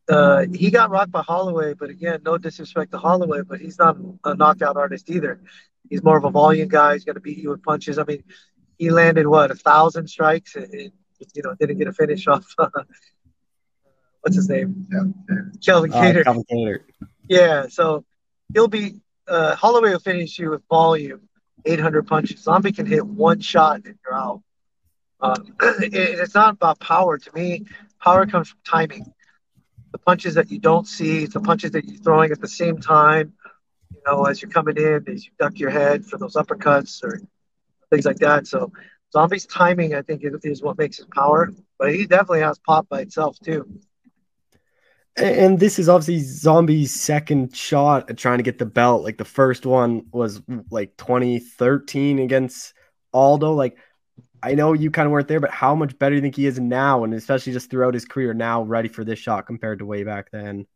Uh, 0.09 0.45
he 0.53 0.71
got 0.71 0.91
rocked 0.91 1.11
by 1.11 1.23
Holloway, 1.23 1.75
but 1.75 1.91
again, 1.91 2.21
no 2.25 2.39
disrespect 2.39 2.93
to 2.93 2.99
Holloway, 2.99 3.43
but 3.43 3.61
he's 3.61 3.79
not 3.79 3.97
a 4.25 4.35
knockout 4.35 4.77
artist 4.77 5.11
either. 5.11 5.41
He's 5.89 6.03
more 6.03 6.17
of 6.17 6.25
a 6.25 6.31
volume 6.31 6.69
guy. 6.69 6.93
He's 6.93 7.05
going 7.05 7.15
to 7.15 7.21
beat 7.21 7.39
you 7.39 7.51
with 7.51 7.63
punches. 7.63 7.99
I 7.99 8.05
mean, 8.05 8.23
he 8.79 8.91
landed 8.91 9.27
what 9.27 9.51
a 9.51 9.55
thousand 9.55 10.09
strikes, 10.09 10.55
and, 10.55 10.73
and 10.73 10.93
you 11.35 11.43
know 11.43 11.55
didn't 11.59 11.79
get 11.79 11.89
a 11.89 11.93
finish 11.93 12.27
off. 12.29 12.47
Uh, 12.59 12.69
what's 14.21 14.37
his 14.37 14.49
name? 14.49 14.87
Yeah. 14.93 15.37
Calvin 15.65 15.93
uh, 15.93 15.97
Kattar. 15.97 16.25
Yeah, 17.29 17.67
so 17.69 18.05
he'll 18.53 18.69
be 18.69 19.01
uh, 19.29 19.57
Holloway 19.57 19.91
will 19.91 19.99
finish 19.99 20.39
you 20.39 20.51
with 20.51 20.63
volume, 20.69 21.29
800 21.65 22.07
punches. 22.07 22.43
Zombie 22.43 22.73
can 22.73 22.87
hit 22.87 23.07
one 23.07 23.41
shot 23.41 23.83
and 23.85 23.99
you're 24.05 24.15
out. 24.15 24.43
Um, 25.21 25.55
it, 25.81 25.95
it's 25.95 26.35
not 26.35 26.55
about 26.55 26.81
power. 26.81 27.19
To 27.19 27.33
me, 27.35 27.67
power 28.01 28.27
comes 28.27 28.49
from 28.51 28.59
timing. 28.67 29.13
The 29.93 29.99
punches 29.99 30.35
that 30.35 30.51
you 30.51 30.59
don't 30.59 30.87
see, 30.87 31.27
the 31.27 31.41
punches 31.41 31.71
that 31.73 31.85
you're 31.85 32.03
throwing 32.03 32.31
at 32.33 32.41
the 32.41 32.49
same 32.49 32.79
time, 32.79 33.33
you 33.95 34.01
know, 34.07 34.25
as 34.25 34.43
you're 34.43 34.51
coming 34.51 34.77
in, 34.77 35.05
as 35.09 35.25
you 35.25 35.33
duck 35.39 35.59
your 35.59 35.71
head 35.71 36.05
for 36.05 36.19
those 36.19 36.35
uppercuts 36.35 37.03
or 37.03 37.21
things 37.91 38.05
like 38.05 38.19
that. 38.19 38.47
So, 38.47 38.73
Zombie's 39.13 39.47
timing, 39.47 39.95
I 39.95 40.03
think, 40.03 40.23
is, 40.25 40.35
is 40.45 40.63
what 40.63 40.77
makes 40.77 40.99
his 40.99 41.07
power. 41.07 41.51
But 41.79 41.95
he 41.95 42.07
definitely 42.07 42.41
has 42.41 42.59
pop 42.59 42.89
by 42.89 43.01
itself 43.01 43.39
too. 43.39 43.81
And 45.17 45.59
this 45.59 45.79
is 45.79 45.89
obviously 45.89 46.21
Zombie's 46.21 46.95
second 46.95 47.57
shot 47.57 48.11
at 48.11 48.19
trying 48.19 48.39
to 48.39 48.43
get 48.43 48.59
the 48.59 48.67
belt. 48.67 49.03
Like 49.03 49.17
the 49.17 49.25
first 49.25 49.65
one 49.65 50.07
was 50.13 50.43
like 50.71 50.97
2013 50.99 52.19
against 52.19 52.75
Aldo. 53.15 53.55
Like 53.55 53.79
I 54.43 54.55
know 54.55 54.75
you 54.75 54.91
kind 54.91 55.07
of 55.07 55.13
weren't 55.13 55.29
there, 55.29 55.41
but 55.41 55.51
how 55.51 55.75
much 55.75 55.99
better 55.99 56.11
do 56.11 56.17
you 56.17 56.23
think 56.23 56.37
he 56.37 56.47
is 56.47 56.61
now, 56.61 57.03
and 57.05 57.15
especially 57.15 57.53
just 57.53 57.71
throughout 57.71 57.95
his 57.95 58.05
career 58.05 58.35
now, 58.35 58.63
ready 58.63 58.89
for 58.89 59.05
this 59.05 59.19
shot 59.19 59.47
compared 59.47 59.79
to 59.79 59.87
way 59.87 60.05
back 60.05 60.31
then? 60.31 60.67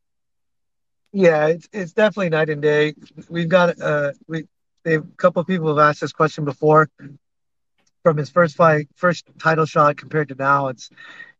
Yeah, 1.12 1.48
it's 1.48 1.68
it's 1.72 1.92
definitely 1.92 2.30
night 2.30 2.48
and 2.48 2.62
day. 2.62 2.94
We've 3.28 3.48
got 3.48 3.80
uh 3.80 4.12
we 4.26 4.46
a 4.86 5.00
couple 5.18 5.44
people 5.44 5.68
have 5.68 5.78
asked 5.78 6.00
this 6.00 6.12
question 6.12 6.44
before. 6.44 6.88
From 8.02 8.16
his 8.16 8.30
first 8.30 8.56
fight, 8.56 8.88
first 8.94 9.26
title 9.38 9.66
shot 9.66 9.98
compared 9.98 10.30
to 10.30 10.34
now, 10.34 10.68
it's 10.68 10.88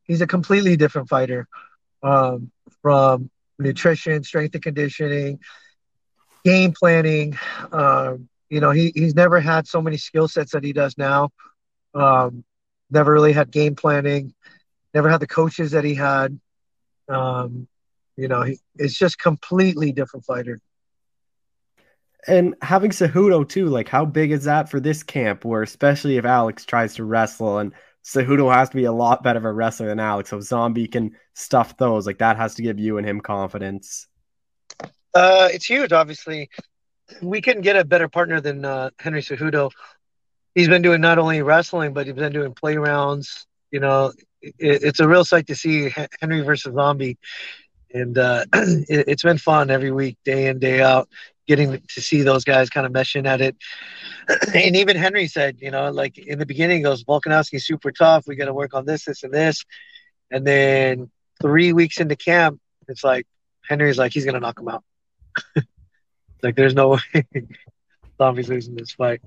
he's 0.05 0.20
a 0.20 0.27
completely 0.27 0.77
different 0.77 1.09
fighter. 1.09 1.48
Um, 2.02 2.51
from 2.82 3.31
nutrition, 3.59 4.23
strength 4.24 4.55
and 4.55 4.62
conditioning, 4.62 5.40
game 6.44 6.73
planning. 6.73 7.39
Um, 7.73 8.28
you 8.48 8.61
know, 8.61 8.70
he, 8.70 8.93
he's 8.94 9.15
never 9.15 9.40
had 9.40 9.66
so 9.66 9.81
many 9.81 9.97
skill 9.97 10.28
sets 10.28 10.52
that 10.52 10.65
he 10.65 10.73
does 10.73 10.97
now. 10.98 11.31
Um, 11.94 12.44
never 12.90 13.12
really 13.12 13.32
had 13.32 13.51
game 13.51 13.77
planning, 13.77 14.35
never 14.94 15.09
had 15.09 15.20
the 15.20 15.27
coaches 15.27 15.73
that 15.73 15.85
he 15.85 15.94
had. 15.94 16.39
Um, 17.09 17.69
you 18.16 18.28
know, 18.28 18.43
he, 18.43 18.59
it's 18.77 18.98
just 18.98 19.19
completely 19.19 19.93
different 19.93 20.24
fighter. 20.24 20.61
And 22.27 22.55
having 22.61 22.90
Cejudo 22.90 23.48
too, 23.48 23.66
like 23.66 23.89
how 23.89 24.05
big 24.05 24.31
is 24.31 24.44
that 24.44 24.69
for 24.69 24.78
this 24.78 25.02
camp? 25.02 25.44
Where 25.44 25.62
especially 25.62 26.19
if 26.19 26.24
Alex 26.24 26.65
tries 26.65 26.94
to 26.94 27.05
wrestle 27.05 27.59
and 27.59 27.73
Cejudo 28.05 28.52
has 28.52 28.70
to 28.70 28.77
be 28.77 28.85
a 28.85 28.93
lot 28.93 29.22
better 29.22 29.39
of 29.39 29.44
a 29.44 29.52
wrestler 29.52 29.86
than 29.86 30.01
Alex. 30.01 30.31
So 30.31 30.40
Zombie 30.40 30.86
can 30.89 31.16
stuff 31.35 31.77
those. 31.77 32.06
Like 32.06 32.18
that 32.18 32.36
has 32.36 32.55
to 32.56 32.62
give 32.62 32.78
you 32.78 32.98
and 32.98 33.06
him 33.06 33.20
confidence. 33.20 34.06
Uh, 35.14 35.48
it's 35.52 35.66
huge. 35.66 35.93
Obviously, 35.93 36.48
we 37.22 37.40
couldn't 37.40 37.62
get 37.62 37.77
a 37.77 37.85
better 37.85 38.09
partner 38.09 38.40
than 38.40 38.64
uh, 38.64 38.90
Henry 38.98 39.22
Cejudo. 39.22 39.70
He's 40.55 40.68
been 40.68 40.82
doing 40.82 41.01
not 41.01 41.18
only 41.18 41.43
wrestling, 41.43 41.93
but 41.93 42.06
he's 42.06 42.16
been 42.16 42.32
doing 42.32 42.55
play 42.55 42.77
rounds. 42.77 43.47
You 43.70 43.81
know, 43.81 44.12
it, 44.40 44.55
it's 44.59 45.01
a 45.01 45.09
real 45.09 45.24
sight 45.24 45.47
to 45.48 45.55
see 45.55 45.94
Henry 46.20 46.40
versus 46.40 46.74
Zombie, 46.74 47.18
and 47.93 48.16
uh, 48.16 48.44
it, 48.55 49.05
it's 49.09 49.22
been 49.22 49.39
fun 49.39 49.70
every 49.70 49.93
week, 49.93 50.18
day 50.24 50.47
in 50.48 50.59
day 50.59 50.81
out 50.81 51.09
getting 51.51 51.82
to 51.89 52.01
see 52.01 52.22
those 52.22 52.44
guys 52.44 52.70
kind 52.70 52.86
of 52.86 52.93
meshing 52.93 53.27
at 53.27 53.40
it. 53.40 53.56
and 54.55 54.77
even 54.77 54.97
Henry 54.97 55.27
said, 55.27 55.56
you 55.60 55.72
know, 55.72 55.90
like 55.90 56.16
in 56.16 56.39
the 56.39 56.47
beginning, 56.47 56.82
goes 56.82 57.02
Volkanovski's 57.02 57.66
super 57.66 57.90
tough. 57.90 58.28
We 58.28 58.36
got 58.36 58.44
to 58.44 58.55
work 58.55 58.72
on 58.72 58.86
this, 58.86 59.06
this, 59.06 59.24
and 59.24 59.35
this. 59.35 59.64
And 60.31 60.47
then 60.47 61.10
three 61.43 61.72
weeks 61.72 61.98
into 61.98 62.14
camp, 62.14 62.60
it's 62.86 63.02
like 63.02 63.27
Henry's 63.68 63.98
like 63.98 64.12
he's 64.12 64.24
gonna 64.24 64.39
knock 64.39 64.60
him 64.60 64.68
out. 64.68 64.85
like 66.43 66.55
there's 66.55 66.74
no 66.74 66.90
way 66.90 67.27
Zombie's 68.18 68.48
losing 68.48 68.77
this 68.77 68.93
fight. 68.93 69.20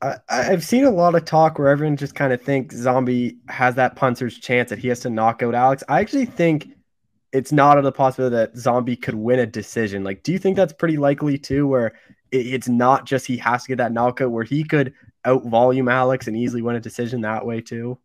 I, 0.00 0.18
I've 0.28 0.64
seen 0.64 0.84
a 0.84 0.90
lot 0.90 1.16
of 1.16 1.24
talk 1.24 1.58
where 1.58 1.68
everyone 1.68 1.96
just 1.96 2.14
kind 2.14 2.32
of 2.32 2.40
thinks 2.40 2.76
Zombie 2.76 3.38
has 3.48 3.74
that 3.74 3.96
puncher's 3.96 4.38
chance 4.38 4.70
that 4.70 4.78
he 4.78 4.86
has 4.86 5.00
to 5.00 5.10
knock 5.10 5.42
out 5.42 5.56
Alex. 5.56 5.82
I 5.88 5.98
actually 5.98 6.26
think 6.26 6.68
it's 7.32 7.52
not 7.52 7.78
of 7.78 7.84
the 7.84 7.92
possibility 7.92 8.36
that 8.36 8.56
Zombie 8.56 8.96
could 8.96 9.14
win 9.14 9.38
a 9.38 9.46
decision. 9.46 10.04
Like, 10.04 10.22
do 10.22 10.32
you 10.32 10.38
think 10.38 10.56
that's 10.56 10.72
pretty 10.72 10.96
likely 10.96 11.38
too? 11.38 11.66
Where 11.66 11.92
it's 12.32 12.68
not 12.68 13.06
just 13.06 13.26
he 13.26 13.36
has 13.38 13.62
to 13.62 13.68
get 13.68 13.78
that 13.78 13.92
knockout, 13.92 14.30
where 14.30 14.44
he 14.44 14.64
could 14.64 14.94
out 15.24 15.44
volume 15.44 15.88
Alex 15.88 16.26
and 16.26 16.36
easily 16.36 16.62
win 16.62 16.76
a 16.76 16.80
decision 16.80 17.20
that 17.22 17.46
way 17.46 17.60
too. 17.60 17.98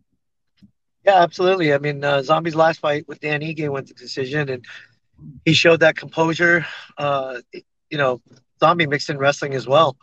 Yeah, 1.05 1.21
absolutely. 1.21 1.73
I 1.73 1.77
mean, 1.77 2.03
uh, 2.03 2.23
Zombie's 2.23 2.55
last 2.55 2.79
fight 2.79 3.07
with 3.07 3.19
Dan 3.19 3.41
Ige 3.41 3.69
went 3.69 3.87
to 3.87 3.93
decision, 3.93 4.49
and 4.49 4.65
he 5.45 5.53
showed 5.53 5.81
that 5.81 5.95
composure. 5.95 6.65
Uh, 6.97 7.41
you 7.89 7.97
know, 7.97 8.21
Zombie 8.59 8.87
mixed 8.87 9.09
in 9.09 9.17
wrestling 9.17 9.53
as 9.53 9.67
well 9.67 9.97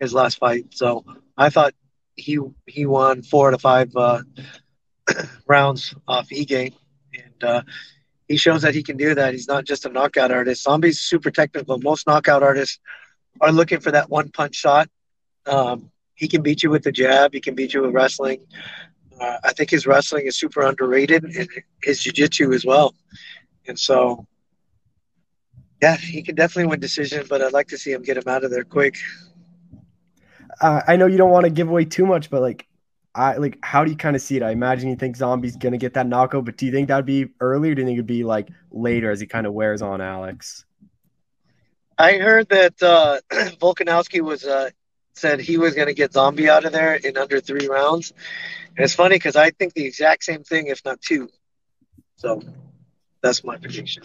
his 0.00 0.14
last 0.14 0.38
fight. 0.38 0.66
So 0.70 1.04
I 1.36 1.50
thought 1.50 1.74
he 2.16 2.38
he 2.66 2.86
won 2.86 3.22
four 3.22 3.50
to 3.50 3.58
five 3.58 3.94
uh, 3.96 4.22
rounds 5.46 5.94
off 6.06 6.28
Ige, 6.28 6.72
and 7.14 7.44
uh, 7.44 7.62
he 8.28 8.36
shows 8.36 8.62
that 8.62 8.74
he 8.74 8.82
can 8.82 8.96
do 8.96 9.14
that. 9.14 9.32
He's 9.32 9.48
not 9.48 9.64
just 9.64 9.84
a 9.86 9.88
knockout 9.88 10.30
artist. 10.30 10.62
Zombie's 10.62 11.00
super 11.00 11.30
technical. 11.30 11.78
Most 11.78 12.06
knockout 12.06 12.42
artists 12.42 12.78
are 13.40 13.52
looking 13.52 13.80
for 13.80 13.90
that 13.90 14.08
one 14.08 14.30
punch 14.30 14.54
shot. 14.54 14.88
Um, 15.46 15.90
he 16.14 16.28
can 16.28 16.42
beat 16.42 16.62
you 16.62 16.70
with 16.70 16.84
the 16.84 16.92
jab. 16.92 17.34
He 17.34 17.40
can 17.40 17.54
beat 17.54 17.74
you 17.74 17.82
with 17.82 17.92
wrestling. 17.92 18.46
Uh, 19.20 19.36
I 19.44 19.52
think 19.52 19.70
his 19.70 19.86
wrestling 19.86 20.26
is 20.26 20.36
super 20.36 20.62
underrated, 20.62 21.24
and 21.24 21.48
his 21.82 22.00
jiu-jitsu 22.00 22.52
as 22.52 22.64
well. 22.64 22.94
And 23.66 23.78
so, 23.78 24.26
yeah, 25.82 25.96
he 25.96 26.22
can 26.22 26.34
definitely 26.34 26.70
win 26.70 26.80
decision, 26.80 27.26
but 27.28 27.42
I'd 27.42 27.52
like 27.52 27.68
to 27.68 27.78
see 27.78 27.92
him 27.92 28.02
get 28.02 28.16
him 28.16 28.24
out 28.26 28.44
of 28.44 28.50
there 28.50 28.64
quick. 28.64 28.96
Uh, 30.60 30.80
I 30.86 30.96
know 30.96 31.06
you 31.06 31.16
don't 31.16 31.30
want 31.30 31.44
to 31.44 31.50
give 31.50 31.68
away 31.68 31.84
too 31.84 32.06
much, 32.06 32.30
but 32.30 32.40
like 32.40 32.66
I 33.14 33.36
like 33.36 33.58
how 33.62 33.84
do 33.84 33.90
you 33.90 33.96
kind 33.96 34.16
of 34.16 34.22
see 34.22 34.36
it? 34.36 34.42
I 34.42 34.50
imagine 34.50 34.88
you 34.88 34.96
think 34.96 35.16
Zombie's 35.16 35.56
gonna 35.56 35.78
get 35.78 35.94
that 35.94 36.06
knockout, 36.06 36.44
but 36.44 36.56
do 36.56 36.66
you 36.66 36.72
think 36.72 36.88
that'd 36.88 37.06
be 37.06 37.28
early 37.40 37.70
or 37.70 37.74
do 37.74 37.82
you 37.82 37.86
think 37.86 37.96
it'd 37.96 38.06
be 38.06 38.24
like 38.24 38.48
later 38.70 39.10
as 39.10 39.20
he 39.20 39.26
kind 39.26 39.46
of 39.46 39.52
wears 39.52 39.82
on 39.82 40.00
Alex? 40.00 40.64
I 41.96 42.14
heard 42.14 42.48
that 42.48 42.82
uh, 42.82 43.20
Volkanovski 43.60 44.20
was 44.20 44.44
uh, 44.44 44.70
said 45.14 45.40
he 45.40 45.58
was 45.58 45.74
gonna 45.74 45.94
get 45.94 46.12
Zombie 46.12 46.48
out 46.48 46.64
of 46.64 46.72
there 46.72 46.94
in 46.94 47.16
under 47.16 47.40
three 47.40 47.68
rounds. 47.68 48.12
And 48.76 48.84
it's 48.84 48.94
funny 48.94 49.16
because 49.16 49.36
I 49.36 49.50
think 49.50 49.74
the 49.74 49.86
exact 49.86 50.24
same 50.24 50.42
thing, 50.42 50.66
if 50.66 50.84
not 50.84 51.00
two. 51.00 51.28
So 52.16 52.42
that's 53.22 53.44
my 53.44 53.56
prediction. 53.56 54.02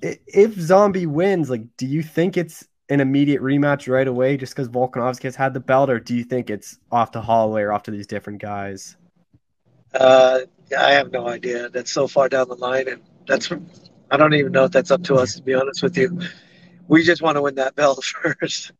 If 0.00 0.54
Zombie 0.54 1.06
wins, 1.06 1.48
like, 1.48 1.76
do 1.76 1.86
you 1.86 2.02
think 2.02 2.36
it's 2.36 2.66
an 2.92 3.00
immediate 3.00 3.40
rematch 3.40 3.90
right 3.90 4.06
away 4.06 4.36
just 4.36 4.54
because 4.54 4.68
Volkanovski 4.68 5.22
has 5.22 5.34
had 5.34 5.54
the 5.54 5.60
belt, 5.60 5.88
or 5.88 5.98
do 5.98 6.14
you 6.14 6.24
think 6.24 6.50
it's 6.50 6.78
off 6.90 7.12
to 7.12 7.22
Holloway 7.22 7.62
or 7.62 7.72
off 7.72 7.84
to 7.84 7.90
these 7.90 8.06
different 8.06 8.42
guys? 8.42 8.96
Uh, 9.94 10.40
I 10.78 10.92
have 10.92 11.10
no 11.10 11.26
idea. 11.26 11.70
That's 11.70 11.90
so 11.90 12.06
far 12.06 12.28
down 12.28 12.48
the 12.48 12.56
line, 12.56 12.88
and 12.88 13.02
that's 13.26 13.50
I 14.10 14.18
don't 14.18 14.34
even 14.34 14.52
know 14.52 14.64
if 14.64 14.72
that's 14.72 14.90
up 14.90 15.02
to 15.04 15.14
us 15.14 15.36
to 15.36 15.42
be 15.42 15.54
honest 15.54 15.82
with 15.82 15.96
you. 15.96 16.20
We 16.86 17.02
just 17.02 17.22
want 17.22 17.36
to 17.36 17.42
win 17.42 17.54
that 17.54 17.74
belt 17.74 18.04
first. 18.38 18.72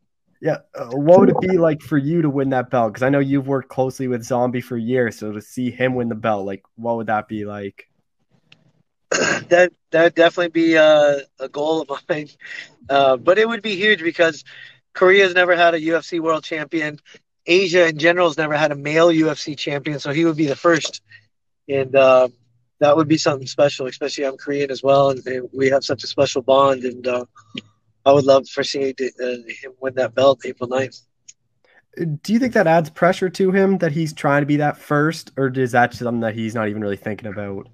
Yeah, 0.42 0.58
uh, 0.74 0.90
what 0.90 1.20
would 1.20 1.28
it 1.30 1.40
be 1.40 1.56
like 1.56 1.80
for 1.80 1.96
you 1.96 2.20
to 2.20 2.28
win 2.28 2.50
that 2.50 2.68
belt? 2.68 2.92
Because 2.92 3.04
I 3.04 3.08
know 3.08 3.20
you've 3.20 3.46
worked 3.46 3.68
closely 3.70 4.08
with 4.08 4.24
Zombie 4.24 4.60
for 4.60 4.76
years, 4.76 5.16
so 5.16 5.32
to 5.32 5.40
see 5.40 5.70
him 5.70 5.94
win 5.94 6.08
the 6.08 6.16
belt, 6.16 6.44
like, 6.44 6.64
what 6.74 6.96
would 6.96 7.06
that 7.06 7.28
be 7.28 7.44
like? 7.44 7.88
that 9.48 9.72
that 9.90 10.02
would 10.04 10.14
definitely 10.14 10.48
be 10.48 10.74
a, 10.74 11.20
a 11.38 11.48
goal 11.48 11.82
of 11.82 11.90
mine. 12.08 12.28
Uh, 12.88 13.16
but 13.16 13.38
it 13.38 13.48
would 13.48 13.62
be 13.62 13.76
huge 13.76 14.02
because 14.02 14.44
Korea's 14.92 15.34
never 15.34 15.56
had 15.56 15.74
a 15.74 15.80
UFC 15.80 16.20
world 16.20 16.44
champion. 16.44 16.98
Asia 17.46 17.88
in 17.88 17.98
general 17.98 18.28
has 18.28 18.38
never 18.38 18.54
had 18.54 18.72
a 18.72 18.76
male 18.76 19.08
UFC 19.08 19.56
champion, 19.56 19.98
so 19.98 20.12
he 20.12 20.24
would 20.24 20.36
be 20.36 20.46
the 20.46 20.56
first. 20.56 21.02
And 21.68 21.94
uh, 21.94 22.28
that 22.80 22.96
would 22.96 23.08
be 23.08 23.18
something 23.18 23.46
special. 23.46 23.86
Especially 23.86 24.24
I'm 24.24 24.36
Korean 24.36 24.70
as 24.70 24.82
well, 24.82 25.10
and, 25.10 25.26
and 25.26 25.48
we 25.52 25.70
have 25.70 25.84
such 25.84 26.04
a 26.04 26.06
special 26.06 26.42
bond. 26.42 26.84
And 26.84 27.06
uh, 27.06 27.24
I 28.06 28.12
would 28.12 28.24
love 28.24 28.48
for 28.48 28.64
seeing 28.64 28.94
uh, 29.00 29.24
him 29.26 29.72
win 29.80 29.94
that 29.94 30.14
belt 30.14 30.40
April 30.44 30.68
9th. 30.68 31.02
Do 32.22 32.32
you 32.32 32.38
think 32.38 32.54
that 32.54 32.66
adds 32.66 32.88
pressure 32.88 33.28
to 33.28 33.50
him 33.50 33.78
that 33.78 33.92
he's 33.92 34.14
trying 34.14 34.42
to 34.42 34.46
be 34.46 34.56
that 34.56 34.78
first, 34.78 35.30
or 35.36 35.48
is 35.48 35.72
that 35.72 35.92
something 35.92 36.20
that 36.20 36.34
he's 36.34 36.54
not 36.54 36.68
even 36.68 36.80
really 36.80 36.96
thinking 36.96 37.28
about? 37.28 37.68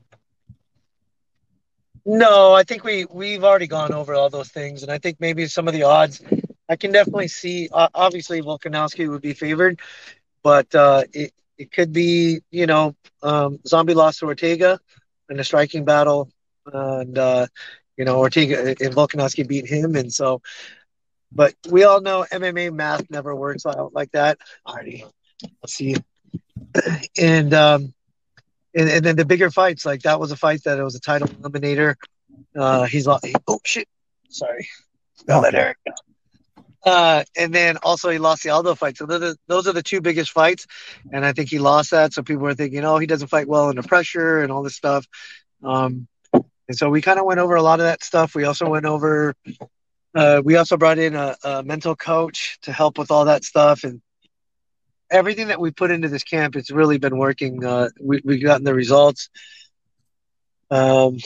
No, 2.05 2.53
I 2.55 2.63
think 2.63 2.85
we 2.85 3.05
we've 3.11 3.45
already 3.45 3.67
gone 3.67 3.93
over 3.93 4.15
all 4.15 4.31
those 4.31 4.49
things, 4.49 4.83
and 4.83 4.91
I 4.91 4.99
think 4.99 5.19
maybe 5.21 5.47
some 5.47 5.69
of 5.69 5.75
the 5.75 5.83
odds. 5.85 6.23
I 6.69 6.77
can 6.77 6.93
definitely 6.93 7.29
see. 7.29 7.69
Uh, 7.73 7.89
obviously, 7.95 8.41
Volkanovski 8.43 9.09
would 9.09 9.23
be 9.23 9.35
favored, 9.35 9.81
but 10.43 10.75
uh, 10.75 11.05
it 11.13 11.33
it 11.59 11.73
could 11.73 11.93
be 11.93 12.41
you 12.51 12.67
know 12.67 12.95
um, 13.23 13.59
Zombie 13.67 13.95
lost 13.95 14.21
to 14.21 14.27
Ortega 14.27 14.79
in 15.29 15.39
a 15.41 15.45
striking 15.45 15.85
battle, 15.85 16.31
and 16.73 17.19
uh, 17.19 17.47
you 17.97 18.05
know 18.05 18.19
Ortega 18.19 18.61
and 18.69 18.95
Volkanovski 18.95 19.47
beat 19.47 19.67
him, 19.67 19.95
and 19.97 20.13
so. 20.13 20.43
But 21.33 21.55
we 21.71 21.85
all 21.85 22.01
know 22.01 22.25
MMA 22.31 22.71
math 22.71 23.11
never 23.11 23.35
works 23.35 23.67
out 23.67 23.93
like 23.93 24.13
that. 24.13 24.39
Alrighty, 24.67 25.05
let's 25.63 25.75
see. 25.75 25.97
And 27.21 27.53
um, 27.55 27.95
and, 28.79 28.89
and 28.89 29.05
then 29.05 29.17
the 29.17 29.25
bigger 29.25 29.51
fights, 29.51 29.85
like 29.85 30.03
that 30.03 30.21
was 30.21 30.31
a 30.33 30.37
fight 30.37 30.65
that 30.65 30.79
it 30.79 30.83
was 30.83 30.95
a 30.95 31.01
title 31.01 31.29
eliminator. 31.29 31.97
Uh, 32.57 32.85
he's 32.85 33.07
like, 33.07 33.35
oh 33.47 33.61
shit, 33.65 33.89
sorry, 34.29 34.69
I'll 35.29 35.43
let 35.43 35.55
Eric. 35.55 35.77
Uh, 36.85 37.25
and 37.37 37.53
then 37.53 37.77
also 37.83 38.09
he 38.09 38.19
lost 38.19 38.45
the 38.45 38.51
Aldo 38.51 38.75
fight. 38.75 38.97
So 38.97 39.05
those 39.05 39.23
are, 39.23 39.37
those 39.49 39.67
are 39.67 39.73
the 39.73 39.83
two 39.83 40.01
biggest 40.01 40.31
fights, 40.31 40.67
and 41.13 41.27
I 41.27 41.33
think 41.33 41.51
he 41.51 41.59
lost 41.59 41.91
that. 41.91 42.13
So 42.15 42.23
people 42.23 42.45
were 42.45 42.55
thinking, 42.55 42.85
oh, 42.85 42.99
he 42.99 43.07
doesn't 43.07 43.29
fight 43.29 43.49
well 43.49 43.69
under 43.69 43.83
pressure 43.83 44.41
and 44.41 44.53
all 44.53 44.63
this 44.63 44.77
stuff. 44.77 45.07
Um, 45.63 46.07
and 46.33 46.77
so 46.77 46.89
we 46.89 47.03
kind 47.03 47.19
of 47.19 47.27
went 47.27 47.41
over 47.41 47.57
a 47.57 47.63
lot 47.63 47.81
of 47.81 47.87
that 47.87 48.05
stuff. 48.05 48.35
We 48.35 48.45
also 48.45 48.69
went 48.69 48.87
over. 48.87 49.35
Uh, 50.15 50.41
we 50.43 50.57
also 50.57 50.77
brought 50.77 50.99
in 50.99 51.15
a, 51.15 51.37
a 51.43 51.63
mental 51.63 51.97
coach 51.97 52.59
to 52.63 52.73
help 52.73 52.97
with 52.97 53.11
all 53.11 53.27
that 53.27 53.45
stuff, 53.45 53.85
and 53.85 54.01
everything 55.11 55.49
that 55.49 55.61
we 55.61 55.71
put 55.71 55.91
into 55.91 56.09
this 56.09 56.25
camp, 56.25 56.57
it's 56.57 56.71
really 56.71 56.99
been 56.99 57.17
working. 57.19 57.65
Uh, 57.65 57.89
we, 58.01 58.21
we've 58.25 58.43
gotten 58.43 58.65
the 58.65 58.75
results. 58.75 59.29
Um, 60.71 61.19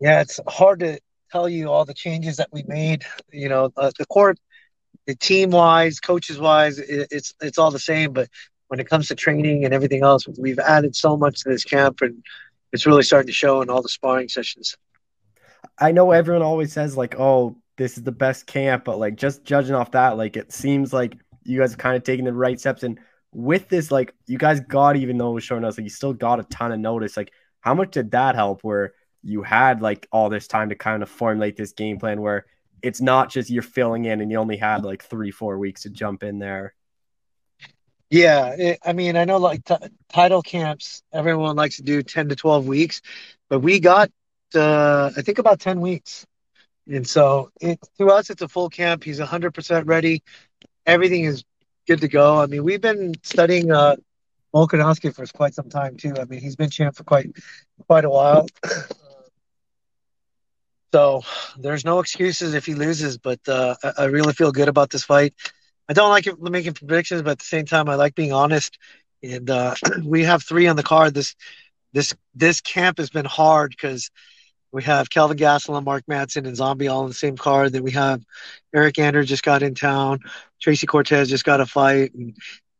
yeah, 0.00 0.20
it's 0.20 0.40
hard 0.46 0.80
to 0.80 1.00
tell 1.30 1.48
you 1.48 1.68
all 1.68 1.84
the 1.84 1.94
changes 1.94 2.36
that 2.36 2.48
we 2.52 2.62
made. 2.66 3.04
You 3.32 3.48
know, 3.48 3.70
uh, 3.76 3.90
the 3.98 4.06
court, 4.06 4.38
the 5.06 5.14
team 5.14 5.50
wise, 5.50 6.00
coaches 6.00 6.38
wise, 6.38 6.78
it, 6.78 7.08
it's 7.10 7.34
it's 7.40 7.58
all 7.58 7.70
the 7.70 7.78
same. 7.78 8.12
But 8.12 8.28
when 8.68 8.80
it 8.80 8.88
comes 8.88 9.08
to 9.08 9.14
training 9.14 9.64
and 9.64 9.72
everything 9.72 10.02
else, 10.02 10.26
we've 10.38 10.58
added 10.58 10.94
so 10.94 11.16
much 11.16 11.40
to 11.42 11.48
this 11.48 11.64
camp, 11.64 11.98
and 12.02 12.22
it's 12.72 12.86
really 12.86 13.02
starting 13.02 13.28
to 13.28 13.32
show 13.32 13.62
in 13.62 13.70
all 13.70 13.82
the 13.82 13.88
sparring 13.88 14.28
sessions. 14.28 14.76
I 15.78 15.92
know 15.92 16.10
everyone 16.10 16.42
always 16.42 16.72
says 16.72 16.96
like, 16.96 17.18
"Oh, 17.18 17.56
this 17.76 17.96
is 17.96 18.04
the 18.04 18.12
best 18.12 18.46
camp," 18.46 18.84
but 18.84 18.98
like 18.98 19.16
just 19.16 19.44
judging 19.44 19.74
off 19.74 19.92
that, 19.92 20.16
like 20.16 20.36
it 20.36 20.52
seems 20.52 20.92
like 20.92 21.16
you 21.46 21.60
guys 21.60 21.74
are 21.74 21.78
kind 21.78 21.96
of 21.96 22.04
taking 22.04 22.24
the 22.24 22.32
right 22.32 22.58
steps. 22.58 22.82
And 22.82 22.98
with 23.32 23.68
this, 23.68 23.90
like 23.90 24.14
you 24.26 24.38
guys 24.38 24.60
got, 24.60 24.96
even 24.96 25.18
though 25.18 25.30
it 25.30 25.34
was 25.34 25.44
showing 25.44 25.64
us, 25.64 25.78
like 25.78 25.84
you 25.84 25.90
still 25.90 26.12
got 26.12 26.40
a 26.40 26.44
ton 26.44 26.72
of 26.72 26.80
notice. 26.80 27.16
Like 27.16 27.32
how 27.60 27.74
much 27.74 27.92
did 27.92 28.12
that 28.12 28.34
help? 28.34 28.62
Where 28.62 28.94
you 29.22 29.42
had 29.42 29.82
like 29.82 30.06
all 30.12 30.28
this 30.28 30.46
time 30.46 30.68
to 30.68 30.74
kind 30.74 31.02
of 31.02 31.10
formulate 31.10 31.56
this 31.56 31.72
game 31.72 31.98
plan, 31.98 32.20
where 32.20 32.46
it's 32.82 33.00
not 33.00 33.30
just 33.30 33.50
you're 33.50 33.62
filling 33.62 34.04
in 34.04 34.20
and 34.20 34.30
you 34.30 34.38
only 34.38 34.56
had 34.56 34.84
like 34.84 35.02
three, 35.02 35.30
four 35.30 35.58
weeks 35.58 35.82
to 35.82 35.90
jump 35.90 36.22
in 36.22 36.38
there. 36.38 36.74
Yeah, 38.08 38.54
it, 38.56 38.78
I 38.84 38.92
mean, 38.92 39.16
I 39.16 39.24
know 39.24 39.38
like 39.38 39.64
t- 39.64 39.74
title 40.08 40.42
camps, 40.42 41.02
everyone 41.12 41.56
likes 41.56 41.76
to 41.76 41.82
do 41.82 42.02
ten 42.02 42.28
to 42.28 42.36
twelve 42.36 42.66
weeks, 42.66 43.02
but 43.48 43.60
we 43.60 43.80
got 43.80 44.10
uh, 44.54 45.10
I 45.16 45.22
think 45.22 45.38
about 45.38 45.58
ten 45.58 45.80
weeks, 45.80 46.24
and 46.86 47.06
so 47.06 47.50
it, 47.60 47.80
to 47.98 48.10
us 48.10 48.30
it's 48.30 48.42
a 48.42 48.48
full 48.48 48.68
camp. 48.68 49.02
He's 49.02 49.18
hundred 49.18 49.54
percent 49.54 49.88
ready 49.88 50.22
everything 50.86 51.24
is 51.24 51.44
good 51.86 52.00
to 52.00 52.08
go. 52.08 52.40
I 52.40 52.46
mean, 52.46 52.64
we've 52.64 52.80
been 52.80 53.14
studying 53.22 53.70
uh, 53.70 53.96
Volkanovski 54.54 55.14
for 55.14 55.26
quite 55.26 55.54
some 55.54 55.68
time 55.68 55.96
too. 55.96 56.14
I 56.18 56.24
mean, 56.24 56.40
he's 56.40 56.56
been 56.56 56.70
champ 56.70 56.96
for 56.96 57.04
quite 57.04 57.30
quite 57.86 58.04
a 58.04 58.10
while. 58.10 58.46
so 60.92 61.22
there's 61.58 61.84
no 61.84 61.98
excuses 61.98 62.54
if 62.54 62.64
he 62.66 62.74
loses, 62.74 63.18
but 63.18 63.40
uh, 63.48 63.76
I, 63.82 63.92
I, 63.98 64.04
really 64.06 64.32
feel 64.32 64.52
good 64.52 64.68
about 64.68 64.90
this 64.90 65.04
fight. 65.04 65.34
I 65.88 65.92
don't 65.92 66.10
like 66.10 66.26
it, 66.26 66.40
making 66.40 66.74
predictions, 66.74 67.22
but 67.22 67.32
at 67.32 67.38
the 67.38 67.44
same 67.44 67.66
time, 67.66 67.88
I 67.88 67.96
like 67.96 68.14
being 68.14 68.32
honest. 68.32 68.78
And 69.22 69.50
uh, 69.50 69.74
we 70.04 70.24
have 70.24 70.42
three 70.42 70.66
on 70.66 70.76
the 70.76 70.82
card. 70.82 71.14
This 71.14 71.34
this 71.92 72.14
this 72.34 72.60
camp 72.60 72.98
has 72.98 73.10
been 73.10 73.26
hard 73.26 73.70
because 73.70 74.10
we 74.72 74.82
have 74.82 75.10
Kelvin 75.10 75.36
Gastelum, 75.36 75.84
Mark 75.84 76.04
Madsen, 76.06 76.46
and 76.46 76.56
Zombie 76.56 76.88
all 76.88 77.02
in 77.02 77.08
the 77.08 77.14
same 77.14 77.36
card. 77.36 77.72
Then 77.72 77.82
we 77.82 77.92
have 77.92 78.22
Eryk 78.74 78.98
Anders 78.98 79.28
just 79.28 79.42
got 79.42 79.62
in 79.62 79.74
town. 79.74 80.20
Tracy 80.60 80.86
Cortez 80.86 81.28
just 81.28 81.44
got 81.44 81.60
a 81.60 81.66
fight. 81.66 82.14
And 82.14 82.36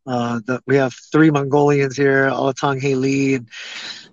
uh, 0.07 0.41
the, 0.45 0.63
we 0.67 0.77
have 0.77 0.95
three 1.13 1.31
Mongolians 1.31 1.97
here, 1.97 2.29
Alatong 2.29 2.83
Lee. 3.01 3.35
And 3.35 3.49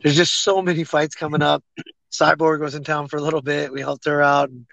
there's 0.01 0.15
just 0.15 0.43
so 0.43 0.61
many 0.61 0.83
fights 0.83 1.15
coming 1.15 1.41
up. 1.41 1.63
Cyborg 2.11 2.59
was 2.59 2.75
in 2.75 2.83
town 2.83 3.07
for 3.07 3.17
a 3.17 3.21
little 3.21 3.41
bit. 3.41 3.73
We 3.73 3.81
helped 3.81 4.05
her 4.05 4.21
out. 4.21 4.49
And, 4.49 4.65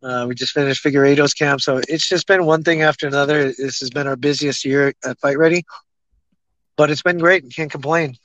uh, 0.00 0.26
we 0.28 0.34
just 0.34 0.52
finished 0.52 0.82
Figueiredo's 0.84 1.34
camp. 1.34 1.60
So 1.60 1.80
it's 1.88 2.08
just 2.08 2.26
been 2.28 2.46
one 2.46 2.62
thing 2.62 2.82
after 2.82 3.06
another. 3.06 3.52
This 3.52 3.80
has 3.80 3.90
been 3.90 4.06
our 4.06 4.16
busiest 4.16 4.64
year 4.64 4.94
at 5.04 5.18
Fight 5.18 5.38
Ready. 5.38 5.64
But 6.76 6.90
it's 6.90 7.02
been 7.02 7.18
great. 7.18 7.50
Can't 7.50 7.70
complain. 7.70 8.16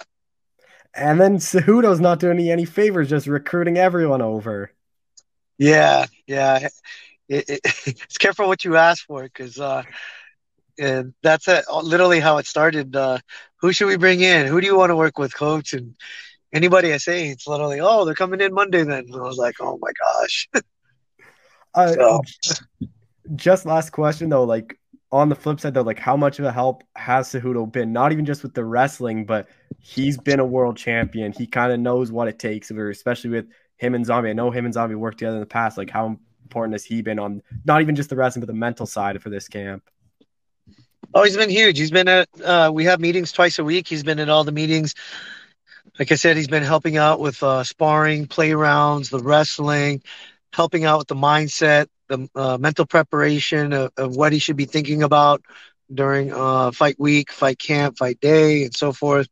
And 0.95 1.20
then 1.20 1.38
Cejudo's 1.38 1.99
not 1.99 2.20
doing 2.20 2.38
any, 2.38 2.52
any 2.52 2.65
favors, 2.65 3.10
just 3.10 3.28
recruiting 3.28 3.78
everyone 3.78 4.22
over. 4.22 4.72
Yeah, 5.57 6.06
yeah. 6.28 6.68
It, 7.28 7.49
it, 7.49 7.60
it's 7.86 8.18
careful 8.18 8.48
what 8.48 8.64
you 8.64 8.76
ask 8.78 9.06
for 9.06 9.24
because 9.24 9.60
uh, 9.60 9.84
and 10.80 11.14
that's 11.22 11.48
a, 11.48 11.64
literally 11.84 12.20
how 12.20 12.38
it 12.38 12.48
started. 12.48 12.95
Uh, 12.95 13.20
who 13.57 13.72
should 13.72 13.88
we 13.88 13.98
bring 13.98 14.22
in? 14.22 14.48
Who 14.48 14.61
do 14.61 14.68
you 14.68 14.78
want 14.78 14.90
to 14.90 14.95
work 14.95 15.18
with, 15.18 15.36
coach? 15.36 15.74
And 15.74 15.95
anybody 16.52 16.94
I 16.94 16.98
say, 16.98 17.30
it's 17.30 17.48
literally, 17.48 17.80
oh, 17.80 18.06
they're 18.06 18.15
coming 18.15 18.41
in 18.41 18.53
Monday. 18.53 18.84
Then 18.84 19.06
and 19.06 19.15
I 19.15 19.20
was 19.20 19.38
like, 19.38 19.56
oh 19.60 19.78
my 19.82 19.91
gosh. 20.03 20.49
uh, 21.76 21.94
so. 21.94 22.22
Just 23.36 23.65
last 23.65 23.91
question 23.91 24.28
though, 24.28 24.44
like 24.44 24.78
on 25.10 25.30
the 25.30 25.36
flip 25.36 25.57
side 25.57 25.74
though, 25.74 25.82
like 25.82 25.98
how 25.98 26.18
much 26.18 26.40
of 26.40 26.45
a 26.45 26.52
help 26.52 26.84
has 26.95 27.30
Cejudo 27.30 27.72
been? 27.72 27.94
Not 27.94 28.11
even 28.11 28.26
just 28.26 28.44
with 28.44 28.53
the 28.53 28.65
wrestling, 28.65 29.26
but 29.26 29.48
he's 29.84 30.18
been 30.18 30.39
a 30.39 30.45
world 30.45 30.77
champion. 30.77 31.31
He 31.34 31.45
kind 31.45 31.72
of 31.72 31.80
knows 31.80 32.11
what 32.11 32.27
it 32.27 32.39
takes, 32.39 32.72
especially 32.72 33.30
with 33.30 33.47
him 33.77 33.93
and 33.93 34.05
Zombie. 34.05 34.30
I 34.30 34.34
know 34.34 34.49
him 34.49 34.65
and 34.65 34.73
Zombie 34.73 34.95
worked 34.95 35.19
together 35.19 35.35
in 35.35 35.41
the 35.41 35.45
past. 35.45 35.77
Like 35.77 35.89
how 35.89 36.18
important 36.43 36.73
has 36.73 36.85
he 36.85 37.01
been 37.01 37.19
on 37.19 37.43
not 37.65 37.81
even 37.81 37.95
just 37.95 38.10
the 38.10 38.15
wrestling, 38.15 38.41
but 38.41 38.47
the 38.47 38.53
mental 38.53 38.85
side 38.85 39.22
for 39.22 39.30
this 39.30 39.47
camp? 39.47 39.84
Oh, 41.14 41.23
he's 41.23 41.38
been 41.38 41.49
huge. 41.49 41.77
He's 41.77 41.91
been 41.91 42.07
at 42.07 42.30
uh, 42.43 42.72
we 42.73 42.85
have 42.85 42.99
meetings 42.99 43.31
twice 43.34 43.60
a 43.60 43.64
week. 43.64 43.88
He's 43.88 44.03
been 44.03 44.19
in 44.19 44.30
all 44.30 44.45
the 44.45 44.53
meetings. 44.53 44.95
Like 45.99 46.11
I 46.11 46.15
said, 46.15 46.38
he's 46.38 46.47
been 46.47 46.64
helping 46.64 46.97
out 46.97 47.19
with 47.19 47.43
uh, 47.43 47.64
sparring, 47.64 48.26
play 48.26 48.53
rounds, 48.53 49.10
the 49.10 49.19
wrestling, 49.19 50.01
helping 50.53 50.85
out 50.85 50.97
with 50.97 51.07
the 51.07 51.15
mindset, 51.15 51.88
the 52.07 52.27
uh, 52.34 52.57
mental 52.57 52.85
preparation 52.85 53.73
of, 53.73 53.91
of, 53.97 54.15
what 54.15 54.34
he 54.34 54.39
should 54.39 54.55
be 54.55 54.65
thinking 54.65 55.03
about 55.03 55.43
during 55.93 56.34
uh, 56.34 56.72
fight 56.72 56.95
week, 56.97 57.31
fight 57.31 57.60
camp, 57.60 57.97
fight 57.97 58.19
day, 58.22 58.64
and 58.64 58.76
so 58.76 58.91
forth. 58.91 59.27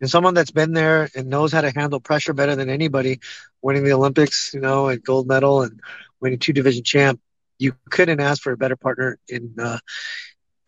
And 0.00 0.10
someone 0.10 0.34
that's 0.34 0.50
been 0.50 0.72
there 0.72 1.08
and 1.14 1.28
knows 1.28 1.52
how 1.52 1.62
to 1.62 1.70
handle 1.70 2.00
pressure 2.00 2.34
better 2.34 2.54
than 2.54 2.68
anybody, 2.68 3.20
winning 3.62 3.84
the 3.84 3.92
Olympics, 3.92 4.52
you 4.52 4.60
know, 4.60 4.88
and 4.88 5.02
gold 5.02 5.26
medal 5.26 5.62
and 5.62 5.80
winning 6.20 6.38
two 6.38 6.52
division 6.52 6.84
champ, 6.84 7.20
you 7.58 7.74
couldn't 7.90 8.20
ask 8.20 8.42
for 8.42 8.52
a 8.52 8.56
better 8.56 8.76
partner. 8.76 9.18
In, 9.28 9.54
uh, 9.58 9.78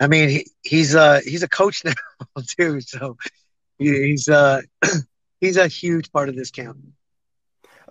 I 0.01 0.07
mean, 0.07 0.29
he, 0.29 0.47
he's 0.63 0.95
uh, 0.95 1.21
he's 1.25 1.43
a 1.43 1.49
coach 1.49 1.85
now 1.85 1.93
too, 2.59 2.81
so 2.81 3.17
he's 3.79 4.29
uh, 4.29 4.63
he's 5.41 5.57
a 5.57 5.69
huge 5.69 6.11
part 6.13 6.29
of 6.29 6.37
this 6.37 6.51
camp. 6.51 6.79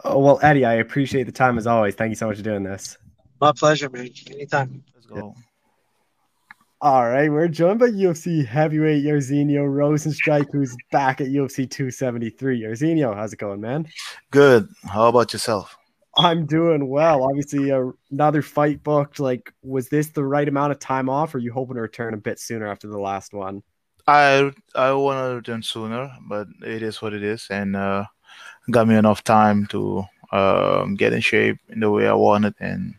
Oh, 0.04 0.20
well, 0.20 0.40
Eddie, 0.42 0.66
I 0.66 0.76
appreciate 0.76 1.24
the 1.24 1.32
time 1.32 1.58
as 1.58 1.68
always. 1.68 1.96
Thank 1.96 2.10
you 2.10 2.16
so 2.16 2.28
much 2.28 2.38
for 2.38 2.44
doing 2.44 2.64
this. 2.64 2.98
My 3.42 3.52
pleasure, 3.52 3.90
man. 3.90 4.10
Anytime. 4.32 4.84
Let's 4.96 5.08
go. 5.08 5.36
All 6.80 7.10
right, 7.10 7.32
we're 7.32 7.48
joined 7.48 7.80
by 7.80 7.88
UFC 7.88 8.46
heavyweight 8.46 9.04
Jairzinho 9.04 9.66
Rozenstruik, 9.66 10.46
who's 10.52 10.78
back 10.92 11.20
at 11.20 11.26
UFC 11.26 11.68
273. 11.68 12.62
Jairzinho, 12.62 13.16
how's 13.16 13.34
it 13.34 13.40
going, 13.40 13.60
man? 13.60 13.88
Good. 14.30 14.70
How 14.84 15.08
about 15.08 15.34
yourself? 15.34 15.76
I'm 16.18 16.46
doing 16.46 16.88
well. 16.88 17.24
Obviously, 17.24 17.72
uh, 17.72 17.86
another 18.12 18.44
fight 18.44 18.84
booked. 18.84 19.20
Like, 19.20 19.52
was 19.64 19.90
this 19.90 20.10
the 20.10 20.24
right 20.24 20.48
amount 20.48 20.72
of 20.72 20.78
time 20.78 21.10
off, 21.10 21.34
or 21.34 21.40
are 21.40 21.42
you 21.42 21.52
hoping 21.52 21.78
to 21.78 21.82
return 21.82 22.14
a 22.14 22.18
bit 22.18 22.38
sooner 22.38 22.68
after 22.68 22.88
the 22.88 23.00
last 23.00 23.34
one? 23.34 23.64
I 24.06 24.52
I 24.76 24.92
want 24.94 25.18
to 25.18 25.36
return 25.38 25.64
sooner, 25.64 26.12
but 26.30 26.46
it 26.62 26.84
is 26.84 27.02
what 27.02 27.14
it 27.14 27.24
is, 27.24 27.48
and 27.50 27.76
uh, 27.76 28.06
got 28.70 28.88
me 28.88 28.96
enough 28.96 29.24
time 29.24 29.66
to 29.68 30.04
uh, 30.32 30.86
get 30.96 31.14
in 31.14 31.22
shape 31.22 31.58
in 31.70 31.80
the 31.80 31.90
way 31.90 32.08
I 32.08 32.14
wanted, 32.14 32.54
and. 32.60 32.94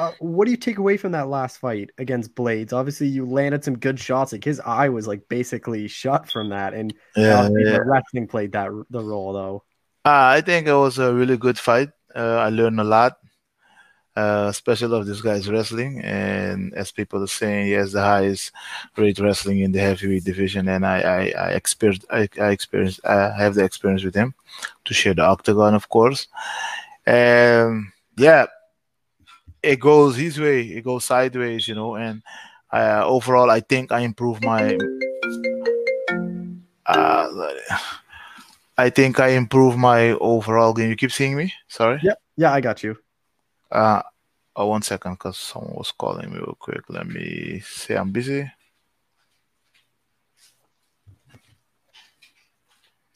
Uh, 0.00 0.12
what 0.18 0.46
do 0.46 0.50
you 0.50 0.56
take 0.56 0.78
away 0.78 0.96
from 0.96 1.12
that 1.12 1.28
last 1.28 1.58
fight 1.58 1.90
against 1.98 2.34
Blaydes? 2.34 2.72
Obviously, 2.72 3.06
you 3.06 3.26
landed 3.26 3.62
some 3.62 3.76
good 3.76 4.00
shots. 4.00 4.32
Like 4.32 4.42
his 4.42 4.58
eye 4.60 4.88
was 4.88 5.06
like 5.06 5.28
basically 5.28 5.88
shut 5.88 6.30
from 6.30 6.48
that, 6.48 6.72
and 6.72 6.94
Yeah, 7.14 7.50
yeah. 7.52 7.72
the 7.72 7.84
wrestling 7.84 8.26
played 8.26 8.52
that 8.52 8.70
the 8.88 9.04
role 9.04 9.34
though. 9.34 9.64
Uh, 10.06 10.32
I 10.36 10.40
think 10.40 10.66
it 10.66 10.72
was 10.72 10.98
a 10.98 11.12
really 11.12 11.36
good 11.36 11.58
fight. 11.58 11.90
Uh, 12.16 12.36
I 12.36 12.48
learned 12.48 12.80
a 12.80 12.84
lot, 12.84 13.18
uh, 14.16 14.46
especially 14.48 14.98
of 14.98 15.04
this 15.04 15.20
guy's 15.20 15.50
wrestling. 15.50 16.00
And 16.00 16.72
as 16.72 16.90
people 16.90 17.22
are 17.22 17.26
saying, 17.26 17.66
he 17.66 17.72
has 17.72 17.92
the 17.92 18.00
highest 18.00 18.52
rate 18.96 19.18
wrestling 19.18 19.60
in 19.60 19.72
the 19.72 19.80
heavyweight 19.80 20.24
division. 20.24 20.66
And 20.68 20.86
I, 20.86 21.00
I, 21.00 21.20
I 21.38 21.48
experienced, 21.50 22.06
I, 22.10 22.26
I 22.40 22.52
experienced, 22.52 23.04
I 23.04 23.36
have 23.36 23.54
the 23.54 23.64
experience 23.64 24.02
with 24.02 24.14
him 24.14 24.32
to 24.86 24.94
share 24.94 25.12
the 25.12 25.24
octagon, 25.24 25.74
of 25.74 25.90
course. 25.90 26.26
And 27.04 27.88
yeah, 28.16 28.46
it 29.62 29.80
goes 29.80 30.16
his 30.16 30.38
way, 30.38 30.62
it 30.62 30.84
goes 30.84 31.04
sideways, 31.04 31.68
you 31.68 31.74
know. 31.74 31.96
And 31.96 32.22
uh, 32.72 33.02
overall, 33.04 33.50
I 33.50 33.60
think 33.60 33.92
I 33.92 34.00
improved 34.00 34.44
my. 34.44 34.76
Uh, 36.86 37.52
I 38.76 38.90
think 38.90 39.20
I 39.20 39.28
improved 39.28 39.78
my 39.78 40.10
overall 40.12 40.72
game. 40.72 40.90
You 40.90 40.96
keep 40.96 41.12
seeing 41.12 41.36
me? 41.36 41.52
Sorry. 41.68 42.00
Yep. 42.02 42.18
Yeah, 42.36 42.52
I 42.52 42.60
got 42.60 42.82
you. 42.82 42.96
Uh, 43.70 44.02
oh, 44.56 44.66
one 44.66 44.82
second, 44.82 45.12
because 45.12 45.36
someone 45.36 45.74
was 45.74 45.92
calling 45.92 46.30
me 46.30 46.38
real 46.38 46.56
quick. 46.58 46.82
Let 46.88 47.06
me 47.06 47.60
say 47.64 47.94
I'm 47.96 48.10
busy. 48.10 48.50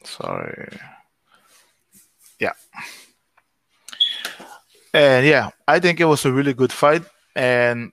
Sorry. 0.04 0.68
And 4.94 5.26
yeah, 5.26 5.50
I 5.66 5.80
think 5.80 6.00
it 6.00 6.04
was 6.04 6.24
a 6.24 6.32
really 6.32 6.54
good 6.54 6.72
fight, 6.72 7.02
and 7.34 7.92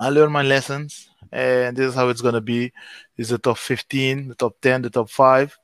I 0.00 0.10
learned 0.10 0.32
my 0.32 0.42
lessons. 0.42 1.08
And 1.32 1.76
this 1.76 1.90
is 1.90 1.94
how 1.94 2.08
it's 2.08 2.20
gonna 2.20 2.40
be. 2.40 2.72
This 3.16 3.26
is 3.26 3.30
the 3.30 3.38
top 3.38 3.58
15, 3.58 4.28
the 4.28 4.34
top 4.34 4.60
10, 4.60 4.82
the 4.82 4.90
top 4.90 5.08
five, 5.08 5.56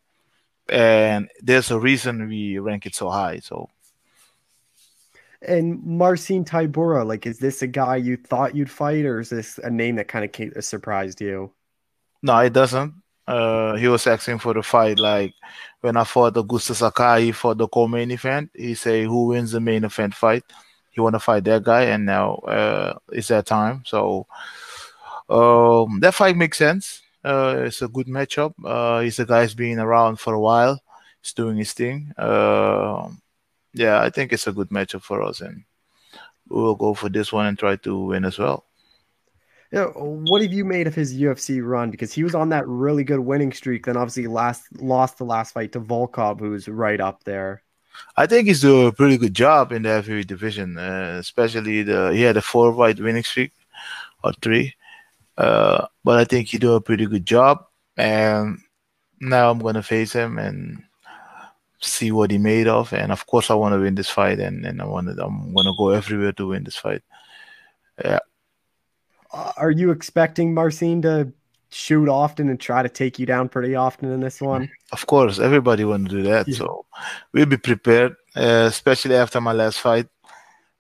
and 0.68 1.28
there's 1.40 1.70
a 1.70 1.78
reason 1.78 2.28
we 2.28 2.58
rank 2.58 2.86
it 2.86 2.94
so 2.94 3.10
high. 3.10 3.40
So 3.40 3.70
And 5.42 5.82
Marcin 5.84 6.44
Tybura, 6.44 7.04
like, 7.06 7.26
is 7.26 7.38
this 7.38 7.62
a 7.62 7.66
guy 7.66 7.96
you 7.96 8.16
thought 8.16 8.54
you'd 8.54 8.70
fight, 8.70 9.04
or 9.04 9.18
is 9.20 9.30
this 9.30 9.58
a 9.58 9.70
name 9.70 9.96
that 9.96 10.06
kind 10.08 10.24
of 10.24 10.64
surprised 10.64 11.20
you? 11.20 11.52
No, 12.22 12.38
it 12.38 12.52
doesn't. 12.52 13.01
Uh, 13.26 13.74
he 13.76 13.88
was 13.88 14.06
asking 14.06 14.38
for 14.38 14.54
the 14.54 14.62
fight. 14.62 14.98
Like 14.98 15.34
when 15.80 15.96
I 15.96 16.04
fought 16.04 16.34
Augusto 16.34 16.74
Sakai 16.74 17.32
for 17.32 17.54
the 17.54 17.68
co-main 17.68 18.10
event, 18.10 18.50
he 18.54 18.74
say 18.74 19.04
who 19.04 19.28
wins 19.28 19.52
the 19.52 19.60
main 19.60 19.84
event 19.84 20.14
fight. 20.14 20.44
He 20.90 21.00
want 21.00 21.14
to 21.14 21.20
fight 21.20 21.44
that 21.44 21.62
guy, 21.62 21.84
and 21.84 22.04
now 22.04 22.34
uh, 22.46 22.98
it's 23.12 23.28
that 23.28 23.46
time. 23.46 23.82
So 23.86 24.26
um, 25.28 26.00
that 26.00 26.14
fight 26.14 26.36
makes 26.36 26.58
sense. 26.58 27.00
Uh, 27.24 27.62
it's 27.66 27.80
a 27.82 27.88
good 27.88 28.08
matchup. 28.08 28.52
Uh, 28.64 29.00
he's 29.00 29.18
a 29.18 29.24
guy's 29.24 29.54
been 29.54 29.78
around 29.78 30.18
for 30.18 30.34
a 30.34 30.40
while. 30.40 30.80
He's 31.22 31.32
doing 31.32 31.56
his 31.56 31.72
thing. 31.72 32.12
Uh, 32.18 33.08
yeah, 33.72 34.02
I 34.02 34.10
think 34.10 34.32
it's 34.32 34.46
a 34.46 34.52
good 34.52 34.68
matchup 34.68 35.02
for 35.02 35.22
us, 35.22 35.40
and 35.40 35.64
we 36.48 36.60
will 36.60 36.74
go 36.74 36.92
for 36.92 37.08
this 37.08 37.32
one 37.32 37.46
and 37.46 37.58
try 37.58 37.76
to 37.76 38.06
win 38.06 38.24
as 38.24 38.38
well. 38.38 38.66
Yeah, 39.72 39.86
what 39.86 40.42
have 40.42 40.52
you 40.52 40.66
made 40.66 40.86
of 40.86 40.94
his 40.94 41.14
UFC 41.14 41.66
run? 41.66 41.90
Because 41.90 42.12
he 42.12 42.22
was 42.22 42.34
on 42.34 42.50
that 42.50 42.68
really 42.68 43.04
good 43.04 43.20
winning 43.20 43.52
streak, 43.52 43.86
then 43.86 43.96
obviously 43.96 44.26
last 44.26 44.64
lost 44.82 45.16
the 45.16 45.24
last 45.24 45.54
fight 45.54 45.72
to 45.72 45.80
Volkov, 45.80 46.40
who's 46.40 46.68
right 46.68 47.00
up 47.00 47.24
there. 47.24 47.62
I 48.18 48.26
think 48.26 48.48
he's 48.48 48.60
doing 48.60 48.88
a 48.88 48.92
pretty 48.92 49.16
good 49.16 49.32
job 49.32 49.72
in 49.72 49.82
the 49.82 49.88
heavyweight 49.88 50.26
division, 50.26 50.76
uh, 50.76 51.16
especially 51.18 51.82
the 51.84 52.12
he 52.12 52.20
had 52.20 52.36
a 52.36 52.42
four 52.42 52.76
fight 52.76 53.00
winning 53.00 53.22
streak 53.22 53.52
or 54.22 54.34
three, 54.42 54.74
uh, 55.38 55.86
but 56.04 56.18
I 56.18 56.24
think 56.24 56.48
he 56.48 56.58
do 56.58 56.74
a 56.74 56.80
pretty 56.80 57.06
good 57.06 57.24
job. 57.24 57.64
And 57.96 58.58
now 59.20 59.50
I'm 59.50 59.58
gonna 59.58 59.82
face 59.82 60.12
him 60.12 60.38
and 60.38 60.82
see 61.80 62.12
what 62.12 62.30
he 62.30 62.36
made 62.36 62.68
of. 62.68 62.92
And 62.92 63.10
of 63.10 63.26
course, 63.26 63.50
I 63.50 63.54
want 63.54 63.74
to 63.74 63.80
win 63.80 63.94
this 63.94 64.10
fight, 64.10 64.38
and, 64.38 64.66
and 64.66 64.82
I 64.82 64.84
want 64.84 65.08
I'm 65.08 65.54
gonna 65.54 65.72
go 65.78 65.90
everywhere 65.90 66.32
to 66.32 66.48
win 66.48 66.64
this 66.64 66.76
fight. 66.76 67.02
Yeah. 68.04 68.18
Are 69.32 69.70
you 69.70 69.90
expecting 69.90 70.54
Marcin 70.54 71.02
to 71.02 71.32
shoot 71.70 72.08
often 72.08 72.48
and 72.50 72.60
try 72.60 72.82
to 72.82 72.88
take 72.88 73.18
you 73.18 73.26
down 73.26 73.48
pretty 73.48 73.74
often 73.74 74.12
in 74.12 74.20
this 74.20 74.40
one? 74.40 74.70
Of 74.92 75.06
course, 75.06 75.38
everybody 75.38 75.84
want 75.84 76.08
to 76.10 76.16
do 76.16 76.22
that. 76.24 76.48
Yeah. 76.48 76.56
So 76.56 76.86
we'll 77.32 77.46
be 77.46 77.56
prepared, 77.56 78.16
uh, 78.36 78.66
especially 78.68 79.16
after 79.16 79.40
my 79.40 79.52
last 79.52 79.80
fight. 79.80 80.08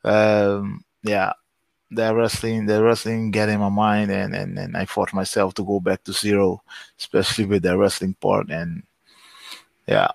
Um, 0.04 0.84
yeah, 1.02 1.32
the 1.90 2.14
wrestling, 2.14 2.66
the 2.66 2.82
wrestling 2.82 3.30
get 3.30 3.48
in 3.48 3.60
my 3.60 3.68
mind, 3.68 4.10
and, 4.10 4.34
and 4.34 4.58
and 4.58 4.76
I 4.76 4.84
forced 4.86 5.14
myself 5.14 5.54
to 5.54 5.64
go 5.64 5.80
back 5.80 6.04
to 6.04 6.12
zero, 6.12 6.62
especially 6.98 7.46
with 7.46 7.62
the 7.62 7.76
wrestling 7.76 8.14
part. 8.14 8.50
And 8.50 8.82
yeah, 9.86 10.10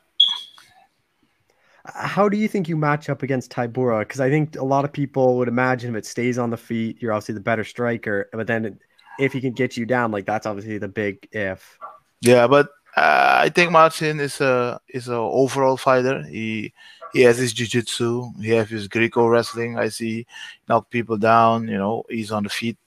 How 1.93 2.27
do 2.29 2.37
you 2.37 2.47
think 2.47 2.67
you 2.67 2.75
match 2.75 3.09
up 3.09 3.23
against 3.23 3.51
Tybura? 3.51 3.99
Because 3.99 4.19
I 4.19 4.29
think 4.29 4.55
a 4.55 4.63
lot 4.63 4.85
of 4.85 4.91
people 4.91 5.37
would 5.37 5.47
imagine 5.47 5.95
if 5.95 5.99
it 5.99 6.05
stays 6.05 6.37
on 6.37 6.49
the 6.49 6.57
feet, 6.57 7.01
you're 7.01 7.13
obviously 7.13 7.35
the 7.35 7.41
better 7.41 7.63
striker. 7.63 8.29
But 8.33 8.47
then 8.47 8.79
if 9.19 9.33
he 9.33 9.41
can 9.41 9.53
get 9.53 9.77
you 9.77 9.85
down, 9.85 10.11
like 10.11 10.25
that's 10.25 10.45
obviously 10.45 10.77
the 10.77 10.87
big 10.87 11.27
if. 11.31 11.77
yeah, 12.21 12.47
but 12.47 12.69
uh, 12.95 13.39
I 13.43 13.49
think 13.49 13.71
Martin 13.71 14.19
is 14.19 14.41
a 14.41 14.79
is 14.87 15.07
a 15.07 15.15
overall 15.15 15.77
fighter. 15.77 16.23
He 16.23 16.73
he 17.13 17.21
has 17.21 17.37
his 17.37 17.53
jiu-jitsu, 17.53 18.31
he 18.41 18.49
has 18.51 18.69
his 18.69 18.87
Greco 18.87 19.27
wrestling. 19.27 19.77
I 19.77 19.89
see 19.89 20.25
knock 20.67 20.89
people 20.89 21.17
down. 21.17 21.67
You 21.67 21.77
know, 21.77 22.03
he's 22.09 22.31
on 22.31 22.43
the 22.43 22.49
feet. 22.49 22.77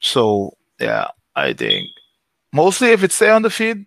So 0.00 0.56
yeah, 0.78 1.08
I 1.34 1.52
think 1.52 1.88
mostly 2.52 2.90
if 2.92 3.02
it 3.02 3.12
stay 3.12 3.30
on 3.30 3.42
the 3.42 3.50
feet, 3.50 3.78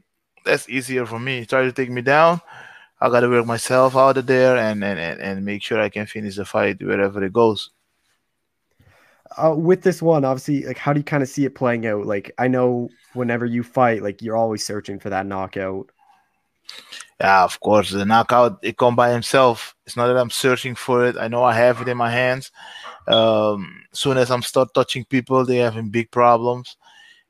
that's 0.45 0.67
easier 0.67 1.05
for 1.05 1.19
me. 1.19 1.45
Try 1.45 1.63
to 1.63 1.71
take 1.71 1.89
me 1.89 2.01
down. 2.01 2.41
I 3.01 3.09
gotta 3.09 3.29
work 3.29 3.45
myself 3.45 3.95
out 3.95 4.17
of 4.17 4.25
there 4.25 4.57
and 4.57 4.83
and, 4.83 4.99
and, 4.99 5.45
make 5.45 5.63
sure 5.63 5.79
I 5.79 5.89
can 5.89 6.05
finish 6.05 6.35
the 6.35 6.45
fight 6.45 6.81
wherever 6.81 7.23
it 7.23 7.33
goes. 7.33 7.71
Uh, 9.37 9.55
with 9.55 9.83
this 9.83 10.01
one, 10.01 10.25
obviously, 10.25 10.65
like 10.65 10.77
how 10.77 10.91
do 10.91 10.99
you 10.99 11.03
kind 11.03 11.23
of 11.23 11.29
see 11.29 11.45
it 11.45 11.55
playing 11.55 11.85
out? 11.87 12.05
Like 12.05 12.31
I 12.37 12.47
know 12.47 12.89
whenever 13.13 13.45
you 13.45 13.63
fight, 13.63 14.03
like 14.03 14.21
you're 14.21 14.35
always 14.35 14.65
searching 14.65 14.99
for 14.99 15.09
that 15.11 15.25
knockout. 15.25 15.89
Yeah, 17.21 17.43
of 17.43 17.59
course, 17.59 17.91
the 17.91 18.05
knockout 18.05 18.59
it 18.63 18.77
come 18.77 18.95
by 18.95 19.11
himself. 19.11 19.75
It's 19.85 19.95
not 19.95 20.07
that 20.07 20.17
I'm 20.17 20.29
searching 20.29 20.75
for 20.75 21.05
it. 21.05 21.17
I 21.17 21.27
know 21.27 21.43
I 21.43 21.53
have 21.53 21.81
it 21.81 21.87
in 21.87 21.97
my 21.97 22.11
hands. 22.11 22.51
Um, 23.07 23.83
soon 23.91 24.17
as 24.17 24.29
I'm 24.29 24.41
start 24.41 24.73
touching 24.73 25.05
people, 25.05 25.45
they 25.45 25.57
having 25.57 25.89
big 25.89 26.11
problems, 26.11 26.77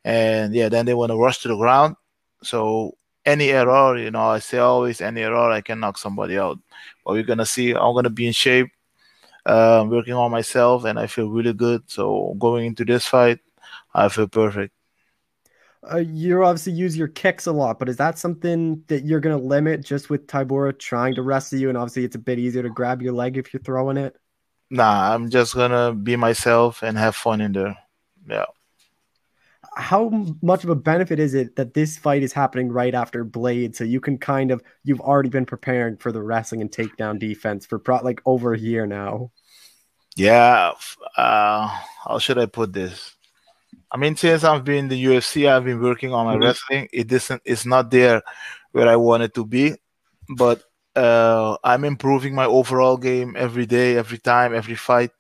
and 0.04 0.54
yeah, 0.54 0.70
then 0.70 0.86
they 0.86 0.94
want 0.94 1.12
to 1.12 1.18
rush 1.18 1.40
to 1.40 1.48
the 1.48 1.58
ground. 1.58 1.96
So 2.44 2.98
any 3.30 3.50
error, 3.50 3.98
you 3.98 4.12
know, 4.12 4.22
I 4.22 4.40
say 4.40 4.58
always 4.60 5.02
any 5.02 5.22
error, 5.22 5.52
I 5.52 5.62
can 5.62 5.80
knock 5.80 5.98
somebody 5.98 6.38
out. 6.38 6.60
But 7.06 7.14
we're 7.14 7.24
gonna 7.24 7.46
see. 7.46 7.72
I'm 7.72 7.94
gonna 7.94 8.10
be 8.10 8.28
in 8.28 8.34
shape, 8.34 8.70
uh, 9.46 9.86
working 9.88 10.14
on 10.14 10.32
myself, 10.32 10.86
and 10.86 11.00
I 11.00 11.08
feel 11.08 11.30
really 11.30 11.54
good. 11.54 11.84
So 11.88 12.36
going 12.40 12.66
into 12.66 12.86
this 12.86 13.06
fight, 13.06 13.40
I 13.94 14.10
feel 14.10 14.28
perfect. 14.28 14.74
Uh, 15.92 15.98
you 15.98 16.44
obviously 16.44 16.74
use 16.74 16.98
your 16.98 17.08
kicks 17.08 17.48
a 17.48 17.52
lot, 17.52 17.80
but 17.80 17.88
is 17.88 17.96
that 17.98 18.18
something 18.20 18.84
that 18.88 19.06
you're 19.06 19.22
going 19.22 19.38
to 19.38 19.44
limit 19.44 19.82
just 19.82 20.10
with 20.10 20.28
Tybura 20.28 20.78
trying 20.78 21.16
to 21.16 21.22
wrestle 21.22 21.58
you? 21.58 21.70
And 21.70 21.78
obviously, 21.78 22.04
it's 22.04 22.18
a 22.18 22.20
bit 22.20 22.38
easier 22.38 22.64
to 22.64 22.70
grab 22.70 23.02
your 23.02 23.14
leg 23.14 23.38
if 23.38 23.54
you're 23.54 23.64
throwing 23.64 23.96
it. 23.96 24.16
Nah, 24.70 25.16
I'm 25.16 25.30
just 25.30 25.56
gonna 25.56 25.94
be 25.94 26.16
myself 26.16 26.84
and 26.84 26.98
have 26.98 27.16
fun 27.16 27.42
in 27.42 27.54
there. 27.54 27.78
Yeah. 28.28 28.46
How 29.76 30.10
much 30.42 30.64
of 30.64 30.70
a 30.70 30.76
benefit 30.76 31.20
is 31.20 31.34
it 31.34 31.56
that 31.56 31.74
this 31.74 31.98
fight 31.98 32.24
is 32.24 32.34
happening 32.34 32.70
right 32.72 32.94
after 32.94 33.24
Blade? 33.24 33.76
So 33.76 33.84
you 33.84 34.00
can 34.02 34.18
kind 34.18 34.52
of, 34.52 34.62
you've 34.84 35.02
already 35.02 35.30
been 35.30 35.46
preparing 35.46 35.98
for 35.98 36.12
the 36.12 36.22
wrestling 36.22 36.62
and 36.62 36.72
takedown 36.72 37.20
defense 37.20 37.66
for 37.66 37.80
pro- 37.80 38.04
like 38.04 38.22
over 38.26 38.54
a 38.54 38.60
year 38.60 38.86
now. 38.88 39.32
Yeah, 40.16 40.74
uh, 41.18 41.68
how 42.06 42.20
should 42.20 42.38
I 42.38 42.46
put 42.46 42.74
this? 42.74 43.16
I 43.92 43.98
mean, 43.98 44.16
since 44.16 44.44
I've 44.44 44.64
been 44.64 44.86
in 44.86 44.88
the 44.90 44.98
UFC, 45.06 45.48
I've 45.48 45.66
been 45.66 45.82
working 45.82 46.14
on 46.14 46.26
my 46.26 46.36
Mhm. 46.36 46.42
wrestling. 46.42 46.90
It 46.94 47.12
isn't, 47.12 47.42
it's 47.46 47.66
not 47.66 47.92
there 47.92 48.22
where 48.72 48.88
I 48.88 48.96
want 48.98 49.24
it 49.24 49.34
to 49.36 49.46
be, 49.46 49.76
but 50.38 50.64
uh, 50.96 51.58
I'm 51.64 51.86
improving 51.86 52.36
my 52.36 52.46
overall 52.46 52.98
game 52.98 53.36
every 53.38 53.66
day, 53.66 53.98
every 53.98 54.18
time, 54.20 54.54
every 54.56 54.76
fight, 54.76 55.12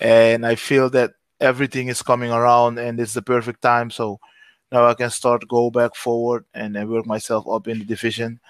and 0.00 0.46
I 0.46 0.56
feel 0.56 0.90
that 0.90 1.12
everything 1.40 1.88
is 1.88 2.02
coming 2.02 2.30
around, 2.30 2.78
and 2.78 2.98
it's 3.00 3.14
the 3.14 3.22
perfect 3.22 3.62
time. 3.62 3.90
So 3.90 4.20
now 4.72 4.86
I 4.86 4.94
can 4.94 5.10
start 5.10 5.48
go 5.48 5.70
back 5.70 5.94
forward 5.94 6.44
and 6.54 6.74
then 6.74 6.88
work 6.88 7.06
myself 7.06 7.46
up 7.48 7.68
in 7.68 7.78
the 7.78 7.84
division 7.84 8.40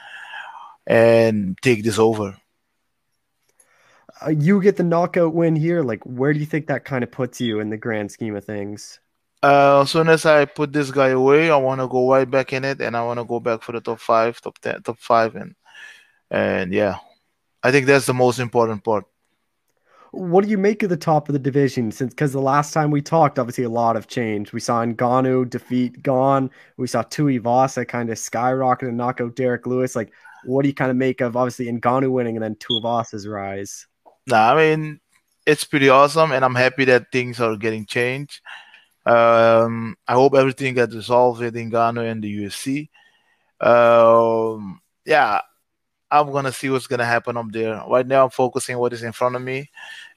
and 0.86 1.58
take 1.62 1.82
this 1.82 1.98
over. 1.98 2.36
Uh, 4.24 4.30
you 4.30 4.62
get 4.62 4.76
the 4.76 4.82
knockout 4.82 5.34
win 5.34 5.56
here. 5.56 5.82
Like, 5.82 6.02
where 6.04 6.32
do 6.32 6.38
you 6.38 6.46
think 6.46 6.68
that 6.68 6.84
kind 6.84 7.04
of 7.04 7.10
puts 7.10 7.40
you 7.40 7.60
in 7.60 7.70
the 7.70 7.76
grand 7.76 8.10
scheme 8.10 8.34
of 8.34 8.44
things? 8.44 8.98
Uh, 9.42 9.82
as 9.82 9.90
soon 9.90 10.08
as 10.08 10.24
I 10.24 10.46
put 10.46 10.72
this 10.72 10.90
guy 10.90 11.08
away, 11.08 11.50
I 11.50 11.56
want 11.56 11.80
to 11.80 11.88
go 11.88 12.10
right 12.10 12.28
back 12.28 12.52
in 12.52 12.64
it, 12.64 12.80
and 12.80 12.96
I 12.96 13.04
want 13.04 13.20
to 13.20 13.24
go 13.24 13.38
back 13.38 13.62
for 13.62 13.72
the 13.72 13.80
top 13.80 14.00
five, 14.00 14.40
top 14.40 14.58
ten, 14.58 14.82
top 14.82 14.98
five, 14.98 15.36
and 15.36 15.54
and 16.30 16.72
yeah, 16.72 16.96
I 17.62 17.70
think 17.70 17.86
that's 17.86 18.06
the 18.06 18.14
most 18.14 18.38
important 18.38 18.82
part. 18.82 19.04
What 20.12 20.44
do 20.44 20.50
you 20.50 20.58
make 20.58 20.82
of 20.82 20.90
the 20.90 20.96
top 20.96 21.28
of 21.28 21.32
the 21.32 21.38
division? 21.38 21.90
Since 21.90 22.14
because 22.14 22.32
the 22.32 22.40
last 22.40 22.72
time 22.72 22.90
we 22.90 23.02
talked, 23.02 23.38
obviously 23.38 23.64
a 23.64 23.68
lot 23.68 23.96
of 23.96 24.06
change 24.06 24.52
We 24.52 24.60
saw 24.60 24.84
Ngannou 24.84 25.50
defeat 25.50 26.02
Gane. 26.02 26.50
We 26.76 26.86
saw 26.86 27.02
Tuivasa 27.02 27.86
kind 27.86 28.10
of 28.10 28.18
skyrocket 28.18 28.88
and 28.88 28.96
knock 28.96 29.20
out 29.20 29.36
Derrick 29.36 29.66
Lewis. 29.66 29.96
Like, 29.96 30.12
what 30.44 30.62
do 30.62 30.68
you 30.68 30.74
kind 30.74 30.90
of 30.90 30.96
make 30.96 31.20
of 31.20 31.36
obviously 31.36 31.66
Ngannou 31.66 32.10
winning 32.10 32.36
and 32.36 32.42
then 32.42 32.56
Tuivasa's 32.56 33.26
rise? 33.26 33.86
Nah, 34.26 34.52
I 34.52 34.56
mean 34.56 35.00
it's 35.46 35.64
pretty 35.64 35.88
awesome, 35.88 36.32
and 36.32 36.44
I'm 36.44 36.56
happy 36.56 36.84
that 36.86 37.12
things 37.12 37.40
are 37.40 37.56
getting 37.56 37.86
changed. 37.86 38.40
Um, 39.06 39.96
I 40.06 40.14
hope 40.14 40.34
everything 40.34 40.74
gets 40.74 40.94
resolved 40.94 41.40
with 41.40 41.54
Ngannou 41.54 42.10
and 42.10 42.22
the 42.22 42.44
UFC. 42.44 42.88
Um, 43.60 44.80
yeah, 45.04 45.40
I'm 46.10 46.30
gonna 46.30 46.52
see 46.52 46.70
what's 46.70 46.86
gonna 46.86 47.04
happen 47.04 47.36
up 47.36 47.46
there. 47.50 47.82
Right 47.88 48.06
now, 48.06 48.24
I'm 48.24 48.30
focusing 48.30 48.78
what 48.78 48.92
is 48.92 49.02
in 49.02 49.12
front 49.12 49.36
of 49.36 49.42
me, 49.42 49.70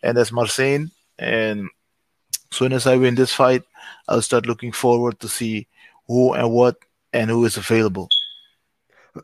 and 0.03 0.17
that's 0.17 0.31
Marcin. 0.31 0.91
And 1.17 1.69
as 2.51 2.57
soon 2.57 2.73
as 2.73 2.87
I 2.87 2.95
win 2.95 3.15
this 3.15 3.33
fight, 3.33 3.63
I'll 4.07 4.21
start 4.21 4.45
looking 4.45 4.71
forward 4.71 5.19
to 5.19 5.27
see 5.27 5.67
who 6.07 6.33
and 6.33 6.51
what 6.51 6.77
and 7.13 7.29
who 7.29 7.45
is 7.45 7.57
available. 7.57 8.09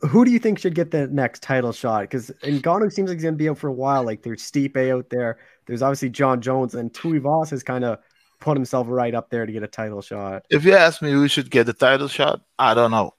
Who 0.10 0.26
do 0.26 0.32
you 0.32 0.40
think 0.40 0.60
should 0.60 0.76
get 0.76 0.92
the 0.92 1.08
next 1.08 1.44
title 1.44 1.72
shot? 1.72 2.02
Because 2.02 2.32
Ngannou 2.44 2.92
seems 2.92 3.10
like 3.10 3.18
he's 3.18 3.24
gonna 3.24 3.38
be 3.38 3.50
out 3.50 3.60
for 3.60 3.68
a 3.68 3.74
while. 3.74 4.04
Like 4.04 4.24
there's 4.24 4.42
Stipe 4.42 4.92
out 4.92 5.10
there. 5.10 5.38
There's 5.68 5.82
obviously 5.82 6.10
Jon 6.10 6.42
Jones, 6.42 6.76
and 6.76 6.92
Tuivasa 6.92 7.52
has 7.52 7.64
kind 7.64 7.84
of 7.84 8.00
put 8.40 8.58
himself 8.58 8.88
right 8.90 9.14
up 9.16 9.30
there 9.30 9.46
to 9.46 9.52
get 9.52 9.64
a 9.64 9.68
title 9.68 10.02
shot. 10.02 10.46
If 10.50 10.66
you 10.66 10.74
ask 10.74 11.02
me 11.02 11.12
who 11.12 11.28
should 11.28 11.50
get 11.50 11.66
the 11.66 11.74
title 11.74 12.08
shot, 12.08 12.42
I 12.60 12.74
don't 12.74 12.92
know. 12.92 13.14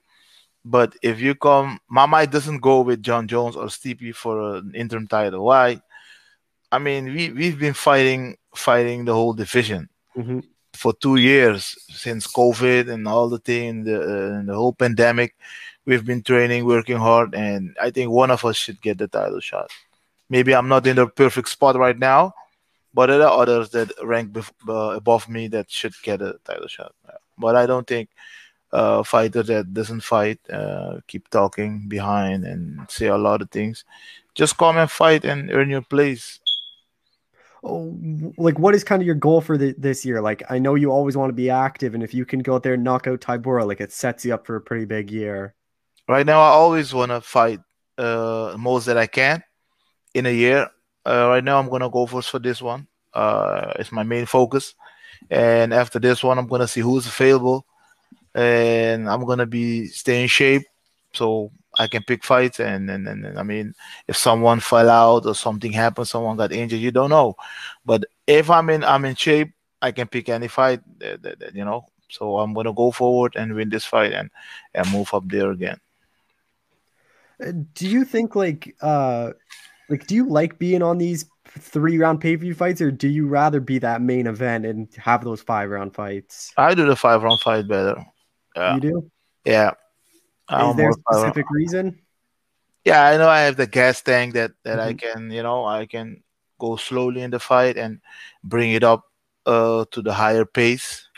But 0.69 0.97
if 1.01 1.21
you 1.21 1.37
come, 1.37 1.79
my 1.89 2.07
mind 2.07 2.33
doesn't 2.33 2.59
go 2.59 2.81
with 2.81 3.01
Jon 3.01 3.29
Jones 3.29 3.55
or 3.55 3.67
Stipe 3.67 4.13
for 4.17 4.57
an 4.57 4.73
interim 4.75 5.07
title. 5.07 5.45
Why? 5.45 5.81
I 6.73 6.79
mean, 6.81 7.05
we 7.15 7.31
we've 7.31 7.57
been 7.57 7.73
fighting 7.73 8.37
fighting 8.53 9.05
the 9.05 9.15
whole 9.15 9.33
division 9.33 9.89
mm-hmm. 10.17 10.41
for 10.75 10.93
two 10.93 11.17
years 11.17 11.79
since 11.89 12.27
COVID 12.27 12.93
and 12.93 13.07
all 13.07 13.29
the 13.29 13.39
thing, 13.39 13.85
the 13.85 13.97
uh, 14.01 14.43
the 14.43 14.55
whole 14.57 14.73
pandemic. 14.73 15.37
We've 15.85 16.05
been 16.05 16.23
training, 16.25 16.65
working 16.65 16.97
hard, 16.97 17.37
and 17.37 17.77
I 17.81 17.93
think 17.93 18.11
one 18.11 18.33
of 18.33 18.45
us 18.45 18.57
should 18.57 18.83
get 18.83 18.99
the 18.99 19.07
title 19.07 19.39
shot. 19.39 19.71
Maybe 20.29 20.53
I'm 20.53 20.67
not 20.67 20.85
in 20.89 20.97
the 20.97 21.07
perfect 21.07 21.49
spot 21.49 21.77
right 21.77 21.97
now, 21.97 22.35
but 22.93 23.07
there 23.07 23.23
are 23.23 23.41
others 23.41 23.71
that 23.71 23.93
rank 24.03 24.33
bef- 24.33 24.51
uh, 24.69 24.97
above 24.97 25.29
me 25.29 25.47
that 25.55 25.71
should 25.71 25.95
get 26.03 26.21
a 26.23 26.41
title 26.45 26.67
shot. 26.67 26.93
But 27.39 27.55
I 27.55 27.67
don't 27.67 27.87
think 27.87 28.09
uh, 28.77 29.03
fighter 29.03 29.43
that 29.43 29.73
doesn't 29.73 30.03
fight, 30.03 30.39
uh, 30.51 31.01
keep 31.07 31.29
talking 31.31 31.89
behind 31.89 32.45
and 32.45 32.79
say 32.91 33.07
a 33.07 33.17
lot 33.17 33.41
of 33.41 33.51
things. 33.51 33.85
Just 34.35 34.59
come 34.59 34.77
and 34.77 34.91
fight 34.91 35.25
and 35.25 35.51
earn 35.51 35.71
your 35.71 35.81
place. 35.81 36.41
Oh, 37.65 37.97
like 38.37 38.59
what 38.59 38.75
is 38.75 38.85
kind 38.85 39.01
of 39.01 39.07
your 39.07 39.15
goal 39.15 39.41
for 39.41 39.57
the, 39.57 39.75
this 39.79 40.05
year? 40.05 40.21
Like 40.21 40.43
I 40.51 40.59
know 40.59 40.75
you 40.75 40.93
always 40.93 41.17
want 41.17 41.31
to 41.31 41.35
be 41.35 41.49
active, 41.49 41.95
and 41.95 42.03
if 42.03 42.13
you 42.13 42.27
can 42.27 42.41
go 42.41 42.55
out 42.55 42.63
there 42.63 42.75
and 42.75 42.85
knock 42.85 43.07
out 43.07 43.23
Tybura, 43.23 43.67
like 43.67 43.81
it 43.81 43.93
sets 43.93 44.27
you 44.27 44.35
up 44.35 44.47
for 44.47 44.57
a 44.57 44.61
pretty 44.61 44.85
big 44.85 45.11
year. 45.11 45.55
Right 46.07 46.27
now, 46.27 46.41
I 46.41 46.51
always 46.51 46.93
want 46.93 47.11
to 47.13 47.23
fight 47.23 47.61
uh, 47.97 48.57
most 48.59 48.85
that 48.87 48.99
I 48.99 49.07
can 49.07 49.43
in 50.13 50.27
a 50.27 50.35
year. 50.35 50.69
Uh, 51.07 51.29
right 51.29 51.43
now, 51.43 51.59
I'm 51.59 51.71
gonna 51.71 51.89
go 51.89 52.05
first 52.05 52.29
for 52.29 52.39
this 52.39 52.61
one. 52.61 52.87
Uh, 53.15 53.73
it's 53.79 53.91
my 53.91 54.03
main 54.03 54.27
focus, 54.27 54.75
and 55.31 55.73
after 55.73 55.99
this 55.99 56.23
one, 56.23 56.39
I'm 56.39 56.47
gonna 56.47 56.69
see 56.69 56.83
who's 56.83 57.07
available 57.07 57.65
and 58.37 59.09
I'm 59.09 59.25
gonna 59.25 59.47
be 59.47 59.87
stay 59.87 60.23
in 60.23 60.29
shape 60.29 60.63
so 61.15 61.51
I 61.79 61.89
can 61.89 62.03
pick 62.03 62.23
fights. 62.23 62.61
And, 62.61 62.91
and, 62.91 63.09
and 63.09 63.39
I 63.39 63.43
mean, 63.43 63.75
if 64.07 64.17
someone 64.17 64.61
fell 64.61 64.91
out 64.91 65.27
or 65.27 65.35
something 65.35 65.73
happened, 65.73 66.09
someone 66.09 66.37
got 66.37 66.53
injured, 66.53 66.81
you 66.81 66.91
don't 66.91 67.11
know. 67.11 67.37
But 67.85 68.05
if 68.27 68.51
I'm 68.51 68.69
in, 68.71 68.85
I'm 68.85 69.05
in 69.07 69.15
shape, 69.15 69.53
I 69.81 69.91
can 69.93 70.07
pick 70.07 70.29
any 70.29 70.49
fight. 70.49 70.81
That, 70.99 71.23
that, 71.23 71.39
that, 71.41 71.55
you 71.55 71.65
know, 71.65 71.87
so 72.11 72.39
I'm 72.39 72.53
gonna 72.53 72.75
go 72.75 72.91
forward 72.91 73.37
and 73.37 73.55
win 73.55 73.71
this 73.71 73.87
fight 73.87 74.13
and 74.13 74.31
and 74.75 74.93
move 74.93 75.13
up 75.15 75.25
there 75.29 75.51
again. 75.51 75.81
Uh, 77.45 77.53
do 77.75 77.89
you 77.89 78.05
think 78.05 78.37
like 78.37 78.77
uh 78.81 79.31
like 79.89 80.07
do 80.07 80.15
you 80.15 80.29
like 80.29 80.59
being 80.59 80.83
on 80.83 80.99
these 80.99 81.25
three 81.47 81.97
round 81.99 82.21
pay 82.21 82.37
per 82.37 82.43
view 82.43 82.55
fights, 82.55 82.83
or 82.83 82.91
do 82.91 83.09
you 83.09 83.27
rather 83.29 83.61
be 83.61 83.79
that 83.79 84.03
main 84.03 84.27
event 84.27 84.67
and 84.67 84.89
have 84.97 85.25
those 85.25 85.41
five 85.41 85.71
round 85.71 85.95
fights? 85.95 86.53
I 86.57 86.75
do 86.75 86.85
the 86.85 86.97
five 86.97 87.23
round 87.23 87.41
fight 87.41 87.67
better. 87.67 88.05
Yeah. 88.57 88.75
You 88.75 88.81
do? 88.81 89.11
Yeah. 89.45 89.71
Is 90.51 90.77
there 90.77 90.91
a 90.91 90.93
specific 90.93 91.51
reason? 91.51 91.99
Yeah, 92.85 93.05
I 93.05 93.17
know 93.17 93.29
I 93.29 93.41
have 93.41 93.57
the 93.57 93.67
gas 93.67 94.01
tank 94.01 94.35
that 94.35 94.53
that 94.63 94.79
mm-hmm. 94.79 94.89
I 94.89 94.95
can, 94.95 95.31
you 95.31 95.43
know, 95.43 95.65
I 95.65 95.87
can 95.87 96.23
go 96.59 96.77
slowly 96.77 97.23
in 97.23 97.31
the 97.31 97.41
fight 97.41 97.77
and 97.77 98.01
bring 98.45 98.73
it 98.73 98.85
up 98.85 99.05
uh, 99.45 99.85
to 99.91 100.03
the 100.03 100.13
higher 100.13 100.45
pace. 100.45 101.09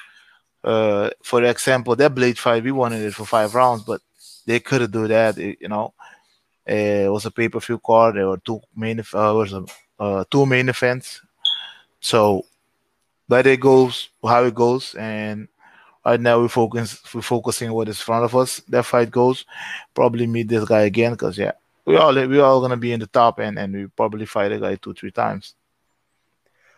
Uh, 0.64 1.10
for 1.22 1.44
example, 1.44 1.94
that 1.96 2.14
blade 2.14 2.38
fight, 2.38 2.64
we 2.64 2.72
wanted 2.72 3.02
it 3.02 3.14
for 3.14 3.26
five 3.26 3.54
rounds, 3.54 3.84
but 3.84 4.00
they 4.46 4.60
couldn't 4.60 4.90
do 4.90 5.06
that. 5.08 5.36
It, 5.38 5.58
you 5.60 5.68
know, 5.68 5.92
uh, 6.68 7.06
it 7.06 7.12
was 7.12 7.26
a 7.26 7.30
pay 7.30 7.48
per 7.48 7.60
view 7.60 7.78
card. 7.78 8.16
There 8.16 8.28
were 8.28 8.38
two 8.38 8.60
main, 8.74 9.00
uh, 9.00 9.34
was 9.34 9.52
a, 9.52 9.64
uh, 10.00 10.24
two 10.30 10.46
main 10.46 10.68
events. 10.70 11.20
So, 12.00 12.46
but 13.28 13.46
it 13.46 13.60
goes 13.60 14.08
how 14.24 14.44
it 14.44 14.54
goes, 14.54 14.94
and 14.94 15.48
Right 16.04 16.20
now 16.20 16.40
we're 16.40 16.48
focus 16.48 17.02
we're 17.12 17.22
focusing 17.22 17.72
what 17.72 17.88
is 17.88 18.00
in 18.00 18.04
front 18.04 18.24
of 18.24 18.34
us. 18.34 18.60
That 18.68 18.84
fight 18.84 19.10
goes, 19.10 19.44
probably 19.94 20.26
meet 20.26 20.48
this 20.48 20.64
guy 20.64 20.82
again 20.82 21.12
because 21.12 21.36
yeah, 21.36 21.52
we 21.84 21.96
all 21.96 22.14
we 22.14 22.40
all 22.40 22.60
gonna 22.60 22.76
be 22.76 22.92
in 22.92 23.00
the 23.00 23.06
top 23.06 23.40
end 23.40 23.58
and 23.58 23.74
we 23.74 23.86
probably 23.88 24.26
fight 24.26 24.52
a 24.52 24.58
guy 24.58 24.76
two 24.76 24.94
three 24.94 25.10
times. 25.10 25.54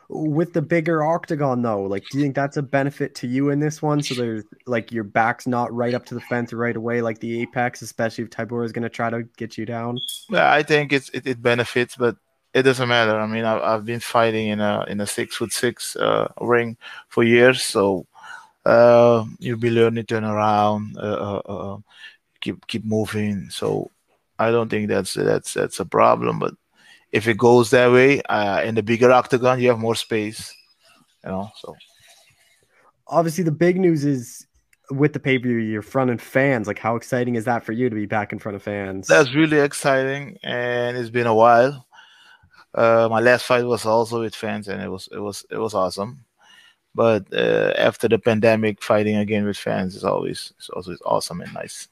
With 0.08 0.52
the 0.52 0.62
bigger 0.62 1.04
octagon 1.04 1.62
though, 1.62 1.82
like 1.82 2.04
do 2.10 2.18
you 2.18 2.24
think 2.24 2.34
that's 2.34 2.56
a 2.56 2.62
benefit 2.62 3.14
to 3.16 3.28
you 3.28 3.50
in 3.50 3.60
this 3.60 3.80
one? 3.80 4.02
So 4.02 4.14
there's 4.14 4.44
like 4.66 4.90
your 4.90 5.04
back's 5.04 5.46
not 5.46 5.72
right 5.72 5.94
up 5.94 6.04
to 6.06 6.14
the 6.14 6.20
fence 6.22 6.52
right 6.52 6.74
away, 6.74 7.00
like 7.00 7.20
the 7.20 7.42
apex, 7.42 7.82
especially 7.82 8.24
if 8.24 8.30
Tybura 8.30 8.64
is 8.64 8.72
gonna 8.72 8.88
try 8.88 9.10
to 9.10 9.22
get 9.36 9.56
you 9.56 9.64
down. 9.64 10.00
Yeah, 10.28 10.50
I 10.50 10.64
think 10.64 10.92
it's 10.92 11.10
it, 11.10 11.26
it 11.28 11.40
benefits, 11.40 11.94
but 11.94 12.16
it 12.52 12.62
doesn't 12.62 12.88
matter. 12.88 13.18
I 13.18 13.26
mean, 13.26 13.44
I've, 13.44 13.62
I've 13.62 13.84
been 13.84 14.00
fighting 14.00 14.48
in 14.48 14.60
a 14.60 14.84
in 14.88 15.00
a 15.00 15.06
six 15.06 15.36
foot 15.36 15.52
six 15.52 15.94
uh, 15.94 16.32
ring 16.40 16.76
for 17.08 17.22
years, 17.22 17.62
so 17.62 18.06
uh, 18.70 19.24
you'll 19.38 19.58
be 19.58 19.70
learning 19.70 20.06
turn 20.06 20.24
around, 20.24 20.96
uh, 20.96 21.00
uh, 21.00 21.42
uh, 21.46 21.78
keep 22.40 22.66
keep 22.66 22.84
moving. 22.84 23.50
So 23.50 23.90
I 24.38 24.50
don't 24.50 24.68
think 24.68 24.88
that's 24.88 25.14
that's 25.14 25.54
that's 25.54 25.80
a 25.80 25.84
problem. 25.84 26.38
But 26.38 26.54
if 27.10 27.26
it 27.26 27.36
goes 27.36 27.70
that 27.70 27.90
way, 27.90 28.22
uh, 28.22 28.62
in 28.62 28.74
the 28.74 28.82
bigger 28.82 29.10
octagon, 29.10 29.60
you 29.60 29.68
have 29.68 29.78
more 29.78 29.96
space. 29.96 30.54
You 31.24 31.30
know, 31.30 31.50
so 31.56 31.76
obviously 33.06 33.44
the 33.44 33.50
big 33.50 33.78
news 33.78 34.04
is 34.04 34.46
with 34.90 35.12
the 35.12 35.20
pay 35.20 35.38
per 35.38 35.48
view, 35.48 35.58
you're 35.58 35.82
fronting 35.82 36.18
fans. 36.18 36.66
Like, 36.66 36.78
how 36.78 36.96
exciting 36.96 37.34
is 37.34 37.44
that 37.44 37.64
for 37.64 37.72
you 37.72 37.90
to 37.90 37.94
be 37.94 38.06
back 38.06 38.32
in 38.32 38.38
front 38.38 38.56
of 38.56 38.62
fans? 38.62 39.08
That's 39.08 39.34
really 39.34 39.58
exciting, 39.58 40.38
and 40.42 40.96
it's 40.96 41.10
been 41.10 41.26
a 41.26 41.34
while. 41.34 41.86
Uh, 42.72 43.08
my 43.10 43.18
last 43.18 43.44
fight 43.46 43.64
was 43.64 43.84
also 43.84 44.20
with 44.20 44.34
fans, 44.34 44.68
and 44.68 44.80
it 44.80 44.88
was 44.88 45.08
it 45.12 45.18
was 45.18 45.44
it 45.50 45.58
was 45.58 45.74
awesome. 45.74 46.24
But 46.94 47.32
uh, 47.32 47.72
after 47.78 48.08
the 48.08 48.18
pandemic, 48.18 48.82
fighting 48.82 49.16
again 49.16 49.44
with 49.44 49.56
fans 49.56 49.94
is 49.94 50.04
always 50.04 50.52
is 50.58 50.68
always 50.70 51.00
awesome 51.04 51.40
and 51.40 51.54
nice. 51.54 51.88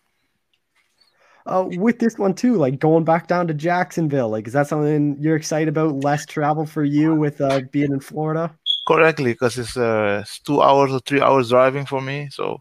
Uh, 1.46 1.66
with 1.76 1.98
this 1.98 2.18
one 2.18 2.34
too, 2.34 2.56
like 2.56 2.78
going 2.78 3.04
back 3.04 3.26
down 3.26 3.46
to 3.46 3.54
Jacksonville, 3.54 4.28
like 4.28 4.46
is 4.46 4.52
that 4.52 4.66
something 4.66 5.16
you're 5.18 5.36
excited 5.36 5.68
about? 5.68 6.04
Less 6.04 6.26
travel 6.26 6.66
for 6.66 6.84
you 6.84 7.14
with 7.14 7.40
uh, 7.40 7.60
being 7.70 7.92
in 7.92 8.00
Florida? 8.00 8.54
Correctly, 8.86 9.32
because 9.32 9.56
it's, 9.56 9.76
uh, 9.76 10.20
it's 10.22 10.40
two 10.40 10.60
hours 10.60 10.92
or 10.92 11.00
three 11.00 11.20
hours 11.20 11.50
driving 11.50 11.86
for 11.86 12.02
me, 12.02 12.28
so 12.30 12.60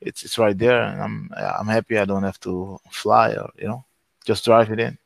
it's 0.00 0.24
it's 0.24 0.38
right 0.38 0.56
there, 0.56 0.82
and 0.82 1.02
I'm 1.02 1.30
I'm 1.36 1.66
happy 1.66 1.98
I 1.98 2.04
don't 2.04 2.22
have 2.22 2.38
to 2.40 2.78
fly 2.90 3.32
or 3.32 3.50
you 3.56 3.68
know 3.68 3.84
just 4.24 4.44
drive 4.44 4.70
it 4.70 4.78
in. 4.78 4.98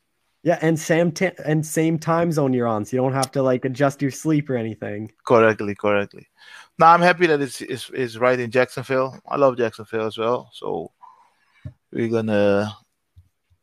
Yeah, 0.42 0.58
and 0.62 0.78
same 0.78 1.10
t- 1.10 1.30
and 1.44 1.64
same 1.64 1.98
time 1.98 2.30
zone 2.30 2.52
you're 2.52 2.68
on, 2.68 2.84
so 2.84 2.96
you 2.96 3.02
don't 3.02 3.12
have 3.12 3.32
to 3.32 3.42
like 3.42 3.64
adjust 3.64 4.00
your 4.00 4.10
sleep 4.10 4.48
or 4.48 4.56
anything. 4.56 5.10
Correctly, 5.26 5.74
correctly. 5.74 6.26
Now 6.78 6.92
I'm 6.92 7.00
happy 7.00 7.26
that 7.26 7.40
it's, 7.40 7.62
it's 7.62 7.90
it's 7.94 8.16
right 8.16 8.38
in 8.38 8.50
Jacksonville. 8.50 9.18
I 9.26 9.36
love 9.36 9.56
Jacksonville 9.56 10.06
as 10.06 10.18
well, 10.18 10.50
so 10.52 10.92
we're 11.90 12.08
gonna 12.08 12.70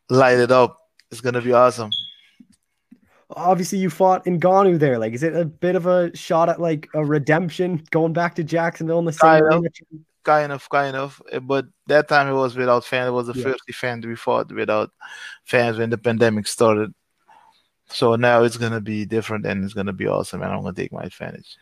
light 0.09 0.39
it 0.39 0.51
up. 0.51 0.79
It's 1.11 1.21
gonna 1.21 1.41
be 1.41 1.53
awesome. 1.53 1.91
Obviously, 3.29 3.77
you 3.79 3.89
fought 3.89 4.25
Ngannou 4.25 4.79
there. 4.79 4.97
Like, 4.97 5.13
is 5.13 5.23
it 5.23 5.35
a 5.35 5.45
bit 5.45 5.75
of 5.75 5.85
a 5.85 6.15
shot 6.15 6.49
at 6.49 6.59
like 6.59 6.87
a 6.93 7.05
redemption 7.05 7.83
going 7.91 8.13
back 8.13 8.35
to 8.35 8.43
Jacksonville 8.43 8.99
in 8.99 9.05
the 9.05 9.13
same? 9.13 9.41
Kind 9.41 9.65
of, 9.65 9.65
kind 10.23 10.51
of, 10.51 10.69
kind 10.69 10.95
of. 10.95 11.21
Eh, 11.31 11.39
but 11.39 11.65
that 11.87 12.07
time 12.07 12.27
it 12.27 12.33
was 12.33 12.55
without 12.55 12.83
fans. 12.83 13.09
It 13.09 13.11
was 13.11 13.27
the 13.27 13.33
yeah. 13.33 13.43
first 13.43 13.63
event 13.67 14.05
we 14.05 14.15
fought 14.15 14.51
without 14.51 14.91
fans 15.43 15.77
when 15.77 15.91
the 15.91 15.97
pandemic 15.99 16.47
started. 16.47 16.93
So 17.89 18.15
now 18.15 18.43
it's 18.43 18.57
gonna 18.57 18.81
be 18.81 19.05
different 19.05 19.45
and 19.45 19.63
it's 19.63 19.75
gonna 19.75 19.93
be 19.93 20.07
awesome, 20.07 20.41
and 20.41 20.51
I'm 20.51 20.61
gonna 20.61 20.73
take 20.73 20.91
my 20.91 21.03
advantage. 21.03 21.57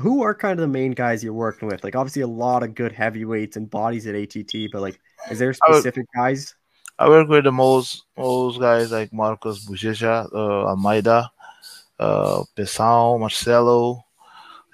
Who 0.00 0.22
are 0.22 0.34
kind 0.34 0.58
of 0.58 0.62
the 0.62 0.68
main 0.68 0.92
guys 0.92 1.22
you're 1.22 1.32
working 1.32 1.68
with? 1.68 1.82
Like 1.84 1.96
obviously 1.96 2.22
a 2.22 2.26
lot 2.26 2.62
of 2.62 2.74
good 2.74 2.92
heavyweights 2.92 3.56
and 3.56 3.70
bodies 3.70 4.06
at 4.06 4.14
ATT, 4.14 4.70
but 4.72 4.82
like 4.82 5.00
is 5.30 5.38
there 5.38 5.52
specific 5.52 6.06
I 6.16 6.18
guys? 6.18 6.54
I 6.98 7.08
work 7.08 7.28
with 7.28 7.44
the 7.44 7.52
most 7.52 8.04
most 8.16 8.60
guys 8.60 8.92
like 8.92 9.12
Marcos 9.12 9.66
Buchecha, 9.66 10.32
uh, 10.32 10.66
Almeida, 10.66 11.30
uh, 11.98 12.44
Pessoal, 12.54 13.18
Marcelo, 13.18 14.04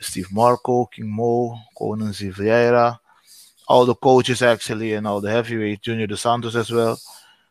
Steve 0.01 0.29
Mocco, 0.33 0.91
King 0.91 1.11
Mo, 1.11 1.59
Conan 1.77 2.13
Silveira, 2.13 2.99
all 3.69 3.85
the 3.85 3.95
coaches 3.95 4.43
actually, 4.43 4.95
and 4.95 5.07
all 5.07 5.21
the 5.21 5.31
heavyweights, 5.31 5.83
Junior 5.83 6.07
Dos 6.07 6.21
Santos 6.21 6.57
as 6.57 6.71
well. 6.71 6.99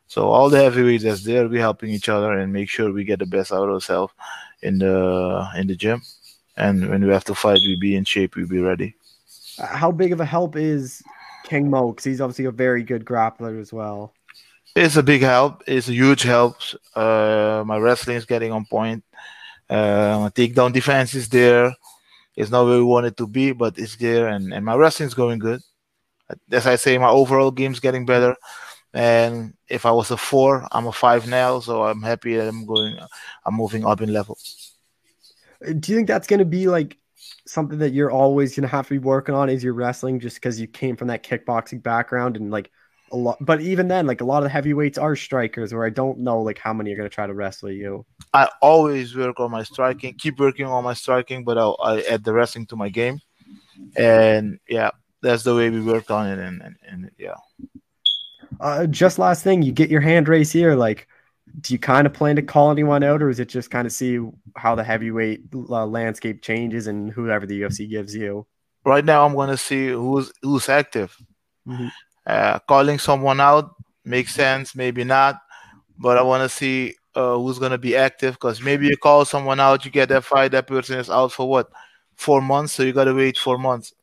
So 0.08 0.30
all 0.30 0.50
the 0.50 0.58
heavyweights 0.58 1.04
that's 1.04 1.24
there, 1.24 1.48
we 1.48 1.60
helping 1.60 1.90
each 1.90 2.10
other 2.10 2.34
and 2.34 2.52
make 2.52 2.70
sure 2.70 2.92
we 2.92 3.04
get 3.04 3.20
the 3.20 3.26
best 3.26 3.52
out 3.52 3.68
of 3.68 3.76
ourselves 3.76 4.14
in 4.62 4.80
the 4.80 5.50
in 5.56 5.68
the 5.68 5.76
gym. 5.76 6.02
And 6.58 6.90
when 6.90 7.06
we 7.06 7.14
have 7.14 7.24
to 7.26 7.36
fight, 7.36 7.60
we 7.62 7.78
be 7.80 7.96
in 7.96 8.04
shape, 8.04 8.36
we 8.36 8.46
be 8.46 8.60
ready. 8.60 8.96
How 9.60 9.92
big 9.92 10.12
of 10.12 10.20
a 10.20 10.26
help 10.26 10.56
is 10.56 11.04
King 11.44 11.70
Mo? 11.70 11.92
Because 11.92 12.06
he's 12.06 12.22
obviously 12.22 12.46
a 12.46 12.52
very 12.52 12.84
good 12.84 13.06
grappler 13.06 13.62
as 13.62 13.72
well. 13.72 14.14
It's 14.76 14.96
a 14.96 15.04
big 15.04 15.22
help. 15.22 15.64
It's 15.68 15.88
a 15.88 15.94
huge 15.94 16.24
help. 16.24 16.58
Uh, 16.96 17.64
my 17.66 17.78
wrestling 17.78 18.18
is 18.18 18.26
getting 18.26 18.52
on 18.52 18.66
point. 18.66 19.04
Uh, 19.70 20.20
my 20.22 20.30
takedown 20.30 20.72
defense 20.74 21.14
is 21.14 21.30
there. 21.30 21.74
It's 22.36 22.52
not 22.52 22.66
where 22.66 22.78
we 22.78 22.84
want 22.84 23.08
it 23.08 23.18
to 23.18 23.28
be, 23.28 23.52
but 23.52 23.80
it's 23.80 23.96
there, 23.96 24.28
and, 24.28 24.54
and 24.54 24.64
my 24.64 24.76
wrestling 24.76 25.08
is 25.08 25.16
going 25.16 25.40
good. 25.40 25.62
As 26.52 26.68
I 26.68 26.76
say, 26.76 26.98
my 26.98 27.10
overall 27.10 27.50
game's 27.50 27.80
getting 27.80 28.06
better. 28.06 28.36
And 28.94 29.54
if 29.68 29.86
I 29.86 29.92
was 29.92 30.12
a 30.12 30.18
four, 30.18 30.68
I'm 30.72 30.88
a 30.88 30.92
five 30.92 31.28
now, 31.28 31.60
so 31.60 31.84
I'm 31.84 32.02
happy 32.02 32.36
that 32.36 32.48
I'm 32.48 32.66
going. 32.66 32.98
I'm 33.46 33.56
moving 33.56 33.86
up 33.86 34.02
in 34.02 34.14
level. 34.14 34.38
Do 35.62 35.92
you 35.92 35.98
think 35.98 36.08
that's 36.08 36.28
going 36.28 36.40
to 36.40 36.46
be 36.46 36.68
like 36.68 36.98
something 37.46 37.80
that 37.80 37.92
you're 37.94 38.12
always 38.12 38.56
going 38.56 38.64
to 38.64 38.68
have 38.68 38.88
to 38.88 38.94
be 38.94 39.00
working 39.00 39.36
on? 39.36 39.50
Is 39.50 39.64
your 39.64 39.74
wrestling 39.74 40.20
just 40.20 40.38
because 40.38 40.60
you 40.60 40.68
came 40.68 40.96
from 40.96 41.08
that 41.08 41.24
kickboxing 41.24 41.82
background 41.82 42.38
and 42.38 42.52
like 42.52 42.70
a 43.12 43.18
lot? 43.18 43.38
But 43.42 43.62
even 43.62 43.88
then, 43.88 44.06
like 44.06 44.22
a 44.22 44.26
lot 44.26 44.40
of 44.40 44.44
the 44.44 44.50
heavyweights 44.50 44.98
are 44.98 45.16
strikers, 45.16 45.74
where 45.74 45.86
I 45.86 45.90
don't 45.90 46.20
know 46.20 46.42
like 46.42 46.60
how 46.60 46.74
many 46.74 46.92
are 46.92 46.98
going 46.98 47.10
to 47.10 47.14
try 47.14 47.28
to 47.28 47.34
wrestle 47.34 47.72
you. 47.72 48.06
I 48.34 48.50
always 48.62 49.16
work 49.16 49.40
on 49.40 49.52
my 49.52 49.64
striking, 49.64 50.14
keep 50.16 50.40
working 50.40 50.66
on 50.66 50.84
my 50.84 50.94
striking, 50.94 51.44
but 51.44 51.58
I'll, 51.58 51.78
I 51.82 52.02
add 52.02 52.24
the 52.24 52.34
wrestling 52.34 52.68
to 52.68 52.76
my 52.76 52.90
game, 52.90 53.20
and 53.96 54.60
yeah, 54.70 54.92
that's 55.22 55.44
the 55.44 55.56
way 55.56 55.70
we 55.70 55.82
work 55.82 56.12
on 56.12 56.28
it, 56.28 56.40
and 56.40 56.62
and, 56.62 56.76
and 56.88 57.12
yeah. 57.18 57.36
Uh, 58.60 58.88
just 58.88 59.20
last 59.20 59.44
thing, 59.44 59.62
you 59.62 59.72
get 59.72 59.90
your 59.90 60.02
hand 60.02 60.28
race 60.28 60.52
here. 60.52 60.76
Like, 60.76 61.08
do 61.62 61.74
you 61.74 61.80
kind 61.80 62.06
of 62.06 62.14
plan 62.14 62.36
to 62.36 62.42
call 62.42 62.72
anyone 62.72 63.04
out, 63.04 63.22
or 63.22 63.30
is 63.30 63.40
it 63.40 63.50
just 63.50 63.72
kind 63.72 63.88
of 63.88 63.92
see 63.92 64.20
how 64.56 64.76
the 64.76 64.84
heavyweight 64.84 65.42
uh, 65.54 65.86
landscape 65.86 66.42
changes 66.42 66.88
and 66.88 67.12
whoever 67.12 67.46
the 67.46 67.62
UFC 67.62 67.90
gives 67.90 68.16
you? 68.16 68.46
Right 68.86 69.04
now, 69.04 69.26
I'm 69.26 69.34
going 69.34 69.50
to 69.50 69.58
see 69.58 69.90
who's 69.90 70.32
who's 70.42 70.70
active. 70.70 71.16
Mm-hmm. 71.68 71.88
Uh, 72.26 72.60
calling 72.68 73.00
someone 73.00 73.40
out 73.40 73.76
makes 74.06 74.34
sense, 74.34 74.76
maybe 74.76 75.04
not, 75.04 75.40
but 75.98 76.18
I 76.18 76.22
want 76.22 76.44
to 76.44 76.56
see 76.56 76.96
uh, 77.16 77.38
who's 77.38 77.60
going 77.60 77.72
to 77.72 77.78
be 77.78 77.96
active 77.96 78.36
because 78.36 78.62
maybe 78.62 78.88
you 78.88 78.98
call 78.98 79.26
someone 79.26 79.60
out, 79.60 79.86
you 79.86 79.92
get 79.92 80.10
that 80.10 80.24
fight, 80.24 80.52
that 80.52 80.68
person 80.68 81.00
is 81.00 81.10
out 81.10 81.32
for 81.32 81.50
what 81.50 81.70
four 82.16 82.42
months, 82.42 82.74
so 82.74 82.84
you 82.84 82.94
got 82.94 83.06
to 83.06 83.14
wait 83.14 83.38
four 83.38 83.58
months. 83.58 83.94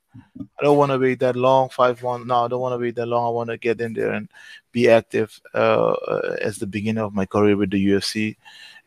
I 0.40 0.62
don't 0.62 0.78
want 0.78 0.92
to 0.92 0.98
wait 0.98 1.20
that 1.20 1.36
long, 1.36 1.68
five 1.68 2.02
one. 2.02 2.26
No, 2.26 2.44
I 2.44 2.48
don't 2.48 2.60
want 2.60 2.72
to 2.72 2.78
wait 2.78 2.94
that 2.96 3.06
long. 3.06 3.26
I 3.26 3.30
want 3.30 3.50
to 3.50 3.58
get 3.58 3.80
in 3.80 3.92
there 3.92 4.12
and 4.12 4.28
be 4.72 4.88
active 4.88 5.40
uh, 5.54 5.92
uh 5.92 6.36
as 6.40 6.58
the 6.58 6.66
beginning 6.66 7.02
of 7.02 7.14
my 7.14 7.26
career 7.26 7.56
with 7.56 7.70
the 7.70 7.86
UFC, 7.86 8.36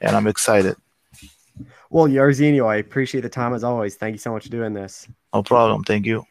and 0.01 0.15
I'm 0.15 0.27
excited. 0.27 0.75
Well, 1.89 2.07
Jairzinho, 2.07 2.67
I 2.67 2.77
appreciate 2.77 3.21
the 3.21 3.29
time 3.29 3.53
as 3.53 3.63
always. 3.63 3.95
Thank 3.95 4.13
you 4.13 4.19
so 4.19 4.31
much 4.31 4.43
for 4.43 4.49
doing 4.49 4.73
this. 4.73 5.07
No 5.33 5.43
problem. 5.43 5.83
Thank 5.83 6.05
you. 6.05 6.25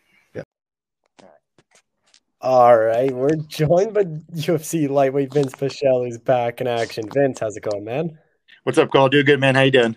All 2.42 2.78
right, 2.78 3.10
we're 3.10 3.34
joined 3.48 3.92
by 3.92 4.04
UFC 4.04 4.88
lightweight 4.88 5.30
Vinc 5.30 5.50
Pichel, 5.56 6.04
who's 6.04 6.18
back 6.18 6.60
in 6.60 6.68
action. 6.68 7.08
Vinc, 7.08 7.40
how's 7.40 7.56
it 7.56 7.64
going, 7.64 7.82
man? 7.82 8.18
What's 8.62 8.78
up, 8.78 8.92
Cole? 8.92 9.08
Do 9.08 9.24
good, 9.24 9.40
man. 9.40 9.56
How 9.56 9.62
you 9.62 9.70
doing? 9.72 9.96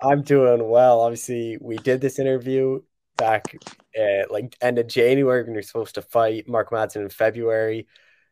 I'm 0.00 0.22
doing 0.22 0.68
well. 0.68 1.00
Obviously, 1.00 1.58
we 1.60 1.76
did 1.78 2.00
this 2.00 2.18
interview 2.18 2.82
back 3.16 3.56
at 3.98 4.30
like 4.30 4.56
end 4.60 4.78
of 4.78 4.86
January 4.86 5.42
when 5.42 5.54
you're 5.54 5.62
supposed 5.62 5.96
to 5.96 6.02
fight 6.02 6.48
Mark 6.48 6.70
Madsen 6.70 7.02
in 7.02 7.08
February. 7.08 7.86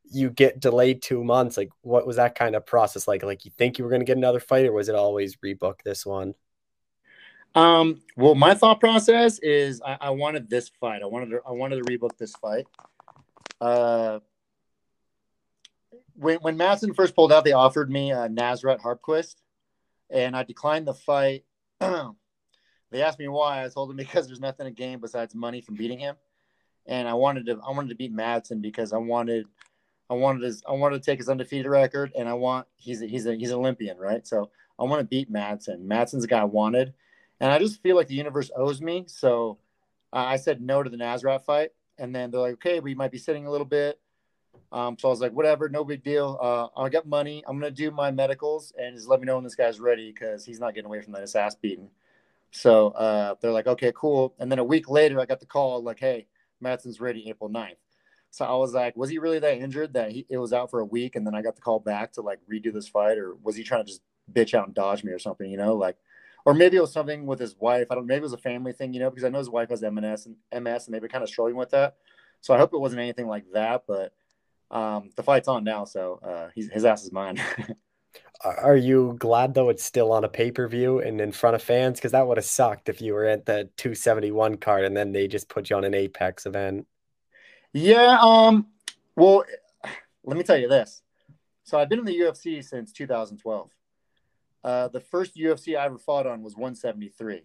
You 0.04 0.30
get 0.30 0.60
delayed 0.60 1.02
two 1.02 1.24
months. 1.24 1.56
Like, 1.56 1.70
what 1.82 2.06
was 2.06 2.16
that 2.16 2.36
kind 2.36 2.54
of 2.54 2.64
process 2.64 3.08
like? 3.08 3.24
Like, 3.24 3.44
you 3.44 3.50
think 3.50 3.76
you 3.76 3.84
were 3.84 3.90
going 3.90 4.00
to 4.00 4.06
get 4.06 4.16
another 4.16 4.38
fight, 4.38 4.66
or 4.66 4.72
was 4.72 4.88
it 4.88 4.94
always 4.94 5.36
rebook 5.36 5.82
this 5.84 6.06
one? 6.06 6.34
Um. 7.54 8.02
Well, 8.16 8.34
my 8.34 8.54
thought 8.54 8.80
process 8.80 9.38
is 9.40 9.80
I, 9.84 9.96
I 10.00 10.10
wanted 10.10 10.48
this 10.48 10.68
fight. 10.80 11.02
I 11.02 11.06
wanted 11.06 11.30
to. 11.30 11.40
I 11.46 11.52
wanted 11.52 11.76
to 11.76 11.84
rebook 11.84 12.16
this 12.18 12.34
fight. 12.36 12.66
Uh. 13.60 14.20
When 16.14 16.38
when 16.38 16.56
Madsen 16.56 16.94
first 16.94 17.16
pulled 17.16 17.32
out, 17.32 17.44
they 17.44 17.52
offered 17.52 17.90
me 17.90 18.12
uh, 18.12 18.28
Nasrat 18.28 18.80
Haqparast, 18.80 19.36
and 20.10 20.36
I 20.36 20.44
declined 20.44 20.86
the 20.86 20.94
fight. 20.94 21.44
They 22.96 23.02
asked 23.02 23.18
me 23.18 23.28
why. 23.28 23.62
I 23.62 23.68
told 23.68 23.90
them 23.90 23.96
because 23.98 24.26
there's 24.26 24.40
nothing 24.40 24.64
to 24.64 24.70
gain 24.70 25.00
besides 25.00 25.34
money 25.34 25.60
from 25.60 25.74
beating 25.74 25.98
him, 25.98 26.16
and 26.86 27.06
I 27.06 27.12
wanted 27.12 27.44
to 27.46 27.60
I 27.66 27.70
wanted 27.70 27.90
to 27.90 27.94
beat 27.94 28.14
Madsen 28.14 28.62
because 28.62 28.94
I 28.94 28.96
wanted 28.96 29.46
I 30.08 30.14
wanted 30.14 30.42
his 30.44 30.62
I 30.66 30.72
wanted 30.72 31.02
to 31.02 31.10
take 31.10 31.18
his 31.18 31.28
undefeated 31.28 31.66
record, 31.66 32.12
and 32.18 32.26
I 32.26 32.32
want 32.32 32.66
he's 32.76 33.02
a, 33.02 33.06
he's 33.06 33.26
a 33.26 33.34
he's 33.34 33.50
an 33.50 33.58
Olympian, 33.58 33.98
right? 33.98 34.26
So 34.26 34.50
I 34.78 34.84
want 34.84 35.00
to 35.00 35.04
beat 35.04 35.30
Madsen. 35.30 35.86
Madsen's 35.86 36.22
the 36.22 36.28
guy 36.28 36.40
I 36.40 36.44
wanted, 36.44 36.94
and 37.38 37.52
I 37.52 37.58
just 37.58 37.82
feel 37.82 37.96
like 37.96 38.08
the 38.08 38.14
universe 38.14 38.50
owes 38.56 38.80
me. 38.80 39.04
So 39.08 39.58
I 40.10 40.36
said 40.36 40.62
no 40.62 40.82
to 40.82 40.88
the 40.88 40.96
Nasrat 40.96 41.44
fight, 41.44 41.72
and 41.98 42.14
then 42.14 42.30
they're 42.30 42.40
like, 42.40 42.54
okay, 42.54 42.80
we 42.80 42.94
might 42.94 43.10
be 43.10 43.18
sitting 43.18 43.46
a 43.46 43.50
little 43.50 43.66
bit. 43.66 44.00
Um, 44.72 44.96
so 44.98 45.08
I 45.08 45.10
was 45.10 45.20
like, 45.20 45.32
whatever, 45.32 45.68
no 45.68 45.84
big 45.84 46.02
deal. 46.02 46.38
Uh, 46.40 46.68
I 46.80 46.88
got 46.88 47.06
money. 47.06 47.44
I'm 47.46 47.58
gonna 47.58 47.70
do 47.70 47.90
my 47.90 48.10
medicals 48.10 48.72
and 48.78 48.96
just 48.96 49.06
let 49.06 49.20
me 49.20 49.26
know 49.26 49.34
when 49.34 49.44
this 49.44 49.54
guy's 49.54 49.80
ready 49.80 50.12
because 50.12 50.46
he's 50.46 50.60
not 50.60 50.74
getting 50.74 50.86
away 50.86 51.02
from 51.02 51.12
that 51.12 51.36
ass 51.36 51.54
beating. 51.54 51.90
So 52.56 52.88
uh, 52.88 53.34
they're 53.40 53.52
like, 53.52 53.66
okay, 53.66 53.92
cool. 53.94 54.34
And 54.38 54.50
then 54.50 54.58
a 54.58 54.64
week 54.64 54.88
later, 54.88 55.20
I 55.20 55.26
got 55.26 55.40
the 55.40 55.46
call 55.46 55.82
like, 55.82 56.00
hey, 56.00 56.26
Madsen's 56.64 57.00
ready 57.00 57.28
April 57.28 57.50
9th. 57.50 57.76
So 58.30 58.46
I 58.46 58.54
was 58.54 58.72
like, 58.72 58.96
was 58.96 59.10
he 59.10 59.18
really 59.18 59.38
that 59.38 59.58
injured 59.58 59.92
that 59.92 60.10
he 60.10 60.26
it 60.28 60.38
was 60.38 60.52
out 60.52 60.70
for 60.70 60.80
a 60.80 60.84
week 60.84 61.16
and 61.16 61.26
then 61.26 61.34
I 61.34 61.42
got 61.42 61.54
the 61.54 61.62
call 61.62 61.80
back 61.80 62.12
to 62.12 62.22
like 62.22 62.38
redo 62.50 62.72
this 62.72 62.88
fight, 62.88 63.18
or 63.18 63.34
was 63.42 63.56
he 63.56 63.62
trying 63.62 63.84
to 63.84 63.90
just 63.90 64.02
bitch 64.32 64.54
out 64.54 64.66
and 64.66 64.74
dodge 64.74 65.04
me 65.04 65.12
or 65.12 65.18
something, 65.18 65.50
you 65.50 65.56
know, 65.56 65.74
like, 65.74 65.96
or 66.44 66.54
maybe 66.54 66.76
it 66.76 66.80
was 66.80 66.92
something 66.92 67.26
with 67.26 67.38
his 67.38 67.56
wife. 67.58 67.88
I 67.90 67.94
don't. 67.94 68.06
Maybe 68.06 68.18
it 68.18 68.22
was 68.22 68.32
a 68.32 68.38
family 68.38 68.72
thing, 68.72 68.94
you 68.94 69.00
know, 69.00 69.10
because 69.10 69.24
I 69.24 69.28
know 69.28 69.38
his 69.38 69.50
wife 69.50 69.70
has 69.70 69.82
MS 69.82 70.26
and 70.26 70.64
MS, 70.64 70.86
and 70.86 70.94
they've 70.94 71.00
been 71.00 71.10
kind 71.10 71.24
of 71.24 71.28
struggling 71.28 71.56
with 71.56 71.70
that. 71.70 71.96
So 72.40 72.54
I 72.54 72.58
hope 72.58 72.72
it 72.72 72.78
wasn't 72.78 73.00
anything 73.00 73.26
like 73.26 73.44
that. 73.52 73.84
But 73.86 74.12
um, 74.70 75.10
the 75.16 75.22
fight's 75.22 75.48
on 75.48 75.64
now, 75.64 75.84
so 75.84 76.20
uh, 76.22 76.48
his 76.54 76.84
ass 76.84 77.04
is 77.04 77.12
mine. 77.12 77.42
Are 78.44 78.76
you 78.76 79.16
glad 79.18 79.54
though 79.54 79.70
it's 79.70 79.84
still 79.84 80.12
on 80.12 80.24
a 80.24 80.28
pay 80.28 80.50
per 80.50 80.68
view 80.68 81.00
and 81.00 81.20
in 81.20 81.32
front 81.32 81.56
of 81.56 81.62
fans? 81.62 81.98
Because 81.98 82.12
that 82.12 82.26
would 82.26 82.36
have 82.36 82.44
sucked 82.44 82.88
if 82.88 83.00
you 83.00 83.14
were 83.14 83.24
at 83.24 83.46
the 83.46 83.68
271 83.76 84.56
card 84.58 84.84
and 84.84 84.96
then 84.96 85.12
they 85.12 85.26
just 85.26 85.48
put 85.48 85.70
you 85.70 85.76
on 85.76 85.84
an 85.84 85.94
Apex 85.94 86.46
event. 86.46 86.86
Yeah. 87.72 88.18
Um. 88.20 88.68
Well, 89.16 89.44
let 90.24 90.36
me 90.36 90.42
tell 90.42 90.58
you 90.58 90.68
this. 90.68 91.02
So 91.64 91.78
I've 91.78 91.88
been 91.88 91.98
in 91.98 92.04
the 92.04 92.18
UFC 92.18 92.62
since 92.64 92.92
2012. 92.92 93.70
Uh, 94.62 94.88
the 94.88 95.00
first 95.00 95.36
UFC 95.36 95.78
I 95.78 95.86
ever 95.86 95.98
fought 95.98 96.26
on 96.26 96.42
was 96.42 96.54
173. 96.54 97.42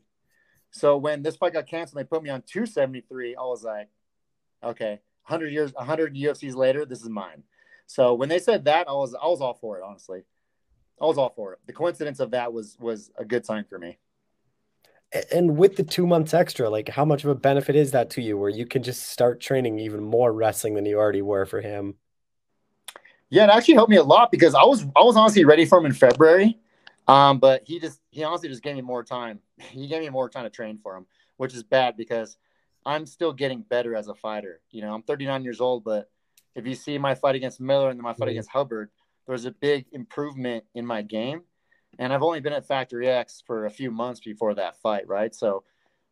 So 0.72 0.98
when 0.98 1.22
this 1.22 1.36
fight 1.36 1.54
got 1.54 1.68
canceled, 1.68 2.00
they 2.00 2.08
put 2.08 2.24
me 2.24 2.30
on 2.30 2.42
273. 2.42 3.36
I 3.36 3.42
was 3.42 3.64
like, 3.64 3.90
okay, 4.64 5.00
100 5.28 5.48
years, 5.52 5.74
100 5.74 6.16
UFCs 6.16 6.56
later, 6.56 6.86
this 6.86 7.02
is 7.02 7.10
mine. 7.10 7.44
So 7.86 8.14
when 8.14 8.30
they 8.30 8.40
said 8.40 8.66
that, 8.66 8.88
I 8.88 8.94
was 8.94 9.14
I 9.14 9.28
was 9.28 9.42
all 9.42 9.54
for 9.54 9.78
it, 9.78 9.84
honestly. 9.84 10.24
I 11.02 11.06
was 11.06 11.18
all 11.18 11.34
for 11.36 11.54
it. 11.54 11.60
The 11.66 11.74
coincidence 11.74 12.20
of 12.20 12.32
that 12.32 12.54
was 12.54 12.78
was 12.80 13.12
a 13.18 13.26
good 13.26 13.46
sign 13.46 13.66
for 13.66 13.80
me. 13.80 13.98
And 15.32 15.58
with 15.58 15.76
the 15.76 15.84
two 15.84 16.08
months 16.08 16.34
extra, 16.34 16.70
like 16.70 16.88
how 16.88 17.04
much 17.04 17.26
of 17.26 17.30
a 17.30 17.36
benefit 17.36 17.76
is 17.76 17.92
that 17.92 18.12
to 18.12 18.22
you, 18.22 18.38
where 18.38 18.50
you 18.50 18.66
can 18.66 18.82
just 18.82 19.10
start 19.10 19.42
training 19.42 19.80
even 19.80 20.02
more 20.02 20.32
wrestling 20.32 20.76
than 20.76 20.86
you 20.86 20.98
already 20.98 21.22
were 21.22 21.46
for 21.46 21.60
him? 21.60 21.96
Yeah, 23.30 23.46
it 23.46 23.50
actually 23.50 23.74
helped 23.74 23.90
me 23.90 23.98
a 23.98 24.04
lot 24.04 24.32
because 24.32 24.56
I 24.56 24.64
was 24.64 24.84
I 24.96 25.04
was 25.04 25.18
honestly 25.18 25.44
ready 25.44 25.66
for 25.66 25.80
him 25.80 25.86
in 25.86 25.94
February, 25.94 26.60
um, 27.08 27.40
but 27.40 27.64
he 27.66 27.80
just 27.80 28.00
he 28.12 28.24
honestly 28.24 28.50
just 28.50 28.62
gave 28.62 28.76
me 28.76 28.82
more 28.82 29.04
time. 29.04 29.40
He 29.58 29.88
gave 29.88 30.02
me 30.02 30.10
more 30.10 30.28
time 30.28 30.44
to 30.44 30.50
train 30.50 30.80
for 30.82 30.96
him, 30.98 31.06
which 31.38 31.54
is 31.54 31.62
bad 31.64 31.96
because 31.96 32.38
I'm 32.86 33.06
still 33.06 33.32
getting 33.32 33.62
better 33.62 33.96
as 33.96 34.08
a 34.08 34.16
fighter. 34.16 34.60
You 34.72 34.82
know, 34.82 34.94
I'm 34.94 35.04
39 35.04 35.44
years 35.44 35.62
old, 35.62 35.84
but 35.84 36.10
if 36.56 36.66
you 36.66 36.74
see 36.74 36.98
my 36.98 37.16
fight 37.16 37.36
against 37.36 37.62
Miller 37.62 37.90
and 37.90 38.00
then 38.00 38.04
my 38.04 38.14
fight 38.14 38.22
mm-hmm. 38.22 38.30
against 38.30 38.50
Hubbard, 38.50 38.90
there 39.26 39.34
was 39.34 39.46
a 39.46 39.52
big 39.52 39.86
improvement 39.92 40.64
in 40.74 40.86
my 40.86 41.02
game. 41.02 41.44
And 42.00 42.14
I've 42.14 42.24
only 42.24 42.40
been 42.40 42.54
at 42.54 42.66
Factory 42.66 43.08
X 43.10 43.44
for 43.46 43.66
a 43.66 43.70
few 43.70 43.92
months 43.92 44.20
before 44.20 44.56
that 44.56 44.78
fight, 44.82 45.08
right? 45.08 45.36
So 45.36 45.64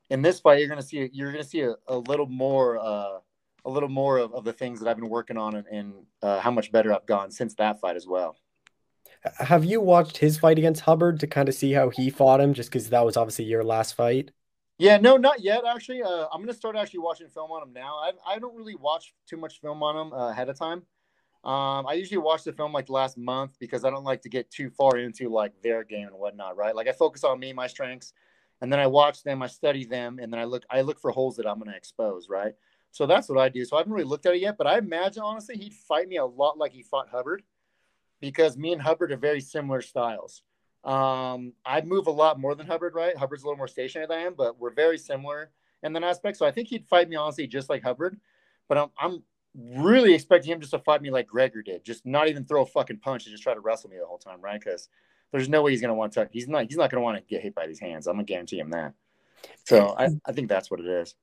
in 0.09 0.21
this 0.21 0.39
fight, 0.39 0.59
you're 0.59 0.67
gonna 0.67 0.81
see 0.81 1.09
you're 1.13 1.31
gonna 1.31 1.43
see 1.43 1.61
a, 1.61 1.75
a 1.87 1.97
little 1.97 2.27
more 2.27 2.77
uh, 2.77 3.19
a 3.65 3.69
little 3.69 3.89
more 3.89 4.17
of, 4.17 4.33
of 4.33 4.43
the 4.43 4.53
things 4.53 4.79
that 4.79 4.89
I've 4.89 4.97
been 4.97 5.09
working 5.09 5.37
on 5.37 5.55
and, 5.55 5.67
and 5.67 5.93
uh, 6.21 6.39
how 6.39 6.51
much 6.51 6.71
better 6.71 6.93
I've 6.93 7.05
gone 7.05 7.31
since 7.31 7.55
that 7.55 7.79
fight 7.79 7.95
as 7.95 8.07
well. 8.07 8.35
Have 9.37 9.65
you 9.65 9.81
watched 9.81 10.17
his 10.17 10.37
fight 10.37 10.57
against 10.57 10.81
Hubbard 10.81 11.19
to 11.19 11.27
kind 11.27 11.49
of 11.49 11.55
see 11.55 11.73
how 11.73 11.89
he 11.89 12.09
fought 12.09 12.39
him? 12.39 12.53
Just 12.53 12.69
because 12.69 12.89
that 12.89 13.05
was 13.05 13.17
obviously 13.17 13.45
your 13.45 13.63
last 13.63 13.95
fight. 13.95 14.31
Yeah, 14.77 14.97
no, 14.97 15.17
not 15.17 15.41
yet. 15.41 15.63
Actually, 15.65 16.03
uh, 16.03 16.27
I'm 16.31 16.41
gonna 16.41 16.53
start 16.53 16.75
actually 16.75 16.99
watching 16.99 17.27
film 17.27 17.51
on 17.51 17.63
him 17.63 17.73
now. 17.73 17.97
I 17.97 18.11
I 18.25 18.39
don't 18.39 18.55
really 18.55 18.75
watch 18.75 19.13
too 19.27 19.37
much 19.37 19.61
film 19.61 19.81
on 19.81 20.07
him 20.07 20.13
uh, 20.13 20.29
ahead 20.29 20.49
of 20.49 20.57
time 20.57 20.83
Um, 21.43 21.87
I 21.87 21.93
usually 21.93 22.17
watch 22.17 22.43
the 22.43 22.51
film 22.51 22.73
like 22.73 22.89
last 22.89 23.17
month 23.17 23.57
because 23.59 23.85
I 23.85 23.89
don't 23.89 24.03
like 24.03 24.21
to 24.23 24.29
get 24.29 24.51
too 24.51 24.69
far 24.69 24.97
into 24.97 25.29
like 25.29 25.53
their 25.61 25.83
game 25.83 26.07
and 26.07 26.17
whatnot, 26.17 26.57
right? 26.57 26.75
Like 26.75 26.87
I 26.87 26.91
focus 26.91 27.23
on 27.23 27.39
me, 27.39 27.53
my 27.53 27.67
strengths, 27.67 28.13
and 28.61 28.71
then 28.71 28.79
I 28.79 28.87
watch 28.87 29.23
them, 29.23 29.41
I 29.41 29.47
study 29.47 29.85
them, 29.85 30.19
and 30.19 30.33
then 30.33 30.39
I 30.39 30.43
look 30.43 30.63
I 30.69 30.81
look 30.81 30.99
for 30.99 31.11
holes 31.11 31.37
that 31.37 31.47
I'm 31.47 31.61
to 31.63 31.75
expose, 31.75 32.27
right? 32.27 32.53
So 32.91 33.05
that's 33.05 33.29
what 33.29 33.37
I 33.37 33.49
do. 33.49 33.63
So 33.63 33.77
I 33.77 33.79
haven't 33.79 33.93
really 33.93 34.05
looked 34.05 34.25
at 34.25 34.33
it 34.33 34.41
yet, 34.41 34.57
but 34.57 34.67
I 34.67 34.77
imagine 34.77 35.23
honestly 35.23 35.55
he'd 35.55 35.73
fight 35.73 36.09
me 36.09 36.17
a 36.17 36.25
lot 36.25 36.57
like 36.57 36.73
he 36.73 36.83
fought 36.83 37.09
Hubbard 37.09 37.43
because 38.19 38.57
me 38.57 38.73
and 38.73 38.81
Hubbard 38.81 39.11
are 39.11 39.17
very 39.17 39.39
similar 39.39 39.81
styles. 39.81 40.41
Um, 40.83 41.53
I 41.65 41.81
move 41.81 42.07
a 42.07 42.11
lot 42.11 42.39
more 42.39 42.55
than 42.55 42.67
Hubbard, 42.67 42.95
right? 42.95 43.15
Hubbard's 43.15 43.43
a 43.43 43.45
little 43.45 43.57
more 43.57 43.67
stationary 43.67 44.07
than 44.07 44.17
I 44.17 44.21
am, 44.23 44.33
but 44.33 44.59
we're 44.59 44.73
very 44.73 44.97
similar 44.97 45.51
in 45.83 45.93
that 45.93 46.03
aspect. 46.03 46.37
So 46.37 46.45
I 46.45 46.51
think 46.51 46.67
he'd 46.67 46.87
fight 46.87 47.09
me 47.09 47.15
honestly 47.15 47.47
just 47.47 47.69
like 47.69 47.83
Hubbard, 47.83 48.19
but 48.67 48.77
I'm, 48.77 48.89
I'm 48.97 49.23
really 49.55 50.13
expecting 50.13 50.51
him 50.51 50.59
just 50.59 50.71
to 50.71 50.79
fight 50.79 51.01
me 51.01 51.11
like 51.11 51.27
Gregor 51.27 51.61
did, 51.61 51.83
just 51.83 52.05
not 52.05 52.27
even 52.27 52.45
throw 52.45 52.63
a 52.63 52.65
fucking 52.65 52.99
punch 52.99 53.25
and 53.25 53.33
just 53.33 53.43
try 53.43 53.53
to 53.53 53.59
wrestle 53.59 53.89
me 53.89 53.97
the 53.99 54.05
whole 54.05 54.17
time, 54.17 54.41
right? 54.41 54.59
Because 54.59 54.89
there's 55.31 55.49
no 55.49 55.61
way 55.61 55.71
he's 55.71 55.81
gonna 55.81 55.93
want 55.93 56.13
to. 56.13 56.27
He's 56.31 56.47
not. 56.47 56.65
He's 56.65 56.77
not 56.77 56.89
gonna 56.89 57.03
want 57.03 57.17
to 57.17 57.23
get 57.23 57.41
hit 57.41 57.55
by 57.55 57.67
these 57.67 57.79
hands. 57.79 58.07
I'm 58.07 58.15
gonna 58.15 58.23
guarantee 58.23 58.59
him 58.59 58.71
that. 58.71 58.93
So 59.65 59.95
I, 59.97 60.09
I 60.25 60.31
think 60.31 60.49
that's 60.49 60.69
what 60.69 60.79
it 60.79 60.87
is. 60.87 61.15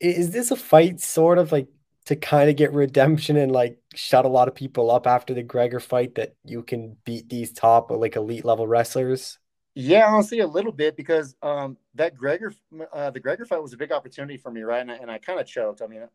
Is 0.00 0.30
this 0.30 0.50
a 0.50 0.56
fight 0.56 1.00
sort 1.00 1.38
of 1.38 1.52
like 1.52 1.68
to 2.06 2.16
kind 2.16 2.48
of 2.48 2.56
get 2.56 2.72
redemption 2.72 3.36
and 3.36 3.50
like 3.50 3.78
shut 3.94 4.24
a 4.24 4.28
lot 4.28 4.48
of 4.48 4.54
people 4.54 4.90
up 4.90 5.06
after 5.06 5.34
the 5.34 5.42
Gregor 5.42 5.80
fight 5.80 6.14
that 6.16 6.36
you 6.44 6.62
can 6.62 6.96
beat 7.04 7.28
these 7.28 7.52
top 7.52 7.90
like 7.90 8.16
elite 8.16 8.44
level 8.44 8.66
wrestlers? 8.66 9.38
Yeah, 9.74 10.06
honestly, 10.06 10.40
a 10.40 10.46
little 10.46 10.72
bit 10.72 10.96
because 10.96 11.36
um, 11.42 11.76
that 11.96 12.16
Gregor, 12.16 12.54
uh, 12.92 13.10
the 13.10 13.20
Gregor 13.20 13.44
fight 13.44 13.60
was 13.60 13.74
a 13.74 13.76
big 13.76 13.92
opportunity 13.92 14.38
for 14.38 14.50
me, 14.50 14.62
right? 14.62 14.80
And 14.80 14.90
I, 14.90 14.94
and 14.94 15.10
I 15.10 15.18
kind 15.18 15.38
of 15.38 15.46
choked. 15.46 15.82
I 15.82 15.86
mean, 15.86 16.08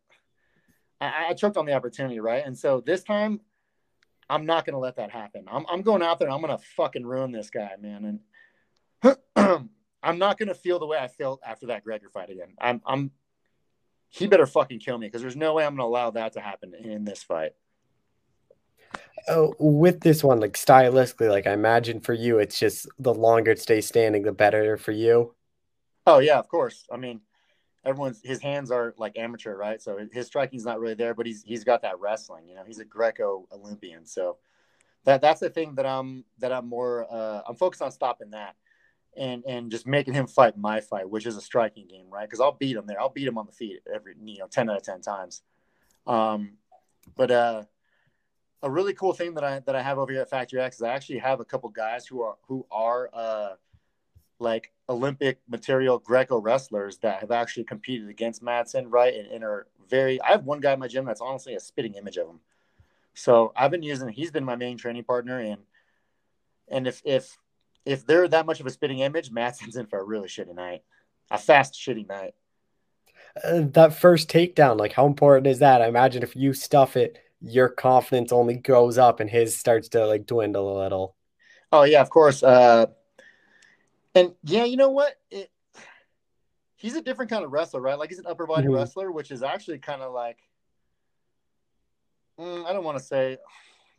I, 1.01 1.27
I, 1.29 1.33
choked 1.33 1.57
on 1.57 1.65
the 1.65 1.73
opportunity, 1.73 2.19
right? 2.19 2.45
And 2.45 2.57
so 2.57 2.81
this 2.85 3.03
time, 3.03 3.41
I'm 4.29 4.45
not 4.45 4.65
going 4.65 4.75
to 4.75 4.79
let 4.79 4.95
that 4.97 5.11
happen. 5.11 5.45
I'm, 5.51 5.65
I'm 5.67 5.81
going 5.81 6.01
out 6.01 6.19
there 6.19 6.27
and 6.27 6.35
I'm 6.35 6.41
going 6.41 6.57
to 6.57 6.63
fucking 6.77 7.05
ruin 7.05 7.31
this 7.31 7.49
guy, 7.49 7.71
man. 7.81 8.19
And 9.03 9.19
I'm 10.03 10.19
not 10.19 10.37
going 10.37 10.47
to 10.47 10.55
feel 10.55 10.79
the 10.79 10.85
way 10.85 10.97
I 10.97 11.07
felt 11.07 11.41
after 11.45 11.67
that 11.67 11.83
Gregor 11.83 12.09
fight 12.09 12.29
again. 12.29 12.53
I'm, 12.59 12.81
I'm, 12.85 13.11
he 14.07 14.27
better 14.27 14.45
fucking 14.45 14.79
kill 14.79 14.97
me 14.97 15.07
because 15.07 15.21
there's 15.21 15.35
no 15.35 15.53
way 15.53 15.65
I'm 15.65 15.75
going 15.75 15.85
to 15.85 15.91
allow 15.91 16.11
that 16.11 16.33
to 16.33 16.39
happen 16.39 16.73
in 16.75 17.03
this 17.03 17.23
fight. 17.23 17.51
Oh, 19.27 19.53
with 19.59 20.01
this 20.01 20.23
one, 20.23 20.39
like 20.39 20.53
stylistically, 20.53 21.29
like 21.29 21.47
I 21.47 21.53
imagine 21.53 21.99
for 21.99 22.13
you, 22.13 22.39
it's 22.39 22.59
just 22.59 22.87
the 22.99 23.13
longer 23.13 23.51
it 23.51 23.59
stays 23.59 23.87
standing, 23.87 24.23
the 24.23 24.31
better 24.31 24.77
for 24.77 24.91
you. 24.91 25.35
Oh 26.07 26.19
yeah, 26.19 26.39
of 26.39 26.47
course. 26.47 26.85
I 26.91 26.97
mean, 26.97 27.21
everyone's 27.83 28.21
his 28.23 28.41
hands 28.41 28.71
are 28.71 28.93
like 28.97 29.17
amateur, 29.17 29.55
right? 29.55 29.81
So 29.81 29.99
his 30.11 30.27
striking's 30.27 30.65
not 30.65 30.79
really 30.79 30.93
there, 30.93 31.13
but 31.13 31.25
he's 31.25 31.43
he's 31.43 31.63
got 31.63 31.81
that 31.81 31.99
wrestling. 31.99 32.47
You 32.47 32.55
know, 32.55 32.63
he's 32.65 32.79
a 32.79 32.85
Greco 32.85 33.47
Olympian, 33.51 34.05
so 34.05 34.37
that 35.05 35.21
that's 35.21 35.39
the 35.39 35.49
thing 35.49 35.75
that 35.75 35.85
I'm 35.85 36.25
that 36.39 36.51
I'm 36.51 36.67
more 36.67 37.07
uh, 37.11 37.41
I'm 37.47 37.55
focused 37.55 37.81
on 37.81 37.91
stopping 37.91 38.31
that 38.31 38.55
and 39.17 39.43
and 39.45 39.71
just 39.71 39.87
making 39.87 40.13
him 40.13 40.27
fight 40.27 40.57
my 40.57 40.79
fight, 40.79 41.09
which 41.09 41.25
is 41.25 41.37
a 41.37 41.41
striking 41.41 41.87
game, 41.87 42.05
right? 42.09 42.27
Because 42.27 42.39
I'll 42.39 42.53
beat 42.53 42.75
him 42.75 42.85
there. 42.87 42.99
I'll 42.99 43.09
beat 43.09 43.27
him 43.27 43.37
on 43.37 43.45
the 43.45 43.51
feet 43.51 43.81
every 43.93 44.15
you 44.23 44.39
know 44.39 44.47
ten 44.47 44.69
out 44.69 44.77
of 44.77 44.83
ten 44.83 45.01
times. 45.01 45.41
Um, 46.07 46.53
but 47.15 47.31
uh, 47.31 47.63
a 48.63 48.69
really 48.69 48.93
cool 48.93 49.13
thing 49.13 49.33
that 49.35 49.43
I 49.43 49.59
that 49.59 49.75
I 49.75 49.81
have 49.81 49.97
over 49.97 50.11
here 50.11 50.21
at 50.21 50.29
Factory 50.29 50.61
X 50.61 50.77
is 50.77 50.81
I 50.83 50.89
actually 50.89 51.19
have 51.19 51.39
a 51.39 51.45
couple 51.45 51.69
guys 51.69 52.05
who 52.05 52.21
are 52.21 52.35
who 52.47 52.65
are 52.71 53.09
uh, 53.13 53.49
like 54.39 54.71
Olympic 54.91 55.39
material 55.49 55.97
Greco 55.97 56.39
wrestlers 56.39 56.97
that 56.99 57.21
have 57.21 57.31
actually 57.31 57.63
competed 57.63 58.09
against 58.09 58.43
Madsen, 58.43 58.85
right? 58.89 59.15
And, 59.15 59.27
and 59.27 59.43
are 59.43 59.67
very. 59.89 60.21
I 60.21 60.31
have 60.31 60.45
one 60.45 60.59
guy 60.59 60.73
in 60.73 60.79
my 60.79 60.87
gym 60.87 61.05
that's 61.05 61.21
honestly 61.21 61.55
a 61.55 61.59
spitting 61.59 61.95
image 61.95 62.17
of 62.17 62.27
him. 62.27 62.39
So 63.13 63.53
I've 63.55 63.71
been 63.71 63.83
using. 63.83 64.09
He's 64.09 64.31
been 64.31 64.43
my 64.43 64.55
main 64.55 64.77
training 64.77 65.05
partner, 65.05 65.39
and 65.39 65.61
and 66.67 66.87
if 66.87 67.01
if 67.05 67.37
if 67.85 68.05
they're 68.05 68.27
that 68.27 68.45
much 68.45 68.59
of 68.59 68.67
a 68.67 68.69
spitting 68.69 68.99
image, 68.99 69.31
Madsen's 69.31 69.75
in 69.75 69.87
for 69.87 69.99
a 69.99 70.03
really 70.03 70.27
shitty 70.27 70.53
night, 70.53 70.83
a 71.29 71.37
fast 71.37 71.73
shitty 71.73 72.07
night. 72.07 72.35
Uh, 73.43 73.61
that 73.71 73.93
first 73.93 74.29
takedown, 74.29 74.77
like 74.77 74.93
how 74.93 75.05
important 75.05 75.47
is 75.47 75.59
that? 75.59 75.81
I 75.81 75.87
imagine 75.87 76.21
if 76.21 76.35
you 76.35 76.53
stuff 76.53 76.97
it, 76.97 77.17
your 77.39 77.69
confidence 77.69 78.31
only 78.31 78.57
goes 78.57 78.97
up, 78.97 79.19
and 79.19 79.29
his 79.29 79.55
starts 79.55 79.89
to 79.89 80.05
like 80.05 80.25
dwindle 80.25 80.77
a 80.77 80.81
little. 80.83 81.15
Oh 81.71 81.83
yeah, 81.83 82.01
of 82.01 82.09
course. 82.09 82.43
Uh, 82.43 82.87
and 84.15 84.33
yeah, 84.43 84.65
you 84.65 84.77
know 84.77 84.89
what? 84.89 85.13
It, 85.29 85.49
he's 86.75 86.95
a 86.95 87.01
different 87.01 87.31
kind 87.31 87.43
of 87.43 87.51
wrestler, 87.51 87.81
right? 87.81 87.97
Like 87.97 88.09
he's 88.09 88.19
an 88.19 88.25
upper 88.27 88.45
body 88.45 88.67
mm-hmm. 88.67 88.75
wrestler, 88.75 89.11
which 89.11 89.31
is 89.31 89.43
actually 89.43 89.79
kind 89.79 90.01
of 90.01 90.13
like 90.13 90.37
mm, 92.39 92.65
I 92.65 92.73
don't 92.73 92.83
want 92.83 92.97
to 92.97 93.03
say 93.03 93.37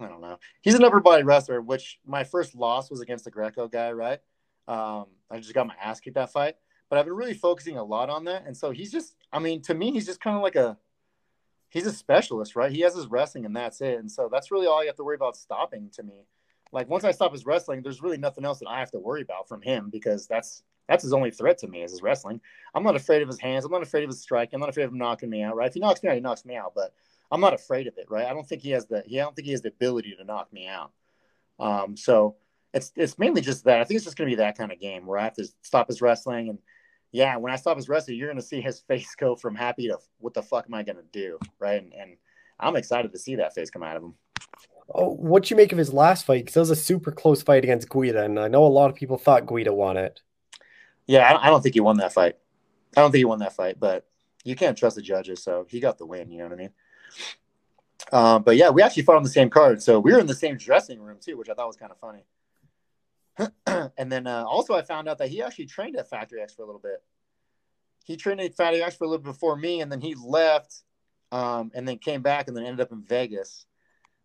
I 0.00 0.08
don't 0.08 0.20
know. 0.20 0.38
He's 0.62 0.74
an 0.74 0.84
upper 0.84 1.00
body 1.00 1.22
wrestler, 1.22 1.60
which 1.60 2.00
my 2.06 2.24
first 2.24 2.54
loss 2.54 2.90
was 2.90 3.00
against 3.00 3.24
the 3.24 3.30
Greco 3.30 3.68
guy, 3.68 3.92
right? 3.92 4.18
Um, 4.66 5.06
I 5.30 5.38
just 5.38 5.54
got 5.54 5.66
my 5.66 5.74
ass 5.80 6.00
kicked 6.00 6.16
that 6.16 6.32
fight, 6.32 6.56
but 6.88 6.98
I've 6.98 7.04
been 7.04 7.14
really 7.14 7.34
focusing 7.34 7.76
a 7.76 7.84
lot 7.84 8.10
on 8.10 8.24
that. 8.24 8.44
And 8.46 8.56
so 8.56 8.70
he's 8.70 8.90
just, 8.90 9.16
I 9.32 9.38
mean, 9.38 9.62
to 9.62 9.74
me, 9.74 9.92
he's 9.92 10.06
just 10.06 10.20
kind 10.20 10.36
of 10.36 10.42
like 10.42 10.56
a, 10.56 10.76
he's 11.68 11.86
a 11.86 11.92
specialist, 11.92 12.56
right? 12.56 12.72
He 12.72 12.80
has 12.80 12.94
his 12.94 13.06
wrestling 13.06 13.44
and 13.44 13.54
that's 13.54 13.80
it. 13.80 13.98
And 13.98 14.10
so 14.10 14.28
that's 14.30 14.50
really 14.50 14.66
all 14.66 14.82
you 14.82 14.88
have 14.88 14.96
to 14.96 15.04
worry 15.04 15.16
about 15.16 15.36
stopping 15.36 15.90
to 15.94 16.02
me. 16.02 16.26
Like 16.72 16.88
once 16.88 17.04
I 17.04 17.12
stop 17.12 17.32
his 17.32 17.46
wrestling, 17.46 17.82
there's 17.82 18.02
really 18.02 18.18
nothing 18.18 18.44
else 18.44 18.58
that 18.60 18.68
I 18.68 18.80
have 18.80 18.90
to 18.92 18.98
worry 18.98 19.22
about 19.22 19.48
from 19.48 19.62
him 19.62 19.90
because 19.90 20.26
that's, 20.26 20.62
that's 20.88 21.02
his 21.02 21.12
only 21.12 21.30
threat 21.30 21.58
to 21.58 21.68
me 21.68 21.82
is 21.82 21.92
his 21.92 22.02
wrestling. 22.02 22.40
I'm 22.74 22.82
not 22.82 22.96
afraid 22.96 23.22
of 23.22 23.28
his 23.28 23.38
hands. 23.38 23.64
I'm 23.64 23.70
not 23.70 23.82
afraid 23.82 24.04
of 24.04 24.10
his 24.10 24.20
strike. 24.20 24.50
I'm 24.52 24.60
not 24.60 24.70
afraid 24.70 24.84
of 24.84 24.92
him 24.92 24.98
knocking 24.98 25.30
me 25.30 25.42
out, 25.42 25.54
right? 25.54 25.68
If 25.68 25.74
he 25.74 25.80
knocks 25.80 26.02
me 26.02 26.08
out, 26.08 26.14
he 26.14 26.20
knocks 26.20 26.44
me 26.44 26.56
out. 26.56 26.72
But 26.74 26.92
I'm 27.30 27.40
not 27.40 27.54
afraid 27.54 27.86
of 27.86 27.96
it, 27.98 28.06
right? 28.10 28.26
I 28.26 28.32
don't 28.32 28.46
think 28.46 28.62
he 28.62 28.70
has 28.70 28.86
the 28.86 29.02
he 29.06 29.18
I 29.20 29.24
don't 29.24 29.34
think 29.34 29.46
he 29.46 29.52
has 29.52 29.62
the 29.62 29.68
ability 29.68 30.14
to 30.18 30.24
knock 30.24 30.52
me 30.52 30.66
out. 30.68 30.92
Um, 31.58 31.96
so 31.96 32.36
it's 32.74 32.92
it's 32.96 33.18
mainly 33.18 33.40
just 33.40 33.64
that. 33.64 33.80
I 33.80 33.84
think 33.84 33.96
it's 33.96 34.04
just 34.04 34.16
gonna 34.16 34.30
be 34.30 34.36
that 34.36 34.58
kind 34.58 34.72
of 34.72 34.80
game 34.80 35.06
where 35.06 35.18
I 35.18 35.24
have 35.24 35.34
to 35.36 35.46
stop 35.62 35.88
his 35.88 36.02
wrestling 36.02 36.48
and 36.48 36.58
yeah, 37.10 37.36
when 37.36 37.52
I 37.52 37.56
stop 37.56 37.76
his 37.76 37.90
wrestling, 37.90 38.16
you're 38.16 38.28
gonna 38.28 38.42
see 38.42 38.60
his 38.60 38.80
face 38.88 39.14
go 39.14 39.36
from 39.36 39.54
happy 39.54 39.88
to 39.88 39.98
what 40.18 40.34
the 40.34 40.42
fuck 40.42 40.66
am 40.66 40.74
I 40.74 40.82
gonna 40.82 41.02
do, 41.12 41.38
right? 41.58 41.82
And, 41.82 41.92
and 41.94 42.16
I'm 42.58 42.76
excited 42.76 43.12
to 43.12 43.18
see 43.18 43.36
that 43.36 43.54
face 43.54 43.70
come 43.70 43.82
out 43.82 43.96
of 43.96 44.02
him. 44.02 44.14
Oh, 44.94 45.14
what 45.14 45.50
you 45.50 45.56
make 45.56 45.72
of 45.72 45.78
his 45.78 45.92
last 45.92 46.26
fight? 46.26 46.44
Because 46.44 46.54
that 46.54 46.60
was 46.60 46.70
a 46.70 46.76
super 46.76 47.12
close 47.12 47.42
fight 47.42 47.64
against 47.64 47.88
Guida, 47.88 48.24
and 48.24 48.38
I 48.38 48.48
know 48.48 48.64
a 48.64 48.68
lot 48.68 48.90
of 48.90 48.96
people 48.96 49.16
thought 49.16 49.46
Guida 49.46 49.72
won 49.72 49.96
it. 49.96 50.20
Yeah, 51.06 51.38
I 51.40 51.48
don't 51.48 51.62
think 51.62 51.74
he 51.74 51.80
won 51.80 51.96
that 51.98 52.12
fight. 52.12 52.36
I 52.96 53.00
don't 53.00 53.10
think 53.10 53.20
he 53.20 53.24
won 53.24 53.38
that 53.38 53.54
fight, 53.54 53.80
but 53.80 54.06
you 54.44 54.54
can't 54.54 54.76
trust 54.76 54.96
the 54.96 55.02
judges, 55.02 55.42
so 55.42 55.66
he 55.68 55.80
got 55.80 55.98
the 55.98 56.06
win. 56.06 56.30
You 56.30 56.38
know 56.38 56.44
what 56.44 56.52
I 56.52 56.56
mean? 56.56 56.70
Um, 58.12 58.42
but 58.42 58.56
yeah, 58.56 58.70
we 58.70 58.82
actually 58.82 59.04
fought 59.04 59.16
on 59.16 59.22
the 59.22 59.28
same 59.28 59.48
card, 59.48 59.82
so 59.82 59.98
we 59.98 60.12
were 60.12 60.18
in 60.18 60.26
the 60.26 60.34
same 60.34 60.56
dressing 60.56 61.00
room 61.00 61.18
too, 61.20 61.36
which 61.36 61.48
I 61.48 61.54
thought 61.54 61.68
was 61.68 61.76
kind 61.76 61.92
of 61.92 61.98
funny. 61.98 62.24
and 63.96 64.12
then 64.12 64.26
uh, 64.26 64.44
also, 64.46 64.74
I 64.74 64.82
found 64.82 65.08
out 65.08 65.18
that 65.18 65.28
he 65.28 65.42
actually 65.42 65.66
trained 65.66 65.96
at 65.96 66.10
Factory 66.10 66.42
X 66.42 66.54
for 66.54 66.62
a 66.62 66.66
little 66.66 66.80
bit. 66.80 67.02
He 68.04 68.16
trained 68.16 68.40
at 68.40 68.54
Factory 68.54 68.82
X 68.82 68.96
for 68.96 69.04
a 69.04 69.08
little 69.08 69.22
bit 69.22 69.32
before 69.32 69.56
me, 69.56 69.80
and 69.80 69.90
then 69.90 70.00
he 70.00 70.14
left, 70.14 70.82
um, 71.30 71.70
and 71.74 71.88
then 71.88 71.98
came 71.98 72.20
back, 72.20 72.48
and 72.48 72.56
then 72.56 72.64
ended 72.64 72.80
up 72.80 72.92
in 72.92 73.02
Vegas. 73.02 73.66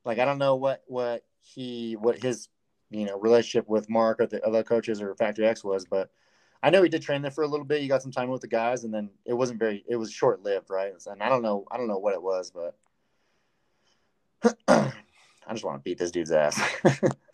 Like 0.08 0.20
I 0.20 0.26
don't 0.26 0.38
know 0.38 0.56
what 0.56 0.84
what 0.88 1.24
he 1.42 1.98
what 1.98 2.18
his 2.18 2.48
you 2.90 3.06
know 3.06 3.20
relationship 3.20 3.68
with 3.68 3.90
Mark 3.90 4.22
or 4.22 4.26
the 4.26 4.42
other 4.48 4.64
coaches 4.64 5.02
or 5.02 5.14
Factory 5.16 5.46
X 5.46 5.66
was, 5.66 5.86
but 5.86 6.10
I 6.64 6.70
know 6.70 6.82
he 6.82 6.88
did 6.88 7.02
train 7.02 7.22
there 7.22 7.30
for 7.30 7.44
a 7.44 7.48
little 7.48 7.66
bit. 7.66 7.82
He 7.82 7.90
got 7.90 8.02
some 8.02 8.14
time 8.14 8.30
with 8.30 8.40
the 8.40 8.48
guys, 8.48 8.86
and 8.86 8.94
then 8.94 9.10
it 9.26 9.34
wasn't 9.34 9.60
very. 9.60 9.84
It 9.86 9.98
was 9.98 10.10
short 10.10 10.44
lived, 10.44 10.70
right? 10.70 10.94
And 11.08 11.22
I 11.22 11.28
don't 11.28 11.42
know. 11.42 11.66
I 11.70 11.76
don't 11.76 11.90
know 11.90 12.00
what 12.00 12.14
it 12.14 12.22
was, 12.24 12.52
but 12.52 12.78
I 14.70 15.52
just 15.52 15.66
want 15.66 15.78
to 15.78 15.84
beat 15.84 15.98
this 15.98 16.12
dude's 16.12 16.32
ass. 16.32 16.58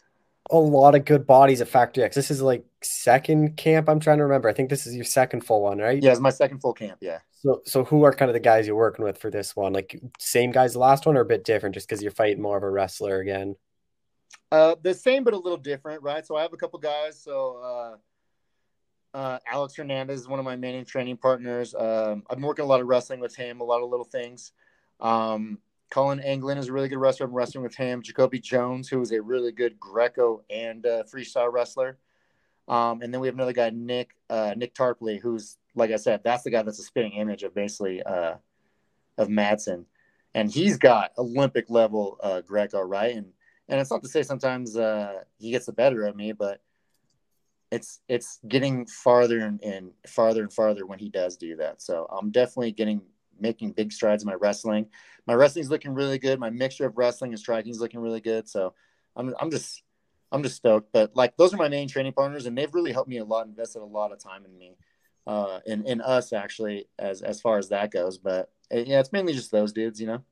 a 0.51 0.57
lot 0.57 0.95
of 0.95 1.05
good 1.05 1.25
bodies 1.25 1.61
at 1.61 1.67
Factory 1.67 2.03
X. 2.03 2.15
This 2.15 2.29
is 2.29 2.41
like 2.41 2.65
second 2.81 3.55
camp. 3.57 3.87
I'm 3.89 3.99
trying 3.99 4.17
to 4.17 4.23
remember. 4.23 4.49
I 4.49 4.53
think 4.53 4.69
this 4.69 4.85
is 4.85 4.95
your 4.95 5.05
second 5.05 5.41
full 5.41 5.61
one, 5.61 5.77
right? 5.77 6.01
Yeah, 6.01 6.11
it's 6.11 6.19
my 6.19 6.29
second 6.29 6.59
full 6.59 6.73
camp. 6.73 6.97
Yeah. 7.01 7.19
So, 7.31 7.61
so 7.65 7.83
who 7.83 8.03
are 8.03 8.13
kind 8.13 8.29
of 8.29 8.33
the 8.33 8.39
guys 8.39 8.67
you're 8.67 8.75
working 8.75 9.05
with 9.05 9.17
for 9.17 9.29
this 9.29 9.55
one? 9.55 9.73
Like 9.73 9.99
same 10.19 10.51
guys 10.51 10.73
the 10.73 10.79
last 10.79 11.05
one, 11.05 11.17
or 11.17 11.21
a 11.21 11.25
bit 11.25 11.43
different, 11.43 11.75
just 11.75 11.87
because 11.87 12.01
you're 12.01 12.11
fighting 12.11 12.41
more 12.41 12.57
of 12.57 12.63
a 12.63 12.69
wrestler 12.69 13.19
again? 13.19 13.55
Uh, 14.51 14.75
the 14.81 14.93
same, 14.93 15.23
but 15.23 15.33
a 15.33 15.37
little 15.37 15.57
different, 15.57 16.03
right? 16.03 16.25
So 16.25 16.35
I 16.35 16.41
have 16.41 16.53
a 16.53 16.57
couple 16.57 16.79
guys. 16.79 17.21
So 17.21 17.97
uh, 19.13 19.17
uh, 19.17 19.39
Alex 19.51 19.75
Hernandez 19.75 20.21
is 20.21 20.27
one 20.27 20.39
of 20.39 20.45
my 20.45 20.55
main 20.55 20.85
training 20.85 21.17
partners. 21.17 21.73
Um, 21.73 22.23
I've 22.29 22.37
been 22.37 22.45
working 22.45 22.65
a 22.65 22.67
lot 22.67 22.81
of 22.81 22.87
wrestling 22.87 23.19
with 23.19 23.35
him, 23.35 23.61
a 23.61 23.63
lot 23.63 23.81
of 23.81 23.89
little 23.89 24.05
things. 24.05 24.51
Um, 24.99 25.59
Colin 25.93 26.19
Anglin 26.21 26.57
is 26.57 26.69
a 26.69 26.73
really 26.73 26.89
good 26.89 26.97
wrestler. 26.97 27.27
I'm 27.27 27.33
wrestling 27.33 27.63
with 27.63 27.75
him. 27.75 28.01
Jacoby 28.01 28.39
Jones, 28.39 28.89
who 28.89 28.99
is 28.99 29.11
a 29.11 29.21
really 29.21 29.51
good 29.51 29.79
Greco 29.79 30.41
and 30.49 30.83
uh, 30.87 31.03
freestyle 31.03 31.53
wrestler. 31.53 31.99
Um, 32.67 33.03
and 33.03 33.13
then 33.13 33.21
we 33.21 33.27
have 33.27 33.35
another 33.35 33.53
guy, 33.53 33.69
Nick 33.69 34.15
uh, 34.27 34.55
Nick 34.57 34.73
Tarpley, 34.73 35.21
who's 35.21 35.59
like 35.75 35.91
I 35.91 35.97
said, 35.97 36.21
that's 36.23 36.41
the 36.41 36.49
guy 36.49 36.63
that's 36.63 36.79
a 36.79 36.83
spinning 36.83 37.11
image 37.13 37.43
of 37.43 37.53
basically 37.53 38.01
uh, 38.01 38.37
of 39.19 39.27
Madsen, 39.27 39.85
and 40.33 40.49
he's 40.49 40.79
got 40.79 41.11
Olympic 41.19 41.69
level 41.69 42.17
uh, 42.23 42.41
Greco, 42.41 42.81
right? 42.81 43.15
And 43.15 43.27
and 43.69 43.79
it's 43.79 43.91
not 43.91 44.01
to 44.01 44.09
say 44.09 44.23
sometimes 44.23 44.75
uh, 44.75 45.19
he 45.37 45.51
gets 45.51 45.67
the 45.67 45.73
better 45.73 46.07
of 46.07 46.15
me, 46.15 46.31
but 46.31 46.59
it's 47.71 47.99
it's 48.09 48.39
getting 48.47 48.87
farther 48.87 49.41
and, 49.41 49.63
and 49.63 49.91
farther 50.07 50.41
and 50.41 50.51
farther 50.51 50.87
when 50.87 50.97
he 50.97 51.09
does 51.09 51.37
do 51.37 51.55
that. 51.57 51.83
So 51.83 52.07
I'm 52.09 52.31
definitely 52.31 52.71
getting 52.71 53.03
making 53.39 53.71
big 53.71 53.91
strides 53.91 54.23
in 54.23 54.27
my 54.27 54.35
wrestling. 54.35 54.87
My 55.27 55.33
wrestling's 55.33 55.69
looking 55.69 55.93
really 55.93 56.19
good. 56.19 56.39
My 56.39 56.49
mixture 56.49 56.85
of 56.85 56.97
wrestling 56.97 57.31
and 57.31 57.39
striking 57.39 57.71
is 57.71 57.79
looking 57.79 57.99
really 57.99 58.21
good. 58.21 58.47
So 58.49 58.73
I'm 59.15 59.33
I'm 59.39 59.51
just 59.51 59.83
I'm 60.31 60.43
just 60.43 60.55
stoked. 60.55 60.91
But 60.91 61.15
like 61.15 61.37
those 61.37 61.53
are 61.53 61.57
my 61.57 61.69
main 61.69 61.87
training 61.87 62.13
partners, 62.13 62.45
and 62.45 62.57
they've 62.57 62.73
really 62.73 62.91
helped 62.91 63.09
me 63.09 63.17
a 63.17 63.25
lot, 63.25 63.45
invested 63.45 63.81
a 63.81 63.85
lot 63.85 64.11
of 64.11 64.19
time 64.19 64.45
in 64.45 64.57
me, 64.57 64.75
uh, 65.27 65.59
in 65.65 65.85
in 65.85 66.01
us 66.01 66.33
actually 66.33 66.87
as 66.99 67.21
as 67.21 67.39
far 67.39 67.57
as 67.57 67.69
that 67.69 67.91
goes. 67.91 68.17
But 68.17 68.51
uh, 68.73 68.79
yeah, 68.79 68.99
it's 68.99 69.13
mainly 69.13 69.33
just 69.33 69.51
those 69.51 69.71
dudes, 69.71 70.01
you 70.01 70.07
know. 70.07 70.23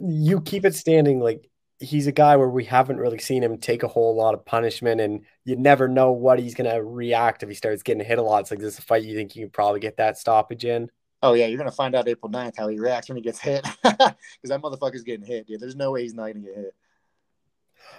You 0.00 0.40
keep 0.40 0.64
it 0.64 0.74
standing 0.74 1.20
like 1.20 1.48
he's 1.78 2.06
a 2.06 2.12
guy 2.12 2.36
where 2.36 2.48
we 2.48 2.64
haven't 2.64 2.98
really 2.98 3.18
seen 3.18 3.42
him 3.42 3.58
take 3.58 3.82
a 3.82 3.88
whole 3.88 4.14
lot 4.14 4.34
of 4.34 4.44
punishment, 4.44 5.00
and 5.00 5.24
you 5.44 5.56
never 5.56 5.88
know 5.88 6.12
what 6.12 6.38
he's 6.38 6.54
gonna 6.54 6.82
react 6.82 7.42
if 7.42 7.48
he 7.48 7.54
starts 7.54 7.82
getting 7.82 8.04
hit 8.04 8.18
a 8.18 8.22
lot. 8.22 8.40
It's 8.40 8.50
like 8.50 8.60
this 8.60 8.74
is 8.74 8.78
a 8.80 8.82
fight 8.82 9.04
you 9.04 9.14
think 9.14 9.36
you 9.36 9.44
can 9.44 9.50
probably 9.50 9.80
get 9.80 9.96
that 9.96 10.18
stoppage 10.18 10.64
in. 10.64 10.90
Oh 11.22 11.34
yeah, 11.34 11.46
you're 11.46 11.58
gonna 11.58 11.70
find 11.70 11.94
out 11.94 12.08
April 12.08 12.30
9th 12.30 12.56
how 12.56 12.68
he 12.68 12.78
reacts 12.78 13.08
when 13.08 13.16
he 13.16 13.22
gets 13.22 13.38
hit, 13.38 13.64
because 13.82 14.16
that 14.44 14.60
motherfucker's 14.60 15.02
getting 15.02 15.26
hit, 15.26 15.46
dude. 15.46 15.60
There's 15.60 15.76
no 15.76 15.92
way 15.92 16.02
he's 16.02 16.14
not 16.14 16.26
gonna 16.26 16.40
get 16.40 16.56
hit. 16.56 16.74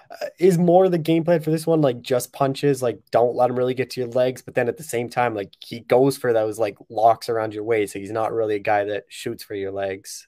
Uh, 0.09 0.27
is 0.39 0.57
more 0.57 0.85
of 0.85 0.91
the 0.91 0.97
game 0.97 1.23
plan 1.23 1.41
for 1.41 1.51
this 1.51 1.65
one 1.65 1.81
like 1.81 2.01
just 2.01 2.33
punches, 2.33 2.81
like 2.81 2.99
don't 3.11 3.35
let 3.35 3.49
him 3.49 3.57
really 3.57 3.73
get 3.73 3.89
to 3.91 4.01
your 4.01 4.09
legs, 4.09 4.41
but 4.41 4.55
then 4.55 4.67
at 4.67 4.77
the 4.77 4.83
same 4.83 5.09
time, 5.09 5.35
like 5.35 5.53
he 5.59 5.79
goes 5.81 6.17
for 6.17 6.33
those 6.33 6.59
like 6.59 6.77
locks 6.89 7.29
around 7.29 7.53
your 7.53 7.63
waist. 7.63 7.93
So 7.93 7.99
he's 7.99 8.11
not 8.11 8.33
really 8.33 8.55
a 8.55 8.59
guy 8.59 8.85
that 8.85 9.05
shoots 9.09 9.43
for 9.43 9.55
your 9.55 9.71
legs. 9.71 10.27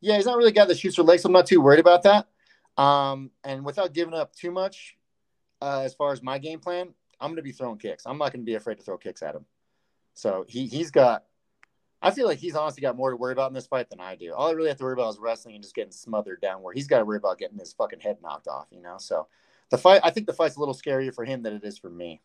Yeah, 0.00 0.16
he's 0.16 0.26
not 0.26 0.36
really 0.36 0.50
a 0.50 0.54
guy 0.54 0.66
that 0.66 0.78
shoots 0.78 0.96
for 0.96 1.02
legs. 1.02 1.22
So 1.22 1.28
I'm 1.28 1.32
not 1.32 1.46
too 1.46 1.60
worried 1.60 1.80
about 1.80 2.02
that. 2.02 2.26
Um, 2.76 3.30
and 3.42 3.64
without 3.64 3.94
giving 3.94 4.14
up 4.14 4.34
too 4.34 4.50
much, 4.50 4.96
uh, 5.62 5.80
as 5.80 5.94
far 5.94 6.12
as 6.12 6.22
my 6.22 6.38
game 6.38 6.60
plan, 6.60 6.92
I'm 7.20 7.30
going 7.30 7.36
to 7.36 7.42
be 7.42 7.52
throwing 7.52 7.78
kicks. 7.78 8.04
I'm 8.06 8.18
not 8.18 8.32
going 8.32 8.42
to 8.42 8.46
be 8.46 8.54
afraid 8.54 8.78
to 8.78 8.84
throw 8.84 8.98
kicks 8.98 9.22
at 9.22 9.34
him. 9.34 9.46
So 10.14 10.44
he 10.48 10.66
he's 10.66 10.90
got. 10.90 11.24
I 12.04 12.10
feel 12.10 12.26
like 12.26 12.38
he's 12.38 12.54
honestly 12.54 12.80
got 12.80 12.96
more 12.96 13.10
to 13.10 13.16
worry 13.16 13.32
about 13.32 13.48
in 13.48 13.54
this 13.54 13.66
fight 13.66 13.90
than 13.90 14.00
I 14.00 14.14
do. 14.16 14.32
All 14.32 14.48
I 14.48 14.52
really 14.52 14.68
have 14.68 14.78
to 14.78 14.84
worry 14.84 14.92
about 14.92 15.10
is 15.10 15.18
wrestling 15.18 15.54
and 15.54 15.64
just 15.64 15.74
getting 15.74 15.92
smothered 15.92 16.40
down. 16.40 16.62
Where 16.62 16.74
he's 16.74 16.86
got 16.86 16.98
to 16.98 17.04
worry 17.04 17.16
about 17.16 17.38
getting 17.38 17.58
his 17.58 17.72
fucking 17.72 18.00
head 18.00 18.18
knocked 18.22 18.48
off. 18.48 18.66
You 18.70 18.82
know. 18.82 18.96
So 18.98 19.26
the 19.70 19.78
fight, 19.78 20.00
I 20.04 20.10
think 20.10 20.26
the 20.26 20.32
fight's 20.32 20.56
a 20.56 20.60
little 20.60 20.74
scarier 20.74 21.14
for 21.14 21.24
him 21.24 21.42
than 21.42 21.54
it 21.54 21.64
is 21.64 21.78
for 21.78 21.90
me. 21.90 22.20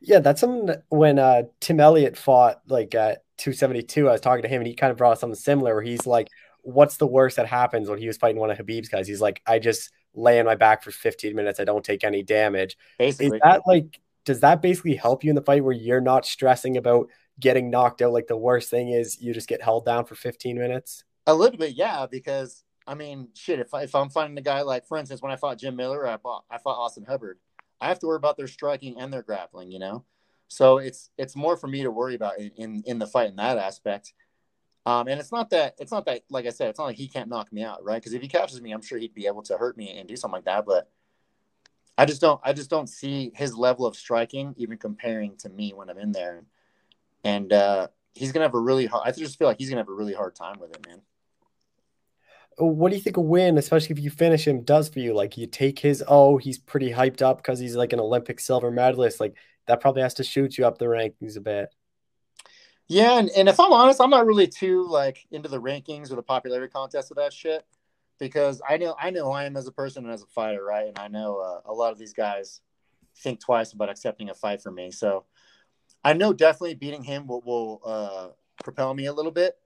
Yeah, 0.00 0.20
that's 0.20 0.40
something 0.40 0.66
that 0.66 0.82
when 0.88 1.18
uh, 1.18 1.42
Tim 1.60 1.80
Elliott 1.80 2.16
fought 2.16 2.60
like 2.68 2.94
at 2.94 3.24
272, 3.38 4.08
I 4.08 4.12
was 4.12 4.20
talking 4.20 4.42
to 4.42 4.48
him 4.48 4.60
and 4.60 4.66
he 4.66 4.74
kind 4.74 4.90
of 4.90 4.96
brought 4.96 5.12
up 5.12 5.18
something 5.18 5.36
similar 5.36 5.74
where 5.74 5.82
he's 5.82 6.06
like, 6.06 6.28
what's 6.62 6.96
the 6.96 7.06
worst 7.06 7.36
that 7.36 7.46
happens 7.46 7.88
when 7.88 7.98
he 7.98 8.06
was 8.06 8.16
fighting 8.16 8.40
one 8.40 8.50
of 8.50 8.58
Khabib's 8.58 8.88
guys? 8.88 9.06
He's 9.06 9.20
like, 9.20 9.40
I 9.46 9.58
just 9.58 9.92
lay 10.14 10.40
on 10.40 10.46
my 10.46 10.54
back 10.54 10.82
for 10.82 10.90
15 10.90 11.34
minutes. 11.34 11.60
I 11.60 11.64
don't 11.64 11.84
take 11.84 12.04
any 12.04 12.22
damage. 12.22 12.76
Basically. 12.98 13.36
Is 13.36 13.42
that 13.42 13.62
like, 13.66 14.00
does 14.24 14.40
that 14.40 14.60
basically 14.60 14.96
help 14.96 15.22
you 15.22 15.30
in 15.30 15.36
the 15.36 15.42
fight 15.42 15.62
where 15.62 15.74
you're 15.74 16.00
not 16.00 16.26
stressing 16.26 16.76
about 16.76 17.08
getting 17.40 17.70
knocked 17.70 18.02
out? 18.02 18.12
Like 18.12 18.26
the 18.26 18.36
worst 18.36 18.70
thing 18.70 18.90
is 18.90 19.20
you 19.20 19.32
just 19.32 19.48
get 19.48 19.62
held 19.62 19.84
down 19.84 20.04
for 20.04 20.14
15 20.14 20.58
minutes? 20.58 21.04
A 21.26 21.34
little 21.34 21.58
bit, 21.58 21.74
yeah, 21.74 22.06
because 22.10 22.64
I 22.86 22.94
mean, 22.94 23.28
shit, 23.34 23.58
if, 23.58 23.74
I, 23.74 23.82
if 23.82 23.94
I'm 23.94 24.10
fighting 24.10 24.38
a 24.38 24.42
guy 24.42 24.62
like, 24.62 24.86
for 24.86 24.96
instance, 24.96 25.22
when 25.22 25.32
I 25.32 25.36
fought 25.36 25.58
Jim 25.58 25.76
Miller, 25.76 26.06
I 26.06 26.16
fought, 26.18 26.44
I 26.50 26.58
fought 26.58 26.78
Austin 26.78 27.04
Hubbard, 27.04 27.38
I 27.80 27.88
have 27.88 27.98
to 28.00 28.06
worry 28.06 28.16
about 28.16 28.36
their 28.36 28.46
striking 28.46 28.98
and 28.98 29.12
their 29.12 29.22
grappling, 29.22 29.70
you 29.70 29.78
know? 29.78 30.04
So 30.48 30.78
it's, 30.78 31.10
it's 31.18 31.34
more 31.34 31.56
for 31.56 31.66
me 31.66 31.82
to 31.82 31.90
worry 31.90 32.14
about 32.14 32.38
in, 32.38 32.52
in, 32.56 32.82
in 32.86 32.98
the 32.98 33.06
fight 33.06 33.28
in 33.28 33.36
that 33.36 33.58
aspect. 33.58 34.12
Um, 34.86 35.08
and 35.08 35.18
it's 35.18 35.32
not 35.32 35.50
that 35.50 35.74
it's 35.80 35.90
not 35.90 36.06
that 36.06 36.22
like 36.30 36.46
I 36.46 36.50
said, 36.50 36.70
it's 36.70 36.78
not 36.78 36.84
like 36.84 36.96
he 36.96 37.08
can't 37.08 37.28
knock 37.28 37.52
me 37.52 37.64
out, 37.64 37.84
right? 37.84 37.96
Because 37.96 38.14
if 38.14 38.22
he 38.22 38.28
catches 38.28 38.62
me, 38.62 38.70
I'm 38.70 38.82
sure 38.82 38.98
he'd 38.98 39.12
be 39.12 39.26
able 39.26 39.42
to 39.42 39.58
hurt 39.58 39.76
me 39.76 39.98
and 39.98 40.08
do 40.08 40.14
something 40.14 40.36
like 40.36 40.44
that. 40.44 40.64
But 40.64 40.88
I 41.98 42.04
just 42.04 42.20
don't 42.20 42.40
I 42.44 42.52
just 42.52 42.70
don't 42.70 42.88
see 42.88 43.32
his 43.34 43.56
level 43.56 43.84
of 43.84 43.96
striking 43.96 44.54
even 44.56 44.78
comparing 44.78 45.36
to 45.38 45.48
me 45.48 45.72
when 45.74 45.90
I'm 45.90 45.98
in 45.98 46.12
there. 46.12 46.44
And 47.24 47.52
uh, 47.52 47.88
he's 48.14 48.32
gonna 48.32 48.46
have 48.46 48.54
a 48.54 48.60
really 48.60 48.86
hard 48.86 49.06
I 49.06 49.12
just 49.12 49.38
feel 49.38 49.48
like 49.48 49.58
he's 49.58 49.68
gonna 49.68 49.80
have 49.80 49.88
a 49.88 49.94
really 49.94 50.14
hard 50.14 50.34
time 50.34 50.58
with 50.58 50.70
it, 50.70 50.86
man. 50.86 51.02
What 52.58 52.88
do 52.88 52.96
you 52.96 53.02
think 53.02 53.18
a 53.18 53.20
win, 53.20 53.58
especially 53.58 53.92
if 53.92 53.98
you 53.98 54.10
finish 54.10 54.46
him, 54.46 54.62
does 54.62 54.88
for 54.88 55.00
you? 55.00 55.12
Like 55.12 55.36
you 55.36 55.46
take 55.46 55.78
his 55.78 56.02
oh, 56.06 56.38
he's 56.38 56.58
pretty 56.58 56.90
hyped 56.90 57.20
up 57.20 57.38
because 57.38 57.58
he's 57.58 57.76
like 57.76 57.92
an 57.92 58.00
Olympic 58.00 58.40
silver 58.40 58.70
medalist. 58.70 59.20
Like 59.20 59.36
that 59.66 59.80
probably 59.80 60.02
has 60.02 60.14
to 60.14 60.24
shoot 60.24 60.56
you 60.56 60.66
up 60.66 60.78
the 60.78 60.86
rankings 60.86 61.36
a 61.36 61.40
bit. 61.40 61.68
Yeah, 62.88 63.18
and, 63.18 63.28
and 63.30 63.48
if 63.48 63.58
I'm 63.58 63.72
honest, 63.72 64.00
I'm 64.00 64.10
not 64.10 64.26
really 64.26 64.46
too 64.46 64.86
like 64.88 65.26
into 65.30 65.48
the 65.48 65.60
rankings 65.60 66.10
or 66.10 66.14
the 66.14 66.22
popularity 66.22 66.70
contest 66.72 67.10
of 67.10 67.16
that 67.16 67.32
shit 67.32 67.64
because 68.18 68.62
I 68.66 68.76
know 68.76 68.94
I 68.98 69.10
know 69.10 69.30
I 69.32 69.44
am 69.44 69.56
as 69.56 69.66
a 69.66 69.72
person 69.72 70.04
and 70.04 70.12
as 70.12 70.22
a 70.22 70.26
fighter, 70.26 70.64
right? 70.64 70.86
And 70.86 70.98
I 70.98 71.08
know 71.08 71.38
uh, 71.38 71.60
a 71.70 71.74
lot 71.74 71.92
of 71.92 71.98
these 71.98 72.12
guys 72.12 72.60
think 73.18 73.40
twice 73.40 73.72
about 73.72 73.90
accepting 73.90 74.30
a 74.30 74.34
fight 74.34 74.62
for 74.62 74.70
me. 74.70 74.90
So 74.90 75.24
I 76.04 76.12
know 76.12 76.32
definitely 76.32 76.74
beating 76.74 77.02
him 77.02 77.26
will, 77.26 77.42
will 77.42 77.80
uh, 77.84 78.28
propel 78.62 78.94
me 78.94 79.06
a 79.06 79.12
little 79.12 79.32
bit. 79.32 79.56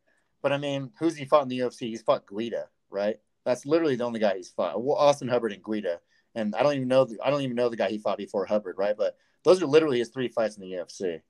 But 0.43 0.53
I 0.53 0.59
mean, 0.59 0.91
who's 0.99 1.17
he 1.17 1.25
fought 1.25 1.43
in 1.43 1.49
the 1.49 1.59
UFC? 1.59 1.89
He's 1.89 2.03
fought 2.03 2.27
Guida, 2.27 2.69
right? 2.89 3.17
That's 3.45 3.67
literally 3.67 3.97
the 3.97 4.05
only 4.05 4.21
guy 4.21 4.37
he's 4.37 4.51
fought. 4.51 4.83
Well, 4.83 4.97
Austin 4.97 5.29
Hubbard 5.29 5.53
and 5.53 5.63
Guida, 5.63 6.01
and 6.35 6.55
I 6.55 6.63
don't 6.63 6.75
even 6.75 6.89
know. 6.89 7.05
The, 7.05 7.19
I 7.23 7.31
don't 7.31 7.43
even 7.43 7.57
know 7.57 7.69
the 7.69 7.77
guy 7.77 7.91
he 7.91 7.99
fought 7.99 8.19
before 8.19 8.47
Hubbard, 8.47 8.77
right? 8.79 8.97
But 8.97 9.17
those 9.45 9.63
are 9.63 9.67
literally 9.67 9.99
his 9.99 10.09
three 10.09 10.29
fights 10.29 10.57
in 10.57 10.63
the 10.63 10.73
UFC. 10.73 11.21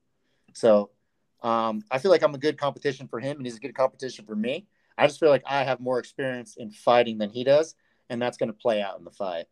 So 0.53 0.91
um, 1.43 1.83
I 1.89 1.97
feel 1.97 2.11
like 2.11 2.23
I'm 2.23 2.35
a 2.35 2.39
good 2.39 2.57
competition 2.57 3.07
for 3.07 3.19
him, 3.19 3.37
and 3.37 3.45
he's 3.45 3.57
a 3.57 3.61
good 3.61 3.75
competition 3.75 4.25
for 4.25 4.35
me. 4.35 4.67
I 4.97 5.07
just 5.07 5.19
feel 5.19 5.29
like 5.29 5.43
I 5.45 5.63
have 5.63 5.79
more 5.79 5.99
experience 5.99 6.55
in 6.57 6.71
fighting 6.71 7.17
than 7.17 7.29
he 7.29 7.43
does, 7.43 7.75
and 8.09 8.21
that's 8.21 8.37
going 8.37 8.47
to 8.49 8.53
play 8.53 8.81
out 8.81 8.99
in 8.99 9.05
the 9.05 9.11
fight. 9.11 9.45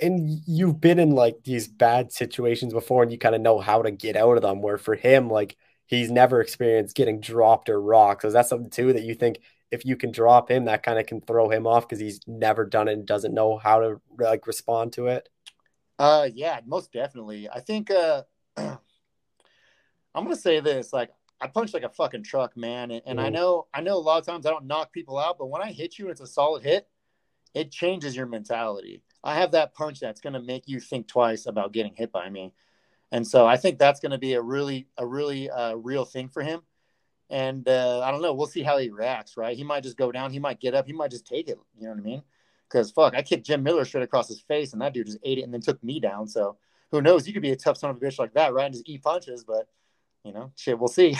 And 0.00 0.40
you've 0.46 0.80
been 0.80 0.98
in 0.98 1.10
like 1.10 1.44
these 1.44 1.68
bad 1.68 2.12
situations 2.12 2.72
before, 2.72 3.02
and 3.02 3.12
you 3.12 3.18
kind 3.18 3.34
of 3.34 3.40
know 3.40 3.58
how 3.58 3.82
to 3.82 3.90
get 3.90 4.16
out 4.16 4.36
of 4.36 4.42
them. 4.42 4.62
Where 4.62 4.78
for 4.78 4.94
him, 4.94 5.28
like 5.28 5.56
he's 5.86 6.10
never 6.10 6.40
experienced 6.40 6.96
getting 6.96 7.20
dropped 7.20 7.68
or 7.68 7.80
rocked. 7.80 8.22
So 8.22 8.30
that's 8.30 8.48
something 8.48 8.70
too 8.70 8.92
that 8.94 9.02
you 9.02 9.14
think 9.14 9.40
if 9.70 9.84
you 9.84 9.96
can 9.96 10.10
drop 10.10 10.50
him, 10.50 10.66
that 10.66 10.82
kind 10.82 10.98
of 10.98 11.06
can 11.06 11.20
throw 11.20 11.48
him 11.48 11.66
off 11.66 11.88
because 11.88 12.00
he's 12.00 12.20
never 12.26 12.64
done 12.64 12.88
it 12.88 12.92
and 12.92 13.06
doesn't 13.06 13.34
know 13.34 13.56
how 13.58 13.80
to 13.80 14.00
like 14.18 14.46
respond 14.46 14.92
to 14.94 15.06
it. 15.08 15.28
Uh, 15.98 16.28
yeah, 16.34 16.60
most 16.66 16.92
definitely. 16.92 17.48
I 17.48 17.60
think 17.60 17.90
uh. 17.90 18.22
I'm 20.14 20.24
gonna 20.24 20.36
say 20.36 20.60
this: 20.60 20.92
like 20.92 21.10
I 21.40 21.46
punch 21.46 21.74
like 21.74 21.82
a 21.82 21.88
fucking 21.88 22.22
truck, 22.22 22.56
man, 22.56 22.90
and, 22.90 23.02
and 23.06 23.20
I 23.20 23.28
know 23.28 23.66
I 23.74 23.80
know 23.80 23.96
a 23.96 23.98
lot 23.98 24.18
of 24.18 24.26
times 24.26 24.46
I 24.46 24.50
don't 24.50 24.66
knock 24.66 24.92
people 24.92 25.18
out, 25.18 25.38
but 25.38 25.46
when 25.46 25.62
I 25.62 25.72
hit 25.72 25.98
you 25.98 26.06
and 26.06 26.12
it's 26.12 26.20
a 26.20 26.26
solid 26.26 26.62
hit, 26.62 26.86
it 27.54 27.70
changes 27.70 28.14
your 28.14 28.26
mentality. 28.26 29.02
I 29.24 29.34
have 29.36 29.52
that 29.52 29.74
punch 29.74 30.00
that's 30.00 30.20
gonna 30.20 30.40
make 30.40 30.68
you 30.68 30.80
think 30.80 31.06
twice 31.08 31.46
about 31.46 31.72
getting 31.72 31.94
hit 31.94 32.12
by 32.12 32.28
me, 32.28 32.52
and 33.10 33.26
so 33.26 33.46
I 33.46 33.56
think 33.56 33.78
that's 33.78 34.00
gonna 34.00 34.18
be 34.18 34.34
a 34.34 34.42
really 34.42 34.86
a 34.96 35.06
really 35.06 35.50
uh, 35.50 35.74
real 35.74 36.04
thing 36.04 36.28
for 36.28 36.42
him. 36.42 36.62
And 37.30 37.66
uh, 37.66 38.00
I 38.00 38.10
don't 38.10 38.20
know. 38.20 38.34
We'll 38.34 38.46
see 38.46 38.62
how 38.62 38.78
he 38.78 38.90
reacts. 38.90 39.36
Right? 39.36 39.56
He 39.56 39.64
might 39.64 39.82
just 39.82 39.96
go 39.96 40.12
down. 40.12 40.32
He 40.32 40.38
might 40.38 40.60
get 40.60 40.74
up. 40.74 40.86
He 40.86 40.92
might 40.92 41.10
just 41.10 41.26
take 41.26 41.48
it. 41.48 41.58
You 41.78 41.84
know 41.84 41.90
what 41.90 42.00
I 42.00 42.02
mean? 42.02 42.22
Because 42.68 42.90
fuck, 42.90 43.14
I 43.14 43.22
kicked 43.22 43.46
Jim 43.46 43.62
Miller 43.62 43.84
straight 43.84 44.04
across 44.04 44.28
his 44.28 44.40
face, 44.40 44.72
and 44.72 44.82
that 44.82 44.94
dude 44.94 45.06
just 45.06 45.18
ate 45.22 45.38
it 45.38 45.42
and 45.42 45.52
then 45.52 45.60
took 45.60 45.82
me 45.84 46.00
down. 46.00 46.26
So 46.26 46.56
who 46.90 47.02
knows? 47.02 47.26
You 47.26 47.32
could 47.32 47.42
be 47.42 47.52
a 47.52 47.56
tough 47.56 47.78
son 47.78 47.90
of 47.90 47.96
a 47.96 48.00
bitch 48.00 48.18
like 48.18 48.34
that, 48.34 48.52
right? 48.52 48.66
And 48.66 48.74
just 48.74 48.88
eat 48.88 49.02
punches, 49.02 49.44
but 49.44 49.66
you 50.24 50.32
know, 50.32 50.52
shit, 50.56 50.78
we'll 50.78 50.88
see. 50.88 51.16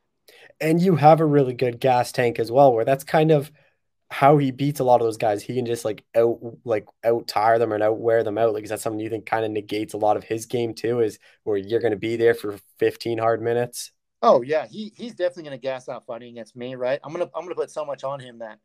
and 0.60 0.80
you 0.80 0.96
have 0.96 1.20
a 1.20 1.26
really 1.26 1.54
good 1.54 1.80
gas 1.80 2.12
tank 2.12 2.38
as 2.38 2.50
well, 2.50 2.72
where 2.72 2.84
that's 2.84 3.04
kind 3.04 3.30
of 3.30 3.52
how 4.12 4.36
he 4.36 4.50
beats 4.50 4.80
a 4.80 4.84
lot 4.84 5.00
of 5.00 5.06
those 5.06 5.16
guys. 5.16 5.42
He 5.42 5.54
can 5.54 5.66
just 5.66 5.84
like 5.84 6.04
out 6.14 6.38
like 6.64 6.86
out 7.02 7.26
tire 7.26 7.58
them 7.58 7.72
and 7.72 7.82
out 7.82 7.98
wear 7.98 8.22
them 8.22 8.38
out. 8.38 8.52
Like 8.52 8.64
is 8.64 8.70
that 8.70 8.80
something 8.80 9.00
you 9.00 9.08
think 9.08 9.26
kind 9.26 9.44
of 9.44 9.50
negates 9.50 9.94
a 9.94 9.98
lot 9.98 10.16
of 10.16 10.24
his 10.24 10.46
game 10.46 10.74
too? 10.74 11.00
Is 11.00 11.18
where 11.44 11.56
you're 11.56 11.80
going 11.80 11.92
to 11.92 11.98
be 11.98 12.16
there 12.16 12.34
for 12.34 12.58
15 12.78 13.18
hard 13.18 13.42
minutes? 13.42 13.92
Oh 14.20 14.42
yeah, 14.42 14.66
he 14.66 14.92
he's 14.96 15.14
definitely 15.14 15.44
going 15.44 15.58
to 15.58 15.62
gas 15.62 15.88
out 15.88 16.06
fighting 16.06 16.28
against 16.28 16.54
me, 16.54 16.74
right? 16.74 17.00
I'm 17.02 17.12
gonna 17.12 17.30
I'm 17.34 17.42
gonna 17.42 17.54
put 17.54 17.70
so 17.70 17.84
much 17.84 18.04
on 18.04 18.20
him 18.20 18.38
that 18.38 18.58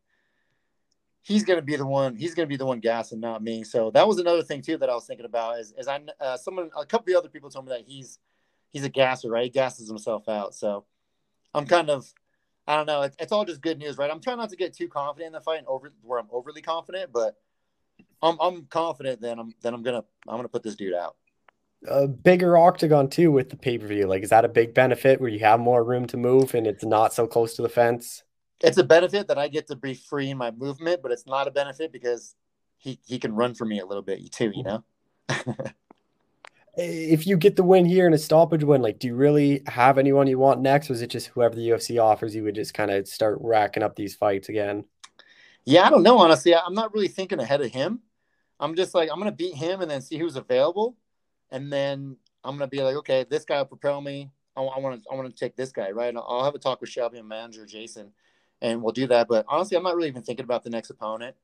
he's 1.22 1.44
going 1.44 1.60
to 1.60 1.66
be 1.66 1.76
the 1.76 1.86
one 1.86 2.16
he's 2.16 2.36
going 2.36 2.46
to 2.46 2.50
be 2.50 2.58
the 2.58 2.66
one 2.66 2.80
gassing, 2.80 3.20
not 3.20 3.42
me. 3.42 3.64
So 3.64 3.90
that 3.92 4.08
was 4.08 4.20
another 4.20 4.44
thing 4.44 4.62
too 4.62 4.78
that 4.78 4.90
I 4.90 4.94
was 4.94 5.06
thinking 5.08 5.26
about 5.26 5.60
is 5.60 5.74
is 5.78 5.88
I 5.88 6.02
uh, 6.20 6.38
someone 6.38 6.70
a 6.78 6.86
couple 6.86 7.14
of 7.14 7.20
other 7.20 7.30
people 7.30 7.50
told 7.50 7.66
me 7.66 7.72
that 7.72 7.86
he's 7.88 8.20
he's 8.72 8.84
a 8.84 8.90
gasser, 8.90 9.30
right? 9.30 9.46
He 9.46 9.50
gasses 9.50 9.88
himself 9.88 10.28
out. 10.28 10.54
So 10.54 10.86
I'm 11.54 11.66
kind 11.66 11.90
of, 11.90 12.14
I 12.68 12.76
don't 12.76 12.86
know. 12.86 13.04
It's, 13.04 13.16
it's 13.20 13.32
all 13.32 13.46
just 13.46 13.62
good 13.62 13.78
news, 13.78 13.98
right? 13.98 14.12
I'm 14.12 14.20
trying 14.20 14.38
not 14.38 14.50
to 14.50 14.58
get 14.58 14.76
too 14.76 14.90
confident 14.90 15.28
in 15.28 15.34
the 15.34 15.42
fight 15.42 15.60
and 15.60 15.68
over 15.68 15.94
where 16.02 16.20
I'm 16.20 16.28
overly 16.32 16.62
confident, 16.62 17.12
but 17.14 17.36
I'm 18.22 18.38
I'm 18.42 18.66
confident 18.66 19.22
that 19.22 19.40
I'm 19.40 19.54
that 19.62 19.74
I'm 19.74 19.84
gonna 19.84 20.04
I'm 20.28 20.38
gonna 20.38 20.50
put 20.50 20.64
this 20.64 20.76
dude 20.76 20.94
out. 20.94 21.16
A 21.88 22.08
bigger 22.08 22.58
octagon 22.58 23.10
too 23.10 23.32
with 23.32 23.50
the 23.50 23.56
pay 23.56 23.78
per 23.78 23.88
view. 23.88 24.08
Like, 24.08 24.24
is 24.24 24.30
that 24.30 24.44
a 24.44 24.50
big 24.50 24.74
benefit 24.74 25.22
where 25.22 25.30
you 25.30 25.40
have 25.40 25.60
more 25.60 25.84
room 25.84 26.08
to 26.08 26.18
move 26.18 26.56
and 26.56 26.68
it's 26.68 26.84
not 26.84 27.14
so 27.14 27.28
close 27.28 27.56
to 27.56 27.62
the 27.62 27.70
fence? 27.70 28.24
It's 28.62 28.78
a 28.78 28.84
benefit 28.84 29.28
that 29.28 29.38
I 29.38 29.48
get 29.48 29.68
to 29.68 29.76
be 29.76 29.94
free 29.94 30.32
in 30.32 30.38
my 30.38 30.52
movement, 30.52 31.02
but 31.04 31.12
it's 31.12 31.28
not 31.28 31.48
a 31.48 31.52
benefit 31.52 31.92
because 31.92 32.36
he 32.78 33.00
he 33.06 33.20
can 33.20 33.34
run 33.34 33.54
for 33.54 33.66
me 33.66 33.80
a 33.80 33.86
little 33.86 34.04
bit 34.04 34.32
too. 34.32 34.52
You 34.54 34.64
mm-hmm. 34.64 35.54
know. 35.58 35.66
if 36.78 37.26
you 37.26 37.38
get 37.38 37.56
the 37.56 37.64
win 37.64 37.86
here 37.86 38.06
and 38.06 38.14
a 38.14 38.20
stoppage 38.20 38.64
win, 38.64 38.82
like, 38.82 39.00
do 39.00 39.08
you 39.08 39.16
really 39.16 39.64
have 39.66 39.98
anyone 39.98 40.28
you 40.28 40.38
want 40.38 40.62
next? 40.62 40.90
Or 40.90 40.94
is 40.94 41.02
it 41.02 41.10
just 41.10 41.28
whoever 41.28 41.56
the 41.56 41.70
UFC 41.70 42.02
offers 42.02 42.36
you 42.36 42.44
would 42.44 42.56
just 42.56 42.74
kind 42.74 42.92
of 42.92 43.08
start 43.08 43.40
racking 43.42 43.84
up 43.84 43.96
these 43.96 44.16
fights 44.16 44.50
again? 44.50 44.86
Yeah, 45.66 45.88
I 45.88 45.90
don't 45.90 46.04
know. 46.04 46.20
Honestly, 46.20 46.56
I'm 46.56 46.76
not 46.76 46.94
really 46.94 47.08
thinking 47.08 47.40
ahead 47.40 47.62
of 47.62 47.72
him. 47.72 48.02
I'm 48.60 48.76
just 48.76 48.94
like, 48.94 49.10
I'm 49.12 49.20
going 49.20 49.32
to 49.32 49.36
beat 49.36 49.56
him 49.56 49.82
and 49.82 49.90
then 49.90 50.02
see 50.02 50.18
who's 50.18 50.36
available. 50.36 50.96
And 51.52 51.72
then 51.72 52.18
I'm 52.44 52.58
going 52.58 52.70
to 52.70 52.76
be 52.76 52.84
like, 52.84 52.96
okay, 52.98 53.26
this 53.30 53.44
guy 53.44 53.58
will 53.58 53.66
propel 53.66 54.00
me. 54.00 54.32
I 54.56 54.62
want 54.62 55.04
to 55.04 55.10
I 55.12 55.16
want 55.16 55.30
to 55.30 55.40
take 55.40 55.56
this 55.56 55.72
guy, 55.72 55.92
right? 55.92 56.16
I'll 56.16 56.44
have 56.44 56.56
a 56.56 56.60
talk 56.60 56.82
with 56.82 56.90
Shelby 56.90 57.20
and 57.20 57.28
manager 57.28 57.66
Jason, 57.66 58.12
and 58.60 58.82
we'll 58.82 58.92
do 58.92 59.06
that. 59.08 59.28
But 59.28 59.46
honestly, 59.48 59.78
I'm 59.78 59.84
not 59.84 59.96
really 59.96 60.08
even 60.08 60.24
thinking 60.24 60.46
about 60.46 60.64
the 60.64 60.72
next 60.72 60.90
opponent. 60.90 61.36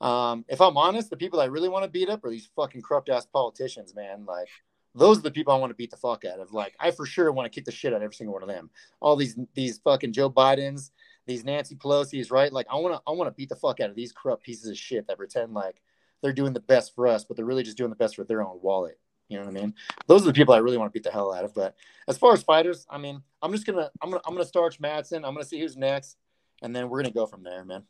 Um, 0.00 0.44
if 0.48 0.60
I'm 0.60 0.76
honest, 0.76 1.10
the 1.10 1.16
people 1.16 1.40
I 1.40 1.46
really 1.46 1.68
want 1.68 1.84
to 1.84 1.90
beat 1.90 2.08
up 2.08 2.24
are 2.24 2.30
these 2.30 2.48
fucking 2.54 2.82
corrupt 2.82 3.08
ass 3.08 3.26
politicians, 3.26 3.94
man. 3.94 4.24
Like 4.26 4.48
those 4.94 5.18
are 5.18 5.22
the 5.22 5.30
people 5.30 5.52
I 5.52 5.58
want 5.58 5.70
to 5.70 5.76
beat 5.76 5.90
the 5.90 5.96
fuck 5.96 6.24
out 6.24 6.40
of. 6.40 6.52
Like 6.52 6.74
I 6.78 6.90
for 6.90 7.06
sure 7.06 7.32
want 7.32 7.50
to 7.50 7.54
kick 7.54 7.64
the 7.64 7.72
shit 7.72 7.92
out 7.92 7.96
of 7.96 8.02
every 8.02 8.14
single 8.14 8.34
one 8.34 8.42
of 8.42 8.48
them. 8.48 8.70
All 9.00 9.16
these 9.16 9.36
these 9.54 9.78
fucking 9.78 10.12
Joe 10.12 10.30
Bidens, 10.30 10.90
these 11.26 11.44
Nancy 11.44 11.74
Pelosi's, 11.74 12.30
right? 12.30 12.52
Like 12.52 12.66
I 12.70 12.76
want 12.76 12.94
to 12.94 13.02
I 13.06 13.12
want 13.12 13.28
to 13.28 13.34
beat 13.34 13.48
the 13.48 13.56
fuck 13.56 13.80
out 13.80 13.90
of 13.90 13.96
these 13.96 14.12
corrupt 14.12 14.44
pieces 14.44 14.70
of 14.70 14.76
shit 14.76 15.06
that 15.08 15.18
pretend 15.18 15.54
like 15.54 15.82
they're 16.22 16.32
doing 16.32 16.52
the 16.52 16.60
best 16.60 16.94
for 16.94 17.06
us, 17.06 17.24
but 17.24 17.36
they're 17.36 17.46
really 17.46 17.62
just 17.62 17.76
doing 17.76 17.90
the 17.90 17.96
best 17.96 18.16
for 18.16 18.24
their 18.24 18.42
own 18.42 18.58
wallet. 18.62 18.98
You 19.28 19.38
know 19.38 19.44
what 19.44 19.56
I 19.56 19.60
mean? 19.60 19.74
Those 20.06 20.22
are 20.22 20.26
the 20.26 20.32
people 20.32 20.54
I 20.54 20.58
really 20.58 20.78
want 20.78 20.92
to 20.92 20.96
beat 20.96 21.04
the 21.04 21.12
hell 21.12 21.34
out 21.34 21.44
of. 21.44 21.54
But 21.54 21.76
as 22.08 22.16
far 22.16 22.32
as 22.32 22.42
fighters, 22.42 22.86
I 22.88 22.98
mean, 22.98 23.22
I'm 23.42 23.52
just 23.52 23.66
gonna 23.66 23.90
I'm 24.00 24.10
gonna 24.10 24.22
I'm 24.26 24.34
gonna 24.34 24.46
start 24.46 24.76
Madsen. 24.80 25.16
I'm 25.16 25.34
gonna 25.34 25.44
see 25.44 25.60
who's 25.60 25.76
next, 25.76 26.16
and 26.62 26.74
then 26.74 26.88
we're 26.88 27.02
gonna 27.02 27.12
go 27.12 27.26
from 27.26 27.42
there, 27.42 27.64
man. 27.64 27.84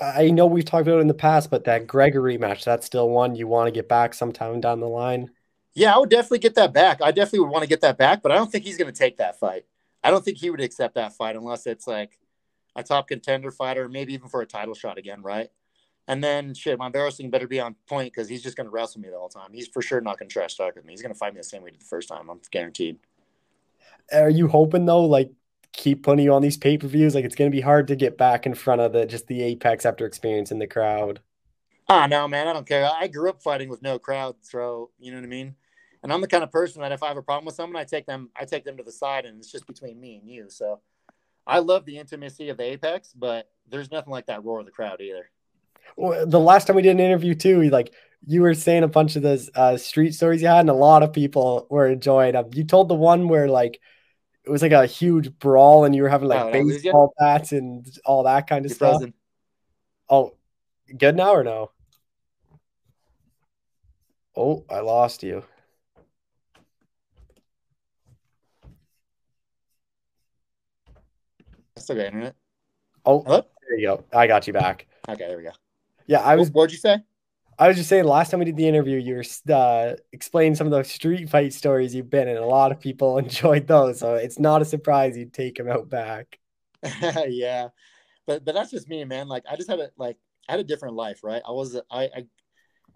I 0.00 0.30
know 0.30 0.46
we've 0.46 0.64
talked 0.64 0.86
about 0.86 0.98
it 0.98 1.02
in 1.02 1.06
the 1.06 1.14
past, 1.14 1.50
but 1.50 1.64
that 1.64 1.86
Gregory 1.86 2.38
match, 2.38 2.64
that's 2.64 2.86
still 2.86 3.10
one 3.10 3.34
you 3.34 3.46
want 3.46 3.66
to 3.66 3.72
get 3.72 3.88
back 3.88 4.14
sometime 4.14 4.60
down 4.60 4.80
the 4.80 4.88
line. 4.88 5.30
Yeah, 5.74 5.94
I 5.94 5.98
would 5.98 6.10
definitely 6.10 6.38
get 6.38 6.54
that 6.54 6.72
back. 6.72 7.00
I 7.02 7.10
definitely 7.12 7.40
would 7.40 7.50
want 7.50 7.62
to 7.62 7.68
get 7.68 7.80
that 7.82 7.98
back, 7.98 8.22
but 8.22 8.32
I 8.32 8.36
don't 8.36 8.50
think 8.50 8.64
he's 8.64 8.76
going 8.78 8.92
to 8.92 8.98
take 8.98 9.18
that 9.18 9.38
fight. 9.38 9.64
I 10.02 10.10
don't 10.10 10.24
think 10.24 10.38
he 10.38 10.50
would 10.50 10.60
accept 10.60 10.94
that 10.94 11.14
fight 11.14 11.36
unless 11.36 11.66
it's 11.66 11.86
like 11.86 12.18
a 12.74 12.82
top 12.82 13.08
contender 13.08 13.50
fighter, 13.50 13.88
maybe 13.88 14.14
even 14.14 14.28
for 14.28 14.42
a 14.42 14.46
title 14.46 14.74
shot 14.74 14.98
again, 14.98 15.22
right? 15.22 15.50
And 16.08 16.22
then 16.22 16.54
shit, 16.54 16.78
my 16.78 16.86
embarrassing 16.86 17.30
better 17.30 17.46
be 17.46 17.60
on 17.60 17.76
point 17.86 18.12
because 18.12 18.28
he's 18.28 18.42
just 18.42 18.56
going 18.56 18.66
to 18.66 18.70
wrestle 18.70 19.00
me 19.00 19.08
the 19.08 19.18
whole 19.18 19.28
time. 19.28 19.52
He's 19.52 19.68
for 19.68 19.82
sure 19.82 20.00
not 20.00 20.18
going 20.18 20.28
to 20.28 20.32
trash 20.32 20.56
talk 20.56 20.74
with 20.74 20.84
me. 20.84 20.92
He's 20.92 21.02
going 21.02 21.14
to 21.14 21.18
fight 21.18 21.32
me 21.32 21.40
the 21.40 21.44
same 21.44 21.62
way 21.62 21.70
he 21.70 21.72
did 21.72 21.82
the 21.82 21.86
first 21.86 22.08
time. 22.08 22.28
I'm 22.28 22.40
guaranteed. 22.50 22.98
Are 24.12 24.30
you 24.30 24.48
hoping 24.48 24.84
though, 24.84 25.04
like 25.04 25.30
keep 25.72 26.02
putting 26.02 26.24
you 26.24 26.32
on 26.32 26.42
these 26.42 26.56
pay 26.56 26.78
per 26.78 26.86
views? 26.86 27.14
Like 27.14 27.24
it's 27.24 27.34
going 27.34 27.50
to 27.50 27.56
be 27.56 27.60
hard 27.60 27.88
to 27.88 27.96
get 27.96 28.18
back 28.18 28.46
in 28.46 28.54
front 28.54 28.80
of 28.80 28.92
the 28.92 29.06
just 29.06 29.26
the 29.26 29.42
apex 29.42 29.84
after 29.84 30.06
experiencing 30.06 30.58
the 30.58 30.66
crowd. 30.66 31.20
Ah, 31.88 32.06
no, 32.06 32.26
man, 32.28 32.48
I 32.48 32.52
don't 32.52 32.66
care. 32.66 32.88
I 32.88 33.06
grew 33.08 33.28
up 33.28 33.42
fighting 33.42 33.68
with 33.68 33.82
no 33.82 33.98
crowd, 33.98 34.36
so 34.40 34.90
you 34.98 35.10
know 35.10 35.18
what 35.18 35.24
I 35.24 35.28
mean. 35.28 35.56
And 36.02 36.12
I'm 36.12 36.20
the 36.20 36.28
kind 36.28 36.42
of 36.42 36.50
person 36.50 36.82
that 36.82 36.92
if 36.92 37.02
I 37.02 37.08
have 37.08 37.16
a 37.16 37.22
problem 37.22 37.44
with 37.44 37.54
someone, 37.54 37.80
I 37.80 37.84
take 37.84 38.06
them, 38.06 38.30
I 38.36 38.44
take 38.44 38.64
them 38.64 38.76
to 38.76 38.82
the 38.82 38.92
side, 38.92 39.24
and 39.24 39.38
it's 39.38 39.52
just 39.52 39.66
between 39.66 40.00
me 40.00 40.16
and 40.16 40.28
you. 40.28 40.46
So 40.48 40.80
I 41.46 41.58
love 41.58 41.84
the 41.84 41.98
intimacy 41.98 42.48
of 42.48 42.56
the 42.56 42.64
apex, 42.64 43.12
but 43.12 43.50
there's 43.68 43.90
nothing 43.90 44.10
like 44.10 44.26
that 44.26 44.44
roar 44.44 44.60
of 44.60 44.66
the 44.66 44.72
crowd 44.72 45.00
either. 45.00 45.30
Well, 45.96 46.26
the 46.26 46.40
last 46.40 46.66
time 46.66 46.76
we 46.76 46.82
did 46.82 46.92
an 46.92 47.00
interview 47.00 47.34
too, 47.34 47.58
we 47.58 47.70
like 47.70 47.92
you 48.26 48.42
were 48.42 48.54
saying 48.54 48.84
a 48.84 48.88
bunch 48.88 49.16
of 49.16 49.22
those 49.22 49.50
uh, 49.54 49.76
street 49.76 50.14
stories 50.14 50.42
you 50.42 50.48
had, 50.48 50.60
and 50.60 50.70
a 50.70 50.74
lot 50.74 51.02
of 51.02 51.12
people 51.12 51.66
were 51.70 51.88
enjoying 51.88 52.32
them. 52.32 52.50
You 52.52 52.64
told 52.64 52.88
the 52.88 52.94
one 52.94 53.28
where 53.28 53.48
like 53.48 53.80
it 54.44 54.50
was 54.50 54.62
like 54.62 54.72
a 54.72 54.86
huge 54.86 55.38
brawl, 55.38 55.84
and 55.84 55.94
you 55.94 56.02
were 56.02 56.08
having 56.08 56.28
like 56.28 56.42
Oh, 56.42 56.52
baseball 56.52 57.14
bats 57.18 57.52
and 57.52 57.86
all 58.04 58.24
that 58.24 58.46
kind 58.48 58.64
of 58.64 58.70
You're 58.70 58.76
stuff. 58.76 58.92
frozen. 58.98 59.14
Oh, 60.08 60.34
good 60.96 61.16
now 61.16 61.32
or 61.32 61.44
no? 61.44 61.70
Oh, 64.36 64.64
I 64.68 64.80
lost 64.80 65.22
you. 65.22 65.44
I 71.76 71.80
still 71.80 71.96
got 71.96 72.06
internet. 72.06 72.34
Oh, 73.04 73.22
Hello? 73.22 73.46
there 73.68 73.78
you 73.78 73.86
go. 73.88 74.04
I 74.12 74.26
got 74.26 74.46
you 74.46 74.52
back. 74.52 74.86
Okay, 75.08 75.26
there 75.26 75.36
we 75.36 75.42
go. 75.44 75.50
Yeah, 76.06 76.20
I 76.20 76.36
was. 76.36 76.50
What'd 76.50 76.72
you 76.72 76.78
say? 76.78 76.98
I 77.62 77.68
was 77.68 77.76
just 77.76 77.88
saying. 77.88 78.06
Last 78.06 78.30
time 78.30 78.40
we 78.40 78.46
did 78.46 78.56
the 78.56 78.66
interview, 78.66 78.98
you 78.98 79.14
were 79.14 79.54
uh, 79.54 79.94
explaining 80.10 80.56
some 80.56 80.66
of 80.66 80.72
those 80.72 80.90
street 80.90 81.30
fight 81.30 81.52
stories 81.52 81.94
you've 81.94 82.10
been 82.10 82.26
in. 82.26 82.36
A 82.36 82.44
lot 82.44 82.72
of 82.72 82.80
people 82.80 83.18
enjoyed 83.18 83.68
those, 83.68 84.00
so 84.00 84.16
it's 84.16 84.40
not 84.40 84.62
a 84.62 84.64
surprise 84.64 85.16
you'd 85.16 85.32
take 85.32 85.58
them 85.58 85.70
out 85.70 85.88
back. 85.88 86.40
yeah, 87.28 87.68
but 88.26 88.44
but 88.44 88.52
that's 88.52 88.72
just 88.72 88.88
me, 88.88 89.04
man. 89.04 89.28
Like 89.28 89.44
I 89.48 89.54
just 89.54 89.70
had 89.70 89.78
a 89.78 89.90
like 89.96 90.16
I 90.48 90.54
had 90.54 90.60
a 90.60 90.64
different 90.64 90.96
life, 90.96 91.20
right? 91.22 91.40
I 91.46 91.52
was 91.52 91.76
I, 91.88 92.02
I 92.02 92.26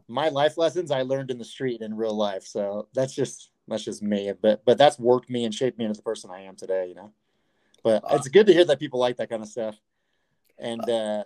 my 0.09 0.31
life 0.31 0.59
lessons 0.59 0.91
I 0.91 1.03
learned 1.03 1.31
in 1.31 1.39
the 1.39 1.45
street 1.45 1.81
in 1.81 1.97
real 1.97 2.17
life, 2.17 2.45
so 2.45 2.89
that's 2.93 3.15
just 3.15 3.53
that's 3.69 3.85
just 3.85 4.03
me. 4.03 4.33
But 4.33 4.65
but 4.65 4.79
that's 4.79 4.99
worked 4.99 5.31
me 5.31 5.45
and 5.45 5.55
shaped 5.55 5.79
me 5.79 5.85
into 5.85 5.97
the 5.97 6.03
person 6.03 6.29
I 6.33 6.43
am 6.43 6.57
today, 6.57 6.89
you 6.89 6.97
know. 6.97 7.13
But 7.85 8.03
it's 8.11 8.27
good 8.27 8.49
to 8.49 8.53
hear 8.53 8.65
that 8.65 8.81
people 8.81 8.99
like 8.99 9.19
that 9.19 9.31
kind 9.31 9.43
of 9.43 9.49
stuff, 9.49 9.77
and 10.59 10.91
uh, 10.91 11.23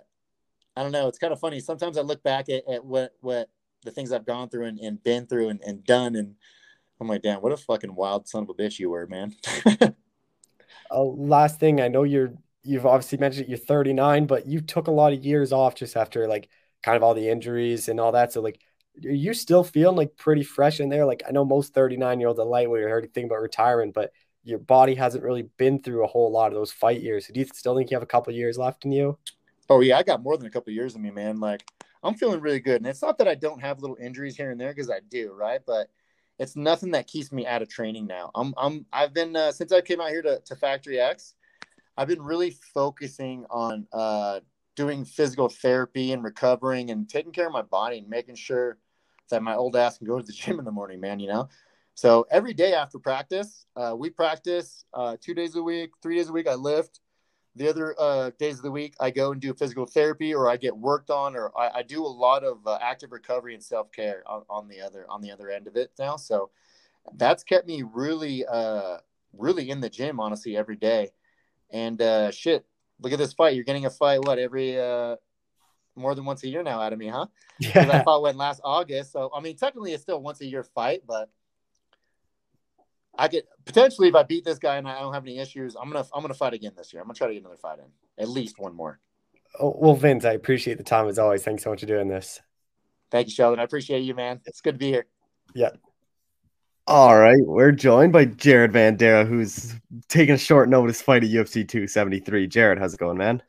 I 0.77 0.83
don't 0.83 0.93
know. 0.93 1.09
It's 1.09 1.19
kind 1.19 1.33
of 1.33 1.41
funny. 1.41 1.61
Sometimes 1.61 1.99
I 1.99 2.03
look 2.03 2.23
back 2.23 2.49
at, 2.49 2.63
at 2.69 2.85
what 2.85 3.13
what 3.21 3.49
the 3.85 3.91
things 3.91 4.13
I've 4.13 4.27
gone 4.27 4.49
through 4.49 4.67
and, 4.67 4.79
and 4.79 5.03
been 5.03 5.27
through 5.27 5.49
and, 5.49 5.61
and 5.67 5.85
done, 5.85 6.17
and 6.17 6.35
I'm 7.01 7.09
like, 7.09 7.23
damn, 7.23 7.41
what 7.41 7.53
a 7.53 7.57
fucking 7.57 7.95
wild 7.95 8.29
son 8.29 8.43
of 8.43 8.51
a 8.51 8.55
bitch 8.55 8.79
you 8.79 8.91
were, 8.91 9.07
man. 9.07 9.35
Uh, 10.93 11.05
last 11.05 11.61
thing, 11.61 11.81
I 11.81 11.89
know 11.89 12.03
you're 12.03 12.33
you've 12.63 12.87
obviously 12.87 13.19
mentioned 13.19 13.49
you're 13.49 13.59
39, 13.59 14.27
but 14.27 14.47
you 14.47 14.61
took 14.61 14.89
a 14.89 14.91
lot 14.91 15.13
of 15.13 15.25
years 15.25 15.53
off 15.53 15.75
just 15.75 15.97
after 15.97 16.27
like 16.27 16.49
kind 16.83 16.97
of 16.97 17.03
all 17.03 17.15
the 17.15 17.29
injuries 17.29 17.89
and 17.89 18.01
all 18.01 18.13
that. 18.13 18.33
So 18.33 18.41
like, 18.41 18.61
are 19.05 19.11
you 19.11 19.33
still 19.33 19.65
feeling 19.65 19.97
like 19.97 20.17
pretty 20.17 20.43
fresh 20.43 20.81
in 20.81 20.89
there? 20.89 21.07
Like 21.07 21.23
I 21.27 21.31
know 21.31 21.45
most 21.45 21.75
39 21.75 22.21
year 22.21 22.29
olds 22.29 22.41
are 22.41 22.47
lightweight 22.47 22.85
already 22.85 23.07
thinking 23.07 23.31
about 23.31 23.41
retiring, 23.41 23.93
but 23.93 24.13
your 24.43 24.59
body 24.59 24.95
hasn't 24.95 25.25
really 25.25 25.49
been 25.59 25.81
through 25.83 26.05
a 26.05 26.09
whole 26.09 26.31
lot 26.33 26.49
of 26.49 26.55
those 26.55 26.73
fight 26.73 27.01
years. 27.01 27.27
So 27.27 27.33
do 27.33 27.41
you 27.41 27.47
still 27.47 27.77
think 27.77 27.91
you 27.91 27.95
have 27.95 28.03
a 28.03 28.07
couple 28.07 28.33
years 28.33 28.59
left 28.59 28.85
in 28.85 28.93
you? 28.93 29.19
Oh 29.71 29.81
yeah, 29.81 29.99
I 29.99 30.03
got 30.03 30.21
more 30.23 30.37
than 30.37 30.49
a 30.49 30.51
couple 30.51 30.73
years 30.73 30.97
in 30.97 31.03
me, 31.03 31.13
man. 31.13 31.39
Like 31.39 31.65
I'm 32.03 32.15
feeling 32.15 32.41
really 32.41 32.59
good, 32.59 32.79
and 32.79 32.87
it's 32.89 33.03
not 33.03 33.19
that 33.19 33.29
I 33.29 33.37
don't 33.37 33.61
have 33.61 33.81
little 33.81 33.97
injuries 34.01 34.37
here 34.37 34.51
and 34.51 34.61
there 34.61 34.75
because 34.75 34.91
I 34.91 34.99
do, 35.09 35.33
right? 35.33 35.61
But 35.65 35.89
it's 36.41 36.57
nothing 36.57 36.91
that 36.91 37.07
keeps 37.07 37.31
me 37.31 37.47
out 37.47 37.63
of 37.63 37.69
training 37.69 38.09
now. 38.09 38.33
I'm 38.35 38.53
I'm 38.59 38.85
I've 38.93 39.15
been 39.15 39.37
uh, 39.37 39.53
since 39.53 39.71
I 39.71 39.81
came 39.81 40.01
out 40.01 40.09
here 40.09 40.23
to, 40.23 40.41
to 40.41 40.57
Factory 40.57 40.99
X, 40.99 41.35
I've 41.97 42.09
been 42.09 42.21
really 42.21 42.51
focusing 42.51 43.47
on 43.49 43.87
uh, 43.93 44.41
doing 44.75 45.05
physical 45.05 45.49
therapy 45.49 46.13
and 46.13 46.25
recovering 46.25 46.91
and 46.91 47.09
taking 47.09 47.31
care 47.31 47.47
of 47.47 47.53
my 47.53 47.63
body 47.63 47.99
and 47.99 48.09
making 48.09 48.35
sure 48.35 48.79
that 49.31 49.41
my 49.41 49.55
old 49.55 49.77
ass 49.77 49.99
can 49.99 50.07
go 50.09 50.19
to 50.19 50.27
the 50.27 50.33
gym 50.33 50.59
in 50.59 50.65
the 50.65 50.73
morning, 50.73 50.99
man. 50.99 51.21
You 51.21 51.29
know. 51.29 51.49
So 51.95 52.27
every 52.31 52.55
day 52.55 52.75
after 52.75 52.99
practice, 52.99 53.67
uh, 53.77 53.95
we 53.97 54.11
practice 54.11 54.85
uh, 54.95 55.17
two 55.21 55.35
days 55.35 55.55
a 55.55 55.63
week, 55.63 55.91
three 56.03 56.17
days 56.17 56.29
a 56.29 56.33
week. 56.33 56.49
I 56.49 56.55
lift 56.55 56.99
the 57.57 57.69
other 57.69 57.95
uh, 57.99 58.31
days 58.39 58.57
of 58.57 58.63
the 58.63 58.71
week 58.71 58.95
i 59.01 59.11
go 59.11 59.33
and 59.33 59.41
do 59.41 59.53
physical 59.53 59.85
therapy 59.87 60.33
or 60.33 60.49
i 60.49 60.57
get 60.57 60.77
worked 60.77 61.11
on 61.11 61.35
or 61.35 61.51
i, 61.59 61.79
I 61.79 61.83
do 61.83 62.05
a 62.05 62.07
lot 62.07 62.45
of 62.45 62.65
uh, 62.67 62.79
active 62.81 63.11
recovery 63.13 63.55
and 63.55 63.63
self-care 63.63 64.23
on, 64.27 64.43
on 64.49 64.69
the 64.69 64.81
other 64.81 65.05
on 65.09 65.21
the 65.21 65.31
other 65.33 65.51
end 65.51 65.67
of 65.67 65.77
it 65.77 65.91
now. 65.99 66.17
So 66.17 66.51
that's 67.17 67.43
kept 67.43 67.67
me 67.67 67.83
really 67.83 68.45
uh 68.47 68.99
really 69.33 69.71
in 69.71 69.81
the 69.81 69.89
gym 69.91 70.21
honestly 70.21 70.57
every 70.57 70.77
day. 70.77 71.11
And 71.71 72.01
uh 72.01 72.31
shit 72.31 72.65
look 73.01 73.13
at 73.13 73.19
this 73.19 73.33
fight. 73.33 73.55
You're 73.55 73.65
getting 73.65 73.87
a 73.87 73.91
fight 73.91 74.25
what 74.25 74.39
every 74.39 74.79
uh 74.79 75.17
more 75.97 76.15
than 76.15 76.25
once 76.25 76.45
a 76.45 76.49
year 76.49 76.63
now 76.63 76.81
out 76.81 76.93
of 76.93 76.99
me 76.99 77.09
huh 77.09 77.27
'Cause 77.73 77.91
i 77.91 78.03
fought 78.05 78.23
went 78.23 78.37
last 78.37 78.61
august. 78.63 79.13
So 79.13 79.31
i 79.35 79.41
mean 79.41 79.57
technically 79.57 79.93
it's 79.93 80.03
still 80.03 80.21
once 80.21 80.41
a 80.41 80.47
year 80.47 80.63
fight 80.63 81.03
but 81.07 81.29
I 83.17 83.29
could 83.29 83.45
potentially 83.65 84.09
if 84.09 84.15
I 84.15 84.23
beat 84.23 84.45
this 84.45 84.59
guy 84.59 84.77
and 84.77 84.89
I 84.89 85.01
don't 85.01 85.13
have 85.13 85.25
any 85.25 85.39
issues, 85.39 85.77
I'm 85.77 85.91
gonna 85.91 86.07
I'm 86.15 86.23
gonna 86.23 86.35
fight 86.35 86.55
again 86.55 86.73
this 86.77 86.93
year. 86.93 87.03
I'm 87.03 87.09
gonna 87.09 87.17
try 87.17 87.29
to 87.29 87.35
get 87.35 87.41
another 87.41 87.57
fight 87.57 87.79
in, 87.79 88.23
at 88.23 88.29
least 88.29 88.59
one 88.59 88.75
more. 88.75 89.01
Oh, 89.59 89.75
well, 89.77 89.97
Vinc, 89.97 90.25
I 90.25 90.33
appreciate 90.33 90.79
the 90.79 90.85
time 90.85 91.09
as 91.09 91.19
always. 91.19 91.43
Thanks 91.43 91.65
so 91.65 91.71
much 91.71 91.81
for 91.81 91.87
doing 91.87 92.09
this. 92.09 92.41
Thank 93.11 93.27
you, 93.27 93.33
Shelton. 93.33 93.59
I 93.59 93.65
appreciate 93.65 94.01
you, 94.01 94.15
man. 94.15 94.41
It's 94.47 94.61
good 94.61 94.75
to 94.75 94.79
be 94.79 94.91
here. 94.91 95.07
Yeah. 95.55 95.71
All 96.87 97.19
right, 97.19 97.39
we're 97.45 97.73
joined 97.73 98.13
by 98.13 98.25
Jared 98.25 98.73
Vanderaa, 98.73 99.27
who's 99.27 99.75
taking 100.09 100.35
a 100.35 100.39
short 100.39 100.69
notice 100.69 101.01
fight 101.01 101.23
at 101.23 101.31
UFC 101.31 101.67
273. 101.67 102.47
Jared, 102.49 102.79
how's 102.79 102.95
it 102.95 103.01
going, 103.01 103.19
man? 103.19 103.43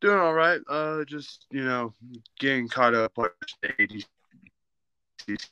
Doing 0.00 0.18
all 0.18 0.32
right. 0.32 0.60
Uh, 0.68 1.04
just 1.04 1.46
you 1.50 1.62
know, 1.62 1.92
getting 2.38 2.68
caught 2.68 2.94
up 2.94 3.12
with 3.18 3.32
the 3.60 4.04
ADCC 5.28 5.46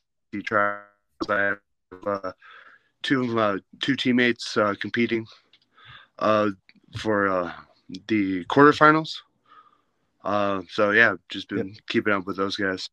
trials. 0.44 0.84
I 1.28 1.38
have 1.38 1.58
uh, 2.06 2.32
two 3.08 3.40
uh, 3.40 3.56
two 3.80 3.96
teammates 3.96 4.56
uh, 4.58 4.74
competing 4.78 5.26
uh, 6.18 6.50
for 6.98 7.28
uh, 7.28 7.52
the 8.08 8.44
quarterfinals. 8.44 9.14
Uh, 10.22 10.60
so 10.68 10.90
yeah, 10.90 11.14
just 11.30 11.48
been 11.48 11.74
keeping 11.88 12.12
up 12.12 12.26
with 12.26 12.36
those 12.36 12.56
guys. 12.56 12.90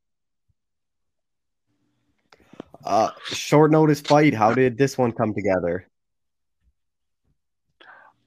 Uh, 2.85 3.09
short 3.25 3.71
notice 3.71 3.99
fight. 3.99 4.33
How 4.33 4.53
did 4.53 4.77
this 4.77 4.97
one 4.97 5.11
come 5.11 5.33
together? 5.33 5.87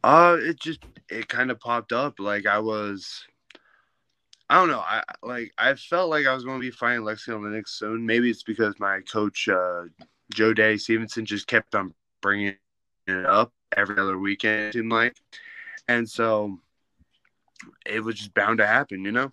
Uh, 0.04 0.36
it 0.40 0.60
just 0.60 0.84
it 1.08 1.26
kind 1.28 1.50
of 1.50 1.58
popped 1.58 1.92
up. 1.92 2.18
Like 2.18 2.46
I 2.46 2.58
was, 2.58 3.24
I 4.50 4.56
don't 4.56 4.68
know. 4.68 4.80
I 4.80 5.02
like 5.22 5.52
I 5.56 5.74
felt 5.74 6.10
like 6.10 6.26
I 6.26 6.34
was 6.34 6.44
going 6.44 6.60
to 6.60 6.66
be 6.66 6.70
fighting 6.70 7.02
Lexi 7.02 7.34
on 7.34 7.42
the 7.42 7.50
next 7.50 7.78
soon. 7.78 8.04
Maybe 8.04 8.28
it's 8.28 8.42
because 8.42 8.78
my 8.78 9.00
coach 9.10 9.48
uh, 9.48 9.84
Joe 10.32 10.54
Daddy 10.54 10.78
Stevenson 10.78 11.24
just 11.24 11.46
kept 11.46 11.74
on 11.74 11.94
bringing 12.20 12.56
it 13.06 13.26
up 13.26 13.52
every 13.76 13.98
other 13.98 14.18
weekend. 14.18 14.68
It 14.68 14.72
seemed 14.74 14.92
like, 14.92 15.16
and 15.88 16.08
so 16.08 16.58
it 17.86 18.00
was 18.00 18.16
just 18.16 18.34
bound 18.34 18.58
to 18.58 18.66
happen. 18.66 19.04
You 19.04 19.12
know. 19.12 19.32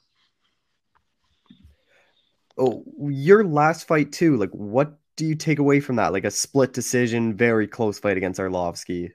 Oh, 2.57 2.85
your 3.09 3.43
last 3.43 3.87
fight 3.87 4.13
too. 4.13 4.37
Like, 4.37 4.51
what 4.51 4.97
do 5.15 5.25
you 5.25 5.35
take 5.35 5.59
away 5.59 5.79
from 5.79 5.97
that? 5.97 6.13
Like 6.13 6.23
a 6.23 6.31
split 6.31 6.73
decision, 6.73 7.35
very 7.35 7.67
close 7.67 7.99
fight 7.99 8.17
against 8.17 8.39
Arlovsky. 8.39 9.11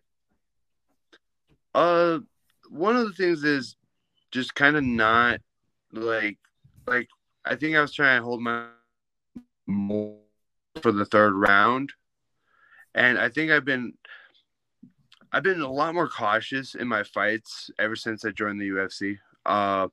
Uh, 1.75 2.19
one 2.69 2.97
of 2.97 3.07
the 3.07 3.13
things 3.13 3.45
is 3.45 3.77
just 4.31 4.55
kind 4.55 4.77
of 4.77 4.85
not 4.85 5.41
like 5.93 6.39
like 6.87 7.09
I 7.45 7.57
think 7.57 7.77
I 7.77 7.81
was 7.81 7.93
trying 7.93 8.19
to 8.19 8.25
hold 8.25 8.43
my 8.43 8.67
more 9.67 10.20
for 10.83 10.93
the 10.93 11.05
third 11.05 11.35
round, 11.35 11.93
and 12.95 13.19
I 13.19 13.29
think 13.29 13.51
I've 13.51 13.65
been 13.65 13.95
I've 15.33 15.43
been 15.43 15.61
a 15.61 15.71
lot 15.71 15.95
more 15.95 16.09
cautious 16.09 16.75
in 16.75 16.89
my 16.89 17.03
fights 17.03 17.71
ever 17.79 17.97
since 17.97 18.25
I 18.25 18.31
joined 18.31 18.61
the 18.61 18.69
UFC. 18.69 19.19
Uh, 19.47 19.89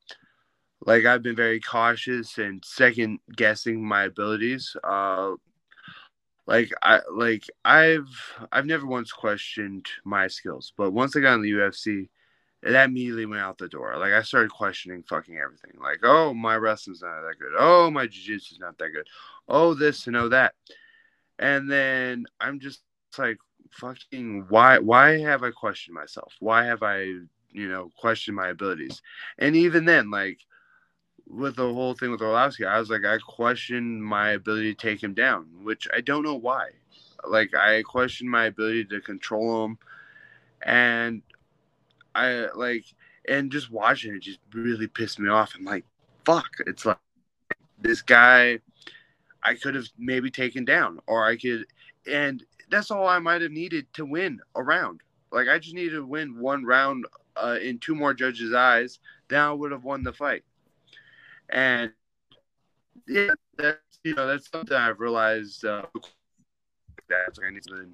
like 0.82 1.06
I've 1.06 1.24
been 1.24 1.36
very 1.36 1.60
cautious 1.60 2.38
and 2.38 2.64
second 2.66 3.20
guessing 3.36 3.84
my 3.84 4.04
abilities. 4.04 4.76
Uh, 4.84 5.34
like 6.46 6.72
I 6.82 7.02
like 7.12 7.44
I've 7.66 8.08
I've 8.52 8.66
never 8.66 8.86
once 8.86 9.12
questioned 9.12 9.86
my 10.06 10.28
skills, 10.28 10.74
but 10.78 10.92
once 10.92 11.16
I 11.16 11.20
got 11.20 11.36
in 11.36 11.42
the 11.42 11.52
UFC, 11.52 12.10
that 12.64 12.90
immediately 12.90 13.26
went 13.26 13.42
out 13.42 13.58
the 13.58 13.68
door. 13.68 13.98
Like 13.98 14.14
I 14.14 14.22
started 14.22 14.52
questioning 14.52 15.04
fucking 15.04 15.38
everything. 15.38 15.80
Like, 15.82 16.00
oh, 16.04 16.34
my 16.34 16.56
wrestling's 16.56 17.02
not 17.02 17.22
that 17.22 17.40
good. 17.40 17.54
Oh, 17.58 17.92
my 17.92 18.08
jiu-jitsu's 18.08 18.60
not 18.60 18.78
that 18.78 18.90
good. 18.90 19.08
Oh, 19.48 19.74
this 19.74 20.08
and 20.08 20.16
oh 20.16 20.30
that. 20.30 20.54
And 21.40 21.70
then 21.70 22.26
I'm 22.40 22.60
just 22.60 22.82
like, 23.18 23.38
fucking 23.72 24.46
why 24.50 24.80
why 24.80 25.20
have 25.20 25.44
I 25.44 25.52
questioned 25.52 25.96
myself? 25.96 26.34
Why 26.40 26.66
have 26.66 26.84
I, 26.84 27.02
you 27.52 27.70
know, 27.70 27.90
questioned 27.98 28.36
my 28.36 28.50
abilities? 28.50 29.02
And 29.38 29.56
even 29.56 29.86
then, 29.86 30.10
like 30.10 30.40
with 31.30 31.56
the 31.58 31.74
whole 31.74 31.94
thing 31.94 32.12
with 32.12 32.22
Arlovsky, 32.22 32.68
I 32.68 32.80
was 32.80 32.90
like, 32.90 33.06
I 33.06 33.18
questioned 33.20 34.04
my 34.04 34.32
ability 34.32 34.74
to 34.74 34.80
take 34.80 35.02
him 35.04 35.14
down, 35.14 35.48
which 35.64 35.88
I 35.94 36.02
don't 36.02 36.24
know 36.24 36.36
why. 36.36 36.70
Like 37.28 37.54
I 37.54 37.84
questioned 37.84 38.30
my 38.30 38.46
ability 38.46 38.86
to 38.86 39.02
control 39.02 39.66
him, 39.66 39.78
and 40.62 41.22
I 42.16 42.48
like, 42.56 42.86
and 43.28 43.52
just 43.52 43.72
watching 43.72 44.16
it 44.16 44.22
just 44.22 44.40
really 44.54 44.88
pissed 44.88 45.20
me 45.20 45.30
off. 45.30 45.54
I'm 45.56 45.66
like, 45.66 45.86
fuck, 46.26 46.50
it's 46.66 46.86
like 46.86 46.98
this 47.80 48.02
guy, 48.02 48.60
I 49.48 49.56
could 49.56 49.76
have 49.76 49.88
maybe 49.98 50.30
taken 50.30 50.66
down, 50.66 51.00
or 51.08 51.26
I 51.26 51.38
could, 51.38 51.66
and 52.06 52.44
that's 52.70 52.92
all 52.92 53.08
I 53.08 53.20
might 53.20 53.42
have 53.42 53.52
needed 53.52 53.88
to 53.94 54.06
win 54.06 54.42
a 54.56 54.62
round. 54.62 55.02
Like 55.32 55.48
I 55.48 55.58
just 55.58 55.74
needed 55.74 55.96
to 55.96 56.06
win 56.06 56.38
one 56.38 56.66
round 56.66 57.06
uh, 57.38 57.58
in 57.62 57.80
two 57.80 57.96
more 57.96 58.14
judges' 58.14 58.54
eyes, 58.54 59.00
then 59.30 59.40
I 59.40 59.54
would 59.54 59.72
have 59.72 59.86
won 59.86 60.04
the 60.04 60.12
fight. 60.12 60.44
And 61.50 61.94
yeah, 63.08 63.32
that's 63.58 63.80
you 64.04 64.16
know 64.16 64.28
that's 64.28 64.50
something 64.52 64.76
I've 64.76 65.00
realized 65.00 65.64
uh, 65.64 65.84
that 67.08 67.40
I 67.42 67.52
need 67.52 67.64
to 67.64 67.88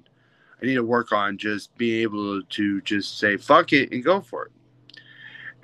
I 0.60 0.66
need 0.66 0.74
to 0.74 0.82
work 0.82 1.12
on 1.12 1.38
just 1.38 1.76
being 1.76 2.02
able 2.02 2.42
to 2.42 2.80
just 2.80 3.18
say 3.18 3.36
fuck 3.36 3.72
it 3.72 3.92
and 3.92 4.02
go 4.02 4.20
for 4.20 4.46
it. 4.46 4.52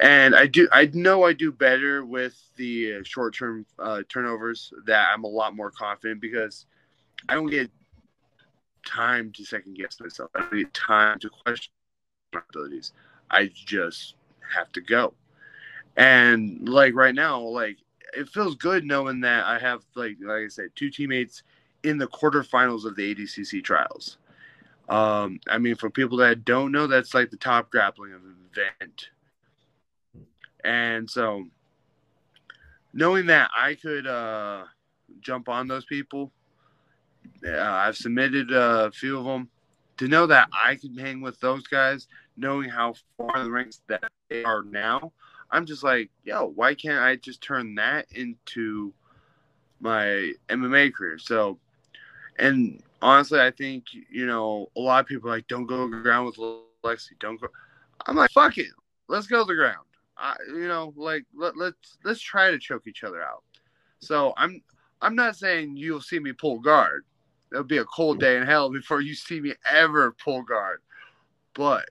And 0.01 0.35
I 0.35 0.47
do 0.47 0.67
I 0.73 0.91
know 0.95 1.25
I 1.25 1.35
do 1.35 1.53
better 1.53 2.05
with 2.07 2.35
the 2.57 2.95
uh, 2.95 3.03
short 3.05 3.35
term 3.35 3.67
uh, 3.79 4.03
turnovers 4.09 4.73
that 4.87 5.11
I'm 5.13 5.25
a 5.25 5.29
lot 5.29 5.55
more 5.55 5.71
confident 5.71 6.23
because 6.23 6.65
I 7.29 7.35
don't 7.35 7.51
get 7.51 7.71
time 8.87 9.31
to 9.33 9.45
second 9.45 9.77
guess 9.77 10.01
myself. 10.01 10.31
I 10.35 10.41
don't 10.41 10.57
get 10.57 10.73
time 10.73 11.19
to 11.19 11.29
question 11.29 11.71
my 12.33 12.41
abilities. 12.49 12.93
I 13.31 13.51
just 13.55 14.15
have 14.55 14.73
to 14.73 14.81
go. 14.81 15.13
And 15.97 16.67
like 16.67 16.95
right 16.95 17.15
now, 17.15 17.41
like 17.41 17.77
it 18.17 18.27
feels 18.31 18.55
good 18.55 18.87
knowing 18.87 19.21
that 19.21 19.45
I 19.45 19.59
have 19.59 19.83
like 19.97 20.17
like 20.23 20.45
I 20.45 20.49
said, 20.49 20.71
two 20.77 20.89
teammates 20.89 21.43
in 21.83 21.99
the 21.99 22.07
quarterfinals 22.07 22.87
of 22.87 22.97
the 22.97 23.15
ADCC 23.15 23.63
trials. 23.63 24.17
Um, 24.89 25.41
I 25.47 25.59
mean, 25.59 25.77
for 25.77 25.91
people 25.91 26.17
that 26.19 26.47
don't 26.47 26.73
know, 26.73 26.87
that's 26.87 27.13
like 27.13 27.31
the 27.31 27.37
top 27.37 27.71
grappling 27.71 28.13
event. 28.13 29.11
And 30.65 31.09
so 31.09 31.45
knowing 32.93 33.27
that 33.27 33.51
I 33.57 33.75
could 33.75 34.07
uh, 34.07 34.65
jump 35.21 35.49
on 35.49 35.69
those 35.69 35.85
people, 35.85 36.33
uh, 37.47 37.61
I've 37.61 37.97
submitted 37.97 38.53
a 38.53 38.91
few 38.93 39.19
of 39.19 39.25
them. 39.25 39.49
To 39.99 40.09
know 40.09 40.27
that 40.27 40.49
I 40.53 40.77
can 40.77 40.97
hang 40.97 41.21
with 41.21 41.39
those 41.41 41.67
guys, 41.67 42.09
knowing 42.37 42.71
how 42.71 42.95
far 43.19 43.37
in 43.37 43.45
the 43.45 43.51
ranks 43.51 43.83
that 43.89 44.11
they 44.31 44.43
are 44.45 44.63
now, 44.63 45.13
I'm 45.51 45.67
just 45.67 45.83
like, 45.83 46.11
yo, 46.25 46.47
why 46.47 46.75
can't 46.75 47.03
I 47.03 47.17
just 47.17 47.43
turn 47.43 47.75
that 47.75 48.07
into 48.13 48.95
my 49.81 50.33
MMA 50.49 50.95
career? 50.95 51.19
So, 51.19 51.59
and 52.39 52.83
honestly, 53.03 53.41
I 53.41 53.51
think 53.51 53.85
you 53.93 54.27
know 54.27 54.71
a 54.77 54.81
lot 54.81 55.01
of 55.01 55.07
people 55.07 55.29
like 55.29 55.47
don't 55.49 55.67
go 55.67 55.85
to 55.87 55.97
the 55.97 56.03
ground 56.03 56.27
with 56.27 56.37
Lexi. 56.85 57.19
Don't 57.19 57.41
go. 57.41 57.49
I'm 58.07 58.17
like, 58.17 58.31
fuck 58.31 58.57
it, 58.59 58.71
let's 59.09 59.27
go 59.27 59.41
to 59.41 59.45
the 59.45 59.55
ground. 59.55 59.85
I, 60.21 60.37
you 60.49 60.69
know, 60.69 60.93
like 60.97 61.25
let, 61.35 61.57
let's 61.57 61.99
let's 62.05 62.21
try 62.21 62.51
to 62.51 62.59
choke 62.59 62.87
each 62.87 63.05
other 63.05 63.23
out. 63.23 63.43
So 64.01 64.35
I'm 64.37 64.63
I'm 65.01 65.15
not 65.15 65.37
saying 65.37 65.77
you'll 65.77 66.03
see 66.03 66.19
me 66.19 66.33
pull 66.33 66.61
guard. 66.61 67.05
It'll 67.53 67.65
be 67.65 67.79
a 67.79 67.85
cold 67.85 68.21
day 68.21 68.37
in 68.37 68.47
hell 68.47 68.71
before 68.71 69.01
you 69.01 69.15
see 69.15 69.41
me 69.41 69.55
ever 69.69 70.13
pull 70.13 70.43
guard. 70.43 70.83
But 71.55 71.89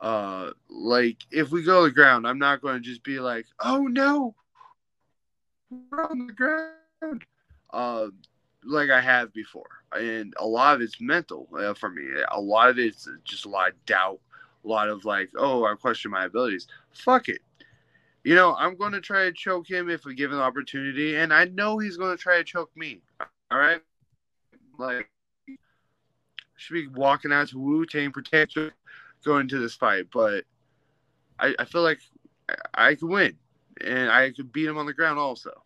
uh, 0.00 0.50
like 0.68 1.18
if 1.30 1.50
we 1.50 1.62
go 1.62 1.82
to 1.82 1.88
the 1.88 1.94
ground, 1.94 2.26
I'm 2.26 2.38
not 2.38 2.62
going 2.62 2.74
to 2.74 2.80
just 2.80 3.04
be 3.04 3.20
like, 3.20 3.46
"Oh 3.60 3.86
no, 3.86 4.34
we're 5.70 6.04
on 6.04 6.26
the 6.26 6.32
ground," 6.32 7.24
uh, 7.72 8.08
like 8.64 8.90
I 8.90 9.00
have 9.00 9.32
before. 9.32 9.68
And 9.92 10.34
a 10.38 10.46
lot 10.46 10.74
of 10.74 10.80
it's 10.80 11.00
mental 11.00 11.48
uh, 11.56 11.74
for 11.74 11.90
me. 11.90 12.04
A 12.32 12.40
lot 12.40 12.70
of 12.70 12.78
it's 12.78 13.08
just 13.24 13.44
a 13.44 13.48
lot 13.48 13.70
of 13.70 13.86
doubt, 13.86 14.20
a 14.64 14.68
lot 14.68 14.88
of 14.88 15.04
like, 15.04 15.30
"Oh, 15.36 15.64
I 15.64 15.74
question 15.74 16.10
my 16.10 16.24
abilities." 16.24 16.66
Fuck 16.92 17.28
it. 17.28 17.40
You 18.22 18.34
know, 18.34 18.54
I'm 18.54 18.76
going 18.76 18.92
to 18.92 19.00
try 19.00 19.24
to 19.24 19.32
choke 19.32 19.68
him 19.68 19.90
if 19.90 20.04
we 20.04 20.14
give 20.14 20.32
an 20.32 20.38
opportunity, 20.38 21.16
and 21.16 21.32
I 21.32 21.44
know 21.44 21.78
he's 21.78 21.96
going 21.96 22.16
to 22.16 22.22
try 22.22 22.38
to 22.38 22.44
choke 22.44 22.70
me. 22.76 23.02
All 23.50 23.58
right, 23.58 23.80
like 24.78 25.08
should 26.56 26.74
be 26.74 26.86
walking 26.86 27.32
out 27.32 27.48
to 27.48 27.58
Wu 27.58 27.84
Tang 27.86 28.10
Protection 28.10 28.70
going 29.24 29.42
into 29.42 29.58
this 29.58 29.74
fight, 29.74 30.06
but 30.12 30.44
I, 31.38 31.54
I 31.58 31.64
feel 31.64 31.82
like 31.82 32.00
I, 32.48 32.54
I 32.74 32.94
could 32.94 33.08
win 33.08 33.36
and 33.84 34.10
I 34.10 34.30
could 34.30 34.52
beat 34.52 34.66
him 34.66 34.78
on 34.78 34.86
the 34.86 34.94
ground 34.94 35.18
also. 35.18 35.62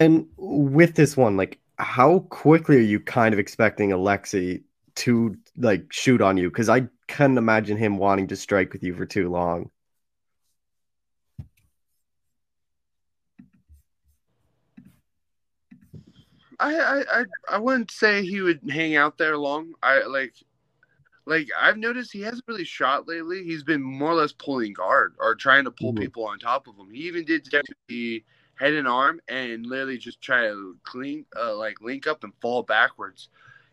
And 0.00 0.28
with 0.36 0.94
this 0.94 1.16
one, 1.16 1.36
like, 1.36 1.58
how 1.78 2.20
quickly 2.30 2.76
are 2.76 2.80
you 2.80 3.00
kind 3.00 3.32
of 3.32 3.38
expecting 3.38 3.90
Alexi 3.90 4.62
to 4.96 5.36
like 5.56 5.92
shoot 5.92 6.20
on 6.20 6.36
you? 6.36 6.48
Because 6.50 6.68
I 6.68 6.88
couldn't 7.08 7.38
imagine 7.38 7.76
him 7.76 7.98
wanting 7.98 8.28
to 8.28 8.36
strike 8.36 8.72
with 8.72 8.82
you 8.82 8.94
for 8.94 9.06
too 9.06 9.30
long. 9.30 9.70
I, 16.58 16.74
I 16.76 17.20
I 17.20 17.24
I 17.50 17.58
wouldn't 17.58 17.90
say 17.90 18.24
he 18.24 18.40
would 18.40 18.60
hang 18.70 18.94
out 18.94 19.18
there 19.18 19.36
long. 19.36 19.72
I 19.82 20.04
like 20.04 20.34
like 21.26 21.48
I've 21.60 21.76
noticed 21.76 22.12
he 22.12 22.22
hasn't 22.22 22.44
really 22.46 22.64
shot 22.64 23.08
lately. 23.08 23.44
He's 23.44 23.64
been 23.64 23.82
more 23.82 24.12
or 24.12 24.14
less 24.14 24.32
pulling 24.32 24.72
guard 24.72 25.14
or 25.18 25.34
trying 25.34 25.64
to 25.64 25.70
pull 25.70 25.92
mm-hmm. 25.92 26.02
people 26.02 26.24
on 26.24 26.38
top 26.38 26.68
of 26.68 26.76
him. 26.76 26.90
He 26.92 27.02
even 27.02 27.24
did 27.24 27.48
the 27.88 28.24
head 28.54 28.74
and 28.74 28.86
arm 28.86 29.20
and 29.28 29.66
literally 29.66 29.98
just 29.98 30.20
try 30.20 30.42
to 30.42 30.76
clean 30.84 31.24
uh, 31.36 31.56
like 31.56 31.80
link 31.80 32.06
up 32.06 32.22
and 32.22 32.32
fall 32.40 32.62
backwards. 32.62 33.28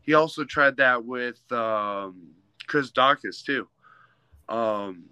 He 0.10 0.16
also 0.16 0.44
tried 0.44 0.78
that 0.78 1.06
with 1.06 1.40
um, 1.52 2.30
Chris 2.66 2.90
Daukaus 2.90 3.46
too. 3.46 3.68
Um, 4.52 5.04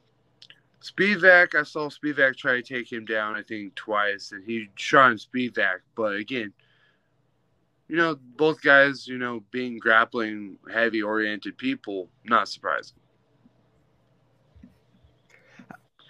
I 0.82 1.62
saw 1.62 1.88
Spivac 1.88 2.36
try 2.36 2.60
to 2.60 2.64
take 2.64 2.92
him 2.92 3.06
down, 3.06 3.36
I 3.36 3.44
think 3.44 3.76
twice, 3.76 4.32
and 4.32 4.44
he 4.44 4.70
shot 4.74 5.12
him 5.12 5.20
Spivac, 5.20 5.82
but 5.96 6.16
again, 6.16 6.52
you 7.88 7.96
know, 7.96 8.18
both 8.38 8.60
guys, 8.64 9.08
you 9.08 9.20
know, 9.20 9.44
being 9.52 9.78
grappling 9.78 10.58
heavy 10.74 11.04
oriented 11.04 11.60
people, 11.60 12.10
not 12.26 12.50
surprising. 12.50 12.98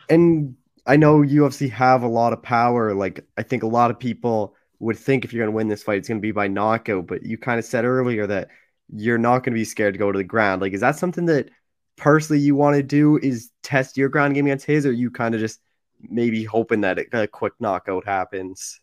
And 0.10 0.56
I 0.86 0.96
know 0.96 1.20
UFC 1.20 1.70
have 1.72 2.04
a 2.04 2.08
lot 2.08 2.32
of 2.32 2.42
power. 2.42 2.94
Like, 2.94 3.28
I 3.38 3.44
think 3.44 3.64
a 3.64 3.68
lot 3.68 3.92
of 3.92 4.00
people 4.00 4.56
would 4.80 4.98
think 4.98 5.26
if 5.26 5.34
you're 5.34 5.44
going 5.44 5.52
to 5.52 5.58
win 5.58 5.68
this 5.68 5.84
fight, 5.84 5.98
it's 5.98 6.08
going 6.08 6.20
to 6.20 6.26
be 6.26 6.32
by 6.32 6.48
knockout. 6.48 7.06
But 7.06 7.26
you 7.26 7.38
kind 7.38 7.60
of 7.60 7.66
said 7.66 7.84
earlier 7.84 8.26
that 8.28 8.48
you're 8.94 9.18
not 9.18 9.40
going 9.40 9.54
to 9.54 9.60
be 9.60 9.66
scared 9.66 9.94
to 9.94 9.98
go 9.98 10.12
to 10.12 10.18
the 10.18 10.24
ground. 10.24 10.62
Like, 10.62 10.74
is 10.74 10.82
that 10.82 10.96
something 10.96 11.26
that 11.26 11.50
personally 11.98 12.42
you 12.42 12.56
want 12.56 12.76
to 12.76 12.84
do? 12.84 13.18
Is 13.18 13.52
test 13.64 13.98
your 13.98 14.10
ground 14.10 14.36
game 14.36 14.46
against 14.46 14.66
his, 14.66 14.86
or 14.86 14.92
you 14.92 15.12
kind 15.12 15.36
of 15.36 15.42
just 15.42 15.60
maybe 16.02 16.44
hoping 16.44 16.82
that 16.82 17.00
a 17.14 17.28
quick 17.28 17.54
knockout 17.60 18.06
happens? 18.06 18.80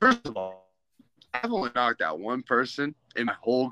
First 0.00 0.26
of 0.26 0.36
all, 0.36 0.70
I've 1.32 1.52
only 1.52 1.70
knocked 1.74 2.02
out 2.02 2.18
one 2.18 2.42
person 2.42 2.94
in 3.16 3.26
my 3.26 3.36
whole 3.40 3.70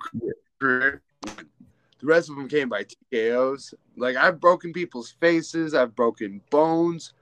career. 0.61 1.03
The 1.23 2.07
rest 2.07 2.31
of 2.31 2.37
them 2.37 2.49
came 2.49 2.69
by 2.69 2.85
TKOs. 2.85 3.75
Like 3.97 4.17
I've 4.17 4.41
broken 4.41 4.73
people's 4.73 5.11
faces, 5.21 5.75
I've 5.75 5.95
broken 5.95 6.41
bones. 6.51 7.13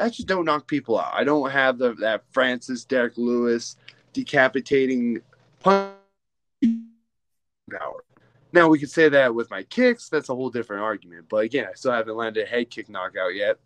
I 0.00 0.08
just 0.08 0.26
don't 0.26 0.44
knock 0.44 0.66
people 0.66 0.98
out. 0.98 1.14
I 1.14 1.24
don't 1.24 1.50
have 1.50 1.78
the, 1.78 1.94
that 1.94 2.24
Francis, 2.32 2.84
Derrick 2.84 3.16
Lewis, 3.16 3.76
decapitating 4.12 5.20
punch 5.60 5.92
power. 7.70 8.04
Now 8.52 8.68
we 8.68 8.78
could 8.78 8.90
say 8.90 9.08
that 9.08 9.34
with 9.34 9.50
my 9.50 9.64
kicks, 9.64 10.08
that's 10.08 10.28
a 10.28 10.34
whole 10.34 10.50
different 10.50 10.82
argument. 10.82 11.26
But 11.28 11.44
again, 11.44 11.66
I 11.68 11.74
still 11.74 11.92
haven't 11.92 12.16
landed 12.16 12.44
a 12.44 12.46
head 12.46 12.70
kick 12.70 12.88
knockout 12.88 13.34
yet. 13.34 13.58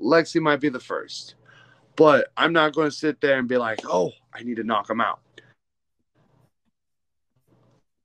Lexi 0.00 0.40
might 0.40 0.60
be 0.60 0.68
the 0.68 0.80
first. 0.80 1.36
But 1.96 2.28
I'm 2.36 2.52
not 2.52 2.74
going 2.74 2.90
to 2.90 2.96
sit 2.96 3.20
there 3.20 3.38
and 3.38 3.46
be 3.46 3.58
like, 3.58 3.80
oh, 3.84 4.12
I 4.32 4.42
need 4.42 4.56
to 4.56 4.64
knock 4.64 4.88
him 4.88 5.00
out. 5.00 5.20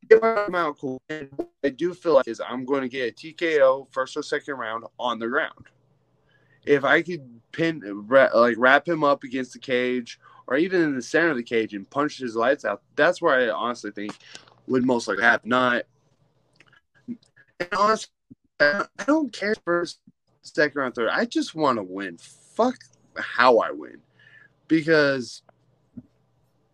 If 0.10 0.24
I 0.24 0.36
knock 0.36 0.48
him 0.50 0.56
out, 0.56 0.78
cool. 0.78 1.02
I 1.10 1.70
do 1.70 1.94
feel 1.94 2.16
like 2.16 2.28
is 2.28 2.42
I'm 2.42 2.66
going 2.66 2.82
to 2.82 2.90
get 2.90 3.10
a 3.10 3.14
TKO 3.14 3.92
first 3.92 4.16
or 4.18 4.24
second 4.24 4.56
round 4.56 4.84
on 5.00 5.20
the 5.20 5.28
ground. 5.28 5.68
If 6.66 6.84
I 6.84 7.02
could 7.02 7.22
pin, 7.54 7.82
like 8.10 8.56
wrap 8.58 8.88
him 8.88 9.04
up 9.04 9.24
against 9.24 9.54
the 9.54 9.60
cage 9.60 10.20
or 10.48 10.58
even 10.58 10.82
in 10.82 10.96
the 10.96 11.02
center 11.02 11.30
of 11.30 11.38
the 11.38 11.44
cage 11.44 11.74
and 11.74 11.90
punch 11.90 12.20
his 12.20 12.36
lights 12.36 12.66
out, 12.66 12.82
that's 12.98 13.22
where 13.22 13.40
I 13.40 13.50
honestly 13.50 13.92
think 13.92 14.14
would 14.68 14.86
most 14.86 15.08
likely 15.08 15.24
have 15.24 15.46
Not, 15.46 15.84
and 17.08 17.70
honestly, 17.78 18.12
I 18.60 18.86
don't 19.06 19.32
care 19.32 19.56
first, 19.66 20.00
second 20.42 20.82
or 20.82 20.92
third. 20.92 21.10
I 21.10 21.26
just 21.26 21.56
want 21.56 21.78
to 21.78 21.84
win. 21.84 22.18
Fuck 22.18 22.76
how 23.16 23.60
I 23.60 23.72
win, 23.72 23.98
because 24.68 25.42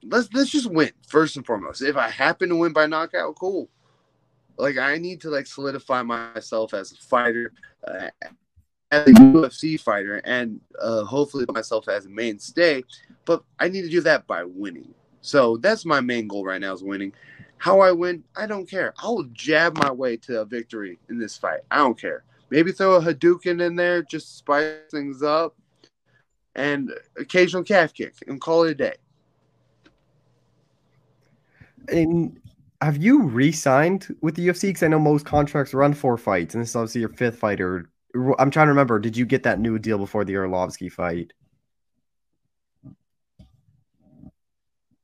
let's 0.04 0.30
let's 0.34 0.52
just 0.52 0.72
win 0.72 0.92
first 1.08 1.36
and 1.38 1.46
foremost. 1.46 1.82
If 1.82 1.96
I 1.96 2.10
happen 2.10 2.50
to 2.50 2.56
win 2.56 2.74
by 2.74 2.86
knockout, 2.86 3.36
cool. 3.36 3.70
Like 4.58 4.78
I 4.78 4.98
need 4.98 5.22
to 5.22 5.30
like 5.30 5.48
solidify 5.48 6.04
myself 6.04 6.74
as 6.74 6.92
a 6.92 6.96
fighter, 6.96 7.54
uh, 7.88 8.10
as 8.92 9.08
a 9.08 9.12
UFC 9.12 9.80
fighter, 9.80 10.22
and 10.26 10.62
uh, 10.80 11.04
hopefully 11.04 11.46
myself 11.50 11.88
as 11.88 12.06
a 12.06 12.10
mainstay. 12.10 12.84
But 13.26 13.44
I 13.60 13.70
need 13.70 13.82
to 13.84 13.90
do 13.90 14.02
that 14.02 14.28
by 14.28 14.44
winning. 14.44 14.94
So 15.22 15.58
that's 15.58 15.86
my 15.86 16.02
main 16.02 16.28
goal 16.28 16.46
right 16.46 16.62
now 16.62 16.74
is 16.74 16.84
winning. 16.84 17.14
How 17.64 17.80
I 17.80 17.94
win, 17.94 18.26
I 18.36 18.46
don't 18.46 18.70
care. 18.70 18.94
I'll 18.98 19.24
jab 19.32 19.78
my 19.78 19.90
way 19.90 20.18
to 20.18 20.42
a 20.42 20.46
victory 20.46 21.00
in 21.08 21.18
this 21.18 21.38
fight. 21.38 21.62
I 21.72 21.78
don't 21.78 21.98
care. 21.98 22.26
Maybe 22.50 22.74
throw 22.74 22.96
a 22.96 23.02
Hadouken 23.02 23.66
in 23.66 23.78
there, 23.78 24.04
just 24.04 24.38
spice 24.38 24.76
things 24.92 25.24
up, 25.24 25.56
and 26.56 26.92
occasional 27.18 27.64
calf 27.64 27.94
kick, 27.94 28.16
and 28.28 28.42
call 28.42 28.64
it 28.64 28.72
a 28.72 28.76
day. 28.76 28.96
And 31.88 32.38
have 32.82 32.98
you 32.98 33.22
re-signed 33.22 34.14
with 34.20 34.36
the 34.36 34.46
UFC? 34.46 34.64
Because 34.64 34.84
I 34.84 34.90
know 34.90 35.00
most 35.00 35.26
contracts 35.26 35.74
run 35.74 35.94
four 35.94 36.18
fights, 36.18 36.56
and 36.56 36.62
this 36.62 36.72
is 36.72 36.76
obviously 36.76 37.00
your 37.00 37.14
fifth 37.14 37.40
fight. 37.40 37.62
Or 37.62 37.90
I'm 38.40 38.52
trying 38.52 38.66
to 38.68 38.72
remember. 38.72 39.00
Did 39.00 39.16
you 39.16 39.26
get 39.26 39.44
that 39.44 39.62
new 39.62 39.80
deal 39.80 40.00
before 40.00 40.26
the 40.26 40.34
Arlovsky 40.34 40.92
fight? 40.92 41.32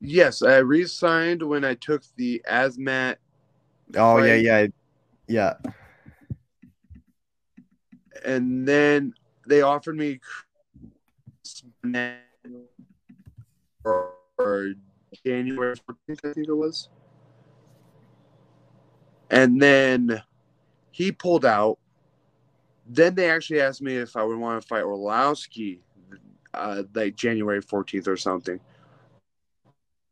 Yes, 0.02 0.42
I 0.42 0.58
re-signed 0.58 1.44
when 1.44 1.66
I 1.66 1.76
took 1.76 2.04
the 2.16 2.42
Asmat. 2.50 3.18
Oh 3.96 4.18
yeah, 4.24 4.36
Fight. 4.36 4.74
yeah, 5.28 5.54
yeah. 5.64 5.72
and 8.26 8.68
then 8.68 9.14
they 9.48 9.62
offered 9.62 9.98
me 9.98 10.20
or, 13.84 14.14
or 14.38 14.74
January 15.26 15.76
14th, 15.76 16.30
I 16.30 16.34
think 16.34 16.48
it 16.48 16.54
was. 16.54 16.90
And 19.30 19.62
then 19.62 20.22
he 20.92 21.12
pulled 21.12 21.46
out. 21.46 21.78
Then 22.88 23.14
they 23.14 23.30
actually 23.30 23.62
asked 23.62 23.82
me 23.82 23.98
if 23.98 24.16
I 24.16 24.24
would 24.24 24.38
want 24.38 24.62
to 24.62 24.68
fight 24.68 24.84
Arlovsky 24.84 25.80
uh, 26.54 26.84
like 26.96 27.16
January 27.16 27.62
14th 27.62 28.08
or 28.08 28.18
something. 28.18 28.60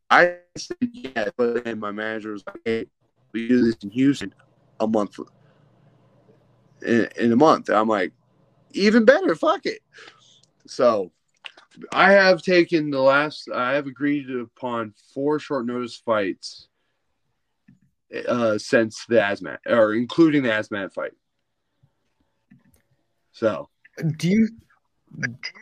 I 0.10 0.38
said 0.58 0.78
yeah, 0.82 1.30
but 1.36 1.64
then 1.64 1.80
my 1.80 1.92
manager 1.92 2.32
was 2.32 2.44
like, 2.48 2.62
hey, 2.64 2.86
we 3.34 3.48
do 3.48 3.66
this 3.66 3.76
in 3.84 3.90
Houston 3.92 4.34
a 4.80 4.88
month 4.88 5.20
in, 6.86 7.10
in 7.18 7.32
a 7.32 7.36
month. 7.36 7.70
I'm 7.70 7.88
like, 7.88 8.14
even 8.72 9.06
better, 9.06 9.36
fuck 9.36 9.66
it. 9.66 9.82
So 10.68 11.12
I 11.92 12.12
have 12.12 12.42
taken 12.42 12.90
the 12.90 13.02
last 13.02 13.50
I 13.54 13.74
have 13.74 13.88
agreed 13.88 14.30
upon 14.30 14.94
four 15.14 15.40
short 15.40 15.66
notice 15.66 15.96
fights 15.96 16.68
uh 18.28 18.58
since 18.58 19.06
the 19.08 19.16
Asmat 19.16 19.58
or 19.68 19.94
including 19.94 20.44
the 20.44 20.50
Asmat 20.50 20.94
fight. 20.94 21.12
So 23.34 23.70
Do 24.18 24.30
you 24.30 24.50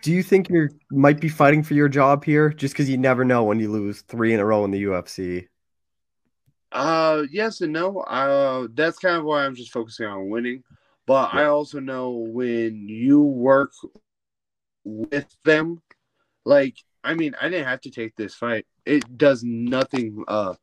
do 0.01 0.11
you 0.11 0.23
think 0.23 0.49
you 0.49 0.69
might 0.91 1.19
be 1.19 1.29
fighting 1.29 1.63
for 1.63 1.73
your 1.73 1.89
job 1.89 2.23
here? 2.25 2.49
Just 2.49 2.73
because 2.73 2.89
you 2.89 2.97
never 2.97 3.23
know 3.23 3.43
when 3.43 3.59
you 3.59 3.71
lose 3.71 4.01
three 4.01 4.33
in 4.33 4.39
a 4.39 4.45
row 4.45 4.65
in 4.65 4.71
the 4.71 4.83
UFC. 4.83 5.47
uh 6.71 7.23
yes 7.31 7.61
and 7.61 7.73
no. 7.73 7.99
Uh 8.01 8.67
that's 8.73 8.99
kind 8.99 9.17
of 9.17 9.23
why 9.23 9.45
I'm 9.45 9.55
just 9.55 9.71
focusing 9.71 10.05
on 10.07 10.29
winning. 10.29 10.63
But 11.05 11.33
I 11.33 11.45
also 11.45 11.79
know 11.79 12.11
when 12.11 12.89
you 12.89 13.21
work 13.21 13.71
with 14.83 15.27
them, 15.43 15.81
like 16.45 16.75
I 17.03 17.13
mean, 17.13 17.35
I 17.39 17.49
didn't 17.49 17.67
have 17.67 17.81
to 17.81 17.91
take 17.91 18.15
this 18.15 18.33
fight. 18.33 18.65
It 18.85 19.17
does 19.17 19.43
nothing 19.43 20.23
uh 20.27 20.55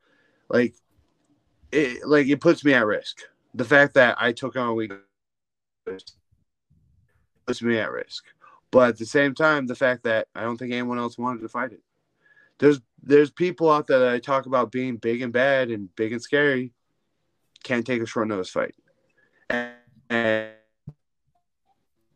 like 0.49 0.75
it 1.71 2.07
like 2.07 2.27
it 2.27 2.41
puts 2.41 2.65
me 2.65 2.75
at 2.75 2.87
risk. 2.87 3.23
The 3.55 3.65
fact 3.65 3.95
that 3.95 4.17
I 4.21 4.33
took 4.33 4.57
on 4.57 4.69
a 4.69 4.75
week 4.75 4.93
puts 7.47 7.63
me 7.63 7.79
at 7.79 7.91
risk. 7.91 8.25
But 8.73 8.89
at 8.89 8.99
the 8.99 9.07
same 9.07 9.35
time, 9.35 9.67
the 9.67 9.77
fact 9.77 10.03
that 10.05 10.27
I 10.35 10.43
don't 10.43 10.57
think 10.57 10.73
anyone 10.73 10.99
else 10.99 11.19
wanted 11.19 11.43
to 11.43 11.49
fight 11.49 11.73
it. 11.73 11.83
There's 12.59 12.81
there's 13.03 13.31
people 13.31 13.71
out 13.71 13.87
there 13.87 14.01
that 14.01 14.15
I 14.15 14.19
talk 14.19 14.47
about 14.47 14.73
being 14.73 14.97
big 14.97 15.23
and 15.23 15.33
bad 15.33 15.71
and 15.71 15.95
big 15.95 16.13
and 16.13 16.23
scary, 16.23 16.73
can't 17.63 17.87
take 17.87 18.01
a 18.01 18.07
short 18.07 18.29
notice 18.29 18.49
fight. 18.49 18.75
And, 19.51 19.73
and 20.09 20.51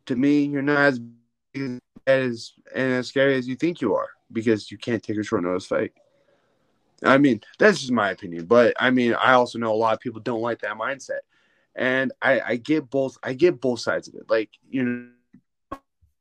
to 0.07 0.15
me, 0.15 0.45
you're 0.45 0.61
not 0.61 0.79
as 0.79 0.99
bad 0.99 1.79
as 2.07 2.53
and 2.73 2.93
as 2.93 3.07
scary 3.07 3.35
as 3.35 3.47
you 3.47 3.55
think 3.55 3.79
you 3.79 3.93
are 3.95 4.09
because 4.31 4.71
you 4.71 4.77
can't 4.77 5.03
take 5.03 5.17
a 5.17 5.23
short 5.23 5.43
notice 5.43 5.67
fight. 5.67 5.93
I 7.03 7.19
mean, 7.19 7.41
that's 7.59 7.81
just 7.81 7.91
my 7.91 8.09
opinion. 8.09 8.45
But 8.45 8.73
I 8.79 8.89
mean, 8.89 9.13
I 9.13 9.33
also 9.33 9.59
know 9.59 9.71
a 9.71 9.75
lot 9.75 9.93
of 9.93 9.99
people 9.99 10.21
don't 10.21 10.41
like 10.41 10.61
that 10.61 10.77
mindset. 10.77 11.19
And 11.75 12.11
I, 12.23 12.41
I 12.41 12.55
get 12.55 12.89
both 12.89 13.17
I 13.21 13.33
get 13.33 13.61
both 13.61 13.81
sides 13.81 14.07
of 14.07 14.15
it. 14.15 14.27
Like, 14.27 14.49
you 14.71 14.83
know, 14.83 15.09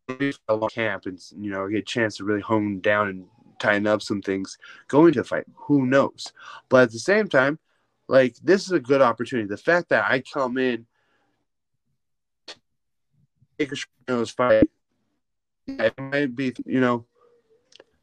a 0.08 0.54
long 0.54 0.68
camp 0.68 1.06
and 1.06 1.20
you 1.36 1.50
know, 1.50 1.68
get 1.68 1.78
a 1.78 1.82
chance 1.82 2.16
to 2.16 2.24
really 2.24 2.40
hone 2.40 2.80
down 2.80 3.08
and 3.08 3.24
tighten 3.58 3.86
up 3.86 4.02
some 4.02 4.22
things 4.22 4.58
going 4.88 5.12
to 5.12 5.20
a 5.20 5.24
fight. 5.24 5.44
Who 5.54 5.86
knows? 5.86 6.32
But 6.68 6.84
at 6.84 6.92
the 6.92 6.98
same 6.98 7.28
time, 7.28 7.58
like 8.08 8.36
this 8.42 8.64
is 8.66 8.72
a 8.72 8.80
good 8.80 9.02
opportunity. 9.02 9.48
The 9.48 9.56
fact 9.56 9.88
that 9.88 10.10
I 10.10 10.20
come 10.20 10.58
in, 10.58 10.86
take 13.58 13.72
a 13.72 13.76
notice 14.08 14.30
fight, 14.30 14.68
it 15.66 15.94
might 15.98 16.36
be, 16.36 16.54
you 16.64 16.80
know, 16.80 17.06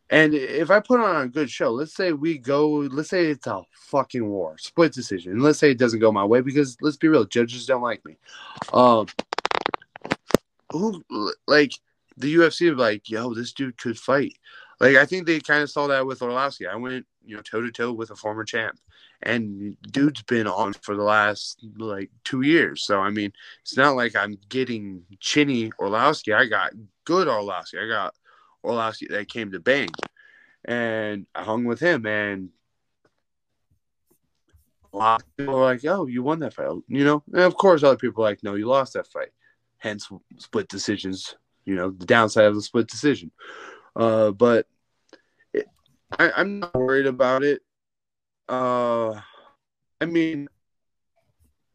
and 0.10 0.34
if 0.34 0.70
I 0.70 0.80
put 0.80 1.00
on 1.00 1.24
a 1.24 1.28
good 1.28 1.50
show, 1.50 1.72
let's 1.72 1.96
say 1.96 2.12
we 2.12 2.38
go, 2.38 2.70
let's 2.70 3.10
say 3.10 3.28
it's 3.28 3.48
a 3.48 3.64
fucking 3.72 4.28
war, 4.28 4.58
split 4.60 4.94
decision. 4.94 5.32
And 5.32 5.42
let's 5.42 5.58
say 5.58 5.72
it 5.72 5.80
doesn't 5.80 6.02
go 6.02 6.12
my 6.12 6.26
way 6.26 6.42
because 6.42 6.78
let's 6.82 6.98
be 6.98 7.08
real, 7.08 7.26
judges 7.26 7.66
don't 7.66 7.82
like 7.82 8.04
me. 8.06 8.18
Um, 8.74 9.08
who 10.72 11.04
like 11.48 11.74
the 12.18 12.36
UFC 12.36 12.60
be 12.60 12.72
like, 12.72 13.10
yo, 13.10 13.34
this 13.34 13.54
dude 13.54 13.78
could 13.78 13.98
fight. 13.98 14.34
Like 14.80 14.96
I 14.96 15.06
think 15.06 15.26
they 15.26 15.40
kind 15.40 15.64
of 15.64 15.70
saw 15.70 15.88
that 15.88 16.06
with 16.06 16.20
Arlovsky. 16.20 16.68
I 16.68 16.76
went, 16.76 17.06
you 17.26 17.36
know, 17.36 17.42
toe 17.42 17.62
to 17.62 17.72
toe 17.72 17.94
with 17.94 18.12
a 18.12 18.16
former 18.16 18.44
champ, 18.44 18.78
and 19.22 19.78
dude's 19.92 20.24
been 20.24 20.48
on 20.48 20.74
for 20.74 20.96
the 20.96 21.04
last 21.04 21.64
like 21.78 22.10
two 22.24 22.42
years. 22.42 22.84
So 22.84 23.00
I 23.00 23.10
mean, 23.10 23.32
it's 23.62 23.78
not 23.78 23.96
like 23.96 24.16
I'm 24.16 24.38
getting 24.50 25.04
chinny 25.20 25.72
Arlovsky. 25.80 26.36
I 26.36 26.48
got 26.48 26.74
good 27.06 27.28
Arlovsky. 27.28 27.84
I 27.84 27.88
got 27.88 28.14
Arlovsky 28.66 29.10
that 29.10 29.30
came 29.30 29.52
to 29.52 29.60
bang, 29.60 29.90
and 30.66 31.28
I 31.34 31.44
hung 31.44 31.66
with 31.66 31.80
him. 31.80 32.06
And 32.06 32.50
a 34.92 34.98
lot 34.98 35.22
of 35.22 35.38
people 35.38 35.56
are 35.56 35.64
like, 35.64 35.86
"Oh, 35.86 36.08
you 36.08 36.24
won 36.24 36.40
that 36.40 36.54
fight," 36.56 36.68
you 36.88 37.06
know. 37.06 37.24
And 37.32 37.44
of 37.44 37.56
course, 37.56 37.84
other 37.84 37.98
people 37.98 38.24
are 38.24 38.30
like, 38.30 38.44
"No, 38.44 38.56
you 38.56 38.68
lost 38.68 38.94
that 38.94 39.08
fight." 39.08 39.32
Hence, 39.78 40.10
split 40.38 40.68
decisions. 40.68 41.36
You 41.66 41.76
know, 41.76 41.92
the 41.92 42.06
downside 42.06 42.46
of 42.46 42.56
the 42.56 42.62
split 42.62 42.88
decision. 42.88 43.32
Uh, 43.96 44.32
but 44.32 44.68
it, 45.54 45.68
I, 46.18 46.32
I'm 46.36 46.60
not 46.60 46.76
worried 46.76 47.06
about 47.06 47.44
it. 47.44 47.62
Uh, 48.50 49.20
I 50.02 50.06
mean, 50.06 50.48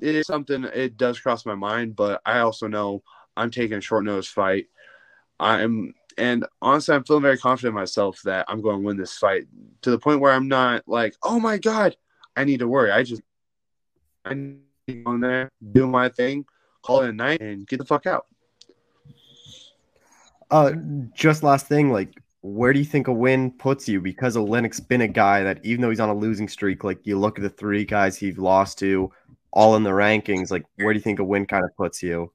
it 0.01 0.15
is 0.15 0.27
something. 0.27 0.65
It 0.65 0.97
does 0.97 1.19
cross 1.19 1.47
my 1.47 1.55
mind, 1.55 1.97
but 1.97 2.21
I 2.25 2.41
also 2.41 2.67
know 2.67 3.03
I'm 3.37 3.51
taking 3.51 3.79
a 3.79 3.81
short 3.81 4.05
notice 4.05 4.29
fight. 4.29 4.67
I'm 5.41 5.95
and 6.19 6.45
honestly, 6.61 6.95
I'm 6.95 7.05
feeling 7.05 7.23
very 7.23 7.39
confident 7.39 7.73
in 7.73 7.81
myself 7.81 8.21
that 8.25 8.47
I'm 8.49 8.61
going 8.61 8.81
to 8.81 8.85
win 8.85 8.97
this 8.97 9.17
fight 9.17 9.47
to 9.83 9.91
the 9.91 9.99
point 9.99 10.21
where 10.21 10.33
I'm 10.33 10.49
not 10.49 10.83
like, 10.87 11.15
oh 11.23 11.39
my 11.39 11.59
god, 11.59 11.97
I 12.37 12.45
need 12.45 12.59
to 12.59 12.69
worry. 12.69 12.91
I 12.91 13.05
just 13.05 13.23
I 14.25 14.35
need 14.35 14.59
to 14.89 14.95
go 14.95 15.13
in 15.13 15.21
there, 15.21 15.51
do 15.73 15.87
my 15.87 16.09
thing, 16.09 16.45
call 16.83 17.03
it 17.03 17.11
a 17.11 17.13
night, 17.13 17.41
and 17.41 17.67
get 17.67 17.79
the 17.79 17.85
fuck 17.85 18.07
out. 18.07 18.27
Uh, 20.51 20.73
just 21.15 21.43
last 21.43 21.67
thing, 21.67 21.91
like 21.93 22.15
where 22.41 22.73
do 22.73 22.79
you 22.79 22.85
think 22.85 23.09
a 23.09 23.13
win 23.13 23.51
puts 23.51 23.89
you? 23.89 24.01
Because 24.01 24.37
Oleinik's 24.37 24.81
been 24.81 25.03
a 25.03 25.09
guy 25.09 25.43
that, 25.43 25.65
even 25.65 25.83
though 25.83 25.91
he's 25.91 26.01
on 26.01 26.09
a 26.09 26.15
losing 26.15 26.49
streak, 26.49 26.85
like 26.85 27.07
you 27.07 27.19
look 27.19 27.39
at 27.39 27.43
the 27.43 27.51
three 27.51 27.85
guys 27.85 28.17
he's 28.17 28.39
lost 28.39 28.79
to, 28.79 29.13
all 29.53 29.77
in 29.77 29.83
the 29.83 29.91
rankings. 29.91 30.51
Like, 30.51 30.65
where 30.77 30.93
do 30.93 30.99
you 30.99 31.03
think 31.03 31.19
a 31.19 31.25
win 31.25 31.47
kind 31.47 31.65
of 31.65 31.77
puts 31.77 32.03
you? 32.03 32.33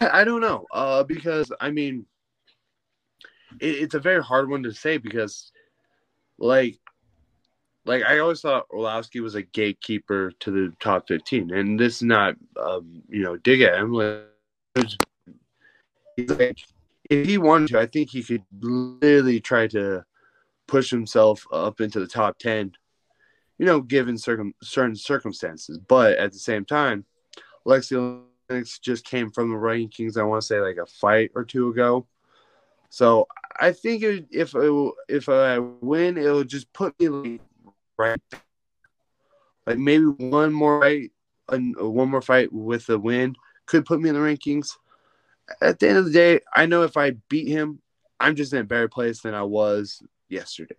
I 0.00 0.24
don't 0.24 0.40
know, 0.40 0.66
uh, 0.72 1.02
because 1.04 1.50
I 1.60 1.70
mean, 1.70 2.06
it, 3.60 3.66
it's 3.66 3.94
a 3.94 4.00
very 4.00 4.22
hard 4.22 4.48
one 4.48 4.62
to 4.64 4.72
say 4.72 4.98
because, 4.98 5.50
like, 6.38 6.78
like 7.84 8.02
I 8.04 8.18
always 8.18 8.40
thought 8.40 8.68
Arlovsky 8.68 9.20
was 9.20 9.34
a 9.34 9.42
gatekeeper 9.42 10.32
to 10.40 10.50
the 10.50 10.72
top 10.80 11.08
fifteen, 11.08 11.52
and 11.52 11.78
this 11.78 11.96
is 11.96 12.02
not, 12.02 12.36
um, 12.60 13.02
you 13.08 13.22
know, 13.22 13.36
dig 13.36 13.62
at 13.62 13.78
him. 13.78 13.92
Like, 13.92 14.26
like, 16.18 16.58
if 17.10 17.26
he 17.26 17.38
wanted 17.38 17.68
to, 17.68 17.80
I 17.80 17.86
think 17.86 18.10
he 18.10 18.22
could 18.22 18.44
literally 18.60 19.40
try 19.40 19.66
to 19.68 20.04
push 20.66 20.90
himself 20.90 21.46
up 21.52 21.80
into 21.80 22.00
the 22.00 22.06
top 22.06 22.38
ten. 22.38 22.72
You 23.58 23.66
know, 23.66 23.80
given 23.80 24.18
circum- 24.18 24.54
certain 24.62 24.96
circumstances, 24.96 25.78
but 25.78 26.18
at 26.18 26.32
the 26.32 26.38
same 26.38 26.64
time, 26.64 27.04
Alexi 27.66 28.24
Oleinik 28.50 28.80
just 28.80 29.04
came 29.04 29.30
from 29.30 29.50
the 29.50 29.56
rankings. 29.56 30.16
I 30.16 30.22
want 30.24 30.42
to 30.42 30.46
say 30.46 30.60
like 30.60 30.76
a 30.76 30.86
fight 30.86 31.30
or 31.34 31.44
two 31.44 31.68
ago. 31.68 32.06
So 32.90 33.26
I 33.58 33.72
think 33.72 34.02
it, 34.02 34.26
if 34.30 34.54
it, 34.54 34.92
if 35.08 35.28
I 35.28 35.58
win, 35.58 36.16
it'll 36.16 36.44
just 36.44 36.72
put 36.72 36.98
me 36.98 37.08
like 37.08 37.40
right, 37.96 38.20
like 39.66 39.78
maybe 39.78 40.04
one 40.04 40.52
more 40.52 40.80
fight, 40.80 41.12
one 41.48 42.08
more 42.08 42.22
fight 42.22 42.52
with 42.52 42.88
a 42.88 42.98
win 42.98 43.36
could 43.66 43.84
put 43.84 44.00
me 44.00 44.08
in 44.08 44.14
the 44.14 44.20
rankings. 44.20 44.76
At 45.60 45.78
the 45.78 45.88
end 45.88 45.98
of 45.98 46.04
the 46.06 46.12
day, 46.12 46.40
I 46.54 46.66
know 46.66 46.82
if 46.82 46.96
I 46.96 47.12
beat 47.28 47.48
him, 47.48 47.80
I'm 48.20 48.36
just 48.36 48.52
in 48.52 48.60
a 48.60 48.64
better 48.64 48.88
place 48.88 49.20
than 49.20 49.34
I 49.34 49.42
was 49.42 50.02
yesterday. 50.28 50.76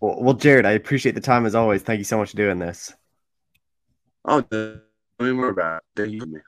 Well, 0.00 0.22
well, 0.22 0.34
Jared, 0.34 0.66
I 0.66 0.72
appreciate 0.72 1.14
the 1.14 1.20
time 1.20 1.46
as 1.46 1.54
always. 1.54 1.82
Thank 1.82 1.98
you 1.98 2.04
so 2.04 2.18
much 2.18 2.30
for 2.30 2.36
doing 2.36 2.58
this. 2.58 2.92
Oh, 4.24 4.42
don't 4.50 4.82
worry 5.18 5.50
about 5.50 5.82
it. 5.96 6.02
Thank 6.02 6.12
you. 6.12 6.42